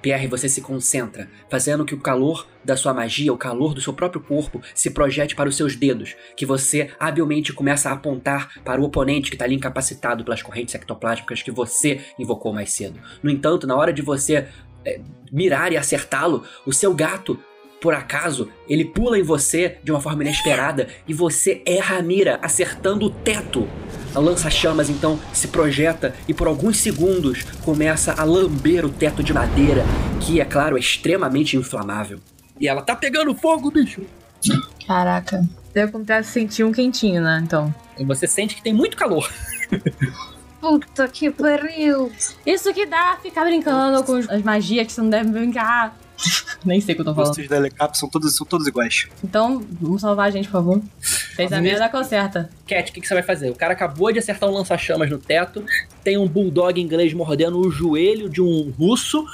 Pierre, 0.00 0.26
você 0.26 0.48
se 0.48 0.60
concentra, 0.60 1.28
fazendo 1.48 1.84
que 1.84 1.94
o 1.94 2.00
calor 2.00 2.46
da 2.64 2.76
sua 2.76 2.92
magia, 2.92 3.32
o 3.32 3.38
calor 3.38 3.74
do 3.74 3.80
seu 3.80 3.92
próprio 3.92 4.20
corpo, 4.20 4.60
se 4.74 4.90
projete 4.90 5.34
para 5.34 5.48
os 5.48 5.56
seus 5.56 5.76
dedos, 5.76 6.14
que 6.36 6.46
você 6.46 6.90
habilmente 6.98 7.52
começa 7.52 7.88
a 7.88 7.92
apontar 7.92 8.60
para 8.64 8.80
o 8.80 8.84
oponente 8.84 9.30
que 9.30 9.36
está 9.36 9.44
ali 9.44 9.54
incapacitado 9.54 10.24
pelas 10.24 10.42
correntes 10.42 10.74
ectoplásmicas 10.74 11.42
que 11.42 11.50
você 11.50 12.00
invocou 12.18 12.52
mais 12.52 12.72
cedo. 12.72 13.00
No 13.22 13.30
entanto, 13.30 13.66
na 13.66 13.76
hora 13.76 13.92
de 13.92 14.02
você 14.02 14.48
é, 14.84 15.00
mirar 15.32 15.72
e 15.72 15.76
acertá-lo, 15.76 16.44
o 16.66 16.72
seu 16.72 16.94
gato 16.94 17.38
por 17.80 17.94
acaso, 17.94 18.50
ele 18.68 18.84
pula 18.84 19.18
em 19.18 19.22
você 19.22 19.78
de 19.82 19.90
uma 19.90 20.00
forma 20.00 20.22
inesperada 20.22 20.88
e 21.08 21.14
você 21.14 21.62
erra 21.64 21.96
a 21.96 22.02
mira, 22.02 22.38
acertando 22.42 23.06
o 23.06 23.10
teto. 23.10 23.66
A 24.14 24.18
lança-chamas 24.18 24.90
então 24.90 25.18
se 25.32 25.48
projeta 25.48 26.14
e 26.26 26.34
por 26.34 26.48
alguns 26.48 26.78
segundos 26.78 27.44
começa 27.64 28.12
a 28.12 28.24
lamber 28.24 28.84
o 28.84 28.88
teto 28.88 29.22
de 29.22 29.32
madeira, 29.32 29.84
que, 30.20 30.40
é 30.40 30.44
claro, 30.44 30.76
é 30.76 30.80
extremamente 30.80 31.56
inflamável. 31.56 32.18
E 32.58 32.68
ela 32.68 32.82
tá 32.82 32.96
pegando 32.96 33.34
fogo, 33.34 33.70
bicho. 33.70 34.02
Caraca. 34.86 35.42
Eu 35.74 35.84
acontece 35.84 36.32
sentir 36.32 36.64
um 36.64 36.72
quentinho, 36.72 37.22
né? 37.22 37.40
Então. 37.42 37.72
E 37.98 38.04
você 38.04 38.26
sente 38.26 38.56
que 38.56 38.62
tem 38.62 38.74
muito 38.74 38.96
calor. 38.96 39.30
Puta 40.60 41.08
que 41.08 41.30
pariu. 41.30 42.12
Isso 42.44 42.74
que 42.74 42.84
dá 42.84 43.16
ficar 43.22 43.44
brincando 43.44 44.02
com 44.04 44.16
as 44.16 44.42
magias 44.42 44.86
que 44.86 44.92
você 44.92 45.00
não 45.00 45.08
deve 45.08 45.30
brincar. 45.30 45.96
Nem 46.64 46.80
sei 46.80 46.92
o 46.92 46.96
que 46.96 47.00
eu 47.00 47.04
tô 47.04 47.14
falando. 47.14 47.36
Os 47.36 47.48
da 47.48 47.56
Helicap 47.56 47.96
são 47.96 48.08
todos, 48.08 48.36
são 48.36 48.46
todos 48.46 48.66
iguais. 48.66 49.08
Então, 49.24 49.64
vamos 49.80 50.00
salvar 50.00 50.28
a 50.28 50.30
gente, 50.30 50.46
por 50.46 50.52
favor. 50.52 50.82
Fez 51.00 51.52
a 51.52 51.60
merda 51.60 51.88
conserta. 51.88 52.50
Cat, 52.66 52.90
o 52.90 52.94
que, 52.94 53.00
que 53.00 53.08
você 53.08 53.14
vai 53.14 53.22
fazer? 53.22 53.50
O 53.50 53.54
cara 53.54 53.72
acabou 53.72 54.12
de 54.12 54.18
acertar 54.18 54.48
um 54.48 54.52
lança-chamas 54.52 55.10
no 55.10 55.18
teto, 55.18 55.64
tem 56.04 56.18
um 56.18 56.28
bulldog 56.28 56.80
inglês 56.80 57.12
mordendo 57.14 57.58
o 57.58 57.70
joelho 57.70 58.28
de 58.28 58.42
um 58.42 58.70
russo. 58.78 59.24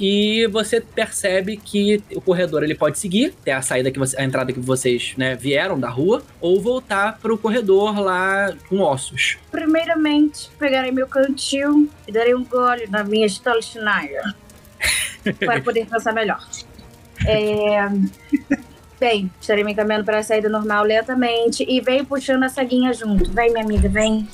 E 0.00 0.48
você 0.48 0.80
percebe 0.80 1.56
que 1.56 2.02
o 2.12 2.20
corredor 2.20 2.64
ele 2.64 2.74
pode 2.74 2.98
seguir 2.98 3.34
até 3.40 3.52
a 3.52 3.62
saída 3.62 3.88
que 3.90 4.00
você, 4.00 4.20
a 4.20 4.24
entrada 4.24 4.52
que 4.52 4.58
vocês 4.58 5.14
né, 5.16 5.36
vieram 5.36 5.78
da 5.78 5.88
rua, 5.88 6.22
ou 6.40 6.60
voltar 6.60 7.18
pro 7.20 7.38
corredor 7.38 8.00
lá 8.00 8.52
com 8.68 8.80
ossos. 8.80 9.36
Primeiramente, 9.50 10.50
pegarei 10.58 10.90
meu 10.90 11.06
cantil 11.06 11.88
e 12.08 12.10
darei 12.10 12.34
um 12.34 12.44
gole 12.44 12.88
na 12.88 13.04
minha 13.04 13.26
Stolichnaya. 13.26 14.34
Para 15.38 15.60
poder 15.62 15.86
pensar 15.86 16.12
melhor. 16.12 16.44
É... 17.26 17.88
Bem, 18.98 19.30
estarei 19.40 19.64
me 19.64 19.72
encaminhando 19.72 20.04
para 20.04 20.18
a 20.18 20.22
saída 20.22 20.48
normal 20.48 20.84
lentamente 20.84 21.64
e 21.68 21.80
vem 21.80 22.04
puxando 22.04 22.44
a 22.44 22.48
saguinha 22.48 22.92
junto. 22.92 23.30
Vem, 23.32 23.52
minha 23.52 23.64
amiga, 23.64 23.88
vem. 23.88 24.28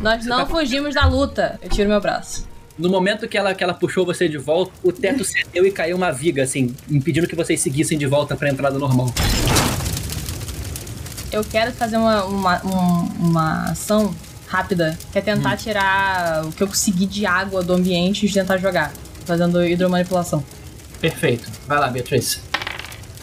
Nós 0.00 0.26
não 0.26 0.46
fugimos 0.46 0.94
da 0.94 1.06
luta. 1.06 1.58
Eu 1.62 1.68
tiro 1.70 1.88
meu 1.88 2.00
braço. 2.00 2.46
No 2.76 2.88
momento 2.90 3.28
que 3.28 3.38
ela, 3.38 3.54
que 3.54 3.62
ela 3.62 3.72
puxou 3.72 4.04
você 4.04 4.28
de 4.28 4.36
volta, 4.36 4.72
o 4.82 4.90
teto 4.92 5.22
cedeu 5.24 5.64
e 5.64 5.70
caiu 5.70 5.96
uma 5.96 6.10
viga, 6.10 6.42
assim, 6.42 6.74
impedindo 6.90 7.28
que 7.28 7.36
vocês 7.36 7.60
seguissem 7.60 7.96
de 7.96 8.04
volta 8.06 8.34
pra 8.34 8.48
entrada 8.50 8.76
normal. 8.80 9.14
Eu 11.30 11.44
quero 11.44 11.72
fazer 11.72 11.96
uma, 11.96 12.24
uma, 12.24 12.64
um- 12.66 13.28
uma 13.28 13.64
ação 13.70 14.14
rápida, 14.48 14.96
que 15.12 15.18
é 15.18 15.20
tentar 15.20 15.56
tirar 15.56 16.44
o 16.44 16.52
que 16.52 16.62
eu 16.62 16.66
conseguir 16.68 17.06
de 17.06 17.26
água 17.26 17.62
do 17.62 17.72
ambiente 17.72 18.26
e 18.26 18.32
tentar 18.32 18.56
jogar. 18.58 18.92
Fazendo 19.24 19.64
hidromanipulação. 19.64 20.44
Perfeito. 21.00 21.50
Vai 21.66 21.78
lá, 21.78 21.88
Beatriz. 21.88 22.40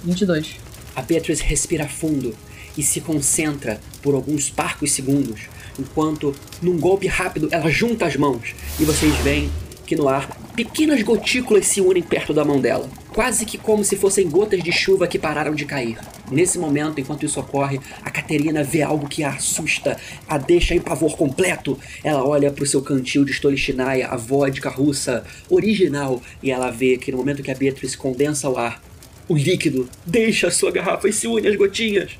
22. 0.03 0.55
A 0.95 1.01
Beatriz 1.01 1.39
respira 1.39 1.87
fundo 1.87 2.35
e 2.77 2.83
se 2.83 3.01
concentra 3.01 3.79
por 4.01 4.15
alguns 4.15 4.49
parcos 4.49 4.91
segundos, 4.91 5.41
enquanto, 5.79 6.35
num 6.61 6.79
golpe 6.79 7.07
rápido, 7.07 7.49
ela 7.51 7.69
junta 7.69 8.05
as 8.05 8.15
mãos 8.15 8.55
e 8.79 8.85
vocês 8.85 9.15
veem 9.17 9.51
que 9.85 9.95
no 9.95 10.07
ar 10.07 10.29
pequenas 10.55 11.01
gotículas 11.01 11.65
se 11.65 11.81
unem 11.81 12.03
perto 12.03 12.33
da 12.33 12.45
mão 12.45 12.59
dela, 12.59 12.89
quase 13.13 13.45
que 13.45 13.57
como 13.57 13.83
se 13.83 13.95
fossem 13.95 14.29
gotas 14.29 14.63
de 14.63 14.71
chuva 14.71 15.07
que 15.07 15.19
pararam 15.19 15.53
de 15.53 15.65
cair. 15.65 15.97
Nesse 16.31 16.57
momento, 16.57 16.99
enquanto 16.99 17.25
isso 17.25 17.39
ocorre, 17.39 17.79
a 18.01 18.09
Caterina 18.09 18.63
vê 18.63 18.81
algo 18.81 19.07
que 19.07 19.23
a 19.23 19.31
assusta, 19.31 19.97
a 20.27 20.37
deixa 20.37 20.73
em 20.73 20.79
pavor 20.79 21.17
completo. 21.17 21.77
Ela 22.03 22.25
olha 22.25 22.49
para 22.51 22.63
o 22.63 22.67
seu 22.67 22.81
cantil 22.81 23.25
de 23.25 23.31
Stolichnaya, 23.31 24.07
a 24.07 24.15
vodka 24.15 24.69
russa 24.69 25.25
original, 25.49 26.21
e 26.41 26.49
ela 26.49 26.71
vê 26.71 26.97
que 26.97 27.11
no 27.11 27.17
momento 27.17 27.43
que 27.43 27.51
a 27.51 27.55
Beatriz 27.55 27.95
condensa 27.95 28.49
o 28.49 28.57
ar, 28.57 28.81
o 29.27 29.35
líquido 29.35 29.89
deixa 30.05 30.47
a 30.47 30.51
sua 30.51 30.71
garrafa 30.71 31.07
e 31.07 31.13
se 31.13 31.27
une 31.27 31.47
às 31.47 31.55
gotinhas. 31.55 32.17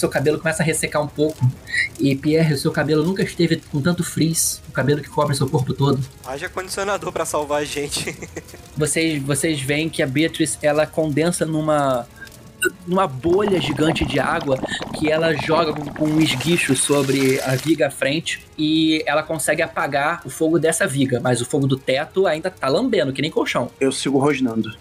Seu 0.00 0.08
cabelo 0.08 0.38
começa 0.38 0.62
a 0.62 0.66
ressecar 0.66 1.02
um 1.02 1.06
pouco. 1.06 1.38
E 1.98 2.16
Pierre, 2.16 2.54
o 2.54 2.56
seu 2.56 2.72
cabelo 2.72 3.04
nunca 3.04 3.22
esteve 3.22 3.56
com 3.70 3.82
tanto 3.82 4.02
frizz, 4.02 4.62
o 4.66 4.72
cabelo 4.72 5.02
que 5.02 5.10
cobre 5.10 5.36
seu 5.36 5.46
corpo 5.46 5.74
todo. 5.74 6.00
Haja 6.24 6.48
condicionador 6.48 7.12
pra 7.12 7.26
salvar 7.26 7.60
a 7.60 7.64
gente. 7.66 8.16
Vocês, 8.74 9.22
vocês 9.22 9.60
veem 9.60 9.90
que 9.90 10.02
a 10.02 10.06
Beatriz 10.06 10.58
ela 10.62 10.86
condensa 10.86 11.44
numa 11.44 12.06
numa 12.86 13.06
bolha 13.06 13.60
gigante 13.60 14.04
de 14.04 14.18
água 14.18 14.58
que 14.98 15.10
ela 15.10 15.34
joga 15.34 15.72
com, 15.72 15.84
com 15.86 16.04
um 16.06 16.20
esguicho 16.20 16.74
sobre 16.74 17.40
a 17.42 17.56
viga 17.56 17.88
à 17.88 17.90
frente 17.90 18.46
e 18.56 19.02
ela 19.06 19.22
consegue 19.22 19.60
apagar 19.60 20.22
o 20.24 20.30
fogo 20.30 20.58
dessa 20.58 20.86
viga, 20.86 21.20
mas 21.20 21.40
o 21.40 21.46
fogo 21.46 21.66
do 21.66 21.76
teto 21.76 22.26
ainda 22.26 22.50
tá 22.50 22.68
lambendo, 22.68 23.12
que 23.12 23.20
nem 23.20 23.30
colchão. 23.30 23.70
Eu 23.78 23.92
sigo 23.92 24.18
rosnando. 24.18 24.74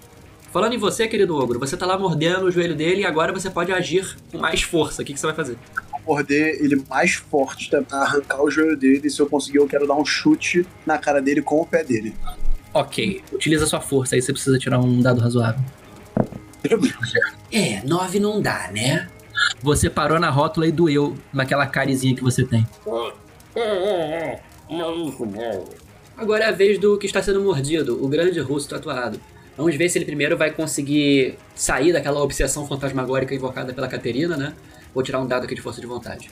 Falando 0.52 0.74
em 0.74 0.78
você, 0.78 1.08
querido 1.08 1.36
ogro, 1.38 1.60
você 1.60 1.78
tá 1.78 1.86
lá 1.86 1.98
mordendo 1.98 2.46
o 2.46 2.52
joelho 2.52 2.76
dele 2.76 3.02
e 3.02 3.06
agora 3.06 3.32
você 3.32 3.50
pode 3.50 3.72
agir 3.72 4.18
com 4.32 4.40
mais 4.40 4.64
força. 4.64 5.02
O 5.02 5.06
que, 5.06 5.14
que 5.14 5.20
você 5.20 5.28
vai 5.28 5.36
fazer? 5.36 5.58
Vou 5.92 6.16
morder 6.16 6.58
ele 6.60 6.84
mais 6.90 7.14
forte, 7.14 7.70
tentar 7.70 8.02
arrancar 8.02 8.42
o 8.42 8.50
joelho 8.50 8.76
dele. 8.76 9.08
E 9.08 9.10
se 9.12 9.20
eu 9.20 9.30
conseguir, 9.30 9.60
eu 9.60 9.68
quero 9.68 9.86
dar 9.88 9.94
um 9.94 10.06
chute 10.06 10.66
na 10.88 10.98
cara 10.98 11.22
dele 11.22 11.44
com 11.44 11.62
o 11.62 11.66
pé 11.66 11.84
dele. 11.84 12.16
Ok, 12.74 13.22
utiliza 13.32 13.68
sua 13.68 13.80
força 13.80 14.16
aí, 14.16 14.22
você 14.22 14.32
precisa 14.32 14.58
tirar 14.58 14.80
um 14.80 15.02
dado 15.02 15.22
razoável. 15.22 15.64
É, 17.52 17.82
nove 17.84 18.20
não 18.20 18.40
dá, 18.40 18.70
né? 18.72 19.10
Você 19.64 19.90
parou 19.90 20.20
na 20.20 20.30
rótula 20.30 20.68
e 20.68 20.72
doeu 20.72 21.18
naquela 21.34 21.66
carizinha 21.66 22.16
que 22.16 22.22
você 22.22 22.46
tem. 22.46 22.64
Agora 26.16 26.44
é 26.44 26.48
a 26.48 26.52
vez 26.52 26.78
do 26.78 26.96
que 27.00 27.08
está 27.08 27.24
sendo 27.24 27.42
mordido, 27.42 28.04
o 28.04 28.08
grande 28.08 28.40
russo 28.40 28.70
tatuado. 28.70 29.20
Vamos 29.60 29.76
ver 29.76 29.90
se 29.90 29.98
ele 29.98 30.06
primeiro 30.06 30.38
vai 30.38 30.52
conseguir 30.52 31.36
sair 31.54 31.92
daquela 31.92 32.24
obsessão 32.24 32.66
fantasmagórica 32.66 33.36
invocada 33.36 33.74
pela 33.74 33.90
Caterina, 33.90 34.38
né? 34.38 34.54
Vou 34.94 35.04
tirar 35.04 35.20
um 35.20 35.28
dado 35.28 35.44
aqui 35.44 35.54
de 35.54 35.60
força 35.62 35.82
de 35.82 35.86
vontade. 35.86 36.32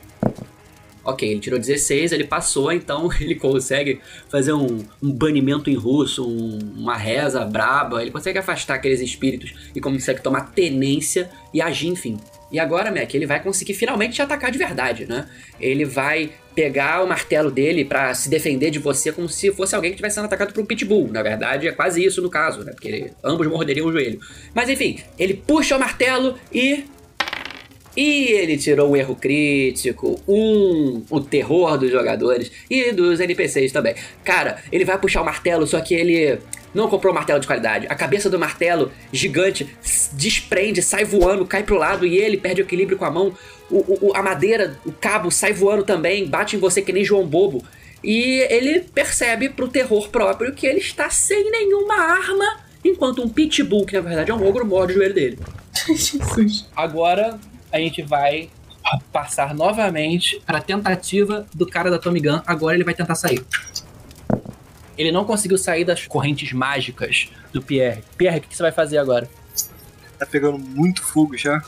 Ok, 1.03 1.29
ele 1.29 1.41
tirou 1.41 1.59
16, 1.59 2.13
ele 2.13 2.23
passou, 2.23 2.71
então 2.71 3.09
ele 3.19 3.35
consegue 3.35 3.99
fazer 4.29 4.53
um, 4.53 4.81
um 5.03 5.11
banimento 5.11 5.69
em 5.69 5.75
russo, 5.75 6.25
um- 6.25 6.57
uma 6.77 6.95
reza 6.95 7.43
braba, 7.43 8.01
ele 8.01 8.11
consegue 8.11 8.39
afastar 8.39 8.75
aqueles 8.75 9.01
espíritos 9.01 9.53
e 9.75 9.81
consegue 9.81 10.21
tomar 10.21 10.53
tenência 10.53 11.29
e 11.53 11.61
agir, 11.61 11.89
enfim. 11.89 12.17
E 12.49 12.57
agora, 12.57 12.89
Mac, 12.91 13.13
ele 13.13 13.25
vai 13.25 13.43
conseguir 13.43 13.73
finalmente 13.73 14.13
te 14.13 14.21
atacar 14.21 14.51
de 14.51 14.57
verdade, 14.57 15.05
né? 15.05 15.27
Ele 15.59 15.83
vai 15.83 16.31
pegar 16.57 17.03
o 17.03 17.07
martelo 17.07 17.51
dele 17.51 17.85
pra 17.85 18.15
se 18.15 18.27
defender 18.27 18.71
de 18.71 18.79
você 18.79 19.11
como 19.11 19.29
se 19.29 19.51
fosse 19.51 19.75
alguém 19.75 19.91
que 19.91 19.95
estivesse 19.97 20.15
sendo 20.15 20.25
atacado 20.25 20.51
por 20.51 20.63
um 20.63 20.65
pitbull. 20.65 21.07
Na 21.11 21.21
verdade, 21.21 21.67
é 21.67 21.71
quase 21.71 22.03
isso 22.03 22.19
no 22.19 22.31
caso, 22.31 22.63
né? 22.63 22.71
Porque 22.71 22.88
ele- 22.88 23.11
ambos 23.23 23.45
morderiam 23.45 23.85
o 23.85 23.91
joelho. 23.91 24.19
Mas 24.55 24.67
enfim, 24.67 24.97
ele 25.19 25.35
puxa 25.35 25.77
o 25.77 25.79
martelo 25.79 26.34
e 26.51 26.85
e 27.95 28.31
ele 28.31 28.57
tirou 28.57 28.91
um 28.91 28.95
erro 28.95 29.15
crítico, 29.15 30.19
um, 30.27 31.03
o 31.09 31.19
terror 31.19 31.77
dos 31.79 31.91
jogadores 31.91 32.51
e 32.69 32.91
dos 32.91 33.19
NPCs 33.19 33.71
também. 33.71 33.95
Cara, 34.23 34.63
ele 34.71 34.85
vai 34.85 34.97
puxar 34.99 35.21
o 35.21 35.25
martelo, 35.25 35.65
só 35.65 35.79
que 35.81 35.93
ele 35.95 36.38
não 36.75 36.88
comprou 36.88 37.11
um 37.11 37.15
martelo 37.15 37.39
de 37.39 37.47
qualidade. 37.47 37.88
A 37.89 37.95
cabeça 37.95 38.29
do 38.29 38.38
martelo 38.38 38.91
gigante 39.11 39.67
desprende, 40.13 40.81
sai 40.81 41.05
voando, 41.05 41.45
cai 41.45 41.63
pro 41.63 41.75
lado 41.77 42.05
e 42.05 42.17
ele 42.17 42.38
perde 42.38 42.61
o 42.61 42.65
equilíbrio 42.65 42.97
com 42.99 43.05
a 43.05 43.11
mão. 43.11 43.34
O, 43.69 44.07
o- 44.10 44.15
a 44.15 44.22
madeira, 44.23 44.77
o 44.85 44.91
cabo 44.91 45.30
sai 45.30 45.52
voando 45.53 45.84
também, 45.84 46.26
bate 46.27 46.56
em 46.56 46.60
você 46.60 46.81
que 46.81 46.94
nem 46.94 47.03
João 47.03 47.26
Bobo. 47.27 47.64
E 48.03 48.45
ele 48.49 48.81
percebe 48.81 49.49
pro 49.49 49.68
terror 49.68 50.07
próprio 50.10 50.53
que 50.53 50.65
ele 50.65 50.80
está 50.80 51.10
sem 51.10 51.52
nenhuma 51.52 51.95
arma, 51.95 52.60
enquanto 52.85 53.22
um 53.22 53.27
pitbull, 53.30 53.85
que 53.85 53.95
na 53.95 54.02
verdade 54.02 54.31
é 54.31 54.34
um 54.34 54.45
ogro, 54.48 54.65
morde 54.65 54.94
o 54.94 54.95
joelho 54.95 55.14
dele. 55.14 55.39
Jesus. 55.88 56.69
Agora 56.76 57.39
a 57.72 57.77
gente 57.80 58.02
vai 58.02 58.49
passar 59.11 59.53
novamente 59.53 60.41
para 60.45 60.60
a 60.60 60.61
tentativa 60.61 61.45
do 61.53 61.68
cara 61.68 61.91
da 61.91 61.99
Tommy 61.99 62.22
Gun. 62.22 62.39
Agora 62.45 62.76
ele 62.76 62.84
vai 62.85 62.94
tentar 62.94 63.15
sair. 63.15 63.44
Ele 64.98 65.11
não 65.11 65.26
conseguiu 65.26 65.57
sair 65.57 65.84
das 65.84 66.07
correntes 66.07 66.52
mágicas 66.53 67.30
do 67.52 67.61
Pierre. 67.61 68.02
Pierre, 68.18 68.38
o 68.38 68.41
que 68.41 68.48
que 68.48 68.56
você 68.56 68.64
vai 68.64 68.72
fazer 68.72 68.98
agora? 68.98 69.30
Tá 70.18 70.26
pegando 70.26 70.57
muito 70.57 71.03
fogo 71.03 71.38
já. 71.38 71.61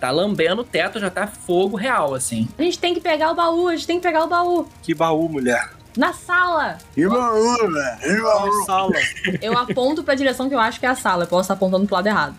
Tá 0.00 0.10
lambendo 0.10 0.62
o 0.62 0.64
teto, 0.64 0.98
já 1.00 1.10
tá 1.10 1.26
fogo 1.26 1.76
real, 1.76 2.14
assim. 2.14 2.48
A 2.58 2.62
gente 2.62 2.78
tem 2.78 2.94
que 2.94 3.00
pegar 3.00 3.30
o 3.30 3.34
baú, 3.34 3.68
a 3.68 3.76
gente 3.76 3.86
tem 3.86 3.96
que 3.96 4.02
pegar 4.02 4.24
o 4.24 4.28
baú. 4.28 4.66
Que 4.82 4.94
baú, 4.94 5.28
mulher. 5.28 5.70
Na 5.96 6.12
sala. 6.12 6.76
E 6.94 7.08
baú, 7.08 7.56
velho? 7.56 7.98
E 8.04 8.20
baú? 8.20 8.64
Sala. 8.66 8.92
Eu 9.40 9.56
aponto 9.56 10.04
pra 10.04 10.14
direção 10.14 10.46
que 10.46 10.54
eu 10.54 10.60
acho 10.60 10.78
que 10.78 10.84
é 10.84 10.90
a 10.90 10.94
sala. 10.94 11.24
Eu 11.24 11.28
posso 11.28 11.40
estar 11.42 11.54
apontando 11.54 11.86
pro 11.86 11.94
lado 11.94 12.06
errado. 12.06 12.36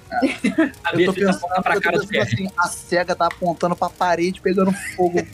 A 0.83 0.93
Eu 0.93 1.05
tô 1.07 1.13
tá 1.13 1.13
pensando, 1.13 1.37
apontando 1.37 1.63
pra 1.63 1.73
eu 1.73 1.81
tô 1.81 1.81
cara 1.81 1.97
do 1.97 2.07
pensando 2.07 2.21
assim, 2.21 2.47
a 2.55 2.67
cega 2.67 3.15
tá 3.15 3.25
apontando 3.25 3.75
pra 3.75 3.89
parede, 3.89 4.39
pegando 4.41 4.71
fogo. 4.95 5.17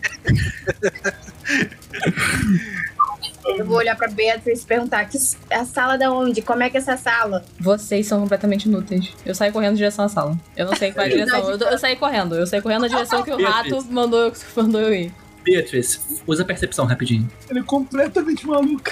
Eu 3.45 3.65
vou 3.65 3.77
olhar 3.77 3.95
pra 3.95 4.07
Beatriz 4.07 4.63
e 4.63 4.65
perguntar: 4.65 5.05
que 5.05 5.17
a 5.51 5.65
sala 5.65 5.97
da 5.97 6.11
onde? 6.11 6.41
Como 6.41 6.63
é 6.63 6.69
que 6.69 6.77
é 6.77 6.79
essa 6.79 6.95
sala? 6.97 7.43
Vocês 7.59 8.07
são 8.07 8.19
completamente 8.21 8.65
inúteis. 8.67 9.11
Eu 9.25 9.35
saí 9.35 9.51
correndo 9.51 9.73
em 9.73 9.77
direção 9.77 10.05
à 10.05 10.09
sala. 10.09 10.37
Eu 10.55 10.65
não 10.65 10.75
sei 10.75 10.91
qual 10.91 11.05
é 11.05 11.09
a 11.09 11.11
direção. 11.11 11.49
Eu, 11.51 11.57
eu 11.57 11.77
saí 11.77 11.95
correndo. 11.95 12.35
Eu 12.35 12.47
saí 12.47 12.61
correndo 12.61 12.81
na 12.81 12.87
direção 12.87 13.21
que 13.23 13.31
o 13.31 13.43
rato 13.43 13.83
mandou, 13.91 14.31
mandou 14.55 14.81
eu 14.81 14.93
ir. 14.93 15.11
Beatriz, 15.43 16.21
usa 16.25 16.45
percepção 16.45 16.85
rapidinho. 16.85 17.29
Ele 17.49 17.59
é 17.59 17.63
completamente 17.63 18.47
maluco. 18.47 18.91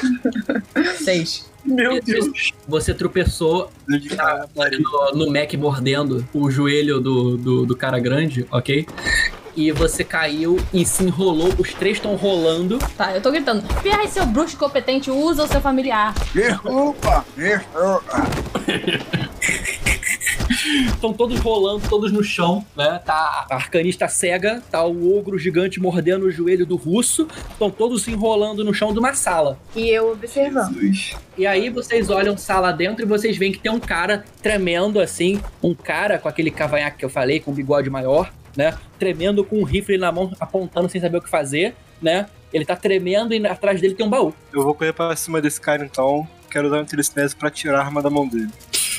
Seis. 0.97 1.49
Meu 1.63 1.91
Beatriz, 1.93 2.25
Deus. 2.25 2.51
Você 2.67 2.93
tropeçou 2.93 3.71
na- 3.87 4.45
no, 5.13 5.25
no 5.25 5.31
Mac 5.31 5.53
mordendo 5.53 6.27
o 6.33 6.49
joelho 6.51 6.99
do, 6.99 7.37
do, 7.37 7.65
do 7.65 7.75
cara 7.77 7.99
grande, 7.99 8.45
ok? 8.51 8.85
E 9.55 9.71
você 9.71 10.03
caiu 10.03 10.59
e 10.73 10.85
se 10.85 11.03
enrolou. 11.03 11.49
Os 11.57 11.73
três 11.73 11.97
estão 11.97 12.15
rolando. 12.15 12.79
Tá, 12.97 13.15
eu 13.15 13.21
tô 13.21 13.31
gritando. 13.31 13.63
Pierre, 13.81 14.07
seu 14.07 14.25
bruxo 14.25 14.57
competente, 14.57 15.11
usa 15.11 15.43
o 15.43 15.47
seu 15.47 15.61
familiar. 15.61 16.13
Desculpa, 16.33 17.25
desculpa. 17.35 18.01
Estão 20.93 21.13
todos 21.13 21.39
rolando, 21.39 21.87
todos 21.87 22.11
no 22.11 22.23
chão, 22.23 22.65
né? 22.75 23.01
Tá 23.05 23.47
a 23.49 23.55
arcanista 23.55 24.07
cega, 24.07 24.61
tá 24.69 24.83
o 24.85 25.17
ogro 25.17 25.37
gigante 25.37 25.79
mordendo 25.79 26.25
o 26.25 26.31
joelho 26.31 26.65
do 26.65 26.75
russo. 26.75 27.27
Estão 27.49 27.69
todos 27.69 28.03
se 28.03 28.11
enrolando 28.11 28.63
no 28.63 28.73
chão 28.73 28.93
de 28.93 28.99
uma 28.99 29.13
sala. 29.13 29.57
E 29.75 29.89
eu 29.89 30.11
observando. 30.11 30.73
Jesus. 30.73 31.15
E 31.37 31.47
aí 31.47 31.69
vocês 31.69 32.09
olham 32.09 32.37
sala 32.37 32.71
dentro 32.71 33.03
e 33.03 33.07
vocês 33.07 33.37
veem 33.37 33.51
que 33.51 33.59
tem 33.59 33.71
um 33.71 33.79
cara 33.79 34.23
tremendo 34.41 34.99
assim, 34.99 35.41
um 35.63 35.73
cara 35.73 36.19
com 36.19 36.27
aquele 36.27 36.51
cavanhaque 36.51 36.97
que 36.97 37.05
eu 37.05 37.09
falei, 37.09 37.39
com 37.39 37.51
um 37.51 37.53
bigode 37.53 37.89
maior, 37.89 38.31
né? 38.55 38.77
Tremendo 38.99 39.43
com 39.43 39.59
um 39.59 39.63
rifle 39.63 39.97
na 39.97 40.11
mão, 40.11 40.31
apontando 40.39 40.89
sem 40.89 40.99
saber 40.99 41.17
o 41.17 41.21
que 41.21 41.29
fazer, 41.29 41.75
né? 42.01 42.27
Ele 42.53 42.65
tá 42.65 42.75
tremendo 42.75 43.33
e 43.33 43.47
atrás 43.47 43.79
dele 43.79 43.95
tem 43.95 44.05
um 44.05 44.09
baú. 44.09 44.33
Eu 44.53 44.63
vou 44.63 44.73
correr 44.73 44.93
pra 44.93 45.15
cima 45.15 45.41
desse 45.41 45.59
cara 45.59 45.85
então. 45.85 46.27
Quero 46.49 46.69
dar 46.69 46.81
um 46.81 46.85
telecinese 46.85 47.35
pra 47.35 47.49
tirar 47.49 47.79
a 47.79 47.85
arma 47.85 48.01
da 48.01 48.09
mão 48.09 48.27
dele. 48.27 48.49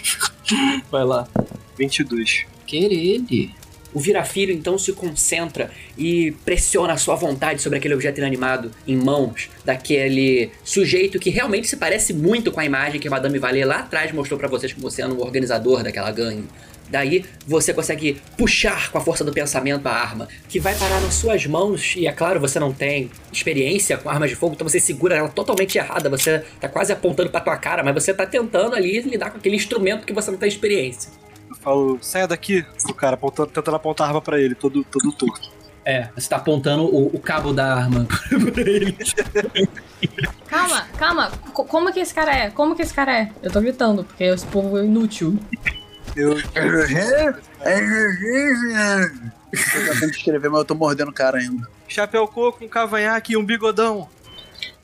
Vai 0.91 1.05
lá. 1.05 1.29
22. 1.77 2.47
Querele. 2.67 3.55
O 3.95 4.01
Virafilho 4.01 4.53
então 4.53 4.79
se 4.79 4.93
concentra 4.93 5.71
e 5.99 6.33
pressiona 6.47 6.95
a 6.95 6.97
sua 6.97 7.15
vontade 7.15 7.61
sobre 7.61 7.79
aquele 7.79 7.93
objeto 7.93 8.19
inanimado 8.19 8.71
em 8.87 8.97
mãos 8.97 9.51
daquele 9.65 10.51
sujeito 10.65 11.19
que 11.19 11.29
realmente 11.29 11.69
se 11.69 11.77
parece 11.77 12.15
muito 12.15 12.51
com 12.51 12.61
a 12.61 12.65
imagem 12.65 12.99
que 12.99 13.07
a 13.07 13.11
Madame 13.11 13.39
Valet 13.39 13.65
lá 13.65 13.81
atrás 13.81 14.11
mostrou 14.13 14.39
pra 14.39 14.49
vocês 14.49 14.73
como 14.73 14.91
sendo 14.91 15.17
o 15.17 15.21
organizador 15.21 15.83
daquela 15.83 16.11
gangue. 16.11 16.49
Daí 16.93 17.25
você 17.47 17.73
consegue 17.73 18.21
puxar 18.37 18.91
com 18.93 18.99
a 18.99 19.01
força 19.01 19.25
do 19.25 19.33
pensamento 19.33 19.87
a 19.87 19.93
arma, 19.93 20.29
que 20.49 20.61
vai 20.61 20.75
parar 20.75 21.01
nas 21.01 21.15
suas 21.15 21.47
mãos, 21.47 21.95
e 21.97 22.07
é 22.07 22.13
claro, 22.13 22.39
você 22.39 22.61
não 22.61 22.73
tem 22.73 23.11
experiência 23.33 23.97
com 23.97 24.11
armas 24.11 24.29
de 24.31 24.37
fogo, 24.37 24.55
então 24.55 24.69
você 24.69 24.79
segura 24.79 25.17
ela 25.17 25.29
totalmente 25.29 25.79
errada, 25.79 26.11
você 26.11 26.41
tá 26.61 26.69
quase 26.69 26.93
apontando 26.93 27.31
pra 27.31 27.41
tua 27.41 27.57
cara, 27.57 27.83
mas 27.83 27.95
você 27.95 28.13
tá 28.13 28.27
tentando 28.27 28.77
ali 28.77 29.01
lidar 29.01 29.31
com 29.31 29.39
aquele 29.39 29.57
instrumento 29.57 30.05
que 30.07 30.13
você 30.13 30.31
não 30.31 30.39
tem 30.39 30.49
experiência. 30.49 31.11
Eu 31.49 31.57
falo, 31.57 31.99
saia 32.03 32.29
daqui. 32.29 32.65
O 32.89 32.95
cara 32.95 33.15
apontando, 33.15 33.51
tentando 33.51 33.75
apontar 33.77 34.07
a 34.07 34.09
arma 34.11 34.21
pra 34.21 34.39
ele, 34.39 34.55
todo, 34.55 34.85
todo 34.85 35.11
torto. 35.13 35.51
É, 35.85 36.09
você 36.15 36.29
tá 36.29 36.37
apontando 36.37 36.85
o, 36.85 37.07
o 37.07 37.19
cabo 37.19 37.53
da 37.53 37.75
arma 37.75 38.07
pra 38.53 38.63
ele. 38.63 38.97
Calma, 40.47 40.87
calma. 40.99 41.31
Co- 41.53 41.65
como 41.65 41.93
que 41.93 42.01
esse 42.01 42.15
cara 42.15 42.33
é? 42.37 42.51
Como 42.51 42.75
que 42.77 42.83
esse 42.83 42.95
cara 42.95 43.19
é? 43.19 43.31
Eu 43.43 43.51
tô 43.51 43.61
gritando, 43.61 44.05
porque 44.05 44.25
esse 44.25 44.47
povo 44.47 44.79
é 44.79 44.85
inútil. 44.85 45.39
Eu. 46.15 46.39
Eu 46.39 46.43
tô 49.61 49.93
tentando 49.93 50.11
escrever, 50.11 50.49
mas 50.51 50.59
eu 50.61 50.65
tô 50.65 50.75
mordendo 50.75 51.09
o 51.09 51.13
cara 51.13 51.39
ainda. 51.39 51.69
Chapéu 51.89 52.27
coco, 52.27 52.65
um 52.65 52.69
cavanhaque 52.69 53.33
e 53.35 53.37
um 53.37 53.45
bigodão. 53.45 54.09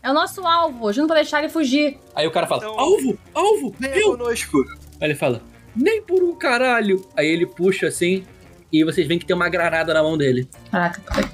É 0.02 0.10
o 0.10 0.14
nosso 0.14 0.46
alvo, 0.46 0.88
a 0.88 0.92
gente 0.92 1.00
não 1.00 1.08
pode 1.08 1.20
deixar 1.22 1.38
ele 1.40 1.48
fugir. 1.48 1.98
Aí 2.14 2.26
o 2.26 2.30
cara 2.30 2.46
fala, 2.46 2.62
Então- 2.64 2.78
alvo, 2.78 3.18
alvo, 3.34 3.74
Venha 3.78 3.96
eu. 3.96 4.10
conosco. 4.16 4.58
Aí 5.00 5.08
ele 5.08 5.14
fala, 5.14 5.42
nem 5.74 6.02
por 6.02 6.22
um 6.22 6.34
caralho. 6.34 7.04
Aí 7.16 7.26
ele 7.26 7.46
puxa 7.46 7.88
assim, 7.88 8.24
e 8.72 8.84
vocês 8.84 9.06
veem 9.08 9.18
que 9.18 9.26
tem 9.26 9.34
uma 9.34 9.48
granada 9.48 9.92
na 9.94 10.02
mão 10.02 10.16
dele. 10.16 10.48
Caraca, 10.70 11.00
pariu. 11.00 11.28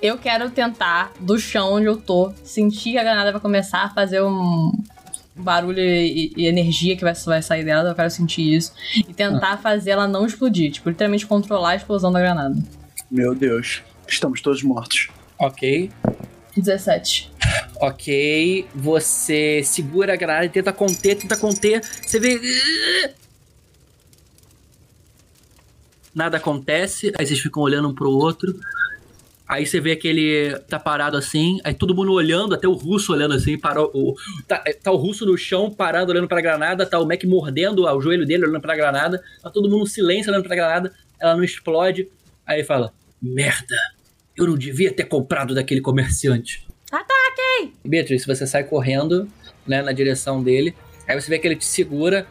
Eu 0.00 0.18
quero 0.18 0.50
tentar, 0.50 1.12
do 1.20 1.38
chão 1.38 1.72
onde 1.74 1.86
eu 1.86 1.96
tô, 1.96 2.32
sentir 2.44 2.92
que 2.92 2.98
a 2.98 3.02
granada 3.04 3.30
vai 3.32 3.40
começar 3.40 3.84
a 3.84 3.90
fazer 3.90 4.20
um 4.22 4.72
barulho 5.34 5.80
e, 5.80 6.32
e 6.36 6.46
energia 6.46 6.96
que 6.96 7.02
vai, 7.02 7.14
vai 7.14 7.42
sair 7.42 7.64
dela. 7.64 7.90
Eu 7.90 7.94
quero 7.94 8.10
sentir 8.10 8.54
isso. 8.54 8.72
E 8.96 9.12
tentar 9.12 9.58
fazer 9.58 9.90
ela 9.90 10.06
não 10.06 10.26
explodir. 10.26 10.72
Tipo, 10.72 10.90
literalmente 10.90 11.26
controlar 11.26 11.70
a 11.70 11.76
explosão 11.76 12.12
da 12.12 12.20
granada. 12.20 12.56
Meu 13.10 13.34
Deus. 13.34 13.82
Estamos 14.08 14.40
todos 14.40 14.62
mortos. 14.62 15.08
Ok, 15.38 15.90
17. 16.56 17.30
ok. 17.80 18.66
Você 18.74 19.62
segura 19.64 20.14
a 20.14 20.16
granada 20.16 20.44
e 20.44 20.48
tenta 20.48 20.72
conter, 20.72 21.16
tenta 21.16 21.36
conter. 21.36 21.82
Você 21.82 22.20
vê. 22.20 22.40
nada 26.14 26.36
acontece, 26.36 27.12
aí 27.18 27.26
vocês 27.26 27.40
ficam 27.40 27.62
olhando 27.62 27.88
um 27.88 27.94
pro 27.94 28.10
outro. 28.10 28.54
Aí 29.52 29.66
você 29.66 29.78
vê 29.80 29.94
que 29.94 30.08
ele 30.08 30.58
tá 30.60 30.80
parado 30.80 31.14
assim, 31.14 31.60
aí 31.62 31.74
todo 31.74 31.94
mundo 31.94 32.10
olhando, 32.10 32.54
até 32.54 32.66
o 32.66 32.72
russo 32.72 33.12
olhando 33.12 33.34
assim, 33.34 33.58
parou, 33.58 33.90
o, 33.92 34.14
tá, 34.48 34.64
tá 34.82 34.90
o 34.90 34.96
russo 34.96 35.26
no 35.26 35.36
chão, 35.36 35.70
parado, 35.70 36.10
olhando 36.10 36.26
pra 36.26 36.40
granada, 36.40 36.86
tá 36.86 36.98
o 36.98 37.06
Mac 37.06 37.22
mordendo 37.24 37.84
o 37.84 38.00
joelho 38.00 38.24
dele, 38.24 38.46
olhando 38.46 38.62
pra 38.62 38.74
granada, 38.74 39.22
tá 39.42 39.50
todo 39.50 39.68
mundo 39.68 39.80
no 39.80 39.86
silêncio, 39.86 40.32
olhando 40.32 40.46
pra 40.46 40.56
granada, 40.56 40.90
ela 41.20 41.36
não 41.36 41.44
explode. 41.44 42.08
Aí 42.46 42.60
ele 42.60 42.64
fala: 42.64 42.94
Merda, 43.20 43.76
eu 44.34 44.46
não 44.46 44.56
devia 44.56 44.90
ter 44.90 45.04
comprado 45.04 45.54
daquele 45.54 45.82
comerciante. 45.82 46.66
Ataquem! 46.90 47.74
Beatriz, 47.84 48.24
você 48.24 48.46
sai 48.46 48.64
correndo, 48.64 49.28
né, 49.66 49.82
na 49.82 49.92
direção 49.92 50.42
dele, 50.42 50.74
aí 51.06 51.20
você 51.20 51.28
vê 51.28 51.38
que 51.38 51.46
ele 51.46 51.56
te 51.56 51.66
segura, 51.66 52.26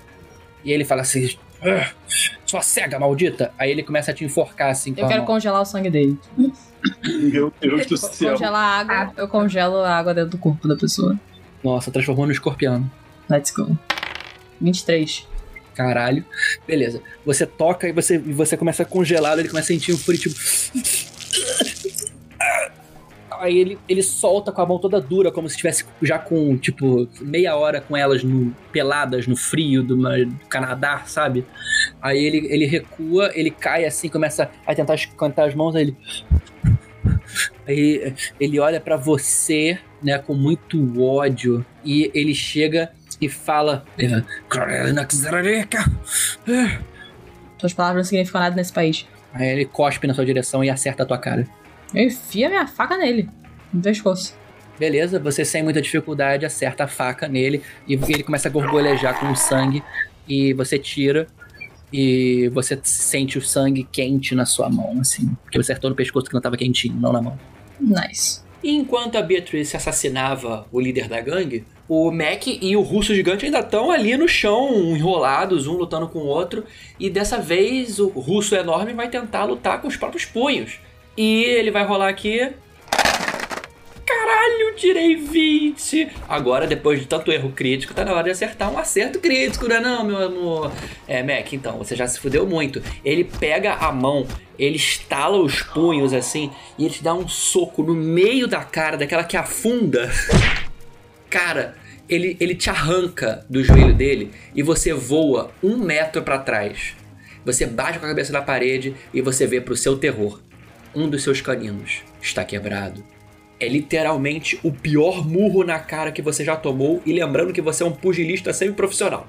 e 0.65 0.71
ele 0.71 0.83
fala 0.83 1.01
assim: 1.03 1.37
"Ah, 1.61 1.91
Sua 2.47 2.63
cega 2.63 2.97
maldita! 2.97 3.53
Aí 3.59 3.69
ele 3.69 3.83
começa 3.83 4.09
a 4.09 4.13
te 4.13 4.25
enforcar 4.25 4.71
assim 4.71 4.89
Eu 4.97 5.07
quero 5.07 5.19
mão. 5.19 5.25
congelar 5.25 5.61
o 5.61 5.65
sangue 5.65 5.91
dele. 5.91 6.17
Meu 7.03 7.53
Deus 7.59 7.85
do 7.85 7.97
céu. 7.97 8.33
Congelar 8.33 8.63
a 8.63 8.79
água, 8.79 9.13
eu 9.17 9.27
congelo 9.27 9.77
a 9.77 9.95
água 9.95 10.13
dentro 10.13 10.31
do 10.31 10.37
corpo 10.37 10.67
da 10.67 10.75
pessoa. 10.75 11.19
Nossa, 11.63 11.91
transformou 11.91 12.25
no 12.25 12.31
escorpião. 12.31 12.89
Let's 13.29 13.51
go. 13.51 13.77
23. 14.59 15.27
Caralho. 15.75 16.25
Beleza. 16.67 17.01
Você 17.25 17.45
toca 17.45 17.87
e 17.87 17.91
você, 17.91 18.15
e 18.15 18.33
você 18.33 18.57
começa 18.57 18.83
a 18.83 18.85
congelar, 18.85 19.37
ele 19.37 19.49
começa 19.49 19.71
a 19.71 19.75
sentir 19.75 19.93
um 19.93 19.97
frio 19.97 20.19
tipo. 20.19 20.35
Aí 23.39 23.57
ele, 23.57 23.79
ele 23.89 24.03
solta 24.03 24.51
com 24.51 24.61
a 24.61 24.65
mão 24.67 24.77
toda 24.77 25.01
dura, 25.01 25.31
como 25.31 25.49
se 25.49 25.55
estivesse 25.55 25.83
já 25.99 26.19
com, 26.19 26.55
tipo, 26.57 27.09
meia 27.21 27.55
hora 27.55 27.81
com 27.81 27.97
elas 27.97 28.23
no, 28.23 28.55
peladas 28.71 29.25
no 29.25 29.35
frio 29.35 29.81
do, 29.81 29.95
do 29.95 30.39
Canadá, 30.47 31.01
sabe? 31.07 31.43
Aí 31.99 32.23
ele, 32.23 32.47
ele 32.53 32.65
recua, 32.67 33.31
ele 33.33 33.49
cai 33.49 33.85
assim, 33.85 34.09
começa 34.09 34.51
a 34.63 34.75
tentar 34.75 34.95
cantar 35.17 35.47
as 35.47 35.55
mãos, 35.55 35.75
aí 35.75 35.83
ele. 35.83 35.97
Aí 37.67 38.13
ele 38.39 38.59
olha 38.59 38.79
pra 38.79 38.97
você, 38.97 39.79
né, 40.01 40.17
com 40.17 40.33
muito 40.33 41.01
ódio, 41.01 41.65
e 41.83 42.11
ele 42.13 42.33
chega 42.33 42.91
e 43.19 43.29
fala. 43.29 43.85
é, 43.97 44.23
"Carolina 44.49 45.05
Czareka, 45.05 45.85
é." 46.47 46.79
Suas 47.59 47.73
palavras 47.73 48.05
não 48.05 48.09
significam 48.09 48.41
nada 48.41 48.55
nesse 48.55 48.73
país. 48.73 49.07
Aí 49.33 49.47
ele 49.47 49.65
cospe 49.65 50.07
na 50.07 50.13
sua 50.13 50.25
direção 50.25 50.63
e 50.63 50.69
acerta 50.69 51.03
a 51.03 51.05
tua 51.05 51.17
cara. 51.17 51.47
Eu 51.93 52.05
enfio 52.05 52.47
a 52.47 52.49
minha 52.49 52.67
faca 52.67 52.97
nele. 52.97 53.29
No 53.71 53.81
pescoço. 53.81 54.35
Beleza, 54.79 55.19
você 55.19 55.45
sem 55.45 55.61
muita 55.61 55.81
dificuldade 55.81 56.45
acerta 56.45 56.85
a 56.85 56.87
faca 56.87 57.27
nele 57.27 57.61
e 57.87 57.93
ele 57.93 58.23
começa 58.23 58.47
a 58.47 58.51
gorgolejar 58.51 59.19
com 59.19 59.35
sangue 59.35 59.83
e 60.27 60.53
você 60.53 60.79
tira 60.79 61.27
e 61.91 62.49
você 62.49 62.79
sente 62.83 63.37
o 63.37 63.41
sangue 63.41 63.87
quente 63.91 64.33
na 64.33 64.45
sua 64.45 64.69
mão, 64.69 64.99
assim. 64.99 65.35
Porque 65.43 65.57
você 65.57 65.71
acertou 65.71 65.89
no 65.89 65.95
pescoço 65.95 66.27
que 66.27 66.33
não 66.33 66.41
tava 66.41 66.57
quentinho, 66.57 66.95
não 66.95 67.11
na 67.11 67.21
mão. 67.21 67.37
Nice. 67.79 68.41
E 68.63 68.75
enquanto 68.75 69.17
a 69.17 69.21
Beatrice 69.21 69.75
assassinava 69.75 70.67
o 70.71 70.79
líder 70.79 71.07
da 71.07 71.19
gangue, 71.19 71.65
o 71.87 72.11
Mac 72.11 72.47
e 72.47 72.75
o 72.77 72.81
russo 72.81 73.13
gigante 73.13 73.45
ainda 73.45 73.59
estão 73.59 73.91
ali 73.91 74.15
no 74.15 74.27
chão, 74.27 74.95
enrolados, 74.95 75.67
um 75.67 75.73
lutando 75.73 76.07
com 76.07 76.19
o 76.19 76.27
outro. 76.27 76.63
E 76.99 77.09
dessa 77.09 77.39
vez 77.39 77.99
o 77.99 78.07
russo 78.07 78.55
enorme 78.55 78.93
vai 78.93 79.09
tentar 79.09 79.45
lutar 79.45 79.81
com 79.81 79.87
os 79.87 79.97
próprios 79.97 80.23
punhos. 80.23 80.79
E 81.17 81.43
ele 81.43 81.71
vai 81.71 81.83
rolar 81.85 82.07
aqui. 82.07 82.51
Caralho, 84.31 84.73
tirei 84.77 85.17
20! 85.17 86.07
Agora, 86.29 86.65
depois 86.65 87.01
de 87.01 87.05
tanto 87.05 87.33
erro 87.33 87.51
crítico, 87.51 87.93
tá 87.93 88.05
na 88.05 88.13
hora 88.13 88.23
de 88.23 88.29
acertar 88.29 88.71
um 88.71 88.77
acerto 88.77 89.19
crítico, 89.19 89.67
né 89.67 89.81
não, 89.81 90.05
meu 90.05 90.17
amor? 90.17 90.71
É, 91.05 91.21
Mac, 91.21 91.51
então, 91.51 91.77
você 91.77 91.97
já 91.97 92.07
se 92.07 92.17
fudeu 92.17 92.47
muito. 92.47 92.81
Ele 93.03 93.25
pega 93.25 93.73
a 93.73 93.91
mão, 93.91 94.25
ele 94.57 94.77
estala 94.77 95.37
os 95.37 95.61
punhos 95.61 96.13
assim, 96.13 96.49
e 96.77 96.85
ele 96.85 96.93
te 96.93 97.03
dá 97.03 97.13
um 97.13 97.27
soco 97.27 97.83
no 97.83 97.93
meio 97.93 98.47
da 98.47 98.63
cara, 98.63 98.95
daquela 98.95 99.25
que 99.25 99.35
afunda. 99.35 100.09
Cara, 101.29 101.75
ele, 102.07 102.37
ele 102.39 102.55
te 102.55 102.69
arranca 102.69 103.45
do 103.49 103.61
joelho 103.61 103.93
dele 103.93 104.31
e 104.55 104.63
você 104.63 104.93
voa 104.93 105.51
um 105.61 105.75
metro 105.75 106.23
pra 106.23 106.39
trás. 106.39 106.95
Você 107.43 107.65
bate 107.65 107.99
com 107.99 108.05
a 108.05 108.09
cabeça 108.09 108.31
na 108.31 108.41
parede 108.41 108.95
e 109.13 109.21
você 109.21 109.45
vê 109.45 109.59
pro 109.59 109.75
seu 109.75 109.97
terror. 109.97 110.39
Um 110.95 111.09
dos 111.09 111.21
seus 111.21 111.41
caninos 111.41 112.01
está 112.21 112.45
quebrado. 112.45 113.03
É 113.61 113.67
literalmente 113.69 114.59
o 114.63 114.71
pior 114.71 115.23
murro 115.23 115.63
na 115.63 115.77
cara 115.77 116.11
que 116.11 116.19
você 116.19 116.43
já 116.43 116.55
tomou 116.55 116.99
e 117.05 117.13
lembrando 117.13 117.53
que 117.53 117.61
você 117.61 117.83
é 117.83 117.85
um 117.85 117.91
pugilista 117.91 118.51
semi-profissional. 118.51 119.27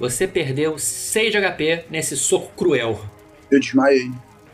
Você 0.00 0.26
perdeu 0.26 0.76
6 0.76 1.30
de 1.30 1.38
HP 1.40 1.84
nesse 1.88 2.16
soco 2.16 2.50
cruel. 2.56 3.00
Eu 3.48 3.60
desmaiei. 3.60 4.10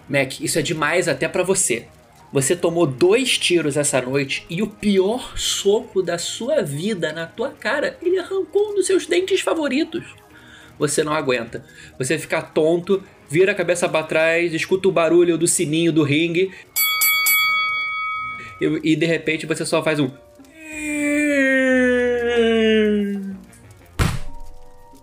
Mac, 0.06 0.40
isso 0.40 0.58
é 0.58 0.62
demais 0.62 1.08
até 1.08 1.26
pra 1.26 1.42
você. 1.42 1.86
Você 2.34 2.54
tomou 2.54 2.86
dois 2.86 3.38
tiros 3.38 3.78
essa 3.78 3.98
noite 4.02 4.44
e 4.50 4.60
o 4.60 4.66
pior 4.66 5.38
soco 5.38 6.02
da 6.02 6.18
sua 6.18 6.60
vida 6.60 7.10
na 7.10 7.26
tua 7.26 7.48
cara, 7.48 7.96
ele 8.02 8.18
arrancou 8.18 8.72
um 8.72 8.74
dos 8.74 8.86
seus 8.86 9.06
dentes 9.06 9.40
favoritos. 9.40 10.04
Você 10.78 11.02
não 11.02 11.14
aguenta. 11.14 11.64
Você 11.98 12.18
fica 12.18 12.42
tonto, 12.42 13.02
vira 13.30 13.52
a 13.52 13.54
cabeça 13.54 13.88
pra 13.88 14.02
trás, 14.02 14.52
escuta 14.52 14.86
o 14.86 14.92
barulho 14.92 15.38
do 15.38 15.48
sininho 15.48 15.92
do 15.92 16.02
ringue. 16.02 16.52
E, 18.60 18.96
de 18.96 19.06
repente 19.06 19.46
você 19.46 19.64
só 19.64 19.82
faz 19.82 19.98
um. 19.98 20.10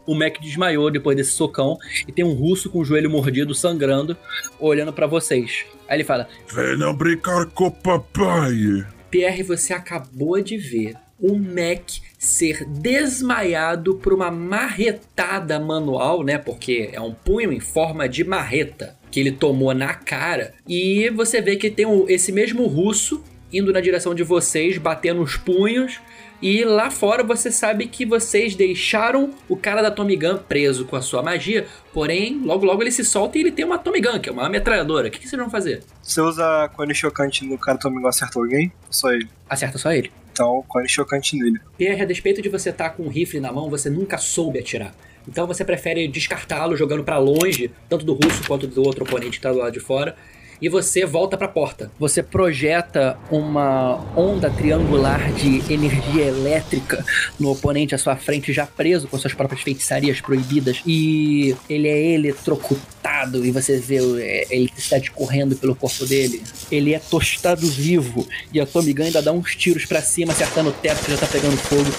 O 0.06 0.16
Mac 0.16 0.40
desmaiou 0.42 0.90
depois 0.90 1.16
desse 1.16 1.32
socão 1.32 1.78
e 2.08 2.12
tem 2.12 2.26
um 2.26 2.34
russo 2.34 2.70
com 2.70 2.80
o 2.80 2.86
joelho 2.86 3.10
mordido, 3.10 3.54
sangrando, 3.54 4.18
olhando 4.60 4.92
pra 4.92 5.08
vocês. 5.08 5.66
Aí 5.88 5.98
ele 5.98 6.04
fala: 6.04 6.28
Venham 6.54 6.94
brincar 6.94 7.46
com 7.48 7.68
o 7.68 7.72
papai. 7.72 8.86
Pierre, 9.10 9.44
você 9.44 9.74
acabou 9.74 10.42
de 10.42 10.58
ver 10.58 10.96
o 11.22 11.38
Mac 11.38 12.00
ser 12.18 12.66
desmaiado 12.66 13.96
por 13.96 14.12
uma 14.12 14.32
marretada 14.32 15.60
manual, 15.60 16.24
né? 16.24 16.38
Porque 16.38 16.90
é 16.92 17.00
um 17.00 17.14
punho 17.14 17.54
em 17.54 17.60
forma 17.60 18.10
de 18.10 18.24
marreta 18.24 18.98
que 19.12 19.20
ele 19.20 19.32
tomou 19.32 19.74
na 19.74 19.94
cara. 19.94 20.54
E 20.68 21.10
você 21.12 21.42
vê 21.42 21.58
que 21.58 21.70
tem 21.70 21.86
esse 22.08 22.32
mesmo 22.32 22.66
russo 22.66 23.24
indo 23.52 23.72
na 23.72 23.82
direção 23.82 24.16
de 24.16 24.24
vocês, 24.24 24.78
batendo 24.78 25.22
os 25.22 25.38
punhos. 25.38 26.00
E 26.42 26.66
lá 26.66 26.90
fora 26.90 27.24
você 27.24 27.52
sabe 27.52 27.86
que 27.86 28.04
vocês 28.04 28.56
deixaram 28.56 29.32
o 29.48 29.56
cara 29.56 29.82
da 29.82 29.92
Tommy 29.92 30.16
Gun 30.16 30.38
preso 30.38 30.86
com 30.86 30.96
a 30.96 31.02
sua 31.02 31.22
magia. 31.22 31.68
Porém, 31.94 32.42
logo 32.44 32.66
logo 32.66 32.82
ele 32.82 32.92
se 32.92 33.06
solta 33.06 33.38
e 33.38 33.42
ele 33.42 33.52
tem 33.52 33.64
uma 33.64 33.78
Tommy 33.78 34.02
Gun, 34.02 34.20
que 34.20 34.30
é 34.30 34.32
uma 34.32 34.50
metralhadora. 34.50 35.08
O 35.08 35.12
que, 35.12 35.20
que 35.20 35.28
vocês 35.30 35.40
vão 35.40 35.52
fazer? 35.52 35.84
Você 36.02 36.20
usa 36.20 36.70
cone 36.76 36.96
chocante 36.96 37.46
no 37.46 37.60
cara 37.60 37.78
também 37.78 38.04
acerta 38.08 38.40
alguém? 38.40 38.72
Ou 38.88 38.94
só 38.94 39.12
ele? 39.12 39.28
Acerta 39.48 39.78
só 39.78 39.92
ele. 39.92 40.12
Então, 40.32 40.64
cone 40.68 40.90
chocante 40.90 41.38
nele. 41.38 41.60
Pierre, 41.78 42.02
a 42.02 42.06
despeito 42.06 42.42
de 42.42 42.50
você 42.50 42.72
estar 42.72 42.90
com 42.92 43.04
um 43.04 43.10
rifle 43.10 43.40
na 43.40 43.52
mão, 43.52 43.70
você 43.70 43.90
nunca 43.90 44.18
soube 44.18 44.58
atirar. 44.58 44.96
Então 45.28 45.46
você 45.46 45.64
prefere 45.64 46.08
descartá-lo 46.08 46.76
jogando 46.76 47.04
pra 47.04 47.18
longe, 47.18 47.72
tanto 47.88 48.04
do 48.06 48.14
russo 48.14 48.44
quanto 48.48 48.66
do 48.66 48.84
outro 48.84 49.04
oponente 49.04 49.38
que 49.38 49.42
tá 49.42 49.52
do 49.52 49.60
lado 49.60 49.72
de 49.72 49.80
fora. 49.80 50.16
E 50.62 50.70
você 50.70 51.06
volta 51.06 51.36
pra 51.36 51.48
porta. 51.48 51.92
Você 51.98 52.22
projeta 52.22 53.18
uma 53.32 53.96
onda 54.16 54.50
triangular 54.50 55.34
de 55.34 55.74
energia 55.74 56.26
elétrica 56.26 57.04
no 57.40 57.52
oponente 57.52 57.96
à 57.96 57.98
sua 57.98 58.16
frente, 58.16 58.54
já 58.54 58.68
preso 58.68 59.08
com 59.08 59.18
suas 59.18 59.34
próprias 59.34 59.62
feitiçarias 59.62 60.22
proibidas. 60.22 60.82
E 60.86 61.56
ele 61.68 61.88
é 61.88 62.12
eletrocutado 62.12 63.44
e 63.44 63.52
você 63.52 63.80
vê 63.80 63.98
é, 64.22 64.48
a 64.52 64.56
eletricidade 64.56 65.10
correndo 65.10 65.56
pelo 65.56 65.76
corpo 65.76 66.06
dele. 66.06 66.44
Ele 66.72 66.94
é 66.94 67.00
tostado 67.00 67.68
vivo 67.68 68.28
e 68.54 68.60
a 68.60 68.66
Tommy 68.66 68.94
Gun 68.94 69.04
ainda 69.06 69.22
dá 69.22 69.32
uns 69.32 69.56
tiros 69.56 69.86
pra 69.86 70.02
cima, 70.02 70.32
acertando 70.32 70.70
o 70.70 70.74
teto 70.74 71.04
que 71.04 71.12
já 71.12 71.18
tá 71.18 71.28
pegando 71.28 71.58
fogo. 71.58 71.90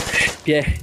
Pierre, 0.44 0.78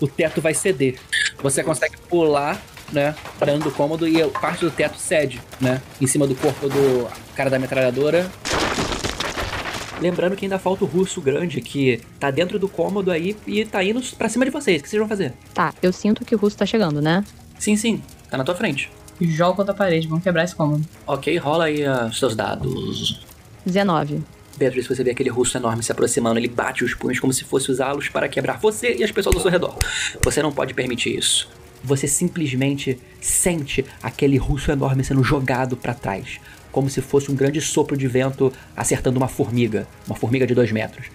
o 0.00 0.06
teto 0.06 0.40
vai 0.40 0.54
ceder. 0.54 0.96
Você 1.42 1.62
consegue 1.62 1.96
pular 2.08 2.60
né, 2.92 3.14
pra 3.38 3.52
dentro 3.52 3.70
do 3.70 3.74
cômodo 3.74 4.06
e 4.06 4.26
parte 4.28 4.64
do 4.64 4.70
teto 4.70 4.98
cede, 4.98 5.40
né, 5.60 5.80
em 6.00 6.06
cima 6.06 6.26
do 6.26 6.34
corpo 6.34 6.68
do 6.68 7.08
cara 7.34 7.50
da 7.50 7.58
metralhadora. 7.58 8.30
Lembrando 10.00 10.36
que 10.36 10.44
ainda 10.44 10.58
falta 10.58 10.84
o 10.84 10.86
russo 10.86 11.20
grande 11.20 11.60
que 11.60 12.00
tá 12.20 12.30
dentro 12.30 12.58
do 12.58 12.68
cômodo 12.68 13.10
aí 13.10 13.36
e 13.46 13.64
tá 13.64 13.82
indo 13.82 14.00
pra 14.16 14.28
cima 14.28 14.44
de 14.44 14.50
vocês. 14.50 14.80
O 14.80 14.82
que 14.84 14.88
vocês 14.88 15.00
vão 15.00 15.08
fazer? 15.08 15.34
Tá, 15.52 15.74
eu 15.82 15.92
sinto 15.92 16.24
que 16.24 16.34
o 16.34 16.38
russo 16.38 16.56
tá 16.56 16.64
chegando, 16.64 17.02
né? 17.02 17.24
Sim, 17.58 17.76
sim. 17.76 18.00
Tá 18.30 18.38
na 18.38 18.44
tua 18.44 18.54
frente. 18.54 18.90
Joga 19.20 19.56
contra 19.56 19.72
a 19.72 19.76
parede, 19.76 20.06
vamos 20.06 20.22
quebrar 20.22 20.44
esse 20.44 20.54
cômodo. 20.54 20.84
Ok, 21.04 21.36
rola 21.38 21.64
aí 21.64 21.84
ah, 21.84 22.06
os 22.08 22.18
seus 22.18 22.36
dados. 22.36 23.20
19. 23.66 24.22
Beatriz, 24.56 24.86
você 24.86 25.02
vê 25.02 25.10
aquele 25.10 25.30
russo 25.30 25.56
enorme 25.56 25.82
se 25.82 25.90
aproximando, 25.90 26.38
ele 26.38 26.48
bate 26.48 26.84
os 26.84 26.94
punhos 26.94 27.20
como 27.20 27.32
se 27.32 27.44
fosse 27.44 27.70
usá-los 27.70 28.08
para 28.08 28.28
quebrar 28.28 28.58
você 28.58 28.94
e 28.94 29.04
as 29.04 29.10
pessoas 29.10 29.36
ao 29.36 29.42
seu 29.42 29.50
redor. 29.50 29.76
Você 30.22 30.42
não 30.42 30.52
pode 30.52 30.74
permitir 30.74 31.16
isso. 31.16 31.48
Você 31.88 32.06
simplesmente 32.06 32.98
sente 33.18 33.82
aquele 34.02 34.36
russo 34.36 34.70
enorme 34.70 35.02
sendo 35.02 35.24
jogado 35.24 35.74
para 35.74 35.94
trás, 35.94 36.38
como 36.70 36.90
se 36.90 37.00
fosse 37.00 37.30
um 37.30 37.34
grande 37.34 37.62
sopro 37.62 37.96
de 37.96 38.06
vento 38.06 38.52
acertando 38.76 39.18
uma 39.18 39.26
formiga, 39.26 39.88
uma 40.06 40.14
formiga 40.14 40.46
de 40.46 40.54
dois 40.54 40.70
metros. 40.70 41.06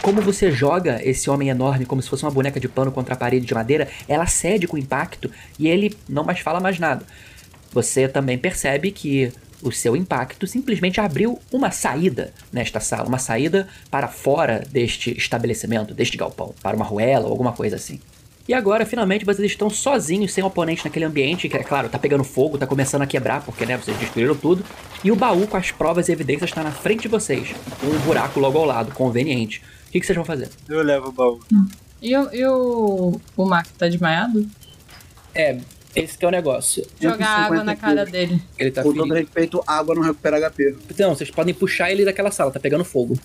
como 0.00 0.22
você 0.22 0.50
joga 0.50 1.02
esse 1.04 1.28
homem 1.28 1.50
enorme 1.50 1.84
como 1.84 2.00
se 2.00 2.08
fosse 2.08 2.24
uma 2.24 2.30
boneca 2.30 2.58
de 2.58 2.66
pano 2.66 2.90
contra 2.90 3.12
a 3.12 3.16
parede 3.16 3.44
de 3.44 3.52
madeira, 3.52 3.88
ela 4.08 4.24
cede 4.26 4.66
com 4.66 4.76
o 4.76 4.78
impacto 4.78 5.30
e 5.58 5.68
ele 5.68 5.94
não 6.08 6.24
mais 6.24 6.38
fala 6.38 6.60
mais 6.60 6.78
nada. 6.78 7.04
Você 7.72 8.08
também 8.08 8.38
percebe 8.38 8.90
que 8.90 9.30
o 9.62 9.72
seu 9.72 9.96
impacto 9.96 10.46
simplesmente 10.46 11.00
abriu 11.00 11.38
uma 11.52 11.70
saída 11.70 12.32
nesta 12.52 12.80
sala, 12.80 13.08
uma 13.08 13.18
saída 13.18 13.68
para 13.90 14.08
fora 14.08 14.64
deste 14.70 15.16
estabelecimento, 15.16 15.94
deste 15.94 16.16
galpão, 16.16 16.54
para 16.62 16.76
uma 16.76 16.84
ruela 16.84 17.26
ou 17.26 17.30
alguma 17.32 17.52
coisa 17.52 17.76
assim. 17.76 18.00
E 18.48 18.54
agora, 18.54 18.86
finalmente, 18.86 19.26
vocês 19.26 19.50
estão 19.50 19.68
sozinhos, 19.68 20.32
sem 20.32 20.42
oponente 20.42 20.82
naquele 20.82 21.04
ambiente, 21.04 21.50
que 21.50 21.56
é 21.56 21.62
claro, 21.62 21.90
tá 21.90 21.98
pegando 21.98 22.24
fogo, 22.24 22.56
tá 22.56 22.66
começando 22.66 23.02
a 23.02 23.06
quebrar, 23.06 23.42
porque 23.42 23.66
né, 23.66 23.76
vocês 23.76 23.94
destruíram 23.98 24.34
tudo. 24.34 24.64
E 25.04 25.12
o 25.12 25.16
baú 25.16 25.46
com 25.46 25.58
as 25.58 25.70
provas 25.70 26.08
e 26.08 26.12
evidências 26.12 26.48
está 26.48 26.62
na 26.62 26.72
frente 26.72 27.02
de 27.02 27.08
vocês, 27.08 27.54
com 27.78 27.88
um 27.88 27.98
buraco 27.98 28.40
logo 28.40 28.56
ao 28.56 28.64
lado, 28.64 28.92
conveniente. 28.92 29.62
O 29.88 29.90
que, 29.90 30.00
que 30.00 30.06
vocês 30.06 30.16
vão 30.16 30.24
fazer? 30.24 30.48
Eu 30.66 30.82
levo 30.82 31.08
o 31.08 31.12
baú. 31.12 31.40
E, 32.00 32.16
o, 32.16 32.34
e 32.34 32.46
o, 32.46 33.20
o 33.36 33.44
Mark 33.44 33.66
tá 33.76 33.86
desmaiado? 33.86 34.48
É, 35.34 35.58
esse 35.94 36.16
que 36.18 36.24
é 36.24 36.28
o 36.28 36.30
negócio. 36.30 36.86
Jogar 37.00 37.26
água 37.26 37.56
150 37.58 37.64
na 37.64 37.76
cara 37.76 38.04
dele. 38.06 38.42
Ele 38.58 38.70
tá 38.70 38.82
Com 38.82 38.92
todo 38.94 39.12
respeito, 39.14 39.62
água 39.66 39.94
não 39.94 40.02
recupera 40.02 40.38
HP. 40.50 40.76
Então, 40.90 41.14
vocês 41.14 41.30
podem 41.30 41.54
puxar 41.54 41.90
ele 41.90 42.04
daquela 42.04 42.30
sala, 42.30 42.50
tá 42.50 42.60
pegando 42.60 42.84
fogo. 42.84 43.18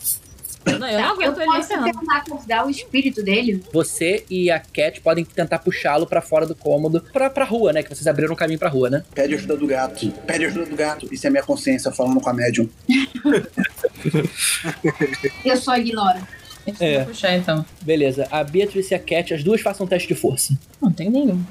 Não, 0.65 0.71
eu 0.73 0.79
não 0.79 0.87
Tá, 0.87 0.93
eu 0.93 0.99
aguento 1.09 1.37
ele 1.41 1.45
posso 1.45 1.67
ferrando. 1.67 1.91
tentar 1.99 2.17
acordar 2.19 2.65
o 2.65 2.69
espírito 2.69 3.21
dele? 3.21 3.61
Você 3.73 4.23
e 4.29 4.49
a 4.49 4.59
Cat 4.61 5.01
podem 5.01 5.25
tentar 5.25 5.59
puxá-lo 5.59 6.07
pra 6.07 6.21
fora 6.21 6.45
do 6.45 6.55
cômodo, 6.55 7.01
pra, 7.11 7.29
pra 7.29 7.43
rua, 7.43 7.73
né? 7.73 7.83
Que 7.83 7.89
vocês 7.89 8.07
abriram 8.07 8.31
um 8.31 8.35
caminho 8.35 8.57
pra 8.57 8.69
rua, 8.69 8.89
né? 8.89 9.03
Pede 9.13 9.35
ajuda 9.35 9.57
do 9.57 9.67
gato. 9.67 10.09
Pede 10.25 10.45
ajuda 10.45 10.65
do 10.65 10.75
gato. 10.77 11.13
Isso 11.13 11.27
é 11.27 11.29
minha 11.29 11.43
consciência 11.43 11.91
falando 11.91 12.21
com 12.21 12.29
a 12.29 12.33
médium. 12.33 12.69
Eu 15.43 15.57
só 15.57 15.75
ignoro. 15.77 16.19
Deixa 16.65 16.85
É. 16.85 17.01
eu 17.01 17.05
puxar 17.07 17.35
então. 17.35 17.65
Beleza. 17.81 18.25
A 18.31 18.41
Beatrice 18.41 18.93
e 18.93 18.95
a 18.95 18.99
Cat, 18.99 19.33
as 19.33 19.43
duas 19.43 19.59
façam 19.59 19.85
um 19.85 19.89
teste 19.89 20.07
de 20.07 20.15
força. 20.15 20.57
Não 20.81 20.93
tem 20.93 21.09
nenhum. 21.09 21.43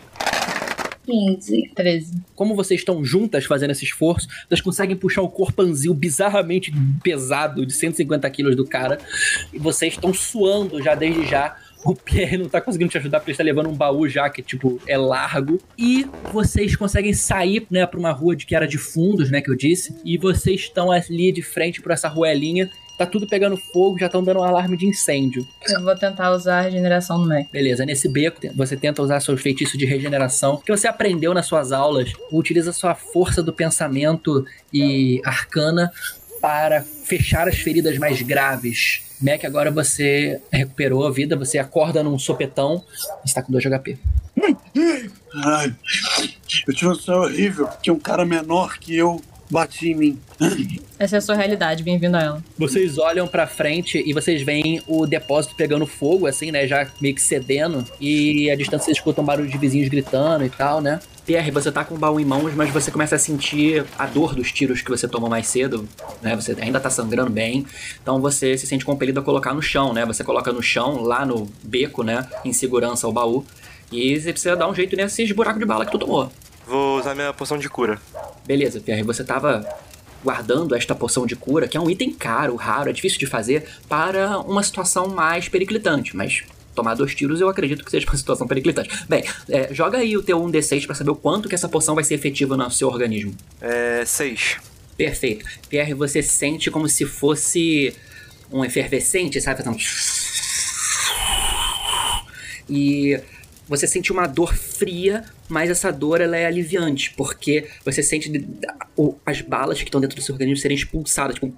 15. 1.07 1.71
13. 1.75 2.23
Como 2.35 2.55
vocês 2.55 2.81
estão 2.81 3.05
juntas 3.05 3.45
fazendo 3.45 3.71
esse 3.71 3.85
esforço, 3.85 4.29
vocês 4.49 4.61
conseguem 4.61 4.97
puxar 4.97 5.23
o 5.23 5.29
corpanzil 5.29 5.93
bizarramente 5.95 6.73
pesado 7.03 7.67
de 7.67 7.73
150 7.73 8.29
quilos 8.31 8.57
do 8.57 8.67
cara. 8.67 8.99
E 9.53 9.59
vocês 9.59 9.95
estão 9.95 10.13
suando 10.15 10.83
já 10.83 10.95
desde 10.95 11.27
já. 11.27 11.57
O 11.85 11.97
Pierre 11.97 12.37
não 12.37 12.49
tá 12.49 12.61
conseguindo 12.61 12.93
te 12.93 12.99
ajudar 12.99 13.19
porque 13.19 13.33
ele 13.33 13.35
está 13.35 13.45
levando 13.45 13.69
um 13.69 13.75
baú 13.75 14.09
já 14.09 14.31
que, 14.31 14.41
tipo, 14.41 14.81
é 14.87 14.97
largo. 14.97 15.61
E 15.77 16.07
vocês 16.33 16.77
conseguem 16.77 17.13
sair, 17.13 17.67
né, 17.69 17.85
pra 17.87 17.99
uma 17.99 18.13
rua 18.13 18.37
de 18.37 18.47
que 18.47 18.55
era 18.55 18.69
de 18.69 18.79
fundos, 18.79 19.31
né, 19.31 19.41
que 19.41 19.51
eu 19.51 19.57
disse. 19.57 19.95
E 20.05 20.17
vocês 20.17 20.61
estão 20.61 20.93
ali 20.93 21.33
de 21.33 21.43
frente 21.43 21.83
por 21.83 21.91
essa 21.91 22.09
ruelinha. 22.09 22.71
Tá 23.03 23.07
tudo 23.07 23.27
pegando 23.27 23.57
fogo, 23.57 23.99
já 23.99 24.07
estão 24.07 24.23
dando 24.23 24.39
um 24.39 24.45
alarme 24.45 24.77
de 24.77 24.87
incêndio. 24.87 25.45
Eu 25.69 25.83
vou 25.83 25.93
tentar 25.97 26.31
usar 26.31 26.61
a 26.61 26.63
regeneração 26.63 27.19
no 27.19 27.27
Mac. 27.27 27.51
Beleza, 27.51 27.85
nesse 27.85 28.09
beco 28.09 28.39
você 28.55 28.77
tenta 28.77 29.03
usar 29.03 29.19
seus 29.19 29.41
feitiços 29.41 29.77
de 29.77 29.85
regeneração 29.85 30.59
que 30.65 30.71
você 30.71 30.87
aprendeu 30.87 31.35
nas 31.35 31.47
suas 31.47 31.73
aulas. 31.73 32.13
Utiliza 32.31 32.73
sua 32.73 32.95
força 32.95 33.43
do 33.43 33.53
pensamento 33.53 34.47
e 34.73 35.21
arcana 35.25 35.91
para 36.41 36.83
fechar 36.83 37.49
as 37.49 37.57
feridas 37.57 37.99
mais 37.99 38.23
graves. 38.23 39.03
Mac, 39.21 39.45
agora 39.45 39.73
você 39.73 40.41
recuperou 40.53 41.05
a 41.05 41.11
vida, 41.11 41.35
você 41.35 41.59
acorda 41.59 42.05
num 42.05 42.17
sopetão 42.21 42.85
e 43.25 43.29
está 43.29 43.43
com 43.43 43.51
2 43.51 43.65
HP. 43.65 43.99
Ai, 45.45 45.75
eu 46.69 46.73
tive 46.73 46.93
um 46.93 46.95
sonho 46.95 47.23
horrível 47.23 47.69
que 47.83 47.91
um 47.91 47.99
cara 47.99 48.25
menor 48.25 48.79
que 48.79 48.97
eu 48.97 49.21
bati 49.53 49.91
em 49.91 49.95
mim. 49.95 50.19
Essa 50.99 51.17
é 51.17 51.19
a 51.19 51.21
sua 51.21 51.35
realidade, 51.35 51.83
bem-vindo 51.83 52.17
a 52.17 52.23
ela. 52.23 52.45
Vocês 52.57 52.97
olham 52.97 53.29
pra 53.29 53.47
frente 53.47 54.03
e 54.05 54.15
vocês 54.15 54.41
veem 54.41 54.81
o 54.87 55.07
depósito 55.07 55.55
pegando 55.55 55.87
fogo, 55.87 56.27
assim, 56.27 56.51
né? 56.51 56.67
Já 56.67 56.89
meio 57.03 57.15
que 57.15 57.21
cedendo. 57.21 57.85
E 58.01 58.51
à 58.51 58.57
distância 58.57 58.87
vocês 58.87 58.97
escutam 58.97 59.23
barulho 59.23 59.51
de 59.51 59.59
vizinhos 59.59 59.91
gritando 59.91 60.43
e 60.43 60.49
tal, 60.49 60.81
né? 60.81 61.01
Pierre, 61.27 61.51
você 61.51 61.71
tá 61.71 61.85
com 61.85 61.95
o 61.95 61.99
baú 61.99 62.19
em 62.19 62.25
mãos, 62.25 62.55
mas 62.55 62.71
você 62.71 62.91
começa 62.91 63.17
a 63.17 63.19
sentir 63.19 63.85
a 63.99 64.07
dor 64.07 64.35
dos 64.35 64.51
tiros 64.51 64.81
que 64.81 64.91
você 64.91 65.07
tomou 65.07 65.29
mais 65.29 65.47
cedo, 65.47 65.87
né? 66.23 66.35
Você 66.35 66.57
ainda 66.59 66.81
tá 66.81 66.89
sangrando 66.89 67.31
bem. 67.31 67.67
Então 68.03 68.23
você 68.23 68.57
se 68.57 68.67
sente 68.67 68.87
compelido 68.87 69.21
a 69.21 69.23
colocar 69.23 69.53
no 69.53 69.61
chão, 69.61 69.93
né? 69.93 70.07
Você 70.07 70.25
coloca 70.25 70.51
no 70.51 70.63
chão, 70.63 71.03
lá 71.03 71.27
no 71.27 71.47
beco, 71.63 72.03
né? 72.03 72.27
Em 72.43 72.55
segurança 72.55 73.07
ao 73.07 73.13
baú. 73.13 73.45
E 73.93 74.19
você 74.19 74.33
precisa 74.33 74.57
dar 74.57 74.67
um 74.67 74.75
jeito 74.75 74.97
nesses 74.97 75.31
buracos 75.31 75.61
de 75.61 75.67
bala 75.67 75.85
que 75.85 75.93
tu 75.93 75.99
tomou. 75.99 76.33
Vou 76.73 76.99
usar 76.99 77.15
minha 77.15 77.35
poção 77.35 77.59
de 77.59 77.69
cura. 77.69 78.01
Beleza, 78.47 78.81
Pierre, 78.81 79.03
você 79.03 79.23
tava 79.23 79.63
guardando 80.25 80.75
esta 80.75 80.95
poção 80.95 81.27
de 81.27 81.37
cura, 81.37 81.69
que 81.69 81.77
é 81.77 81.81
um 81.81 81.91
item 81.91 82.11
caro, 82.11 82.57
raro, 82.57 82.89
é 82.89 82.95
difícil 82.95 83.19
de 83.19 83.27
fazer, 83.27 83.69
para 83.87 84.39
uma 84.39 84.63
situação 84.63 85.07
mais 85.07 85.51
periclitante, 85.51 86.17
mas 86.17 86.45
tomar 86.75 86.95
dois 86.95 87.15
tiros 87.15 87.43
eu 87.43 87.49
acredito 87.51 87.85
que 87.85 87.91
seja 87.91 88.07
uma 88.07 88.17
situação 88.17 88.47
periclitante. 88.47 88.89
Bem, 89.07 89.23
é, 89.51 89.69
joga 89.75 89.99
aí 89.99 90.17
o 90.17 90.23
teu 90.23 90.41
1d6 90.41 90.87
pra 90.87 90.95
saber 90.95 91.11
o 91.11 91.15
quanto 91.15 91.47
que 91.47 91.55
essa 91.55 91.69
poção 91.69 91.95
vai 91.95 92.05
ser 92.05 92.15
efetiva 92.15 92.57
no 92.57 92.71
seu 92.71 92.89
organismo. 92.89 93.35
É. 93.61 94.03
6. 94.07 94.57
Perfeito. 94.97 95.45
Pierre, 95.69 95.93
você 95.93 96.23
sente 96.23 96.71
como 96.71 96.89
se 96.89 97.05
fosse 97.05 97.95
um 98.51 98.65
efervescente, 98.65 99.39
sabe? 99.43 99.63
Fazendo... 99.63 99.77
E 102.71 103.21
você 103.73 103.87
sente 103.87 104.13
uma 104.13 104.27
dor 104.27 104.55
fria, 104.55 105.25
mas 105.49 105.71
essa 105.71 105.91
dor 105.91 106.21
ela 106.21 106.37
é 106.37 106.45
aliviante, 106.45 107.15
porque 107.15 107.67
você 107.83 108.03
sente 108.03 108.31
as 109.25 109.41
balas 109.41 109.79
que 109.79 109.85
estão 109.85 109.99
dentro 109.99 110.15
do 110.15 110.23
seu 110.23 110.35
organismo 110.35 110.59
serem 110.59 110.77
expulsadas, 110.77 111.37
tipo, 111.37 111.51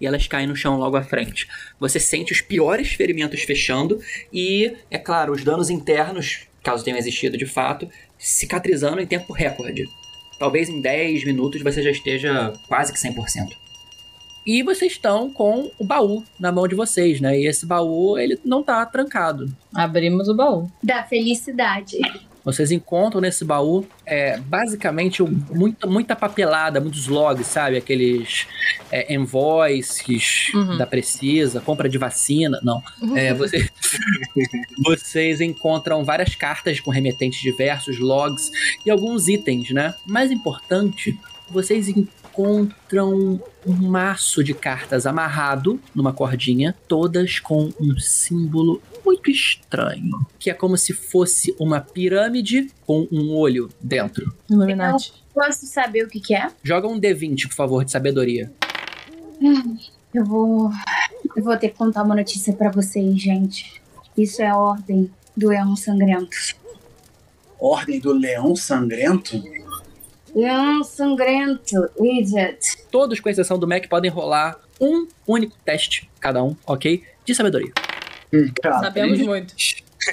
e 0.00 0.06
elas 0.06 0.26
caem 0.26 0.46
no 0.46 0.56
chão 0.56 0.78
logo 0.78 0.96
à 0.96 1.02
frente. 1.02 1.46
Você 1.78 2.00
sente 2.00 2.32
os 2.32 2.40
piores 2.40 2.94
ferimentos 2.94 3.42
fechando 3.42 4.00
e, 4.32 4.74
é 4.90 4.96
claro, 4.96 5.34
os 5.34 5.44
danos 5.44 5.68
internos, 5.68 6.46
caso 6.62 6.82
tenham 6.82 6.98
existido 6.98 7.36
de 7.36 7.44
fato, 7.44 7.86
cicatrizando 8.18 8.98
em 8.98 9.06
tempo 9.06 9.34
recorde. 9.34 9.84
Talvez 10.38 10.70
em 10.70 10.80
10 10.80 11.26
minutos 11.26 11.62
você 11.62 11.82
já 11.82 11.90
esteja 11.90 12.50
quase 12.66 12.94
que 12.94 12.98
100%. 12.98 13.63
E 14.46 14.62
vocês 14.62 14.92
estão 14.92 15.30
com 15.30 15.70
o 15.78 15.84
baú 15.84 16.22
na 16.38 16.52
mão 16.52 16.68
de 16.68 16.74
vocês, 16.74 17.20
né? 17.20 17.38
E 17.40 17.46
esse 17.46 17.64
baú, 17.64 18.18
ele 18.18 18.38
não 18.44 18.62
tá 18.62 18.84
trancado. 18.84 19.46
Abrimos 19.74 20.28
o 20.28 20.34
baú. 20.34 20.70
Da 20.82 21.02
felicidade. 21.02 21.96
Vocês 22.44 22.70
encontram 22.70 23.22
nesse 23.22 23.42
baú, 23.42 23.86
é, 24.04 24.36
basicamente, 24.38 25.22
um- 25.22 25.42
muita, 25.50 25.86
muita 25.86 26.14
papelada, 26.14 26.78
muitos 26.78 27.06
logs, 27.08 27.46
sabe? 27.46 27.78
Aqueles 27.78 28.46
é, 28.92 29.14
invoices 29.14 30.50
Uhum. 30.54 30.76
da 30.76 30.86
Precisa, 30.86 31.62
compra 31.62 31.88
de 31.88 31.96
vacina. 31.96 32.60
Não. 32.62 32.82
É, 33.16 33.32
você- 33.32 33.66
vocês 34.84 35.40
encontram 35.40 36.04
várias 36.04 36.34
cartas 36.34 36.80
com 36.80 36.90
remetentes 36.90 37.40
diversos, 37.40 37.98
logs 37.98 38.50
e 38.84 38.90
alguns 38.90 39.26
itens, 39.26 39.70
né? 39.70 39.94
Mais 40.06 40.30
importante, 40.30 41.18
vocês 41.50 41.88
encontram 41.88 43.40
um 43.66 43.72
maço 43.88 44.42
de 44.42 44.54
cartas 44.54 45.06
amarrado 45.06 45.80
numa 45.94 46.12
cordinha, 46.12 46.74
todas 46.88 47.38
com 47.38 47.72
um 47.80 47.98
símbolo 47.98 48.82
muito 49.04 49.30
estranho, 49.30 50.26
que 50.38 50.50
é 50.50 50.54
como 50.54 50.76
se 50.76 50.92
fosse 50.92 51.54
uma 51.58 51.80
pirâmide 51.80 52.70
com 52.86 53.06
um 53.12 53.34
olho 53.34 53.68
dentro. 53.80 54.34
Illuminati. 54.50 55.12
Posso 55.34 55.66
saber 55.66 56.04
o 56.04 56.08
que, 56.08 56.20
que 56.20 56.34
é? 56.34 56.48
Joga 56.62 56.88
um 56.88 56.98
D20, 56.98 57.48
por 57.48 57.54
favor, 57.54 57.84
de 57.84 57.90
sabedoria. 57.90 58.52
Eu 60.12 60.24
vou. 60.24 60.70
Eu 61.34 61.42
vou 61.42 61.56
ter 61.56 61.70
que 61.70 61.76
contar 61.76 62.04
uma 62.04 62.14
notícia 62.14 62.52
pra 62.52 62.70
vocês, 62.70 63.20
gente. 63.20 63.82
Isso 64.16 64.40
é 64.40 64.46
a 64.46 64.56
ordem 64.56 65.10
do 65.36 65.48
Leão 65.48 65.74
Sangrento. 65.74 66.36
Ordem 67.58 67.98
do 67.98 68.12
Leão 68.12 68.54
Sangrento? 68.54 69.42
Leão 70.34 70.82
Sangrento, 70.82 71.88
idiot. 72.00 72.58
Todos, 72.90 73.20
com 73.20 73.28
exceção 73.28 73.58
do 73.58 73.68
Mac, 73.68 73.86
podem 73.88 74.10
rolar 74.10 74.58
um 74.80 75.06
único 75.26 75.56
teste, 75.64 76.10
cada 76.20 76.42
um, 76.42 76.56
ok? 76.66 77.02
De 77.24 77.34
sabedoria. 77.34 77.72
Hum, 78.32 78.50
cara, 78.62 78.80
Sabemos 78.80 79.18
ele- 79.18 79.28
muito. 79.28 79.54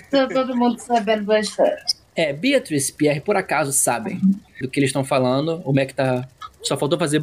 Tá 0.10 0.28
todo 0.28 0.56
mundo 0.56 0.80
sabendo 0.80 1.24
bastante. 1.26 1.96
É, 2.16 2.32
Beatrice 2.34 2.92
e 2.92 2.94
Pierre, 2.94 3.20
por 3.22 3.36
acaso, 3.36 3.72
sabem 3.74 4.20
do 4.62 4.70
que 4.70 4.80
eles 4.80 4.90
estão 4.90 5.04
falando. 5.04 5.62
O 5.66 5.74
Mac 5.74 5.92
tá. 5.92 6.28
Só 6.62 6.78
faltou 6.78 7.00
fazer. 7.00 7.20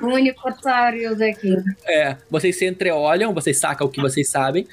O 0.00 0.06
único 0.06 0.48
otário 0.48 1.16
daqui. 1.16 1.54
É, 1.86 2.16
vocês 2.30 2.56
se 2.58 2.66
entreolham, 2.66 3.32
vocês 3.32 3.56
sacam 3.58 3.86
o 3.86 3.90
que 3.90 4.00
vocês 4.00 4.28
sabem. 4.28 4.66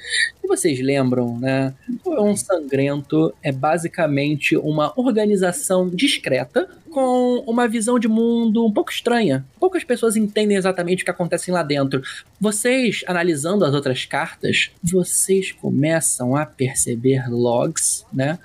Vocês 0.48 0.80
lembram, 0.80 1.38
né? 1.38 1.74
O 2.02 2.22
Um 2.24 2.34
Sangrento 2.34 3.34
é 3.42 3.52
basicamente 3.52 4.56
uma 4.56 4.94
organização 4.96 5.90
discreta 5.90 6.66
com 6.90 7.44
uma 7.46 7.68
visão 7.68 7.98
de 7.98 8.08
mundo 8.08 8.66
um 8.66 8.72
pouco 8.72 8.90
estranha. 8.90 9.44
Poucas 9.60 9.84
pessoas 9.84 10.16
entendem 10.16 10.56
exatamente 10.56 11.02
o 11.02 11.04
que 11.04 11.10
acontece 11.10 11.50
lá 11.50 11.62
dentro. 11.62 12.00
Vocês, 12.40 13.04
analisando 13.06 13.62
as 13.62 13.74
outras 13.74 14.06
cartas, 14.06 14.70
vocês 14.82 15.52
começam 15.52 16.34
a 16.34 16.46
perceber 16.46 17.28
logs, 17.28 18.06
né? 18.10 18.38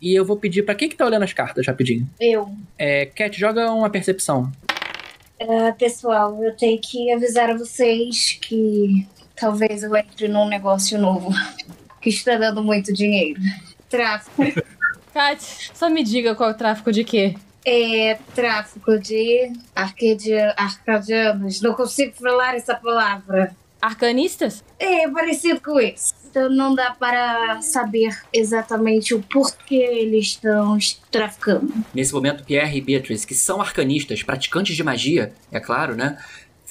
E 0.00 0.14
eu 0.14 0.24
vou 0.24 0.36
pedir 0.36 0.62
pra 0.62 0.76
quem 0.76 0.88
que 0.88 0.96
tá 0.96 1.04
olhando 1.04 1.24
as 1.24 1.32
cartas 1.32 1.66
rapidinho. 1.66 2.08
Eu. 2.20 2.48
É, 2.78 3.06
Cat, 3.06 3.36
joga 3.36 3.72
uma 3.72 3.90
percepção. 3.90 4.52
Ah, 5.40 5.74
pessoal, 5.76 6.40
eu 6.44 6.54
tenho 6.54 6.78
que 6.80 7.10
avisar 7.10 7.50
a 7.50 7.56
vocês 7.56 8.38
que 8.40 9.06
talvez 9.40 9.82
eu 9.82 9.96
entre 9.96 10.28
num 10.28 10.46
negócio 10.46 10.98
novo 10.98 11.30
que 12.00 12.10
está 12.10 12.36
dando 12.36 12.62
muito 12.62 12.92
dinheiro. 12.92 13.40
Tráfico. 13.88 14.42
Kat, 15.12 15.72
só 15.74 15.88
me 15.88 16.04
diga 16.04 16.34
qual 16.34 16.50
é 16.50 16.52
o 16.52 16.56
tráfico 16.56 16.92
de 16.92 17.02
quê? 17.02 17.34
É 17.64 18.16
tráfico 18.34 18.98
de 18.98 19.52
arcadia, 19.74 20.54
arcadianos. 20.56 21.60
Não 21.60 21.74
consigo 21.74 22.14
falar 22.14 22.54
essa 22.54 22.74
palavra. 22.74 23.54
Arcanistas? 23.82 24.62
É 24.78 25.08
parecido 25.08 25.60
com 25.60 25.80
isso. 25.80 26.14
Então 26.30 26.48
não 26.48 26.74
dá 26.74 26.92
para 26.92 27.60
saber 27.60 28.16
exatamente 28.32 29.14
o 29.14 29.20
porquê 29.20 29.74
eles 29.74 30.26
estão 30.26 30.78
traficando. 31.10 31.72
Nesse 31.92 32.12
momento, 32.14 32.44
Pierre 32.44 32.78
e 32.78 32.80
Beatrice, 32.80 33.26
que 33.26 33.34
são 33.34 33.60
arcanistas, 33.60 34.22
praticantes 34.22 34.76
de 34.76 34.84
magia, 34.84 35.32
é 35.50 35.58
claro, 35.58 35.96
né? 35.96 36.18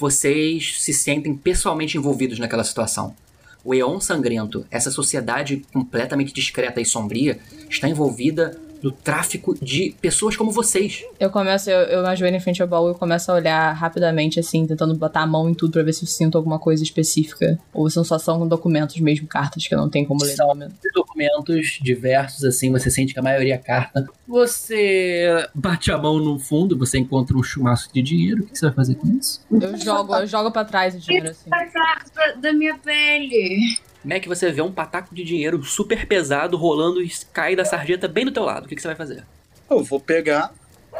Vocês 0.00 0.80
se 0.80 0.94
sentem 0.94 1.36
pessoalmente 1.36 1.98
envolvidos 1.98 2.38
naquela 2.38 2.64
situação. 2.64 3.14
O 3.62 3.74
Eon 3.74 4.00
Sangrento, 4.00 4.64
essa 4.70 4.90
sociedade 4.90 5.62
completamente 5.74 6.32
discreta 6.32 6.80
e 6.80 6.86
sombria, 6.86 7.38
está 7.68 7.86
envolvida 7.86 8.58
no 8.82 8.90
tráfico 8.92 9.54
de 9.62 9.94
pessoas 10.00 10.36
como 10.36 10.50
vocês. 10.50 11.04
Eu 11.18 11.30
começo, 11.30 11.68
eu, 11.70 11.78
eu 11.82 12.02
me 12.02 12.08
ajoelho 12.08 12.36
em 12.36 12.40
frente 12.40 12.60
ao 12.62 12.68
baú 12.68 12.90
e 12.90 12.94
começo 12.94 13.30
a 13.30 13.34
olhar 13.34 13.72
rapidamente, 13.72 14.38
assim, 14.40 14.66
tentando 14.66 14.94
botar 14.94 15.20
a 15.22 15.26
mão 15.26 15.48
em 15.48 15.54
tudo 15.54 15.72
pra 15.72 15.82
ver 15.82 15.92
se 15.92 16.04
eu 16.04 16.08
sinto 16.08 16.36
alguma 16.38 16.58
coisa 16.58 16.82
específica. 16.82 17.58
Ou 17.72 17.88
se 17.90 18.02
só 18.04 18.18
são 18.18 18.46
documentos 18.48 18.98
mesmo, 19.00 19.26
cartas 19.26 19.66
que 19.66 19.74
eu 19.74 19.78
não 19.78 19.88
tenho 19.88 20.06
como 20.06 20.22
ler 20.24 20.34
São 20.36 20.54
documentos 20.94 21.78
diversos, 21.82 22.44
assim, 22.44 22.70
você 22.70 22.90
sente 22.90 23.12
que 23.12 23.18
a 23.20 23.22
maioria 23.22 23.54
é 23.54 23.58
carta. 23.58 24.06
Você 24.26 25.46
bate 25.54 25.90
a 25.92 25.98
mão 25.98 26.18
no 26.18 26.38
fundo, 26.38 26.76
você 26.78 26.98
encontra 26.98 27.36
um 27.36 27.42
chumaço 27.42 27.88
de 27.92 28.00
dinheiro. 28.02 28.42
O 28.44 28.46
que 28.46 28.58
você 28.58 28.66
vai 28.66 28.74
fazer 28.74 28.94
com 28.94 29.06
isso? 29.08 29.40
Eu 29.50 29.76
jogo, 29.78 30.14
eu 30.14 30.26
jogo 30.26 30.50
pra 30.50 30.64
trás 30.64 30.94
o 30.94 30.98
dinheiro, 30.98 31.28
assim. 31.30 31.50
Da- 31.50 32.32
da 32.40 32.52
minha 32.52 32.76
pele. 32.78 33.76
Mac, 34.04 34.26
você 34.26 34.50
vê 34.50 34.62
um 34.62 34.72
pataco 34.72 35.14
de 35.14 35.22
dinheiro 35.22 35.62
super 35.62 36.06
pesado 36.06 36.56
rolando 36.56 37.02
e 37.02 37.10
cai 37.32 37.54
da 37.54 37.64
sarjeta 37.64 38.08
bem 38.08 38.24
do 38.24 38.32
teu 38.32 38.44
lado. 38.44 38.64
O 38.64 38.68
que 38.68 38.74
que 38.74 38.82
você 38.82 38.88
vai 38.88 38.96
fazer? 38.96 39.24
Eu 39.70 39.84
vou 39.84 40.00
pegar 40.00 40.52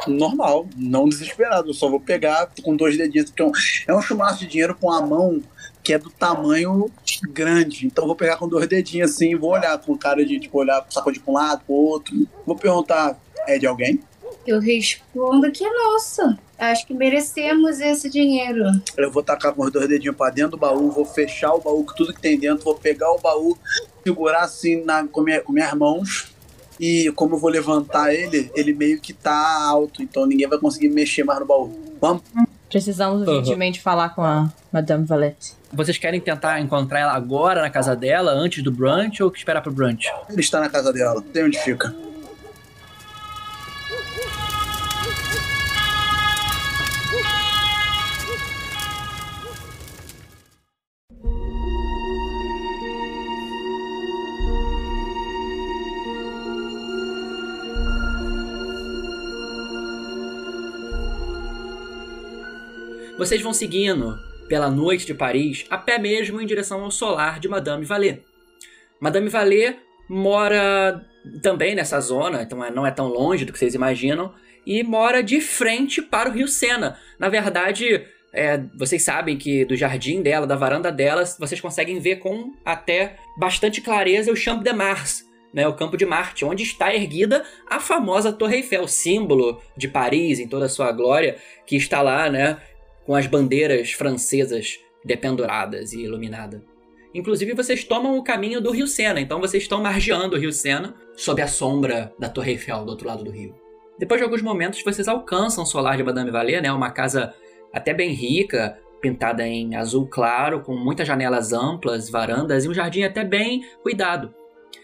normal, 0.07 0.67
não 0.75 1.09
desesperado. 1.09 1.69
Eu 1.69 1.73
só 1.73 1.89
vou 1.89 1.99
pegar 1.99 2.49
com 2.61 2.75
dois 2.75 2.97
dedinhos, 2.97 3.29
porque 3.29 3.41
é 3.41 3.45
um, 3.45 3.51
é 3.87 3.95
um 3.95 4.01
chumaço 4.01 4.39
de 4.39 4.47
dinheiro 4.47 4.75
com 4.75 4.91
a 4.91 5.01
mão 5.01 5.41
que 5.83 5.93
é 5.93 5.97
do 5.97 6.09
tamanho 6.11 6.91
grande. 7.29 7.87
Então 7.87 8.05
vou 8.05 8.15
pegar 8.15 8.37
com 8.37 8.47
dois 8.47 8.67
dedinhos 8.67 9.11
assim, 9.11 9.35
vou 9.35 9.51
olhar 9.51 9.77
com 9.79 9.97
cara 9.97 10.23
de, 10.23 10.39
tipo, 10.39 10.59
olhar, 10.59 10.85
sacudir 10.89 11.21
pra 11.21 11.31
um 11.31 11.35
lado, 11.35 11.63
pro 11.65 11.73
outro. 11.73 12.15
Vou 12.45 12.55
perguntar, 12.55 13.17
é 13.47 13.57
de 13.57 13.65
alguém? 13.65 13.99
Eu 14.45 14.59
respondo 14.59 15.51
que 15.51 15.63
é 15.63 15.69
nossa. 15.69 16.37
Acho 16.57 16.85
que 16.85 16.93
merecemos 16.93 17.79
esse 17.79 18.09
dinheiro. 18.09 18.63
Eu 18.97 19.11
vou 19.11 19.23
tacar 19.23 19.53
com 19.53 19.63
os 19.63 19.71
dois 19.71 19.87
dedinhos 19.87 20.15
pra 20.15 20.29
dentro 20.29 20.51
do 20.51 20.57
baú, 20.57 20.91
vou 20.91 21.05
fechar 21.05 21.53
o 21.53 21.59
baú 21.61 21.83
com 21.83 21.93
tudo 21.93 22.13
que 22.13 22.21
tem 22.21 22.37
dentro, 22.39 22.63
vou 22.63 22.75
pegar 22.75 23.11
o 23.11 23.19
baú, 23.19 23.57
segurar 24.03 24.43
assim 24.43 24.83
na, 24.83 25.07
com, 25.07 25.21
minha- 25.21 25.41
com 25.41 25.51
minhas 25.51 25.73
mãos. 25.73 26.31
E 26.79 27.11
como 27.15 27.35
eu 27.35 27.39
vou 27.39 27.49
levantar 27.49 28.13
ele, 28.13 28.51
ele 28.55 28.73
meio 28.73 28.99
que 28.99 29.13
tá 29.13 29.63
alto, 29.67 30.01
então 30.01 30.25
ninguém 30.25 30.47
vai 30.47 30.57
conseguir 30.57 30.89
mexer 30.89 31.23
mais 31.23 31.39
no 31.39 31.45
baú. 31.45 31.71
Vamos? 31.99 32.23
Precisamos 32.69 33.27
Uhum. 33.27 33.35
urgentemente 33.37 33.81
falar 33.81 34.09
com 34.15 34.23
a 34.23 34.51
Madame 34.71 35.05
Valette. 35.05 35.53
Vocês 35.73 35.97
querem 35.97 36.19
tentar 36.21 36.59
encontrar 36.59 36.99
ela 37.01 37.13
agora 37.13 37.61
na 37.61 37.69
casa 37.69 37.95
dela, 37.95 38.31
antes 38.31 38.63
do 38.63 38.71
brunch, 38.71 39.21
ou 39.21 39.31
esperar 39.35 39.61
pro 39.61 39.71
brunch? 39.71 40.07
Ele 40.29 40.39
está 40.39 40.59
na 40.59 40.69
casa 40.69 40.91
dela, 40.93 41.23
sei 41.33 41.43
onde 41.43 41.59
fica. 41.59 41.93
Vocês 63.21 63.39
vão 63.39 63.53
seguindo 63.53 64.17
pela 64.49 64.67
noite 64.67 65.05
de 65.05 65.13
Paris, 65.13 65.63
a 65.69 65.77
pé 65.77 65.99
mesmo 65.99 66.41
em 66.41 66.45
direção 66.47 66.83
ao 66.83 66.89
solar 66.89 67.39
de 67.39 67.47
Madame 67.47 67.85
Vallée. 67.85 68.23
Madame 68.99 69.29
Vallée 69.29 69.77
mora 70.09 71.05
também 71.43 71.75
nessa 71.75 71.99
zona, 72.01 72.41
então 72.41 72.65
é- 72.65 72.71
não 72.71 72.83
é 72.83 72.89
tão 72.89 73.09
longe 73.09 73.45
do 73.45 73.53
que 73.53 73.59
vocês 73.59 73.75
imaginam, 73.75 74.33
e 74.65 74.81
mora 74.81 75.21
de 75.21 75.39
frente 75.39 76.01
para 76.01 76.31
o 76.31 76.33
Rio 76.33 76.47
Sena. 76.47 76.97
Na 77.19 77.29
verdade, 77.29 78.03
é, 78.33 78.59
vocês 78.75 79.03
sabem 79.03 79.37
que 79.37 79.65
do 79.65 79.75
jardim 79.75 80.23
dela, 80.23 80.47
da 80.47 80.55
varanda 80.55 80.91
dela, 80.91 81.23
vocês 81.37 81.61
conseguem 81.61 81.99
ver 81.99 82.15
com 82.15 82.55
até 82.65 83.17
bastante 83.37 83.81
clareza 83.81 84.31
o 84.31 84.35
Champ 84.35 84.63
de 84.63 84.73
Mars, 84.73 85.29
né, 85.53 85.67
o 85.67 85.73
Campo 85.73 85.97
de 85.97 86.05
Marte, 86.05 86.45
onde 86.45 86.63
está 86.63 86.95
erguida 86.95 87.43
a 87.69 87.79
famosa 87.79 88.31
Torre 88.31 88.57
Eiffel, 88.57 88.87
símbolo 88.87 89.61
de 89.77 89.87
Paris 89.87 90.39
em 90.39 90.47
toda 90.47 90.65
a 90.65 90.69
sua 90.69 90.91
glória, 90.91 91.35
que 91.67 91.75
está 91.75 92.01
lá, 92.01 92.29
né, 92.29 92.57
com 93.05 93.15
as 93.15 93.27
bandeiras 93.27 93.91
francesas 93.91 94.79
dependuradas 95.03 95.93
e 95.93 96.01
iluminada. 96.01 96.63
Inclusive, 97.13 97.53
vocês 97.53 97.83
tomam 97.83 98.17
o 98.17 98.23
caminho 98.23 98.61
do 98.61 98.71
Rio 98.71 98.87
Sena, 98.87 99.19
então 99.19 99.39
vocês 99.39 99.63
estão 99.63 99.81
margeando 99.81 100.35
o 100.35 100.39
Rio 100.39 100.53
Sena 100.53 100.95
sob 101.15 101.41
a 101.41 101.47
sombra 101.47 102.13
da 102.17 102.29
Torre 102.29 102.51
Eiffel 102.51 102.85
do 102.85 102.91
outro 102.91 103.07
lado 103.07 103.23
do 103.23 103.31
rio. 103.31 103.53
Depois 103.99 104.19
de 104.19 104.23
alguns 104.23 104.41
momentos, 104.41 104.81
vocês 104.83 105.07
alcançam 105.07 105.63
o 105.63 105.67
solar 105.67 105.97
de 105.97 106.03
Madame 106.03 106.31
Vallée, 106.31 106.61
né, 106.61 106.71
uma 106.71 106.89
casa 106.89 107.33
até 107.73 107.93
bem 107.93 108.13
rica, 108.13 108.77
pintada 109.01 109.45
em 109.45 109.75
azul 109.75 110.07
claro, 110.07 110.61
com 110.61 110.75
muitas 110.75 111.07
janelas 111.07 111.51
amplas, 111.51 112.09
varandas 112.09 112.63
e 112.63 112.69
um 112.69 112.73
jardim 112.73 113.03
até 113.03 113.23
bem 113.23 113.65
cuidado. 113.83 114.33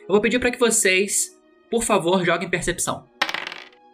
Eu 0.02 0.14
vou 0.14 0.22
pedir 0.22 0.40
para 0.40 0.52
que 0.52 0.60
vocês, 0.60 1.38
por 1.70 1.84
favor, 1.84 2.26
joguem 2.26 2.50
percepção. 2.50 3.06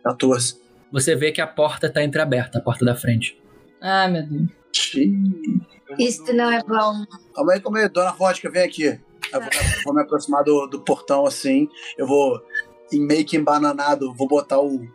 14. 0.04 0.62
Você 0.92 1.16
vê 1.16 1.32
que 1.32 1.42
a 1.42 1.48
porta 1.48 1.90
tá 1.90 2.04
entreaberta, 2.04 2.58
a 2.58 2.62
porta 2.62 2.84
da 2.84 2.96
frente. 2.96 3.43
Ah, 3.84 4.08
meu 4.08 4.26
Deus. 4.26 4.50
Isso 6.00 6.34
não 6.34 6.50
é 6.50 6.64
bom. 6.64 7.06
Calma 7.36 7.54
aí, 7.54 7.60
calma 7.60 7.80
aí, 7.80 7.90
dona 7.90 8.14
Vodka, 8.14 8.50
vem 8.50 8.64
aqui. 8.64 8.86
Eu 8.86 9.42
vou, 9.42 9.50
vou 9.84 9.94
me 9.94 10.02
aproximar 10.02 10.42
do, 10.46 10.68
do 10.68 10.80
portão 10.80 11.26
assim. 11.26 11.68
Eu 11.98 12.08
vou, 12.08 12.42
em 12.94 13.06
meio 13.06 13.26
que 13.26 13.36
embananado, 13.36 14.14
vou 14.14 14.26
botar 14.26 14.62
o, 14.62 14.88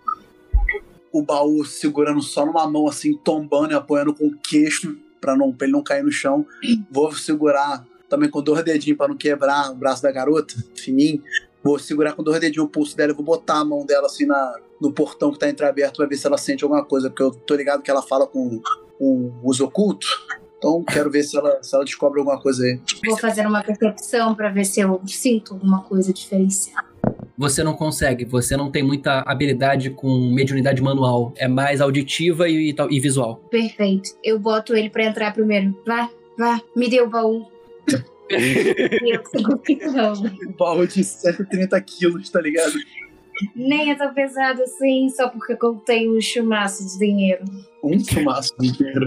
o 1.13 1.23
baú 1.23 1.67
segurando 1.67 2.23
só 2.23 2.47
numa 2.47 2.67
mão 2.67 2.89
assim, 2.89 3.15
tombando 3.19 3.75
e 3.75 3.77
apoiando 3.77 4.15
com 4.15 4.27
o 4.27 4.39
queixo 4.39 4.97
pra, 5.21 5.37
não, 5.37 5.53
pra 5.53 5.67
ele 5.67 5.75
não 5.75 5.83
cair 5.83 6.03
no 6.03 6.11
chão. 6.11 6.47
Vou 6.91 7.13
segurar 7.13 7.85
também 8.09 8.31
com 8.31 8.41
dois 8.41 8.65
dedinhos 8.65 8.97
pra 8.97 9.09
não 9.09 9.17
quebrar 9.19 9.71
o 9.71 9.75
braço 9.75 10.03
da 10.03 10.11
garota, 10.11 10.55
fininho. 10.75 11.23
Vou 11.63 11.79
segurar 11.79 12.15
com 12.15 12.23
dois 12.23 12.41
dedinhos 12.41 12.67
o 12.67 12.71
pulso 12.71 12.97
dela 12.97 13.13
e 13.13 13.15
vou 13.15 13.25
botar 13.25 13.59
a 13.59 13.65
mão 13.67 13.85
dela 13.85 14.07
assim 14.07 14.25
na, 14.25 14.59
no 14.81 14.93
portão 14.93 15.33
que 15.33 15.39
tá 15.39 15.49
entreaberto 15.49 15.99
pra 15.99 16.07
ver 16.07 16.17
se 16.17 16.27
ela 16.27 16.39
sente 16.39 16.65
alguma 16.65 16.85
coisa, 16.85 17.11
porque 17.11 17.23
eu 17.23 17.31
tô 17.31 17.55
ligado 17.55 17.83
que 17.83 17.91
ela 17.91 18.03
fala 18.03 18.27
com, 18.27 18.61
com 18.99 19.33
os 19.43 19.61
ocultos. 19.61 20.27
Então 20.59 20.83
quero 20.83 21.11
ver 21.11 21.23
se 21.23 21.37
ela, 21.37 21.63
se 21.63 21.75
ela 21.75 21.85
descobre 21.85 22.19
alguma 22.19 22.41
coisa 22.41 22.65
aí. 22.65 22.81
Vou 23.07 23.17
fazer 23.17 23.47
uma 23.47 23.63
percepção 23.63 24.35
pra 24.35 24.51
ver 24.51 24.65
se 24.65 24.81
eu 24.81 25.01
sinto 25.07 25.55
alguma 25.55 25.83
coisa 25.83 26.13
diferenciada. 26.13 26.89
Você 27.37 27.63
não 27.63 27.75
consegue, 27.75 28.25
você 28.25 28.57
não 28.57 28.69
tem 28.69 28.83
muita 28.83 29.21
habilidade 29.21 29.91
com 29.91 30.09
mediunidade 30.35 30.83
manual. 30.83 31.33
É 31.37 31.47
mais 31.47 31.81
auditiva 31.81 32.49
e, 32.49 32.71
e 32.71 32.77
e 32.91 33.01
visual. 33.01 33.37
Perfeito. 33.49 34.11
Eu 34.25 34.41
boto 34.41 34.75
ele 34.75 34.91
pra 34.91 35.05
entrar 35.05 35.33
primeiro. 35.33 35.81
Vá, 35.87 36.11
vá, 36.37 36.61
me 36.75 36.91
dê 36.91 37.01
o 37.01 37.09
baú. 37.09 37.47
eu 38.29 39.25
seguro 39.27 39.63
não. 39.93 40.13
Um 40.13 40.53
baú 40.59 40.87
de 40.87 41.05
130 41.05 41.81
quilos, 41.83 42.29
tá 42.29 42.41
ligado? 42.41 42.73
Nem 43.55 43.91
é 43.91 43.95
tão 43.95 44.13
pesado 44.13 44.63
assim, 44.63 45.09
só 45.11 45.29
porque 45.29 45.57
contém 45.57 46.11
um 46.11 46.21
chumaço 46.21 46.87
de 46.87 46.99
dinheiro. 46.99 47.45
Um 47.83 47.99
chumaço 47.99 48.55
de 48.59 48.73
dinheiro. 48.73 49.07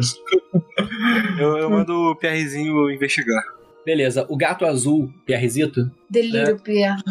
Eu, 1.39 1.57
eu 1.57 1.69
mando 1.69 1.93
o 1.93 2.15
Pierrezinho 2.15 2.89
investigar. 2.89 3.43
Beleza, 3.85 4.25
o 4.29 4.37
gato 4.37 4.65
azul, 4.65 5.11
Pierrezito, 5.25 5.91
Delírio, 6.09 6.59
Pierre. 6.59 7.01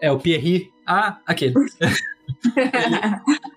é 0.00 0.12
o 0.12 0.18
Pierre. 0.18 0.70
Ah, 0.86 1.18
aquele. 1.26 1.54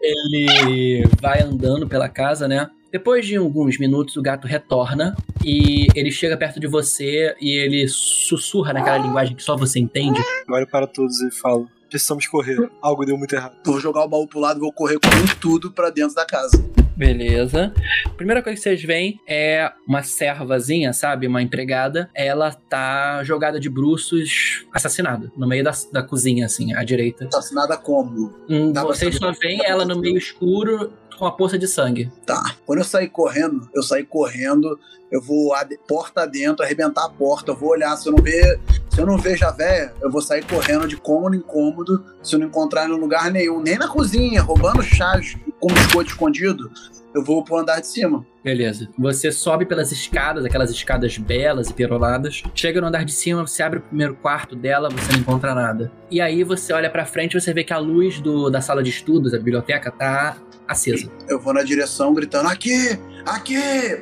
ele 0.02 1.03
vai 1.22 1.41
andando 1.41 1.88
pela 1.88 2.07
casa, 2.07 2.48
né? 2.48 2.69
Depois 2.91 3.26
de 3.26 3.35
alguns 3.35 3.80
minutos, 3.80 4.15
o 4.18 4.22
gato 4.22 4.48
retorna 4.48 5.15
e 5.44 5.88
ele 5.95 6.11
chega 6.11 6.38
perto 6.38 6.60
de 6.60 6.68
você 6.68 7.35
e 7.41 7.57
ele 7.57 7.88
sussurra 7.88 8.72
naquela 8.72 8.99
linguagem 8.99 9.35
que 9.35 9.41
só 9.41 9.57
você 9.57 9.80
entende. 9.80 10.22
Olho 10.48 10.68
para 10.68 10.85
todos 10.85 11.19
e 11.22 11.31
falo: 11.31 11.68
precisamos 11.94 12.26
correr. 12.28 12.57
Algo 12.82 13.06
deu 13.06 13.18
muito 13.18 13.36
errado. 13.36 13.56
Vou 13.65 13.80
jogar 13.80 14.03
o 14.03 14.07
baú 14.07 14.28
pro 14.28 14.40
lado 14.40 14.57
e 14.57 14.61
vou 14.61 14.74
correr 14.74 14.99
com 14.99 15.10
tudo 15.40 15.72
pra 15.72 15.90
dentro 15.91 16.15
da 16.15 16.26
casa. 16.26 16.64
Beleza. 16.95 17.74
A 18.06 18.10
primeira 18.10 18.41
coisa 18.41 18.56
que 18.56 18.64
vocês 18.64 18.84
veem 18.84 19.20
é 19.28 19.72
uma 19.88 20.03
servazinha, 20.03 20.94
sabe? 20.94 21.28
Uma 21.28 21.41
empregada. 21.41 22.10
Ela 22.15 22.52
tá 22.52 23.24
jogada 23.24 23.60
de 23.60 23.70
bruços, 23.70 24.65
assassinada, 24.72 25.32
no 25.36 25.48
meio 25.48 25.64
da, 25.64 25.72
da 25.91 26.03
cozinha, 26.03 26.45
assim, 26.45 26.74
à 26.74 26.84
direita. 26.84 27.28
Assassinada 27.28 27.78
como? 27.78 28.34
Hum, 28.49 28.72
vocês 28.74 29.15
só 29.15 29.32
veem 29.32 29.61
ela 29.65 29.86
no 29.86 29.99
meio 29.99 30.18
escuro 30.18 30.91
com 31.24 31.28
a 31.28 31.32
poça 31.32 31.58
de 31.58 31.68
sangue. 31.70 32.12
Tá. 32.26 32.56
Quando 32.66 32.80
eu 32.80 32.84
sair 32.86 33.08
correndo, 33.08 33.70
eu 33.74 33.82
sair 33.82 34.04
correndo, 34.04 34.78
eu 35.10 35.22
vou 35.22 35.54
ade- 35.54 35.80
porta 35.88 36.28
dentro, 36.28 36.66
arrebentar 36.66 37.06
a 37.06 37.10
porta, 37.10 37.52
eu 37.52 37.56
vou 37.56 37.70
olhar. 37.70 37.95
Se 37.95 38.10
eu 38.10 38.14
não 38.14 38.22
ver, 38.22 38.60
se 38.90 39.00
eu 39.00 39.06
não 39.06 39.18
vejo 39.18 39.45
a 39.45 39.52
véia, 39.52 39.94
eu 40.02 40.12
vou 40.12 40.22
sair 40.22 40.44
correndo 40.45 40.86
de 40.86 40.98
cômodo 40.98 41.34
em 41.34 41.40
cômodo. 41.40 42.04
Se 42.22 42.36
eu 42.36 42.40
não 42.40 42.48
encontrar 42.48 42.90
em 42.90 42.91
lugar 42.91 43.32
nenhum, 43.32 43.62
nem 43.62 43.78
na 43.78 43.88
cozinha, 43.88 44.41
roubando 44.41 44.84
chás 44.84 45.38
com 45.62 45.68
biscoito 45.74 46.12
escondido, 46.12 46.70
eu 47.14 47.23
vou 47.23 47.44
pro 47.44 47.57
andar 47.57 47.80
de 47.80 47.88
cima. 47.88 48.26
Beleza. 48.44 48.90
Você 48.98 49.31
sobe 49.31 49.65
pelas 49.65 49.91
escadas, 49.91 50.44
aquelas 50.44 50.69
escadas 50.69 51.18
belas 51.18 51.69
e 51.69 51.73
peroladas. 51.73 52.44
Chega 52.53 52.81
no 52.81 52.88
andar 52.88 53.06
de 53.06 53.14
cima, 53.14 53.45
você 53.45 53.64
abre 53.64 53.80
o 53.80 53.81
primeiro 53.81 54.15
quarto 54.15 54.56
dela, 54.56 54.90
você 54.90 55.14
não 55.14 55.19
encontra 55.19 55.56
nada. 55.56 55.91
E 56.11 56.19
aí 56.19 56.44
você 56.44 56.73
olha 56.73 56.90
pra 56.90 57.06
frente 57.06 57.38
e 57.38 57.41
você 57.41 57.53
vê 57.53 57.64
que 57.64 57.73
a 57.73 57.77
luz 57.77 58.19
do, 58.19 58.49
da 58.49 58.61
sala 58.61 58.84
de 58.84 58.90
estudos, 58.90 59.31
da 59.31 59.38
biblioteca, 59.38 59.91
tá 59.91 60.38
acesa. 60.68 61.10
Eu 61.27 61.40
vou 61.40 61.53
na 61.53 61.64
direção 61.64 62.14
gritando: 62.14 62.49
aqui, 62.49 62.99
aqui! 63.26 63.57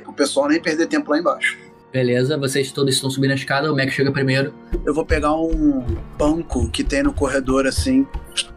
O 0.07 0.13
pessoal 0.13 0.47
nem 0.47 0.61
perder 0.61 0.87
tempo 0.87 1.11
lá 1.11 1.19
embaixo. 1.19 1.57
Beleza, 1.91 2.37
vocês 2.37 2.71
todos 2.71 2.95
estão 2.95 3.09
subindo 3.09 3.31
a 3.31 3.35
escada, 3.35 3.71
o 3.71 3.75
Mac 3.75 3.89
chega 3.89 4.13
primeiro. 4.13 4.53
Eu 4.85 4.93
vou 4.93 5.05
pegar 5.05 5.35
um 5.35 5.85
banco 6.17 6.69
que 6.69 6.85
tem 6.85 7.03
no 7.03 7.13
corredor, 7.13 7.67
assim, 7.67 8.07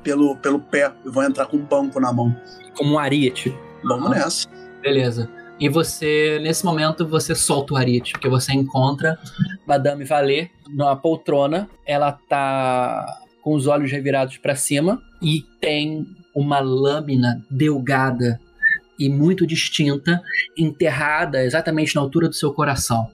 pelo, 0.04 0.36
pelo 0.36 0.60
pé. 0.60 0.92
Eu 1.04 1.10
vou 1.10 1.24
entrar 1.24 1.46
com 1.46 1.56
um 1.56 1.64
banco 1.64 1.98
na 1.98 2.12
mão. 2.12 2.34
Como 2.76 2.94
um 2.94 2.98
ariete. 2.98 3.52
Vamos 3.84 4.10
nessa. 4.10 4.48
Beleza. 4.82 5.30
E 5.58 5.68
você, 5.68 6.38
nesse 6.42 6.64
momento, 6.64 7.06
você 7.06 7.34
solta 7.34 7.74
o 7.74 7.76
ariete, 7.76 8.12
porque 8.12 8.28
você 8.28 8.52
encontra 8.52 9.18
Madame 9.66 10.04
Valet 10.04 10.50
numa 10.68 10.96
poltrona. 10.96 11.68
Ela 11.86 12.12
tá 12.12 13.22
com 13.40 13.54
os 13.54 13.66
olhos 13.66 13.90
revirados 13.92 14.36
pra 14.38 14.56
cima 14.56 15.00
e 15.22 15.42
tem 15.60 16.06
uma 16.34 16.58
lâmina 16.58 17.44
delgada 17.48 18.40
e 18.98 19.08
muito 19.08 19.46
distinta 19.46 20.20
enterrada 20.56 21.44
exatamente 21.44 21.94
na 21.94 22.00
altura 22.00 22.28
do 22.28 22.34
seu 22.34 22.52
coração. 22.52 23.08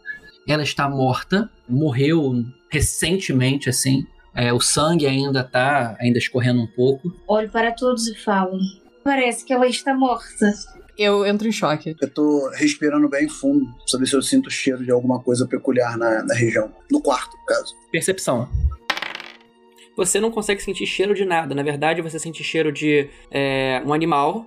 Ela 0.49 0.63
está 0.63 0.89
morta, 0.89 1.51
morreu 1.69 2.45
recentemente, 2.71 3.69
assim. 3.69 4.07
É, 4.35 4.53
o 4.53 4.61
sangue 4.61 5.07
ainda 5.07 5.43
tá 5.43 5.97
ainda 6.01 6.19
escorrendo 6.19 6.61
um 6.61 6.67
pouco. 6.67 7.13
Olho 7.27 7.51
para 7.51 7.73
todos 7.73 8.07
e 8.07 8.15
falo. 8.15 8.59
Parece 9.03 9.45
que 9.45 9.53
ela 9.53 9.67
está 9.67 9.95
morta. 9.95 10.53
Eu 10.99 11.25
entro 11.25 11.49
em 11.49 11.53
choque. 11.53 11.97
Eu 12.01 12.11
tô 12.11 12.51
respirando 12.51 13.09
bem 13.09 13.29
fundo, 13.29 13.65
pra 13.65 13.87
saber 13.87 14.07
se 14.07 14.15
eu 14.15 14.23
sinto 14.23 14.49
o 14.49 14.51
cheiro 14.51 14.85
de 14.85 14.91
alguma 14.91 15.23
coisa 15.23 15.47
peculiar 15.47 15.97
na, 15.97 16.23
na 16.23 16.35
região. 16.35 16.71
No 16.91 17.01
quarto, 17.01 17.37
no 17.37 17.45
caso. 17.47 17.75
Percepção. 17.91 18.49
Você 19.97 20.21
não 20.21 20.31
consegue 20.31 20.63
sentir 20.63 20.87
cheiro 20.87 21.15
de 21.15 21.25
nada. 21.25 21.55
Na 21.55 21.63
verdade, 21.63 22.03
você 22.03 22.19
sente 22.19 22.45
cheiro 22.45 22.71
de 22.71 23.09
é, 23.31 23.83
um 23.85 23.93
animal. 23.93 24.47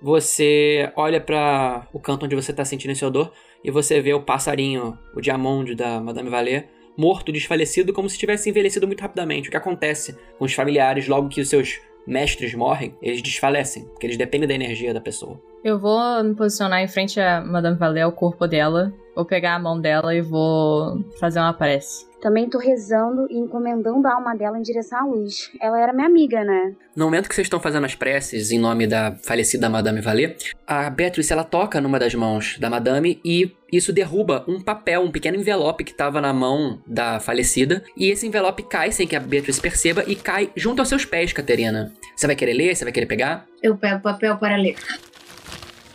Você 0.00 0.90
olha 0.96 1.20
para 1.20 1.86
o 1.92 2.00
canto 2.00 2.24
onde 2.24 2.34
você 2.34 2.52
tá 2.52 2.64
sentindo 2.64 2.92
esse 2.92 3.04
odor 3.04 3.32
e 3.62 3.70
você 3.70 4.00
vê 4.00 4.14
o 4.14 4.22
passarinho, 4.22 4.98
o 5.14 5.20
diamante 5.20 5.74
da 5.74 6.00
Madame 6.00 6.30
Valet, 6.30 6.66
morto, 6.96 7.30
desfalecido, 7.30 7.92
como 7.92 8.08
se 8.08 8.18
tivesse 8.18 8.48
envelhecido 8.48 8.86
muito 8.86 9.00
rapidamente. 9.00 9.48
O 9.48 9.50
que 9.50 9.56
acontece 9.56 10.16
com 10.38 10.44
os 10.46 10.54
familiares 10.54 11.06
logo 11.06 11.28
que 11.28 11.40
os 11.40 11.48
seus 11.48 11.78
mestres 12.10 12.52
morrem? 12.54 12.94
Eles 13.00 13.22
desfalecem, 13.22 13.84
porque 13.84 14.06
eles 14.06 14.18
dependem 14.18 14.48
da 14.48 14.54
energia 14.54 14.92
da 14.92 15.00
pessoa. 15.00 15.40
Eu 15.62 15.78
vou 15.78 16.22
me 16.24 16.34
posicionar 16.34 16.80
em 16.82 16.88
frente 16.88 17.20
a 17.20 17.40
Madame 17.40 17.78
Valet, 17.78 18.04
o 18.04 18.12
corpo 18.12 18.46
dela. 18.46 18.92
Vou 19.20 19.26
pegar 19.26 19.54
a 19.54 19.58
mão 19.58 19.78
dela 19.78 20.14
e 20.14 20.22
vou 20.22 21.04
fazer 21.20 21.40
uma 21.40 21.52
prece. 21.52 22.06
Também 22.22 22.48
tô 22.48 22.56
rezando 22.56 23.26
e 23.30 23.36
encomendando 23.36 24.08
a 24.08 24.14
alma 24.14 24.34
dela 24.34 24.58
em 24.58 24.62
direção 24.62 24.98
à 24.98 25.04
luz. 25.04 25.50
Ela 25.60 25.78
era 25.78 25.92
minha 25.92 26.06
amiga, 26.06 26.42
né? 26.42 26.74
No 26.96 27.04
momento 27.04 27.28
que 27.28 27.34
vocês 27.34 27.44
estão 27.44 27.60
fazendo 27.60 27.84
as 27.84 27.94
preces 27.94 28.50
em 28.50 28.58
nome 28.58 28.86
da 28.86 29.14
falecida 29.22 29.68
Madame 29.68 30.00
Valet, 30.00 30.54
a 30.66 30.88
Beatrice 30.88 31.34
ela 31.34 31.44
toca 31.44 31.82
numa 31.82 31.98
das 31.98 32.14
mãos 32.14 32.58
da 32.58 32.70
Madame 32.70 33.20
e 33.22 33.54
isso 33.70 33.92
derruba 33.92 34.42
um 34.48 34.58
papel, 34.58 35.02
um 35.02 35.10
pequeno 35.10 35.36
envelope 35.36 35.84
que 35.84 35.92
estava 35.92 36.18
na 36.18 36.32
mão 36.32 36.80
da 36.86 37.20
falecida. 37.20 37.84
E 37.94 38.08
esse 38.08 38.26
envelope 38.26 38.62
cai 38.62 38.90
sem 38.90 39.06
que 39.06 39.16
a 39.16 39.20
Beatrice 39.20 39.60
perceba 39.60 40.02
e 40.06 40.16
cai 40.16 40.50
junto 40.56 40.80
aos 40.80 40.88
seus 40.88 41.04
pés, 41.04 41.30
Caterina. 41.34 41.92
Você 42.16 42.26
vai 42.26 42.36
querer 42.36 42.54
ler? 42.54 42.74
Você 42.74 42.84
vai 42.84 42.92
querer 42.92 43.06
pegar? 43.06 43.44
Eu 43.62 43.76
pego 43.76 43.98
o 43.98 44.02
papel 44.02 44.38
para 44.38 44.56
ler. 44.56 44.76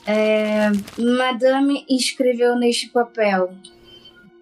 É, 0.06 0.70
Madame 0.98 1.86
escreveu 1.90 2.56
neste 2.56 2.90
papel: 2.90 3.54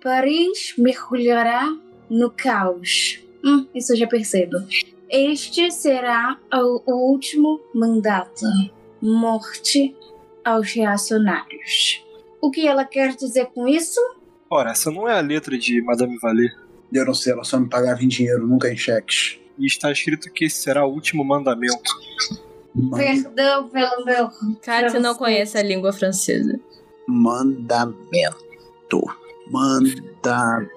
Paris 0.01 0.73
mergulhará 0.77 1.67
no 2.09 2.29
caos. 2.31 3.19
Hum, 3.43 3.65
isso 3.73 3.93
eu 3.93 3.97
já 3.97 4.07
percebo. 4.07 4.57
Este 5.09 5.71
será 5.71 6.37
o, 6.53 6.91
o 6.91 7.11
último 7.11 7.61
mandato. 7.73 8.45
Morte 9.01 9.95
aos 10.43 10.73
reacionários. 10.73 12.03
O 12.41 12.51
que 12.51 12.67
ela 12.67 12.83
quer 12.83 13.15
dizer 13.15 13.45
com 13.47 13.67
isso? 13.67 13.99
Ora, 14.49 14.71
essa 14.71 14.91
não 14.91 15.07
é 15.07 15.17
a 15.17 15.21
letra 15.21 15.57
de 15.57 15.81
Madame 15.81 16.17
Valet. 16.19 16.53
Eu 16.91 17.05
não 17.05 17.13
sei, 17.13 17.33
ela 17.33 17.43
só 17.43 17.59
me 17.59 17.69
pagava 17.69 18.03
em 18.03 18.07
dinheiro, 18.07 18.45
nunca 18.45 18.71
em 18.71 18.77
cheques. 18.77 19.39
E 19.57 19.65
está 19.65 19.91
escrito 19.91 20.31
que 20.31 20.45
esse 20.45 20.61
será 20.61 20.85
o 20.85 20.91
último 20.91 21.23
mandamento. 21.23 21.91
Perdão 22.95 23.69
pelo 23.69 24.05
meu. 24.05 24.29
Cara, 24.63 24.89
você 24.89 24.99
não 24.99 25.13
conhece 25.15 25.57
a 25.57 25.63
língua 25.63 25.93
francesa. 25.93 26.59
Mandamento. 27.07 28.37
Mandamento. 29.49 30.69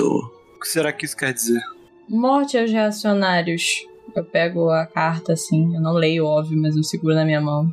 O 0.00 0.60
que 0.60 0.68
será 0.68 0.92
que 0.92 1.04
isso 1.04 1.16
quer 1.16 1.32
dizer? 1.32 1.60
Morte 2.08 2.56
aos 2.56 2.70
reacionários. 2.70 3.86
Eu 4.14 4.24
pego 4.24 4.70
a 4.70 4.86
carta 4.86 5.32
assim, 5.32 5.74
eu 5.74 5.80
não 5.80 5.92
leio, 5.92 6.24
óbvio, 6.24 6.60
mas 6.60 6.76
eu 6.76 6.84
seguro 6.84 7.14
na 7.14 7.24
minha 7.24 7.40
mão. 7.40 7.68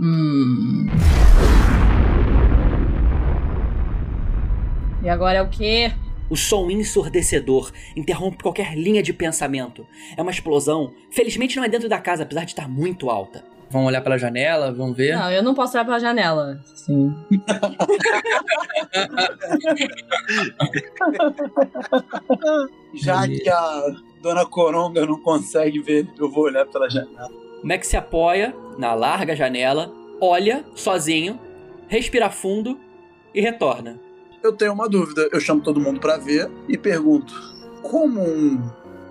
Hum. 0.00 0.86
E 5.02 5.08
agora 5.08 5.38
é 5.38 5.42
o 5.42 5.48
quê? 5.48 5.92
O 6.28 6.36
som 6.36 6.70
ensurdecedor 6.70 7.70
interrompe 7.94 8.42
qualquer 8.42 8.76
linha 8.76 9.02
de 9.02 9.12
pensamento. 9.12 9.86
É 10.16 10.22
uma 10.22 10.30
explosão. 10.30 10.92
Felizmente 11.10 11.56
não 11.56 11.64
é 11.64 11.68
dentro 11.68 11.88
da 11.88 12.00
casa, 12.00 12.24
apesar 12.24 12.44
de 12.44 12.50
estar 12.50 12.68
muito 12.68 13.10
alta. 13.10 13.44
Vão 13.68 13.84
olhar 13.84 14.00
pela 14.00 14.16
janela, 14.16 14.72
vão 14.72 14.92
ver. 14.92 15.16
Não, 15.16 15.30
eu 15.30 15.42
não 15.42 15.54
posso 15.54 15.76
olhar 15.76 15.84
pela 15.84 15.98
janela. 15.98 16.60
Sim. 16.74 17.12
Já 22.94 23.26
que 23.26 23.48
a 23.48 23.92
dona 24.22 24.46
Coronga 24.46 25.04
não 25.04 25.20
consegue 25.20 25.80
ver, 25.80 26.08
eu 26.18 26.30
vou 26.30 26.44
olhar 26.44 26.64
pela 26.66 26.88
janela. 26.88 27.28
O 27.62 27.66
Max 27.66 27.88
se 27.88 27.96
apoia 27.96 28.54
na 28.78 28.94
larga 28.94 29.34
janela, 29.34 29.92
olha 30.20 30.64
sozinho, 30.74 31.40
respira 31.88 32.30
fundo 32.30 32.78
e 33.34 33.40
retorna. 33.40 33.98
Eu 34.46 34.52
tenho 34.52 34.72
uma 34.72 34.88
dúvida, 34.88 35.28
eu 35.32 35.40
chamo 35.40 35.60
todo 35.60 35.80
mundo 35.80 35.98
pra 35.98 36.16
ver 36.16 36.48
e 36.68 36.78
pergunto: 36.78 37.34
como 37.82 38.22
um 38.22 38.62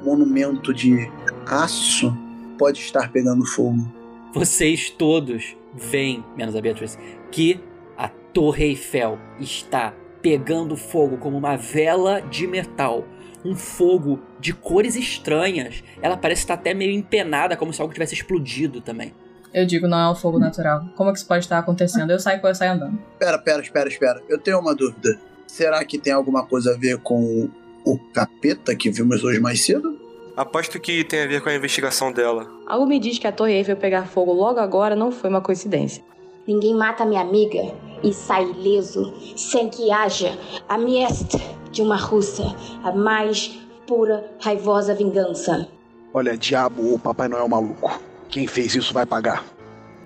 monumento 0.01 0.73
de 0.73 1.11
aço 1.45 2.17
pode 2.57 2.79
estar 2.79 3.11
pegando 3.11 3.45
fogo? 3.45 3.85
Vocês 4.33 4.89
todos 4.89 5.57
veem, 5.73 6.23
menos 6.37 6.55
a 6.55 6.61
Beatriz, 6.61 6.97
que 7.33 7.59
a 7.97 8.07
Torre 8.07 8.63
Eiffel 8.63 9.19
está 9.37 9.93
pegando 10.21 10.77
fogo 10.77 11.17
como 11.17 11.37
uma 11.37 11.57
vela 11.57 12.21
de 12.21 12.47
metal. 12.47 13.05
Um 13.43 13.57
fogo 13.57 14.21
de 14.39 14.53
cores 14.53 14.95
estranhas. 14.95 15.83
Ela 16.01 16.15
parece 16.15 16.43
estar 16.43 16.53
até 16.53 16.73
meio 16.73 16.91
empenada, 16.91 17.57
como 17.57 17.73
se 17.73 17.81
algo 17.81 17.93
tivesse 17.93 18.13
explodido 18.13 18.79
também. 18.79 19.13
Eu 19.55 19.65
digo, 19.65 19.87
não 19.87 19.97
é 19.97 20.11
um 20.11 20.15
fogo 20.15 20.37
natural. 20.37 20.83
Como 20.97 21.09
é 21.09 21.13
que 21.13 21.19
isso 21.19 21.27
pode 21.29 21.45
estar 21.45 21.57
acontecendo? 21.57 22.11
Eu 22.11 22.19
saio, 22.19 22.41
eu 22.43 22.53
saio 22.53 22.73
andando. 22.73 22.99
Pera, 23.17 23.37
pera, 23.37 23.61
espera, 23.61 23.87
espera. 23.87 24.21
Eu 24.27 24.37
tenho 24.37 24.59
uma 24.59 24.75
dúvida. 24.75 25.17
Será 25.47 25.81
que 25.85 25.97
tem 25.97 26.11
alguma 26.11 26.45
coisa 26.45 26.73
a 26.73 26.77
ver 26.77 26.97
com 26.97 27.49
o 27.85 27.97
capeta 28.11 28.75
que 28.75 28.91
vimos 28.91 29.23
hoje 29.23 29.39
mais 29.39 29.63
cedo? 29.63 29.97
Aposto 30.35 30.77
que 30.77 31.05
tem 31.05 31.23
a 31.23 31.27
ver 31.27 31.41
com 31.41 31.47
a 31.47 31.55
investigação 31.55 32.11
dela. 32.11 32.45
Algo 32.67 32.85
me 32.85 32.99
diz 32.99 33.17
que 33.17 33.27
a 33.27 33.31
Torre 33.31 33.53
Eiffel 33.53 33.77
pegar 33.77 34.07
fogo 34.07 34.33
logo 34.33 34.59
agora 34.59 34.93
não 34.93 35.09
foi 35.09 35.29
uma 35.29 35.39
coincidência. 35.39 36.03
Ninguém 36.45 36.75
mata 36.75 37.05
minha 37.05 37.21
amiga 37.21 37.73
e 38.03 38.11
sai 38.11 38.43
ileso 38.43 39.13
sem 39.37 39.69
que 39.69 39.89
haja 39.89 40.37
a 40.67 40.77
mieste 40.77 41.37
de 41.71 41.81
uma 41.81 41.95
russa, 41.95 42.43
a 42.83 42.91
mais 42.91 43.57
pura, 43.87 44.29
raivosa 44.41 44.93
vingança. 44.93 45.65
Olha, 46.13 46.37
diabo 46.37 46.91
ou 46.91 46.99
Papai 46.99 47.29
Noel 47.29 47.47
maluco. 47.47 48.14
Quem 48.35 48.47
fez 48.47 48.75
isso 48.75 48.93
vai 48.93 49.05
pagar. 49.05 49.45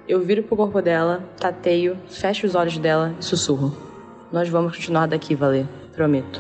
Eu 0.08 0.22
viro 0.22 0.44
pro 0.44 0.56
corpo 0.56 0.80
dela, 0.84 1.24
tateio, 1.40 1.98
fecho 2.08 2.46
os 2.46 2.54
olhos 2.54 2.78
dela 2.78 3.16
e 3.20 3.26
sussurro. 3.26 3.76
Nós 4.32 4.48
vamos 4.48 4.76
continuar 4.76 5.08
daqui, 5.08 5.34
Valer. 5.34 5.66
Prometo. 5.96 6.40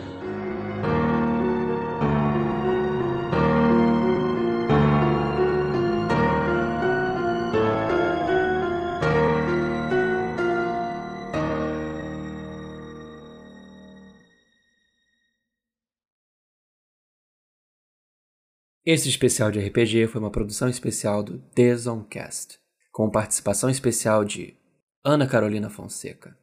Esse 18.92 19.08
especial 19.08 19.52
de 19.52 19.60
RPG 19.60 20.08
foi 20.08 20.20
uma 20.20 20.32
produção 20.32 20.68
especial 20.68 21.22
do 21.22 21.38
The 21.54 21.76
Zonecast, 21.76 22.58
com 22.92 23.08
participação 23.08 23.70
especial 23.70 24.26
de 24.26 24.58
Ana 25.06 25.28
Carolina 25.28 25.70
Fonseca, 25.70 26.36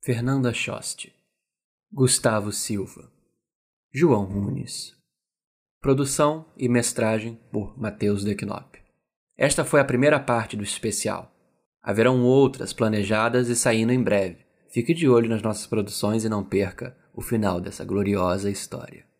Fernanda 0.00 0.52
Schost, 0.52 1.12
Gustavo 1.92 2.52
Silva, 2.52 3.10
João 3.92 4.24
Nunes. 4.30 4.96
Produção 5.80 6.46
e 6.56 6.68
mestragem 6.68 7.40
por 7.50 7.76
Matheus 7.76 8.22
Decknop. 8.22 8.76
Esta 9.36 9.64
foi 9.64 9.80
a 9.80 9.84
primeira 9.84 10.20
parte 10.20 10.56
do 10.56 10.62
especial. 10.62 11.34
Haverão 11.82 12.22
outras 12.22 12.72
planejadas 12.72 13.48
e 13.48 13.56
saindo 13.56 13.92
em 13.92 14.00
breve. 14.00 14.46
Fique 14.68 14.94
de 14.94 15.08
olho 15.08 15.28
nas 15.28 15.42
nossas 15.42 15.66
produções 15.66 16.24
e 16.24 16.28
não 16.28 16.44
perca 16.44 16.96
o 17.12 17.20
final 17.20 17.60
dessa 17.60 17.84
gloriosa 17.84 18.48
história. 18.48 19.12